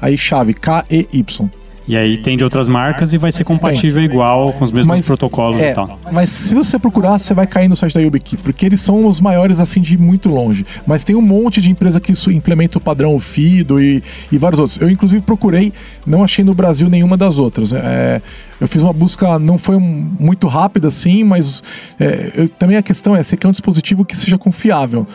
aí 0.01 0.17
chave, 0.19 0.55
K-E-Y. 0.55 1.49
E 1.89 1.97
aí 1.97 2.19
tem 2.19 2.37
de 2.37 2.45
outras 2.45 2.69
marcas 2.69 3.13
e 3.13 3.19
vai 3.19 3.33
ser 3.33 3.43
compatível 3.43 4.01
igual 4.01 4.53
com 4.53 4.63
os 4.63 4.71
mesmos 4.71 4.87
Mas- 4.99 5.07
protocolos 5.07 5.61
É, 5.61 5.73
e 5.73 5.75
tal. 5.75 5.99
mas 6.13 6.29
se 6.31 6.55
você 6.55 6.79
procurar, 6.79 7.19
você 7.19 7.35
vai 7.35 7.49
cair 7.49 7.67
no 7.69 7.75
site 7.75 7.95
da 7.95 8.01
Yubiqui, 8.01 8.37
porque 8.37 8.65
eles 8.65 8.81
são 8.81 9.05
os 9.07 9.21
maiores 9.21 9.59
assim 9.59 9.81
de 9.81 9.99
muito 9.99 10.29
longe. 10.29 10.65
Mas 10.87 11.03
tem 11.03 11.17
um 11.17 11.21
monte 11.23 11.61
de 11.61 11.69
empresa 11.69 11.99
que 11.99 12.13
isso 12.13 12.31
implementa 12.31 12.79
o 12.79 12.81
padrão 12.81 13.19
FIDO 13.19 13.81
e, 13.81 14.05
e 14.31 14.39
vários 14.39 14.61
outros. 14.61 14.79
Eu 14.81 14.89
inclusive 14.89 15.21
procurei, 15.23 15.73
não 16.07 16.23
achei 16.23 16.45
no 16.45 16.55
Brasil 16.55 16.89
nenhuma 16.89 17.17
das 17.17 17.39
outras. 17.39 17.73
É, 17.73 18.23
eu 18.61 18.69
fiz 18.69 18.83
uma 18.85 18.93
busca, 18.93 19.37
não 19.41 19.59
foi 19.59 19.77
muito 19.79 20.47
rápida 20.47 20.87
assim, 20.87 21.25
mas 21.25 21.61
é, 21.99 22.31
eu- 22.37 22.49
também 22.49 22.77
a 22.77 22.83
questão 22.83 23.17
é, 23.17 23.23
você 23.23 23.37
quer 23.37 23.49
um 23.49 23.53
dispositivo 23.53 24.05
que 24.05 24.17
seja 24.17 24.39
confiável, 24.39 25.09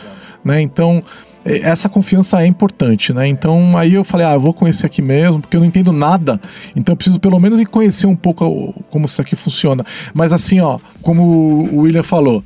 né? 0.44 0.60
Então 0.62 1.02
essa 1.46 1.88
confiança 1.88 2.42
é 2.42 2.48
importante, 2.48 3.14
né? 3.14 3.28
Então 3.28 3.78
aí 3.78 3.94
eu 3.94 4.04
falei, 4.04 4.26
ah, 4.26 4.36
vou 4.36 4.56
esse 4.68 4.84
aqui 4.84 5.00
mesmo, 5.00 5.40
porque 5.40 5.56
eu 5.56 5.60
não 5.62 5.68
entendo 5.68 5.94
nada. 5.94 6.42
Então 6.76 6.94
eu 6.94 6.98
preciso 6.98 7.20
pelo 7.20 7.40
menos 7.40 7.64
conhecer 7.66 8.08
um 8.08 8.16
pouco 8.16 8.74
como 8.90 9.06
isso 9.06 9.22
aqui 9.22 9.36
funciona. 9.36 9.86
Mas 10.12 10.34
assim, 10.34 10.60
ó, 10.60 10.80
como 11.04 11.22
o 11.72 11.82
William 11.82 12.02
falou, 12.02 12.44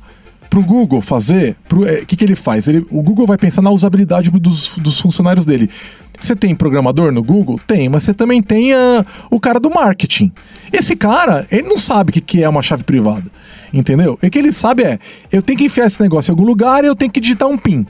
pro 0.50 0.62
Google 0.62 1.00
fazer, 1.00 1.56
o 1.72 2.04
que, 2.04 2.14
que 2.14 2.24
ele 2.24 2.34
faz? 2.34 2.68
Ele, 2.68 2.84
o 2.90 3.00
Google 3.00 3.26
vai 3.26 3.38
pensar 3.38 3.62
na 3.62 3.70
usabilidade 3.70 4.30
dos, 4.30 4.72
dos 4.76 5.00
funcionários 5.00 5.46
dele. 5.46 5.70
Você 6.18 6.36
tem 6.36 6.54
programador 6.54 7.10
no 7.10 7.22
Google? 7.22 7.58
Tem, 7.66 7.88
mas 7.88 8.02
você 8.02 8.12
também 8.12 8.42
tem 8.42 8.74
ah, 8.74 9.06
o 9.30 9.40
cara 9.40 9.58
do 9.58 9.70
marketing. 9.70 10.30
Esse 10.70 10.94
cara, 10.94 11.46
ele 11.50 11.66
não 11.66 11.78
sabe 11.78 12.10
o 12.10 12.12
que, 12.12 12.20
que 12.20 12.42
é 12.42 12.48
uma 12.48 12.60
chave 12.60 12.82
privada. 12.82 13.24
Entendeu? 13.72 14.18
O 14.22 14.28
que 14.30 14.38
ele 14.38 14.52
sabe 14.52 14.82
é, 14.82 14.98
eu 15.32 15.40
tenho 15.40 15.56
que 15.56 15.64
enfiar 15.64 15.86
esse 15.86 16.02
negócio 16.02 16.30
em 16.30 16.32
algum 16.32 16.44
lugar 16.44 16.84
e 16.84 16.88
eu 16.88 16.96
tenho 16.96 17.10
que 17.10 17.20
digitar 17.20 17.48
um 17.48 17.56
PIN 17.56 17.86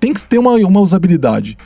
tem 0.00 0.12
que 0.12 0.24
ter 0.24 0.38
uma, 0.38 0.54
uma 0.54 0.80
usabilidade. 0.80 1.56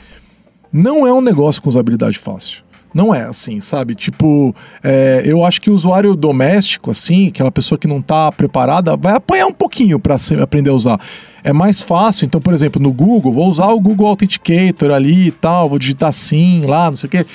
Não 0.71 1.05
é 1.05 1.13
um 1.13 1.21
negócio 1.21 1.61
com 1.61 1.69
usabilidade 1.69 2.17
fácil. 2.17 2.63
Não 2.93 3.15
é 3.15 3.23
assim, 3.23 3.61
sabe? 3.61 3.95
Tipo, 3.95 4.53
é, 4.83 5.21
eu 5.25 5.45
acho 5.45 5.61
que 5.61 5.69
o 5.69 5.73
usuário 5.73 6.15
doméstico, 6.15 6.91
assim, 6.91 7.27
aquela 7.29 7.51
pessoa 7.51 7.77
que 7.77 7.87
não 7.87 8.01
tá 8.01 8.31
preparada, 8.31 8.97
vai 8.97 9.13
apanhar 9.13 9.47
um 9.47 9.53
pouquinho 9.53 9.97
para 9.97 10.17
aprender 10.41 10.69
a 10.69 10.73
usar. 10.73 10.99
É 11.43 11.53
mais 11.53 11.81
fácil, 11.81 12.25
então, 12.25 12.41
por 12.41 12.53
exemplo, 12.53 12.81
no 12.81 12.91
Google, 12.91 13.31
vou 13.31 13.47
usar 13.47 13.67
o 13.67 13.79
Google 13.79 14.07
Authenticator 14.07 14.91
ali 14.91 15.27
e 15.27 15.31
tal, 15.31 15.69
vou 15.69 15.79
digitar 15.79 16.11
sim 16.11 16.61
lá, 16.65 16.89
não 16.89 16.97
sei 16.97 17.07
o 17.07 17.09
quê. 17.09 17.25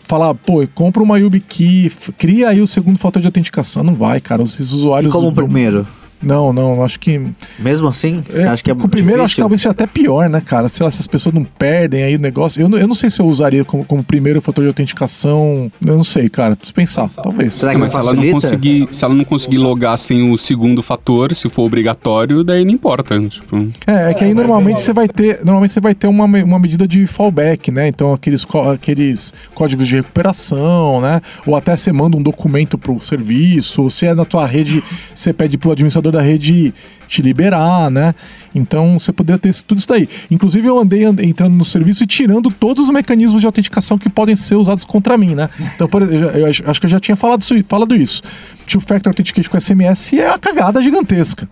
Falar, 0.00 0.34
pô, 0.34 0.66
compra 0.74 1.02
uma 1.02 1.18
YubiKey, 1.18 1.90
cria 2.18 2.50
aí 2.50 2.60
o 2.60 2.66
segundo 2.66 2.98
fator 2.98 3.20
de 3.20 3.26
autenticação. 3.26 3.82
Não 3.82 3.94
vai, 3.94 4.20
cara. 4.20 4.42
E 4.42 4.44
usuários. 4.44 5.10
como 5.10 5.28
o 5.28 5.32
primeiro? 5.32 5.86
Não, 6.22 6.52
não, 6.52 6.82
acho 6.84 6.98
que. 7.00 7.20
Mesmo 7.58 7.88
assim, 7.88 8.22
você 8.28 8.42
É, 8.42 8.46
acha 8.48 8.62
que 8.62 8.70
é 8.70 8.72
o 8.72 8.76
primeiro, 8.88 9.22
acho 9.22 9.34
que 9.34 9.40
difícil? 9.40 9.42
talvez 9.42 9.60
seja 9.60 9.70
até 9.70 9.86
pior, 9.86 10.28
né, 10.28 10.40
cara? 10.40 10.68
Sei 10.68 10.84
lá, 10.84 10.90
se 10.90 11.00
as 11.00 11.06
pessoas 11.06 11.34
não 11.34 11.44
perdem 11.44 12.02
aí 12.04 12.16
o 12.16 12.18
negócio. 12.18 12.60
Eu 12.62 12.68
não, 12.68 12.78
eu 12.78 12.86
não 12.86 12.94
sei 12.94 13.10
se 13.10 13.20
eu 13.20 13.26
usaria 13.26 13.64
como, 13.64 13.84
como 13.84 14.02
primeiro 14.04 14.40
fator 14.40 14.62
de 14.64 14.68
autenticação. 14.68 15.70
Eu 15.84 15.96
não 15.96 16.04
sei, 16.04 16.28
cara. 16.28 16.54
Preciso 16.56 16.74
pensar, 16.74 17.08
talvez. 17.08 17.54
Será 17.54 17.72
É, 17.72 17.74
que 17.74 17.80
mas 17.80 17.92
se 17.92 17.98
ela, 17.98 18.14
não 18.14 18.30
conseguir, 18.30 18.88
se 18.90 19.04
ela 19.04 19.14
não 19.14 19.24
conseguir 19.24 19.58
logar 19.58 19.98
sem 19.98 20.30
o 20.30 20.36
segundo 20.36 20.82
fator, 20.82 21.34
se 21.34 21.48
for 21.48 21.62
obrigatório, 21.62 22.44
daí 22.44 22.64
não 22.64 22.72
importa. 22.72 23.18
Tipo, 23.28 23.56
É, 23.86 24.10
é 24.10 24.14
que 24.14 24.24
aí 24.24 24.34
normalmente 24.34 24.80
você 24.80 24.92
vai 24.92 25.08
ter, 25.08 25.38
normalmente 25.44 25.72
você 25.72 25.80
vai 25.80 25.94
ter 25.94 26.06
uma, 26.06 26.24
uma 26.24 26.58
medida 26.58 26.86
de 26.86 27.06
fallback, 27.06 27.70
né? 27.70 27.88
Então 27.88 28.12
aqueles, 28.12 28.46
aqueles 28.72 29.32
códigos 29.54 29.86
de 29.86 29.96
recuperação, 29.96 31.00
né? 31.00 31.20
Ou 31.46 31.56
até 31.56 31.76
você 31.76 31.92
manda 31.92 32.16
um 32.16 32.22
documento 32.22 32.78
pro 32.78 32.98
serviço, 33.00 33.82
ou 33.82 33.90
se 33.90 34.06
é 34.06 34.14
na 34.14 34.24
tua 34.24 34.46
rede, 34.46 34.82
você 35.14 35.32
pede 35.32 35.58
pro 35.58 35.72
administrador 35.72 36.11
da 36.12 36.20
rede 36.22 36.72
te 37.08 37.20
liberar, 37.20 37.90
né? 37.90 38.14
Então 38.54 38.98
você 38.98 39.12
poderia 39.12 39.38
ter 39.38 39.52
tudo 39.62 39.78
isso 39.78 39.88
daí. 39.88 40.08
Inclusive 40.30 40.66
eu 40.66 40.78
andei 40.78 41.04
and- 41.04 41.16
entrando 41.22 41.54
no 41.54 41.64
serviço 41.64 42.04
e 42.04 42.06
tirando 42.06 42.50
todos 42.50 42.84
os 42.84 42.90
mecanismos 42.90 43.40
de 43.40 43.46
autenticação 43.46 43.98
que 43.98 44.08
podem 44.08 44.36
ser 44.36 44.54
usados 44.56 44.84
contra 44.84 45.16
mim, 45.18 45.34
né? 45.34 45.48
Então, 45.74 45.88
por 45.88 46.02
eu, 46.02 46.18
já- 46.18 46.26
eu 46.26 46.46
acho- 46.46 46.80
que 46.80 46.86
eu 46.86 46.90
já 46.90 47.00
tinha 47.00 47.16
falado 47.16 47.40
isso, 47.42 47.54
falado 47.64 47.94
isso. 47.94 48.22
Two-Factor 48.66 49.10
Authentication 49.10 49.50
com 49.50 49.56
SMS 49.58 50.18
é 50.18 50.28
uma 50.28 50.38
cagada 50.38 50.82
gigantesca, 50.82 51.48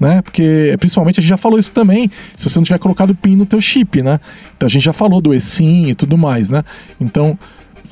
né? 0.00 0.22
Porque, 0.22 0.74
principalmente, 0.78 1.20
a 1.20 1.22
gente 1.22 1.30
já 1.30 1.36
falou 1.36 1.58
isso 1.58 1.72
também, 1.72 2.10
se 2.36 2.48
você 2.48 2.58
não 2.58 2.64
tiver 2.64 2.78
colocado 2.78 3.14
PIN 3.14 3.36
no 3.36 3.44
teu 3.46 3.60
chip, 3.60 4.00
né? 4.02 4.20
Então 4.56 4.66
a 4.66 4.70
gente 4.70 4.82
já 4.84 4.92
falou 4.92 5.20
do 5.20 5.34
eSIM 5.34 5.88
e 5.88 5.94
tudo 5.94 6.16
mais, 6.16 6.48
né? 6.48 6.62
Então, 7.00 7.36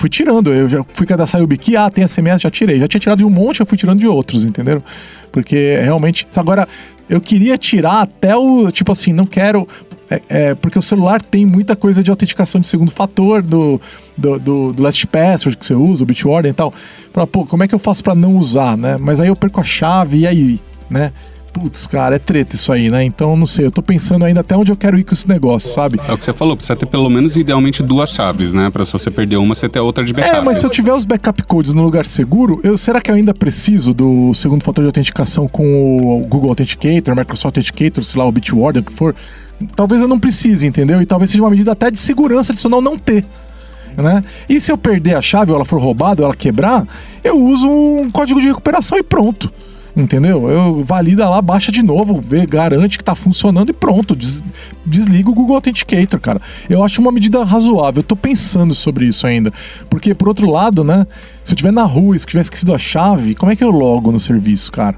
fui 0.00 0.08
tirando, 0.08 0.50
eu 0.50 0.66
já 0.66 0.82
fui 0.94 1.06
cadastrar 1.06 1.42
o 1.42 1.46
Biki, 1.46 1.76
ah, 1.76 1.90
tem 1.90 2.08
SMS, 2.08 2.40
já 2.40 2.50
tirei. 2.50 2.80
Já 2.80 2.88
tinha 2.88 3.00
tirado 3.00 3.18
de 3.18 3.24
um 3.24 3.28
monte, 3.30 3.60
eu 3.60 3.66
fui 3.66 3.76
tirando 3.76 3.98
de 3.98 4.06
outros, 4.06 4.46
entenderam? 4.46 4.82
Porque 5.30 5.78
realmente. 5.82 6.26
Agora, 6.34 6.66
eu 7.08 7.20
queria 7.20 7.58
tirar 7.58 8.00
até 8.00 8.34
o. 8.34 8.70
Tipo 8.70 8.92
assim, 8.92 9.12
não 9.12 9.26
quero. 9.26 9.68
é, 10.10 10.22
é, 10.28 10.54
porque 10.54 10.78
o 10.78 10.82
celular 10.82 11.20
tem 11.20 11.44
muita 11.44 11.76
coisa 11.76 12.02
de 12.02 12.10
autenticação 12.10 12.62
de 12.62 12.66
segundo 12.66 12.90
fator, 12.90 13.42
do, 13.42 13.78
do, 14.16 14.38
do, 14.38 14.72
do 14.72 14.82
Last 14.82 15.06
Password 15.06 15.58
que 15.58 15.66
você 15.66 15.74
usa, 15.74 16.02
o 16.02 16.06
Bitwarden 16.06 16.50
e 16.50 16.54
tal. 16.54 16.72
Pra, 17.12 17.26
pô, 17.26 17.44
como 17.44 17.62
é 17.62 17.68
que 17.68 17.74
eu 17.74 17.78
faço 17.78 18.02
pra 18.02 18.14
não 18.14 18.36
usar, 18.36 18.78
né? 18.78 18.96
Mas 18.98 19.20
aí 19.20 19.28
eu 19.28 19.36
perco 19.36 19.60
a 19.60 19.64
chave 19.64 20.20
e 20.20 20.26
aí, 20.26 20.60
né? 20.88 21.12
Putz, 21.52 21.86
cara, 21.86 22.16
é 22.16 22.18
treta 22.18 22.54
isso 22.54 22.72
aí, 22.72 22.90
né? 22.90 23.02
Então, 23.02 23.36
não 23.36 23.46
sei, 23.46 23.66
eu 23.66 23.72
tô 23.72 23.82
pensando 23.82 24.24
ainda 24.24 24.40
até 24.40 24.56
onde 24.56 24.70
eu 24.70 24.76
quero 24.76 24.98
ir 24.98 25.04
com 25.04 25.12
esse 25.12 25.28
negócio, 25.28 25.70
sabe? 25.70 26.00
é 26.08 26.12
o 26.12 26.16
que 26.16 26.24
você 26.24 26.32
falou, 26.32 26.56
precisa 26.56 26.76
ter 26.76 26.86
pelo 26.86 27.10
menos, 27.10 27.36
idealmente, 27.36 27.82
duas 27.82 28.10
chaves, 28.10 28.52
né? 28.52 28.70
Pra 28.70 28.84
se 28.84 28.92
você 28.92 29.10
perder 29.10 29.36
uma, 29.36 29.54
você 29.54 29.68
ter 29.68 29.80
outra 29.80 30.04
de 30.04 30.12
backup. 30.12 30.36
É, 30.36 30.40
mas 30.40 30.58
se 30.58 30.66
eu 30.66 30.70
tiver 30.70 30.92
os 30.92 31.04
backup 31.04 31.42
codes 31.42 31.74
no 31.74 31.82
lugar 31.82 32.06
seguro, 32.06 32.60
eu, 32.62 32.78
será 32.78 33.00
que 33.00 33.10
eu 33.10 33.14
ainda 33.14 33.34
preciso 33.34 33.92
do 33.92 34.32
segundo 34.32 34.62
fator 34.62 34.84
de 34.84 34.86
autenticação 34.86 35.48
com 35.48 36.20
o 36.20 36.26
Google 36.26 36.50
Authenticator, 36.50 37.16
Microsoft 37.16 37.56
Authenticator, 37.56 38.04
sei 38.04 38.18
lá, 38.18 38.26
o 38.26 38.32
Bitwarden, 38.32 38.82
o 38.82 38.84
que 38.84 38.92
for? 38.92 39.14
Talvez 39.74 40.00
eu 40.00 40.08
não 40.08 40.18
precise, 40.18 40.66
entendeu? 40.66 41.02
E 41.02 41.06
talvez 41.06 41.30
seja 41.30 41.42
uma 41.42 41.50
medida 41.50 41.72
até 41.72 41.90
de 41.90 41.98
segurança 41.98 42.52
adicional 42.52 42.80
não 42.80 42.96
ter. 42.96 43.24
Né? 43.96 44.22
E 44.48 44.60
se 44.60 44.70
eu 44.70 44.78
perder 44.78 45.14
a 45.14 45.22
chave 45.22 45.50
ou 45.50 45.56
ela 45.56 45.64
for 45.64 45.80
roubada 45.80 46.22
ou 46.22 46.26
ela 46.26 46.34
quebrar, 46.34 46.86
eu 47.24 47.36
uso 47.36 47.68
um 47.68 48.10
código 48.10 48.40
de 48.40 48.46
recuperação 48.46 48.96
e 48.96 49.02
pronto. 49.02 49.52
Entendeu? 49.96 50.48
Eu 50.48 50.84
valida 50.84 51.28
lá, 51.28 51.42
baixa 51.42 51.72
de 51.72 51.82
novo, 51.82 52.20
vê, 52.20 52.46
garante 52.46 52.96
que 52.96 53.04
tá 53.04 53.14
funcionando 53.14 53.70
e 53.70 53.72
pronto. 53.72 54.14
Des, 54.14 54.42
desliga 54.86 55.30
o 55.30 55.34
Google 55.34 55.56
Authenticator, 55.56 56.20
cara. 56.20 56.40
Eu 56.68 56.82
acho 56.84 57.00
uma 57.00 57.10
medida 57.10 57.42
razoável. 57.44 58.00
Eu 58.00 58.04
tô 58.04 58.16
pensando 58.16 58.72
sobre 58.72 59.06
isso 59.06 59.26
ainda. 59.26 59.52
Porque, 59.88 60.14
por 60.14 60.28
outro 60.28 60.48
lado, 60.48 60.84
né? 60.84 61.06
Se 61.42 61.52
eu 61.52 61.56
estiver 61.56 61.72
na 61.72 61.84
rua 61.84 62.14
e 62.14 62.18
se 62.18 62.26
tiver 62.26 62.40
esquecido 62.40 62.74
a 62.74 62.78
chave, 62.78 63.34
como 63.34 63.50
é 63.50 63.56
que 63.56 63.64
eu 63.64 63.70
logo 63.70 64.12
no 64.12 64.20
serviço, 64.20 64.70
cara? 64.70 64.96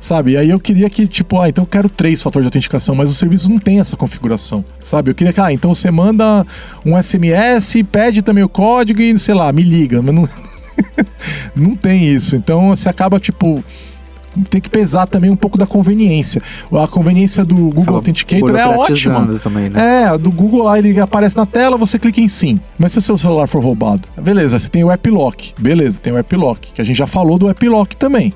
Sabe? 0.00 0.32
E 0.32 0.36
aí 0.36 0.50
eu 0.50 0.60
queria 0.60 0.88
que, 0.90 1.06
tipo, 1.06 1.40
ah, 1.40 1.48
então 1.48 1.64
eu 1.64 1.68
quero 1.68 1.88
três 1.88 2.22
fatores 2.22 2.44
de 2.44 2.48
autenticação, 2.48 2.94
mas 2.94 3.10
o 3.10 3.14
serviço 3.14 3.50
não 3.50 3.58
tem 3.58 3.80
essa 3.80 3.96
configuração, 3.96 4.62
sabe? 4.78 5.10
Eu 5.10 5.14
queria 5.14 5.32
que, 5.32 5.40
ah, 5.40 5.50
então 5.50 5.74
você 5.74 5.90
manda 5.90 6.46
um 6.84 7.02
SMS, 7.02 7.82
pede 7.90 8.20
também 8.20 8.44
o 8.44 8.48
código 8.48 9.00
e, 9.00 9.18
sei 9.18 9.34
lá, 9.34 9.50
me 9.50 9.62
liga, 9.62 10.02
mas 10.02 10.14
não, 10.14 10.28
não 11.56 11.74
tem 11.74 12.04
isso. 12.04 12.36
Então 12.36 12.68
você 12.68 12.86
acaba, 12.86 13.18
tipo, 13.18 13.64
tem 14.50 14.60
que 14.60 14.70
pesar 14.70 15.06
também 15.06 15.30
um 15.30 15.36
pouco 15.36 15.56
da 15.56 15.66
conveniência. 15.66 16.42
A 16.72 16.88
conveniência 16.88 17.44
do 17.44 17.56
Google 17.56 17.82
Acaba 17.82 17.98
Authenticator 17.98 18.56
é 18.56 18.66
ótima. 18.66 19.38
também, 19.38 19.70
né? 19.70 20.04
É, 20.04 20.18
do 20.18 20.30
Google 20.30 20.62
lá 20.64 20.78
ele 20.78 20.98
aparece 21.00 21.36
na 21.36 21.46
tela, 21.46 21.76
você 21.76 21.98
clica 21.98 22.20
em 22.20 22.28
sim. 22.28 22.58
Mas 22.78 22.92
se 22.92 22.98
o 22.98 23.02
seu 23.02 23.16
celular 23.16 23.46
for 23.46 23.62
roubado, 23.62 24.08
beleza, 24.20 24.58
você 24.58 24.68
tem 24.68 24.84
o 24.84 24.90
App 24.90 25.08
Lock. 25.10 25.54
Beleza, 25.58 25.98
tem 26.00 26.12
o 26.12 26.18
App 26.18 26.36
Lock, 26.36 26.72
que 26.72 26.80
a 26.80 26.84
gente 26.84 26.96
já 26.96 27.06
falou 27.06 27.38
do 27.38 27.48
App 27.48 27.68
Lock 27.68 27.96
também. 27.96 28.32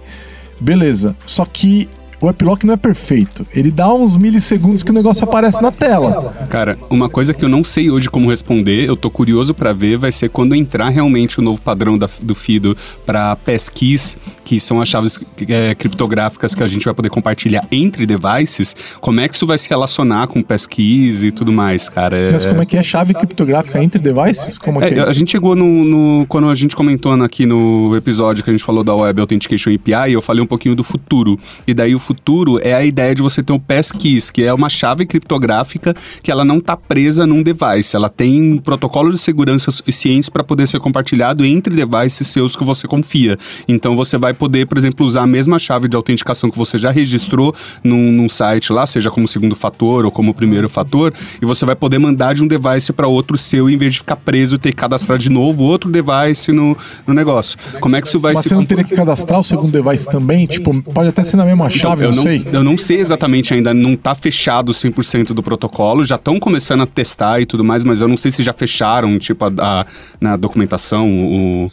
Beleza. 0.60 1.16
Só 1.24 1.44
que 1.44 1.88
o 2.20 2.28
Epilock 2.28 2.66
não 2.66 2.74
é 2.74 2.76
perfeito. 2.76 3.46
Ele 3.54 3.70
dá 3.70 3.92
uns 3.92 4.16
milissegundos 4.16 4.82
que 4.82 4.90
o 4.90 4.94
negócio 4.94 5.24
aparece 5.24 5.60
na 5.62 5.70
tela. 5.70 6.34
Cara, 6.48 6.76
uma 6.90 7.08
coisa 7.08 7.32
que 7.32 7.44
eu 7.44 7.48
não 7.48 7.62
sei 7.62 7.90
hoje 7.90 8.10
como 8.10 8.28
responder, 8.30 8.84
eu 8.88 8.96
tô 8.96 9.10
curioso 9.10 9.54
pra 9.54 9.72
ver, 9.72 9.96
vai 9.96 10.10
ser 10.12 10.28
quando 10.28 10.54
entrar 10.54 10.88
realmente 10.88 11.38
o 11.38 11.42
novo 11.42 11.60
padrão 11.62 11.96
da- 11.96 12.08
do 12.22 12.34
FIDO 12.34 12.76
pra 13.06 13.36
passkeys, 13.36 14.18
que 14.44 14.58
são 14.58 14.80
as 14.80 14.88
chaves 14.88 15.18
é, 15.48 15.74
criptográficas 15.74 16.54
que 16.54 16.62
a 16.62 16.66
gente 16.66 16.84
vai 16.84 16.94
poder 16.94 17.10
compartilhar 17.10 17.66
entre 17.70 18.06
devices. 18.06 18.74
Como 19.00 19.20
é 19.20 19.28
que 19.28 19.34
isso 19.34 19.46
vai 19.46 19.58
se 19.58 19.68
relacionar 19.68 20.26
com 20.26 20.42
passkeys 20.42 21.22
e 21.24 21.30
tudo 21.30 21.52
mais, 21.52 21.88
cara? 21.88 22.16
É- 22.18 22.32
Mas 22.32 22.46
como 22.46 22.62
é 22.62 22.66
que 22.66 22.76
é 22.76 22.82
chave 22.82 23.14
criptográfica 23.14 23.82
entre 23.82 23.98
devices? 24.00 24.58
Como 24.58 24.82
é 24.82 24.88
que 24.90 24.98
é, 24.98 25.02
a 25.02 25.12
gente 25.12 25.30
chegou 25.30 25.54
no, 25.54 25.84
no- 25.84 26.26
Quando 26.26 26.48
a 26.48 26.54
gente 26.54 26.74
comentou 26.74 27.12
aqui 27.22 27.46
no 27.46 27.94
episódio 27.96 28.42
que 28.42 28.50
a 28.50 28.52
gente 28.52 28.64
falou 28.64 28.82
da 28.82 28.94
Web 28.94 29.20
Authentication 29.20 29.70
API, 29.74 30.12
eu 30.12 30.22
falei 30.22 30.42
um 30.42 30.46
pouquinho 30.46 30.74
do 30.74 30.82
futuro. 30.84 31.38
E 31.66 31.74
daí 31.74 31.94
o 31.94 31.98
futuro 32.08 32.58
é 32.62 32.72
a 32.72 32.82
ideia 32.82 33.14
de 33.14 33.20
você 33.20 33.42
ter 33.42 33.52
um 33.52 33.60
passkeys, 33.60 34.30
que 34.30 34.42
é 34.42 34.54
uma 34.54 34.70
chave 34.70 35.04
criptográfica 35.04 35.94
que 36.22 36.30
ela 36.30 36.42
não 36.42 36.56
está 36.56 36.74
presa 36.74 37.26
num 37.26 37.42
device. 37.42 37.94
Ela 37.94 38.08
tem 38.08 38.54
um 38.54 38.58
protocolo 38.58 39.12
de 39.12 39.18
segurança 39.18 39.70
suficientes 39.70 40.30
para 40.30 40.42
poder 40.42 40.66
ser 40.66 40.80
compartilhado 40.80 41.44
entre 41.44 41.74
devices 41.74 42.28
seus 42.28 42.56
que 42.56 42.64
você 42.64 42.88
confia. 42.88 43.38
Então 43.68 43.94
você 43.94 44.16
vai 44.16 44.32
poder, 44.32 44.66
por 44.66 44.78
exemplo, 44.78 45.04
usar 45.04 45.24
a 45.24 45.26
mesma 45.26 45.58
chave 45.58 45.86
de 45.86 45.96
autenticação 45.96 46.48
que 46.50 46.56
você 46.56 46.78
já 46.78 46.90
registrou 46.90 47.54
num, 47.84 48.10
num 48.10 48.28
site 48.28 48.72
lá, 48.72 48.86
seja 48.86 49.10
como 49.10 49.28
segundo 49.28 49.54
fator 49.54 50.06
ou 50.06 50.10
como 50.10 50.32
primeiro 50.32 50.68
fator, 50.68 51.12
e 51.42 51.44
você 51.44 51.66
vai 51.66 51.76
poder 51.76 51.98
mandar 51.98 52.34
de 52.34 52.42
um 52.42 52.46
device 52.46 52.90
para 52.90 53.06
outro 53.06 53.36
seu 53.36 53.68
em 53.68 53.76
vez 53.76 53.92
de 53.92 53.98
ficar 53.98 54.16
preso 54.16 54.54
e 54.54 54.58
ter 54.58 54.70
que 54.70 54.76
cadastrar 54.76 55.18
de 55.18 55.28
novo 55.28 55.64
outro 55.64 55.90
device 55.90 56.52
no, 56.52 56.74
no 57.06 57.12
negócio. 57.12 57.58
Como 57.80 57.96
é 57.96 58.00
que 58.00 58.08
isso 58.08 58.18
vai 58.18 58.32
Mas 58.32 58.44
se 58.44 58.48
você 58.48 58.54
não 58.54 58.64
teria 58.64 58.84
que 58.84 58.94
cadastrar 58.94 59.40
o 59.40 59.44
segundo 59.44 59.70
device 59.70 60.08
também? 60.08 60.46
Tipo, 60.46 60.82
pode 60.82 61.10
até 61.10 61.22
ser 61.22 61.36
na 61.36 61.44
mesma 61.44 61.68
chave, 61.68 61.97
eu 62.00 62.10
não, 62.12 62.22
sei. 62.22 62.46
Eu 62.52 62.64
não 62.64 62.76
sei 62.78 62.98
exatamente 63.00 63.54
ainda, 63.54 63.72
não 63.74 63.96
tá 63.96 64.14
fechado 64.14 64.72
100% 64.72 65.28
do 65.34 65.42
protocolo, 65.42 66.04
já 66.06 66.16
estão 66.16 66.38
começando 66.40 66.82
a 66.82 66.86
testar 66.86 67.40
e 67.40 67.46
tudo 67.46 67.64
mais, 67.64 67.84
mas 67.84 68.00
eu 68.00 68.08
não 68.08 68.16
sei 68.16 68.30
se 68.30 68.42
já 68.42 68.52
fecharam, 68.52 69.18
tipo, 69.18 69.44
a, 69.44 69.52
a- 69.60 69.86
na 70.20 70.36
documentação, 70.36 71.08
o, 71.10 71.70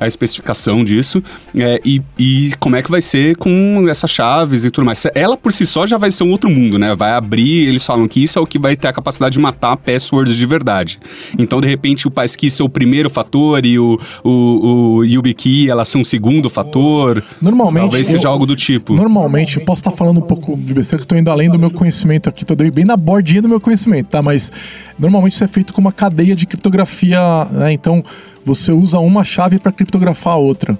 a 0.00 0.06
especificação 0.06 0.82
disso, 0.84 1.22
é, 1.54 1.80
e, 1.84 2.00
e 2.18 2.50
como 2.58 2.76
é 2.76 2.82
que 2.82 2.90
vai 2.90 3.00
ser 3.00 3.36
com 3.36 3.84
essas 3.88 4.10
chaves 4.10 4.64
e 4.64 4.70
tudo 4.70 4.84
mais. 4.84 5.04
Ela 5.14 5.36
por 5.36 5.52
si 5.52 5.66
só 5.66 5.86
já 5.86 5.98
vai 5.98 6.10
ser 6.10 6.24
um 6.24 6.30
outro 6.30 6.48
mundo, 6.50 6.78
né? 6.78 6.94
Vai 6.94 7.12
abrir, 7.12 7.68
eles 7.68 7.84
falam 7.84 8.08
que 8.08 8.22
isso 8.22 8.38
é 8.38 8.42
o 8.42 8.46
que 8.46 8.58
vai 8.58 8.76
ter 8.76 8.88
a 8.88 8.92
capacidade 8.92 9.34
de 9.34 9.40
matar 9.40 9.76
passwords 9.76 10.34
de 10.36 10.46
verdade. 10.46 10.98
Então, 11.38 11.60
de 11.60 11.68
repente, 11.68 12.06
o 12.08 12.10
passkey 12.10 12.48
ser 12.50 12.62
o 12.62 12.68
primeiro 12.68 13.10
fator 13.10 13.64
e 13.66 13.78
o, 13.78 13.98
o, 14.22 14.96
o 14.98 15.04
YubiKey, 15.04 15.68
ela 15.70 15.84
ser 15.84 15.98
um 15.98 16.04
segundo 16.04 16.48
fator. 16.48 17.22
Normalmente, 17.40 17.82
Talvez 17.82 18.06
seja 18.08 18.24
eu- 18.28 18.30
algo 18.30 18.46
do 18.46 18.56
tipo. 18.56 18.94
Normalmente, 18.94 19.53
eu 19.58 19.64
posso 19.64 19.80
estar 19.80 19.92
falando 19.92 20.18
um 20.18 20.22
pouco 20.22 20.56
de 20.56 20.74
besteira, 20.74 21.02
que 21.02 21.08
tô 21.08 21.16
indo 21.16 21.30
além 21.30 21.50
do 21.50 21.58
meu 21.58 21.70
conhecimento 21.70 22.28
aqui, 22.28 22.44
tô 22.44 22.54
bem 22.54 22.84
na 22.84 22.96
bordinha 22.96 23.42
do 23.42 23.48
meu 23.48 23.60
conhecimento, 23.60 24.08
tá? 24.08 24.22
Mas 24.22 24.50
normalmente 24.98 25.32
isso 25.32 25.44
é 25.44 25.48
feito 25.48 25.72
com 25.72 25.80
uma 25.80 25.92
cadeia 25.92 26.34
de 26.34 26.46
criptografia, 26.46 27.44
né? 27.46 27.72
Então 27.72 28.02
você 28.44 28.72
usa 28.72 28.98
uma 28.98 29.24
chave 29.24 29.58
para 29.58 29.72
criptografar 29.72 30.34
a 30.34 30.36
outra. 30.36 30.78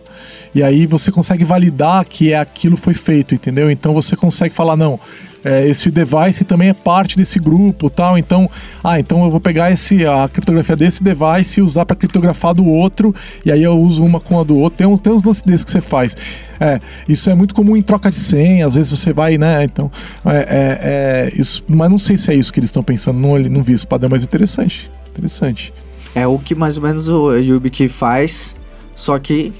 E 0.54 0.62
aí 0.62 0.86
você 0.86 1.10
consegue 1.10 1.44
validar 1.44 2.04
que 2.04 2.32
é 2.32 2.38
aquilo 2.38 2.76
foi 2.76 2.94
feito, 2.94 3.34
entendeu? 3.34 3.70
Então 3.70 3.92
você 3.92 4.14
consegue 4.14 4.54
falar, 4.54 4.76
não, 4.76 5.00
é, 5.44 5.68
esse 5.68 5.90
device 5.90 6.44
também 6.44 6.70
é 6.70 6.72
parte 6.72 7.16
desse 7.16 7.38
grupo 7.38 7.90
tal. 7.90 8.16
Então, 8.16 8.50
ah, 8.82 8.98
então 8.98 9.24
eu 9.24 9.30
vou 9.30 9.40
pegar 9.40 9.70
esse, 9.70 10.06
a 10.06 10.28
criptografia 10.28 10.74
desse 10.74 11.02
device 11.02 11.60
e 11.60 11.62
usar 11.62 11.84
para 11.84 11.94
criptografar 11.94 12.54
do 12.54 12.64
outro, 12.66 13.14
e 13.44 13.52
aí 13.52 13.62
eu 13.62 13.78
uso 13.78 14.02
uma 14.02 14.18
com 14.18 14.40
a 14.40 14.44
do 14.44 14.56
outro. 14.56 14.78
Tem 14.78 14.86
uns, 14.86 15.00
tem 15.00 15.12
uns 15.12 15.22
lances 15.22 15.42
desses 15.42 15.64
que 15.64 15.70
você 15.70 15.80
faz. 15.80 16.16
É, 16.58 16.80
isso 17.08 17.28
é 17.28 17.34
muito 17.34 17.54
comum 17.54 17.76
em 17.76 17.82
troca 17.82 18.08
de 18.08 18.16
senha, 18.16 18.64
às 18.64 18.74
vezes 18.74 18.98
você 18.98 19.12
vai, 19.12 19.36
né? 19.36 19.64
Então, 19.64 19.90
é, 20.24 20.36
é, 20.36 20.44
é, 20.82 21.32
isso, 21.40 21.62
mas 21.68 21.90
não 21.90 21.98
sei 21.98 22.16
se 22.16 22.30
é 22.30 22.34
isso 22.34 22.52
que 22.52 22.58
eles 22.58 22.68
estão 22.68 22.82
pensando, 22.82 23.18
não, 23.18 23.38
não 23.38 23.62
vi 23.62 23.74
esse 23.74 23.86
padrão, 23.86 24.08
mas 24.10 24.24
interessante. 24.24 24.90
Interessante. 25.10 25.72
É 26.14 26.26
o 26.26 26.38
que 26.38 26.54
mais 26.54 26.76
ou 26.76 26.82
menos 26.82 27.08
o 27.08 27.34
YubiKey 27.34 27.88
faz, 27.88 28.54
só 28.94 29.18
que 29.18 29.52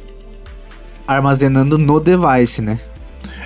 armazenando 1.07 1.77
no 1.77 2.01
device, 2.01 2.63
né? 2.63 2.79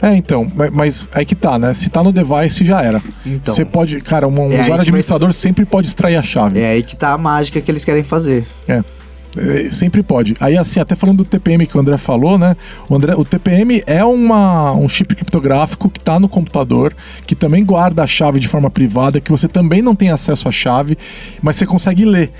É, 0.00 0.14
então, 0.14 0.50
ma- 0.54 0.70
mas 0.72 1.08
aí 1.12 1.24
que 1.24 1.34
tá, 1.34 1.58
né? 1.58 1.74
Se 1.74 1.88
tá 1.90 2.02
no 2.02 2.12
device, 2.12 2.64
já 2.64 2.82
era. 2.82 3.02
Então, 3.26 3.52
Você 3.52 3.64
pode, 3.64 4.00
cara, 4.00 4.28
um, 4.28 4.32
um 4.32 4.42
É 4.44 4.46
usuário 4.54 4.68
vai- 4.68 4.80
administrador 4.80 5.32
sempre 5.32 5.64
pode 5.64 5.88
extrair 5.88 6.16
a 6.16 6.22
chave. 6.22 6.60
é 6.60 6.70
aí 6.70 6.82
que 6.82 6.94
tá 6.96 7.12
a 7.12 7.18
mágica 7.18 7.60
que 7.60 7.70
eles 7.70 7.84
querem 7.84 8.04
fazer. 8.04 8.46
É, 9.36 9.68
sempre 9.70 10.02
pode. 10.02 10.34
Aí, 10.40 10.56
assim, 10.56 10.80
até 10.80 10.94
falando 10.96 11.18
do 11.18 11.24
TPM 11.24 11.66
que 11.66 11.76
o 11.76 11.80
André 11.80 11.96
falou, 11.98 12.38
né? 12.38 12.56
O, 12.88 12.94
André, 12.96 13.14
o 13.14 13.24
TPM 13.24 13.82
é 13.86 14.02
uma, 14.04 14.72
um 14.72 14.88
chip 14.88 15.14
criptográfico 15.14 15.88
que 15.90 15.98
está 15.98 16.18
no 16.18 16.28
computador, 16.28 16.94
que 17.26 17.34
também 17.34 17.64
guarda 17.64 18.02
a 18.02 18.06
chave 18.06 18.40
de 18.40 18.48
forma 18.48 18.70
privada, 18.70 19.20
que 19.20 19.30
você 19.30 19.46
também 19.46 19.82
não 19.82 19.94
tem 19.94 20.10
acesso 20.10 20.48
à 20.48 20.50
chave, 20.50 20.96
mas 21.42 21.56
você 21.56 21.66
consegue 21.66 22.04
ler, 22.04 22.32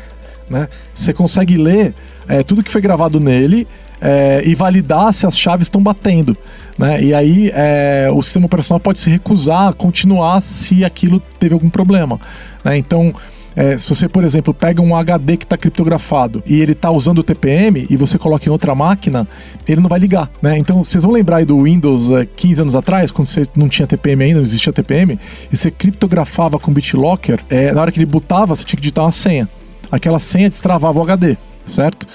né? 0.48 0.66
Você 0.94 1.12
consegue 1.12 1.56
ler 1.56 1.94
é, 2.26 2.42
tudo 2.42 2.62
que 2.62 2.70
foi 2.70 2.80
gravado 2.80 3.20
nele 3.20 3.66
é, 4.01 4.42
e 4.44 4.55
validar 4.55 5.12
se 5.12 5.26
as 5.26 5.38
chaves 5.38 5.66
estão 5.66 5.82
batendo, 5.82 6.36
né? 6.78 7.03
E 7.03 7.14
aí 7.14 7.51
é, 7.55 8.09
o 8.12 8.22
sistema 8.22 8.46
operacional 8.46 8.80
pode 8.80 8.99
se 8.99 9.11
recusar 9.11 9.68
a 9.68 9.72
continuar 9.72 10.40
se 10.40 10.84
aquilo 10.84 11.20
teve 11.38 11.55
algum 11.55 11.70
problema, 11.70 12.18
né? 12.64 12.76
Então 12.76 13.14
é, 13.59 13.76
se 13.76 13.88
você, 13.88 14.09
por 14.09 14.22
exemplo, 14.22 14.55
pega 14.55 14.80
um 14.80 14.94
HD 14.94 15.36
que 15.36 15.44
está 15.44 15.57
criptografado 15.57 16.40
e 16.46 16.61
ele 16.61 16.72
está 16.72 16.92
usando 16.92 17.18
o 17.18 17.22
TPM 17.24 17.88
e 17.90 17.96
você 17.96 18.16
coloca 18.16 18.49
em 18.49 18.53
outra 18.53 18.72
máquina, 18.72 19.26
ele 19.66 19.80
não 19.80 19.88
vai 19.88 19.99
ligar, 19.99 20.30
né? 20.40 20.57
Então, 20.57 20.84
vocês 20.84 21.03
vão 21.03 21.12
lembrar 21.12 21.38
aí 21.38 21.44
do 21.44 21.61
Windows 21.64 22.12
é, 22.12 22.24
15 22.24 22.62
anos 22.62 22.74
atrás, 22.76 23.11
quando 23.11 23.26
você 23.26 23.42
não 23.57 23.68
tinha 23.68 23.84
TPM 23.84 24.22
ainda, 24.22 24.36
não 24.36 24.42
existia 24.42 24.72
TPM, 24.72 25.18
e 25.51 25.57
você 25.57 25.72
criptografava 25.72 26.57
com 26.57 26.72
BitLocker, 26.72 27.40
é, 27.51 27.72
na 27.72 27.80
hora 27.80 27.90
que 27.90 27.99
ele 27.99 28.07
botava, 28.07 28.55
você 28.55 28.62
tinha 28.62 28.76
que 28.76 28.82
digitar 28.82 29.05
uma 29.05 29.11
senha. 29.11 29.49
Aquela 29.90 30.20
senha 30.20 30.49
destravava 30.49 30.96
o 30.96 31.03
HD, 31.03 31.36
certo? 31.64 32.07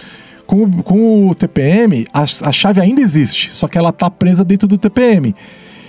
Com, 0.45 0.69
com 0.83 1.29
o 1.29 1.35
TPM, 1.35 2.05
a, 2.13 2.23
a 2.23 2.51
chave 2.51 2.81
ainda 2.81 3.01
existe, 3.01 3.53
só 3.53 3.67
que 3.67 3.77
ela 3.77 3.89
está 3.89 4.09
presa 4.09 4.43
dentro 4.43 4.67
do 4.67 4.77
TPM. 4.77 5.33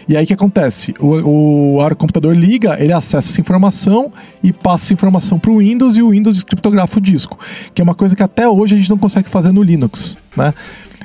E 0.08 0.16
aí 0.16 0.24
o 0.24 0.26
que 0.26 0.32
acontece? 0.32 0.94
O, 1.00 1.06
o, 1.06 1.78
o 1.78 1.96
computador 1.96 2.36
liga, 2.36 2.76
ele 2.78 2.92
acessa 2.92 3.30
essa 3.30 3.40
informação 3.40 4.12
e 4.42 4.52
passa 4.52 4.86
essa 4.86 4.94
informação 4.94 5.38
para 5.38 5.50
o 5.50 5.58
Windows 5.58 5.96
e 5.96 6.02
o 6.02 6.10
Windows 6.10 6.34
descriptografa 6.34 6.98
o 6.98 7.00
disco, 7.00 7.38
que 7.72 7.80
é 7.80 7.84
uma 7.84 7.94
coisa 7.94 8.14
que 8.14 8.22
até 8.22 8.48
hoje 8.48 8.74
a 8.74 8.78
gente 8.78 8.90
não 8.90 8.98
consegue 8.98 9.28
fazer 9.28 9.52
no 9.52 9.62
Linux, 9.62 10.18
né? 10.36 10.52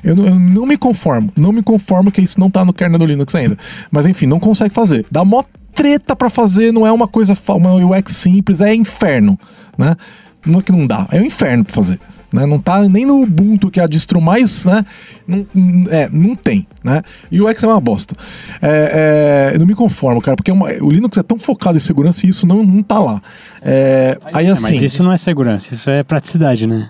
Eu 0.03 0.15
não, 0.15 0.25
eu 0.25 0.35
não 0.35 0.65
me 0.65 0.77
conformo, 0.77 1.31
não 1.35 1.51
me 1.51 1.61
conformo 1.61 2.11
que 2.11 2.21
isso 2.21 2.39
não 2.39 2.49
tá 2.49 2.63
no 2.63 2.73
kernel 2.73 2.99
do 2.99 3.05
Linux 3.05 3.35
ainda. 3.35 3.57
Mas 3.91 4.05
enfim, 4.05 4.25
não 4.25 4.39
consegue 4.39 4.73
fazer. 4.73 5.05
Dá 5.11 5.25
mó 5.25 5.43
treta 5.73 6.15
para 6.15 6.29
fazer, 6.29 6.71
não 6.71 6.85
é 6.85 6.91
uma 6.91 7.07
coisa, 7.07 7.37
uma 7.49 7.73
UX 7.73 8.13
simples, 8.15 8.61
é 8.61 8.73
inferno, 8.73 9.37
né? 9.77 9.95
Não 10.45 10.59
é 10.59 10.61
que 10.61 10.71
não 10.71 10.87
dá, 10.87 11.07
é 11.11 11.19
um 11.19 11.25
inferno 11.25 11.63
para 11.63 11.73
fazer. 11.73 11.99
Né? 12.31 12.45
Não 12.45 12.59
tá 12.59 12.81
nem 12.87 13.05
no 13.05 13.21
Ubuntu, 13.23 13.71
que 13.71 13.79
é 13.79 13.83
a 13.83 13.87
distro 13.87 14.21
mais, 14.21 14.65
né? 14.65 14.85
Não, 15.27 15.45
é, 15.89 16.07
não 16.11 16.35
tem, 16.35 16.67
né? 16.83 17.01
E 17.31 17.41
o 17.41 17.49
X 17.49 17.63
é 17.63 17.67
uma 17.67 17.81
bosta. 17.81 18.15
É, 18.61 19.49
é, 19.51 19.55
eu 19.55 19.59
não 19.59 19.65
me 19.65 19.73
conformo, 19.73 20.21
cara, 20.21 20.35
porque 20.35 20.51
é 20.51 20.53
uma- 20.53 20.69
o 20.81 20.91
Linux 20.91 21.17
é 21.17 21.23
tão 21.23 21.37
focado 21.39 21.77
em 21.77 21.81
segurança 21.81 22.25
e 22.25 22.29
isso 22.29 22.45
não, 22.45 22.63
não 22.63 22.83
tá 22.83 22.99
lá. 22.99 23.21
É, 23.61 24.17
aí 24.33 24.47
assim, 24.47 24.73
mas 24.73 24.81
isso 24.83 25.03
não 25.03 25.11
é 25.11 25.17
segurança, 25.17 25.73
isso 25.73 25.89
é 25.89 26.03
praticidade, 26.03 26.67
né? 26.67 26.89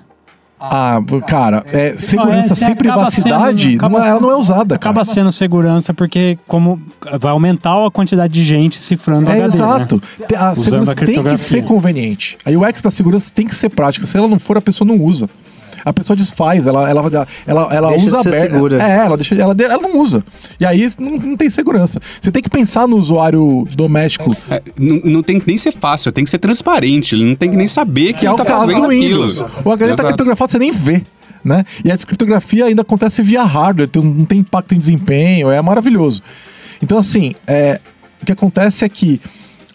Ah, 0.60 0.99
cara, 1.28 1.64
é, 1.72 1.93
segurança 1.97 2.53
É, 2.53 2.55
sem 2.55 2.68
acaba 2.74 2.78
privacidade, 2.80 3.64
sendo- 3.64 3.76
acaba 3.78 3.99
não 3.99 4.05
é- 4.05 4.10
ela 4.10 4.20
não 4.20 4.32
é 4.32 4.36
usada, 4.36 4.78
cara. 4.78 4.91
Acaba 4.91 5.05
sendo 5.05 5.32
segurança 5.32 5.93
porque 5.93 6.38
como 6.47 6.82
vai 7.20 7.32
aumentar 7.32 7.86
a 7.86 7.89
quantidade 7.91 8.34
de 8.34 8.43
gente 8.43 8.82
cifrando 8.82 9.30
É 9.30 9.34
HD, 9.34 9.45
exato. 9.45 9.95
né? 10.20 10.26
A 10.38 10.51
Usando 10.51 10.55
segurança 10.64 10.91
a 10.91 10.95
tem 10.95 11.24
que 11.24 11.38
ser 11.38 11.64
conveniente. 11.64 12.38
A 12.45 12.49
UX 12.51 12.82
da 12.82 12.91
segurança 12.91 13.32
tem 13.34 13.47
que 13.47 13.55
ser 13.55 13.70
prática. 13.70 14.05
Se 14.05 14.18
ela 14.18 14.28
não 14.28 14.39
for, 14.39 14.57
a 14.57 14.62
pessoa 14.62 14.88
não 14.88 15.01
usa. 15.01 15.28
A 15.86 15.94
pessoa 15.94 16.16
desfaz, 16.18 16.68
ela, 16.68 16.90
ela, 16.90 17.28
ela, 17.48 17.68
ela 17.74 17.90
Deixa 17.90 18.06
usa 18.06 18.18
de 18.18 18.24
ser 18.24 18.30
aberta. 18.30 18.54
segura. 18.54 18.84
É, 18.84 18.98
ela, 19.06 19.16
deixa, 19.18 19.36
ela, 19.36 19.56
ela 19.60 19.82
não 19.82 19.98
usa. 20.00 20.24
E 20.60 20.66
aí 20.66 20.88
não, 21.00 21.12
não 21.18 21.38
tem 21.38 21.50
segurança. 21.50 22.00
Você 22.20 22.32
tem 22.32 22.42
que 22.42 22.50
pensar 22.50 22.88
no 22.88 22.98
usuário 22.98 23.68
doméstico, 23.76 24.36
É, 24.50 24.62
não, 24.78 25.02
não 25.04 25.24
tem 25.24 25.40
que 25.40 25.48
nem 25.48 25.58
ser 25.58 25.72
fácil, 25.72 26.12
tem 26.12 26.24
que 26.24 26.30
ser 26.30 26.40
transparente. 26.40 27.16
Ele 27.16 27.26
não 27.26 27.36
tem 27.36 27.50
que 27.52 27.58
nem 27.58 27.68
saber 27.68 28.14
que, 28.14 28.26
é 28.26 28.30
ele 28.30 28.34
o 28.34 28.38
tá 28.38 28.46
caso 28.46 28.60
fazendo 28.62 28.82
do 28.82 28.86
aquilo. 28.88 29.02
Windows. 29.28 29.46
O 29.64 29.72
HD 29.72 29.96
tá 29.96 30.04
criptografado, 30.04 30.52
você 30.52 30.60
nem 30.60 30.72
vê. 30.72 31.02
Né? 31.44 31.64
E 31.86 31.92
a 31.92 31.96
descriptografia 31.96 32.66
ainda 32.66 32.82
acontece 32.82 33.24
via 33.24 33.44
hardware, 33.44 33.88
tem- 33.88 34.04
não 34.04 34.26
tem 34.26 34.40
impacto 34.40 34.76
em 34.76 34.78
desempenho, 34.78 35.50
é 35.50 35.62
maravilhoso. 35.62 36.22
Então, 36.84 36.98
assim, 36.98 37.34
é, 37.48 37.80
o 38.22 38.26
que 38.26 38.32
acontece 38.34 38.84
é 38.84 38.90
que 38.90 39.22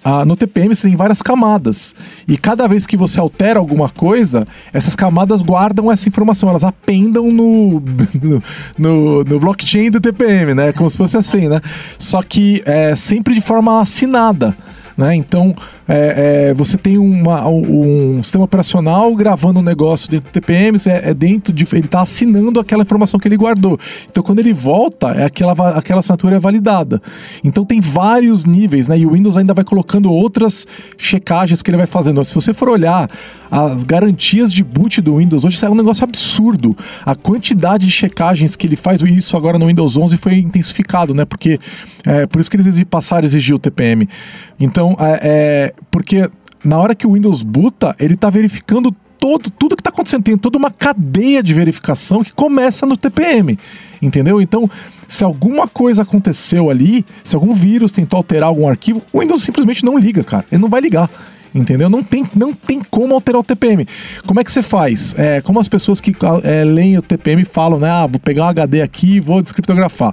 ah, 0.05 0.25
no 0.25 0.37
TPM 0.37 0.75
você 0.75 0.87
tem 0.87 0.97
várias 0.97 1.23
camadas. 1.23 1.95
E 2.29 2.37
cada 2.37 2.69
vez 2.69 2.85
que 2.87 2.97
você 2.97 3.19
altera 3.19 3.59
alguma 3.59 3.89
coisa, 3.89 4.47
essas 4.73 4.95
camadas 4.95 5.41
guardam 5.41 5.91
essa 5.91 6.09
informação, 6.09 6.49
elas 6.49 6.63
apendam 6.65 7.31
no, 7.33 7.83
no, 8.23 8.43
no- 8.79 9.25
no 9.25 9.41
blockchain 9.41 9.91
do 9.91 10.01
TPM, 10.01 10.53
né? 10.55 10.73
Como 10.73 10.91
se 10.91 10.99
fosse 10.99 11.17
assim, 11.17 11.49
né? 11.49 11.61
Só 11.99 12.23
que 12.23 12.63
é, 12.67 12.95
sempre 12.95 13.35
de 13.35 13.41
forma 13.41 13.81
assinada. 13.81 14.55
Né? 14.97 15.17
Então, 15.17 15.55
é, 15.89 16.51
é, 16.51 16.55
você 16.55 16.79
tem 16.79 16.99
uma, 16.99 17.49
um, 17.49 18.23
sistema 18.23 18.45
operacional 18.45 19.15
gravando 19.15 19.59
um 19.59 19.63
negócio 19.63 20.09
dentro 20.09 20.31
do 20.31 20.33
TPM, 20.33 20.79
é, 20.87 21.11
é, 21.11 21.15
dentro 21.15 21.53
de. 21.53 21.67
Ele 21.73 21.87
está 21.87 22.03
assinando 22.03 22.61
aquela 22.61 22.83
informação 22.83 23.19
que 23.19 23.27
ele 23.27 23.37
guardou. 23.37 23.79
Então, 24.09 24.23
quando 24.23 24.39
ele 24.39 24.53
volta, 24.53 25.09
é 25.09 25.25
aquela, 25.25 25.53
aquela 25.77 26.01
assinatura 26.01 26.37
é 26.37 26.39
validada. 26.39 27.03
Então, 27.43 27.65
tem 27.65 27.81
vários 27.81 28.45
níveis, 28.45 28.87
né? 28.87 28.99
E 28.99 29.05
o 29.05 29.11
Windows 29.11 29.37
ainda 29.37 29.53
vai 29.53 29.65
colocando 29.65 30.13
outras 30.13 30.67
checagens 30.97 31.61
que 31.61 31.71
ele 31.71 31.79
vai 31.79 31.87
fazendo. 31.87 32.23
Se 32.23 32.35
você 32.35 32.55
for 32.55 32.69
olhar 32.69 33.11
as 33.51 33.83
garantias 33.83 34.53
de 34.53 34.63
boot 34.63 35.01
do 35.01 35.17
Windows 35.17 35.45
hoje, 35.45 35.57
isso 35.57 35.67
é 35.67 35.71
um 35.71 35.75
negócio 35.75 36.05
absurdo. 36.05 36.77
A 37.05 37.15
quantidade 37.15 37.87
de 37.87 37.93
checagens 37.93 38.57
que 38.57 38.67
ele 38.67 38.77
faz, 38.77 39.01
e 39.01 39.17
isso 39.17 39.37
agora 39.37 39.59
no 39.59 39.67
Windows 39.67 39.97
11 39.97 40.17
foi 40.17 40.39
intensificado, 40.39 41.15
né? 41.15 41.25
Porque 41.25 41.59
é 42.07 42.27
por 42.27 42.41
isso 42.41 42.51
que 42.51 42.57
eles 42.57 42.83
passaram 42.85 43.23
a 43.23 43.25
exigir 43.25 43.55
o 43.55 43.59
TPM. 43.59 44.09
Então, 44.59 44.97
é, 44.99 45.21
é 45.23 45.75
porque 45.91 46.29
na 46.65 46.79
hora 46.79 46.95
que 46.95 47.07
o 47.07 47.13
Windows 47.13 47.43
buta, 47.43 47.95
ele 47.99 48.15
está 48.15 48.31
verificando 48.31 48.95
todo, 49.19 49.51
tudo 49.51 49.77
que 49.77 49.81
está 49.81 49.91
acontecendo. 49.91 50.23
Tem 50.23 50.37
toda 50.37 50.59
uma 50.59 50.71
cadeia 50.71 51.43
de 51.43 51.55
verificação 51.55 52.23
que 52.23 52.33
começa 52.33 52.85
no 52.85 52.97
TPM, 52.97 53.59
entendeu? 54.03 54.41
Então, 54.41 54.69
se 55.09 55.25
alguma 55.25 55.67
coisa 55.67 56.03
aconteceu 56.03 56.71
ali, 56.71 57.05
se 57.23 57.35
algum 57.35 57.55
vírus 57.55 57.93
tentou 57.93 58.19
alterar 58.19 58.49
algum 58.49 58.69
arquivo, 58.69 59.03
o 59.13 59.21
Windows 59.21 59.43
simplesmente 59.43 59.85
não 59.85 59.99
liga, 59.99 60.23
cara. 60.23 60.45
Ele 60.51 60.61
não 60.61 60.69
vai 60.69 60.81
ligar 60.81 61.09
entendeu? 61.55 61.89
Não 61.89 62.03
tem, 62.03 62.29
não 62.35 62.53
tem 62.53 62.83
como 62.83 63.15
alterar 63.15 63.41
o 63.41 63.45
TPM. 63.45 63.87
Como 64.27 64.41
é 64.41 64.45
que 64.45 64.51
você 64.51 64.61
faz? 64.61 65.15
É, 65.17 65.41
como 65.41 65.61
as 65.61 65.69
pessoas 65.69 66.01
que 66.01 66.13
é, 66.43 66.65
leem 66.65 66.99
o 66.99 67.03
TPM 67.03 67.45
falam, 67.45 67.79
né? 67.79 67.89
Ah, 67.89 68.07
vou 68.07 68.19
pegar 68.19 68.45
um 68.45 68.49
HD 68.49 68.83
aqui 68.83 69.17
e 69.17 69.21
vou 69.21 69.41
descriptografar. 69.41 70.13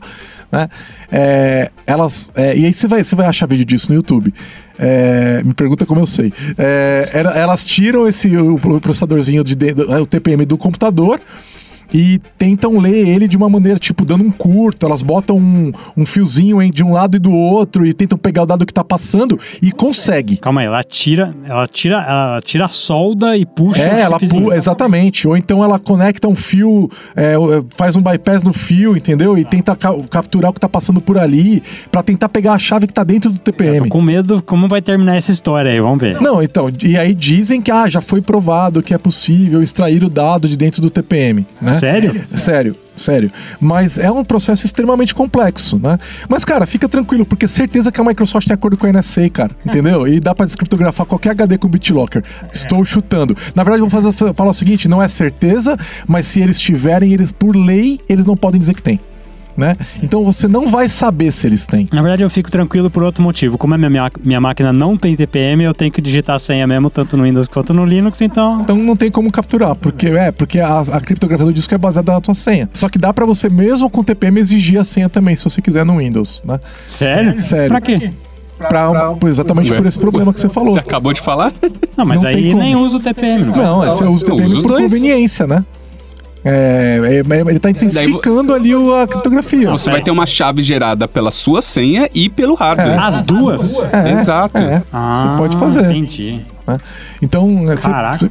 Né? 0.52 0.69
É, 1.11 1.72
elas, 1.86 2.32
é, 2.36 2.57
e 2.57 2.65
aí 2.65 2.73
você 2.73 2.88
vai, 2.88 3.03
você 3.03 3.15
vai 3.15 3.28
achar 3.28 3.48
vídeo 3.48 3.65
disso 3.65 3.90
no 3.90 3.95
YouTube. 3.95 4.34
É, 4.78 5.41
me 5.44 5.53
pergunta 5.53 5.86
como 5.86 6.02
eu 6.02 6.07
sei. 6.07 6.34
É, 6.57 7.10
elas 7.36 7.65
tiram 7.65 8.07
esse 8.07 8.36
o 8.36 8.57
processadorzinho 8.80 9.44
de, 9.44 9.56
o 10.02 10.06
TPM 10.06 10.45
do 10.45 10.57
computador 10.57 11.19
e 11.93 12.19
tentam 12.38 12.80
ler 12.80 13.07
ele 13.07 13.27
de 13.27 13.35
uma 13.38 13.49
maneira, 13.49 13.77
tipo, 13.77 14.05
dando 14.05 14.23
um 14.23 14.31
curto. 14.31 14.85
Elas 14.85 15.01
botam 15.01 15.38
um, 15.38 15.72
um 15.95 16.05
fiozinho 16.05 16.61
de 16.72 16.84
um 16.84 16.93
lado 16.93 17.18
e 17.18 17.19
do 17.19 17.31
outro 17.31 17.85
e 17.85 17.93
tentam 17.93 18.18
pegar 18.18 18.43
o 18.43 18.45
dado 18.45 18.65
que 18.65 18.73
tá 18.73 18.84
passando 18.84 19.39
e 19.61 19.72
consegue. 19.72 20.38
Calma 20.38 20.61
aí, 20.61 20.68
ela 20.68 20.84
tira, 20.84 21.35
ela 21.45 21.68
tira, 21.68 22.05
ela 22.07 22.41
tira 22.41 22.65
a 22.65 22.68
solda 22.68 23.35
e 23.38 23.45
puxa. 23.45 23.81
É, 23.81 24.01
ela 24.01 24.19
pu 24.19 24.53
exatamente. 24.53 25.27
Ou 25.27 25.35
então 25.35 25.63
ela 25.63 25.80
conecta 25.80 26.27
um 26.27 26.35
fio, 26.35 26.89
é, 27.15 27.35
faz 27.76 27.95
um 27.95 28.01
bypass 28.01 28.43
no 28.43 28.53
fio, 28.53 28.95
entendeu? 28.95 29.38
E 29.38 29.45
tenta 29.45 29.76
ca 29.76 29.91
capturar 30.09 30.51
o 30.51 30.53
que 30.53 30.59
tá 30.59 30.69
passando 30.69 31.01
por 31.01 31.18
ali 31.18 31.61
para 31.91 32.01
tentar 32.01 32.30
pegar 32.30 32.53
a 32.53 32.59
chave 32.59 32.88
que 32.88 32.93
tá 32.93 33.03
dentro 33.03 33.30
do 33.30 33.39
TPM. 33.39 33.77
Eu 33.77 33.84
tô 33.84 33.89
com 33.89 34.01
medo 34.01 34.41
como 34.45 34.68
vai 34.68 34.81
terminar 34.81 35.15
essa 35.15 35.31
história 35.31 35.72
aí, 35.72 35.80
vamos 35.80 35.99
ver. 35.99 36.19
Não, 36.22 36.41
então, 36.41 36.69
e 36.84 36.97
aí 36.97 37.13
dizem 37.13 37.61
que 37.61 37.72
ah, 37.72 37.88
já 37.89 38.01
foi 38.01 38.22
provado 38.22 38.81
que 38.81 38.93
é 38.93 38.97
possível 38.97 39.61
extrair 39.61 40.03
o 40.03 40.09
dado 40.09 40.47
de 40.47 40.57
dentro 40.57 40.81
do 40.81 40.89
TPM, 40.89 41.45
né? 41.61 41.81
Sério? 41.82 42.24
Sério. 42.36 42.76
Sério. 42.95 43.32
Mas 43.60 43.98
é 43.98 44.12
um 44.12 44.24
processo 44.24 44.66
extremamente 44.66 45.16
complexo, 45.16 45.80
né? 45.82 45.98
Mas, 46.30 46.45
cara, 46.45 46.66
fica 46.66 46.88
tranquilo, 46.88 47.26
porque 47.26 47.48
certeza 47.48 47.91
que 47.91 47.99
a 47.99 48.03
Microsoft 48.03 48.48
tem 48.48 48.53
acordo 48.53 48.78
com 48.78 48.86
a 48.86 48.91
NSA, 48.91 49.30
cara. 49.30 49.52
Entendeu? 49.66 50.08
E 50.08 50.20
dá 50.20 50.36
pra 50.36 50.45
descriptografar 50.45 51.06
qualquer 51.06 51.32
HD 51.32 51.58
com 51.58 51.68
BitLocker. 51.68 52.24
Estou 52.52 52.84
chutando. 52.86 53.36
Na 53.56 53.64
verdade, 53.64 53.82
vou 53.82 53.90
fazer, 53.90 54.12
falar 54.34 54.52
o 54.52 54.53
seguinte: 54.53 54.88
não 54.88 55.02
é 55.02 55.08
certeza, 55.08 55.78
mas 56.08 56.28
se 56.28 56.41
eles 56.41 56.60
tiverem, 56.60 57.14
eles, 57.14 57.32
por 57.32 57.56
lei, 57.56 57.99
eles 58.08 58.26
não 58.26 58.36
podem 58.36 58.60
dizer 58.60 58.76
que 58.76 58.84
tem 58.84 58.99
né? 59.57 59.76
Então 60.02 60.23
você 60.23 60.48
não 60.48 60.68
vai 60.68 60.88
saber 60.88 61.32
se 61.32 61.48
eles 61.48 61.65
têm. 61.65 61.88
Na 61.91 62.02
verdade, 62.02 62.23
eu 62.23 62.30
fico 62.30 62.49
tranquilo 62.49 62.90
por 62.90 63.03
outro 63.03 63.23
motivo. 63.23 63.57
Como 63.57 63.73
a 63.73 63.78
minha, 63.78 64.10
minha 64.23 64.41
máquina 64.41 64.72
não 64.73 64.98
tem 64.98 65.15
TPM, 65.15 65.64
eu 65.64 65.73
tenho 65.73 65.91
que 65.91 66.02
digitar 66.02 66.36
a 66.36 66.40
senha 66.40 66.65
mesmo, 66.68 66.90
tanto 66.90 67.18
no 67.18 67.23
Windows 67.23 67.48
quanto 67.48 67.73
no 67.73 67.86
Linux, 67.86 68.22
então. 68.22 68.61
Então 68.61 68.76
não 68.76 68.95
tem 68.95 69.11
como 69.11 69.32
capturar, 69.32 69.76
porque 69.76 70.07
é, 70.07 70.32
porque 70.32 70.60
a, 70.60 70.80
a 70.80 71.02
criptografia 71.02 71.45
do 71.45 71.53
disco 71.53 71.73
é 71.73 71.78
baseada 71.78 72.14
na 72.14 72.22
tua 72.22 72.36
senha. 72.36 72.69
Só 72.73 72.90
que 72.90 72.98
dá 72.98 73.14
para 73.14 73.26
você, 73.26 73.49
mesmo 73.49 73.90
com 73.90 74.03
TPM, 74.03 74.40
exigir 74.40 74.80
a 74.80 74.84
senha 74.84 75.10
também, 75.10 75.36
se 75.36 75.44
você 75.44 75.61
quiser 75.61 75.86
no 75.86 75.98
Windows, 75.98 76.44
né? 76.45 76.60
Sério? 76.88 77.40
Sério. 77.40 77.69
Pra 77.69 77.82
quê? 77.82 78.11
Pra, 78.57 79.15
pra, 79.15 79.30
exatamente 79.30 79.73
por 79.73 79.86
esse 79.86 79.98
problema 79.98 80.34
que 80.34 80.40
você 80.40 80.49
falou. 80.49 80.73
Você 80.73 80.80
acabou 80.80 81.14
de 81.14 81.22
falar? 81.22 81.52
Não, 81.98 82.06
mas 82.06 82.22
não 82.22 82.30
aí 82.30 82.53
nem 82.53 82.76
usa 82.76 82.98
o 82.98 82.99
TPM. 82.99 83.45
Não, 83.45 83.56
não 83.56 83.82
você 83.82 84.03
usa 84.03 84.26
o 84.26 84.30
TPM 84.30 84.61
por 84.61 84.78
conveniência, 84.78 85.48
né? 85.48 85.65
É, 86.43 86.99
é, 87.03 87.35
é, 87.35 87.41
ele 87.41 87.57
está 87.57 87.69
intensificando 87.69 88.53
ali 88.53 88.72
a 88.73 89.05
criptografia. 89.05 89.69
Você 89.69 89.89
é. 89.89 89.93
vai 89.93 90.01
ter 90.01 90.11
uma 90.11 90.26
chave 90.26 90.63
gerada 90.63 91.07
pela 91.07 91.30
sua 91.30 91.61
senha 91.61 92.09
e 92.13 92.30
pelo 92.30 92.55
hardware. 92.55 92.95
É. 92.95 92.97
As 92.97 93.22
duas? 93.22 93.93
É, 93.93 94.11
Exato. 94.13 94.57
Ah, 94.91 95.13
você 95.13 95.38
pode 95.38 95.57
fazer. 95.57 95.91
Entendi. 95.91 96.41
Né? 96.68 96.77
Então, 97.22 97.63
Caraca. 97.81 98.30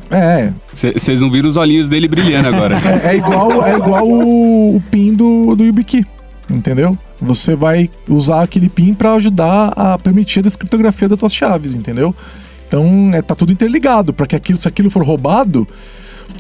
Cê, 0.73 0.89
é. 0.89 0.93
Vocês 0.93 1.21
não 1.21 1.31
viram 1.31 1.49
os 1.49 1.57
olhinhos 1.57 1.89
dele 1.89 2.09
brilhando 2.09 2.49
agora. 2.49 2.77
é, 3.05 3.17
igual, 3.17 3.65
é 3.65 3.77
igual 3.77 4.09
o, 4.09 4.77
o 4.77 4.83
PIN 4.91 5.15
do, 5.15 5.55
do 5.55 5.65
YubiKey, 5.65 6.05
entendeu? 6.49 6.99
Você 7.21 7.55
vai 7.55 7.89
usar 8.09 8.43
aquele 8.43 8.69
PIN 8.69 8.95
para 8.95 9.15
ajudar 9.15 9.73
a 9.77 9.99
permitir 9.99 10.41
a 10.41 10.43
descriptografia 10.43 11.09
das 11.09 11.21
suas 11.21 11.35
chaves, 11.35 11.75
entendeu? 11.75 12.15
Então, 12.67 13.11
é, 13.13 13.23
tá 13.23 13.35
tudo 13.35 13.53
interligado, 13.53 14.13
para 14.13 14.27
que 14.27 14.37
aquilo, 14.37 14.59
se 14.59 14.67
aquilo 14.67 14.91
for 14.91 15.05
roubado, 15.05 15.67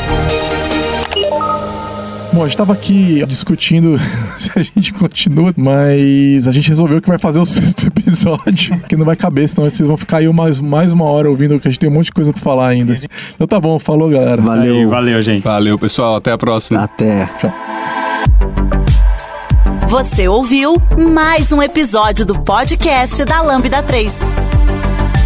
Bom, 2.36 2.42
a 2.42 2.48
gente 2.48 2.52
estava 2.52 2.74
aqui 2.74 3.24
discutindo 3.24 3.98
se 4.36 4.50
a 4.54 4.60
gente 4.60 4.92
continua, 4.92 5.54
mas 5.56 6.46
a 6.46 6.52
gente 6.52 6.68
resolveu 6.68 7.00
que 7.00 7.08
vai 7.08 7.16
fazer 7.16 7.38
o 7.38 7.46
sexto 7.46 7.86
episódio, 7.86 8.78
que 8.86 8.94
não 8.94 9.06
vai 9.06 9.16
caber, 9.16 9.48
senão 9.48 9.68
vocês 9.68 9.88
vão 9.88 9.96
ficar 9.96 10.18
aí 10.18 10.28
mais, 10.30 10.60
mais 10.60 10.92
uma 10.92 11.06
hora 11.06 11.30
ouvindo, 11.30 11.58
que 11.58 11.66
a 11.66 11.70
gente 11.70 11.80
tem 11.80 11.88
um 11.88 11.94
monte 11.94 12.06
de 12.06 12.12
coisa 12.12 12.34
para 12.34 12.42
falar 12.42 12.68
ainda. 12.68 12.94
Então 13.34 13.46
tá 13.46 13.58
bom, 13.58 13.78
falou 13.78 14.10
galera. 14.10 14.42
Valeu. 14.42 14.80
Aí, 14.80 14.84
valeu, 14.84 15.22
gente. 15.22 15.42
Valeu, 15.44 15.78
pessoal. 15.78 16.16
Até 16.16 16.30
a 16.30 16.36
próxima. 16.36 16.84
Até. 16.84 17.24
Tchau. 17.38 17.54
Você 19.88 20.28
ouviu 20.28 20.74
mais 21.10 21.52
um 21.52 21.62
episódio 21.62 22.26
do 22.26 22.38
podcast 22.40 23.24
da 23.24 23.40
Lambda 23.40 23.82
3. 23.82 24.55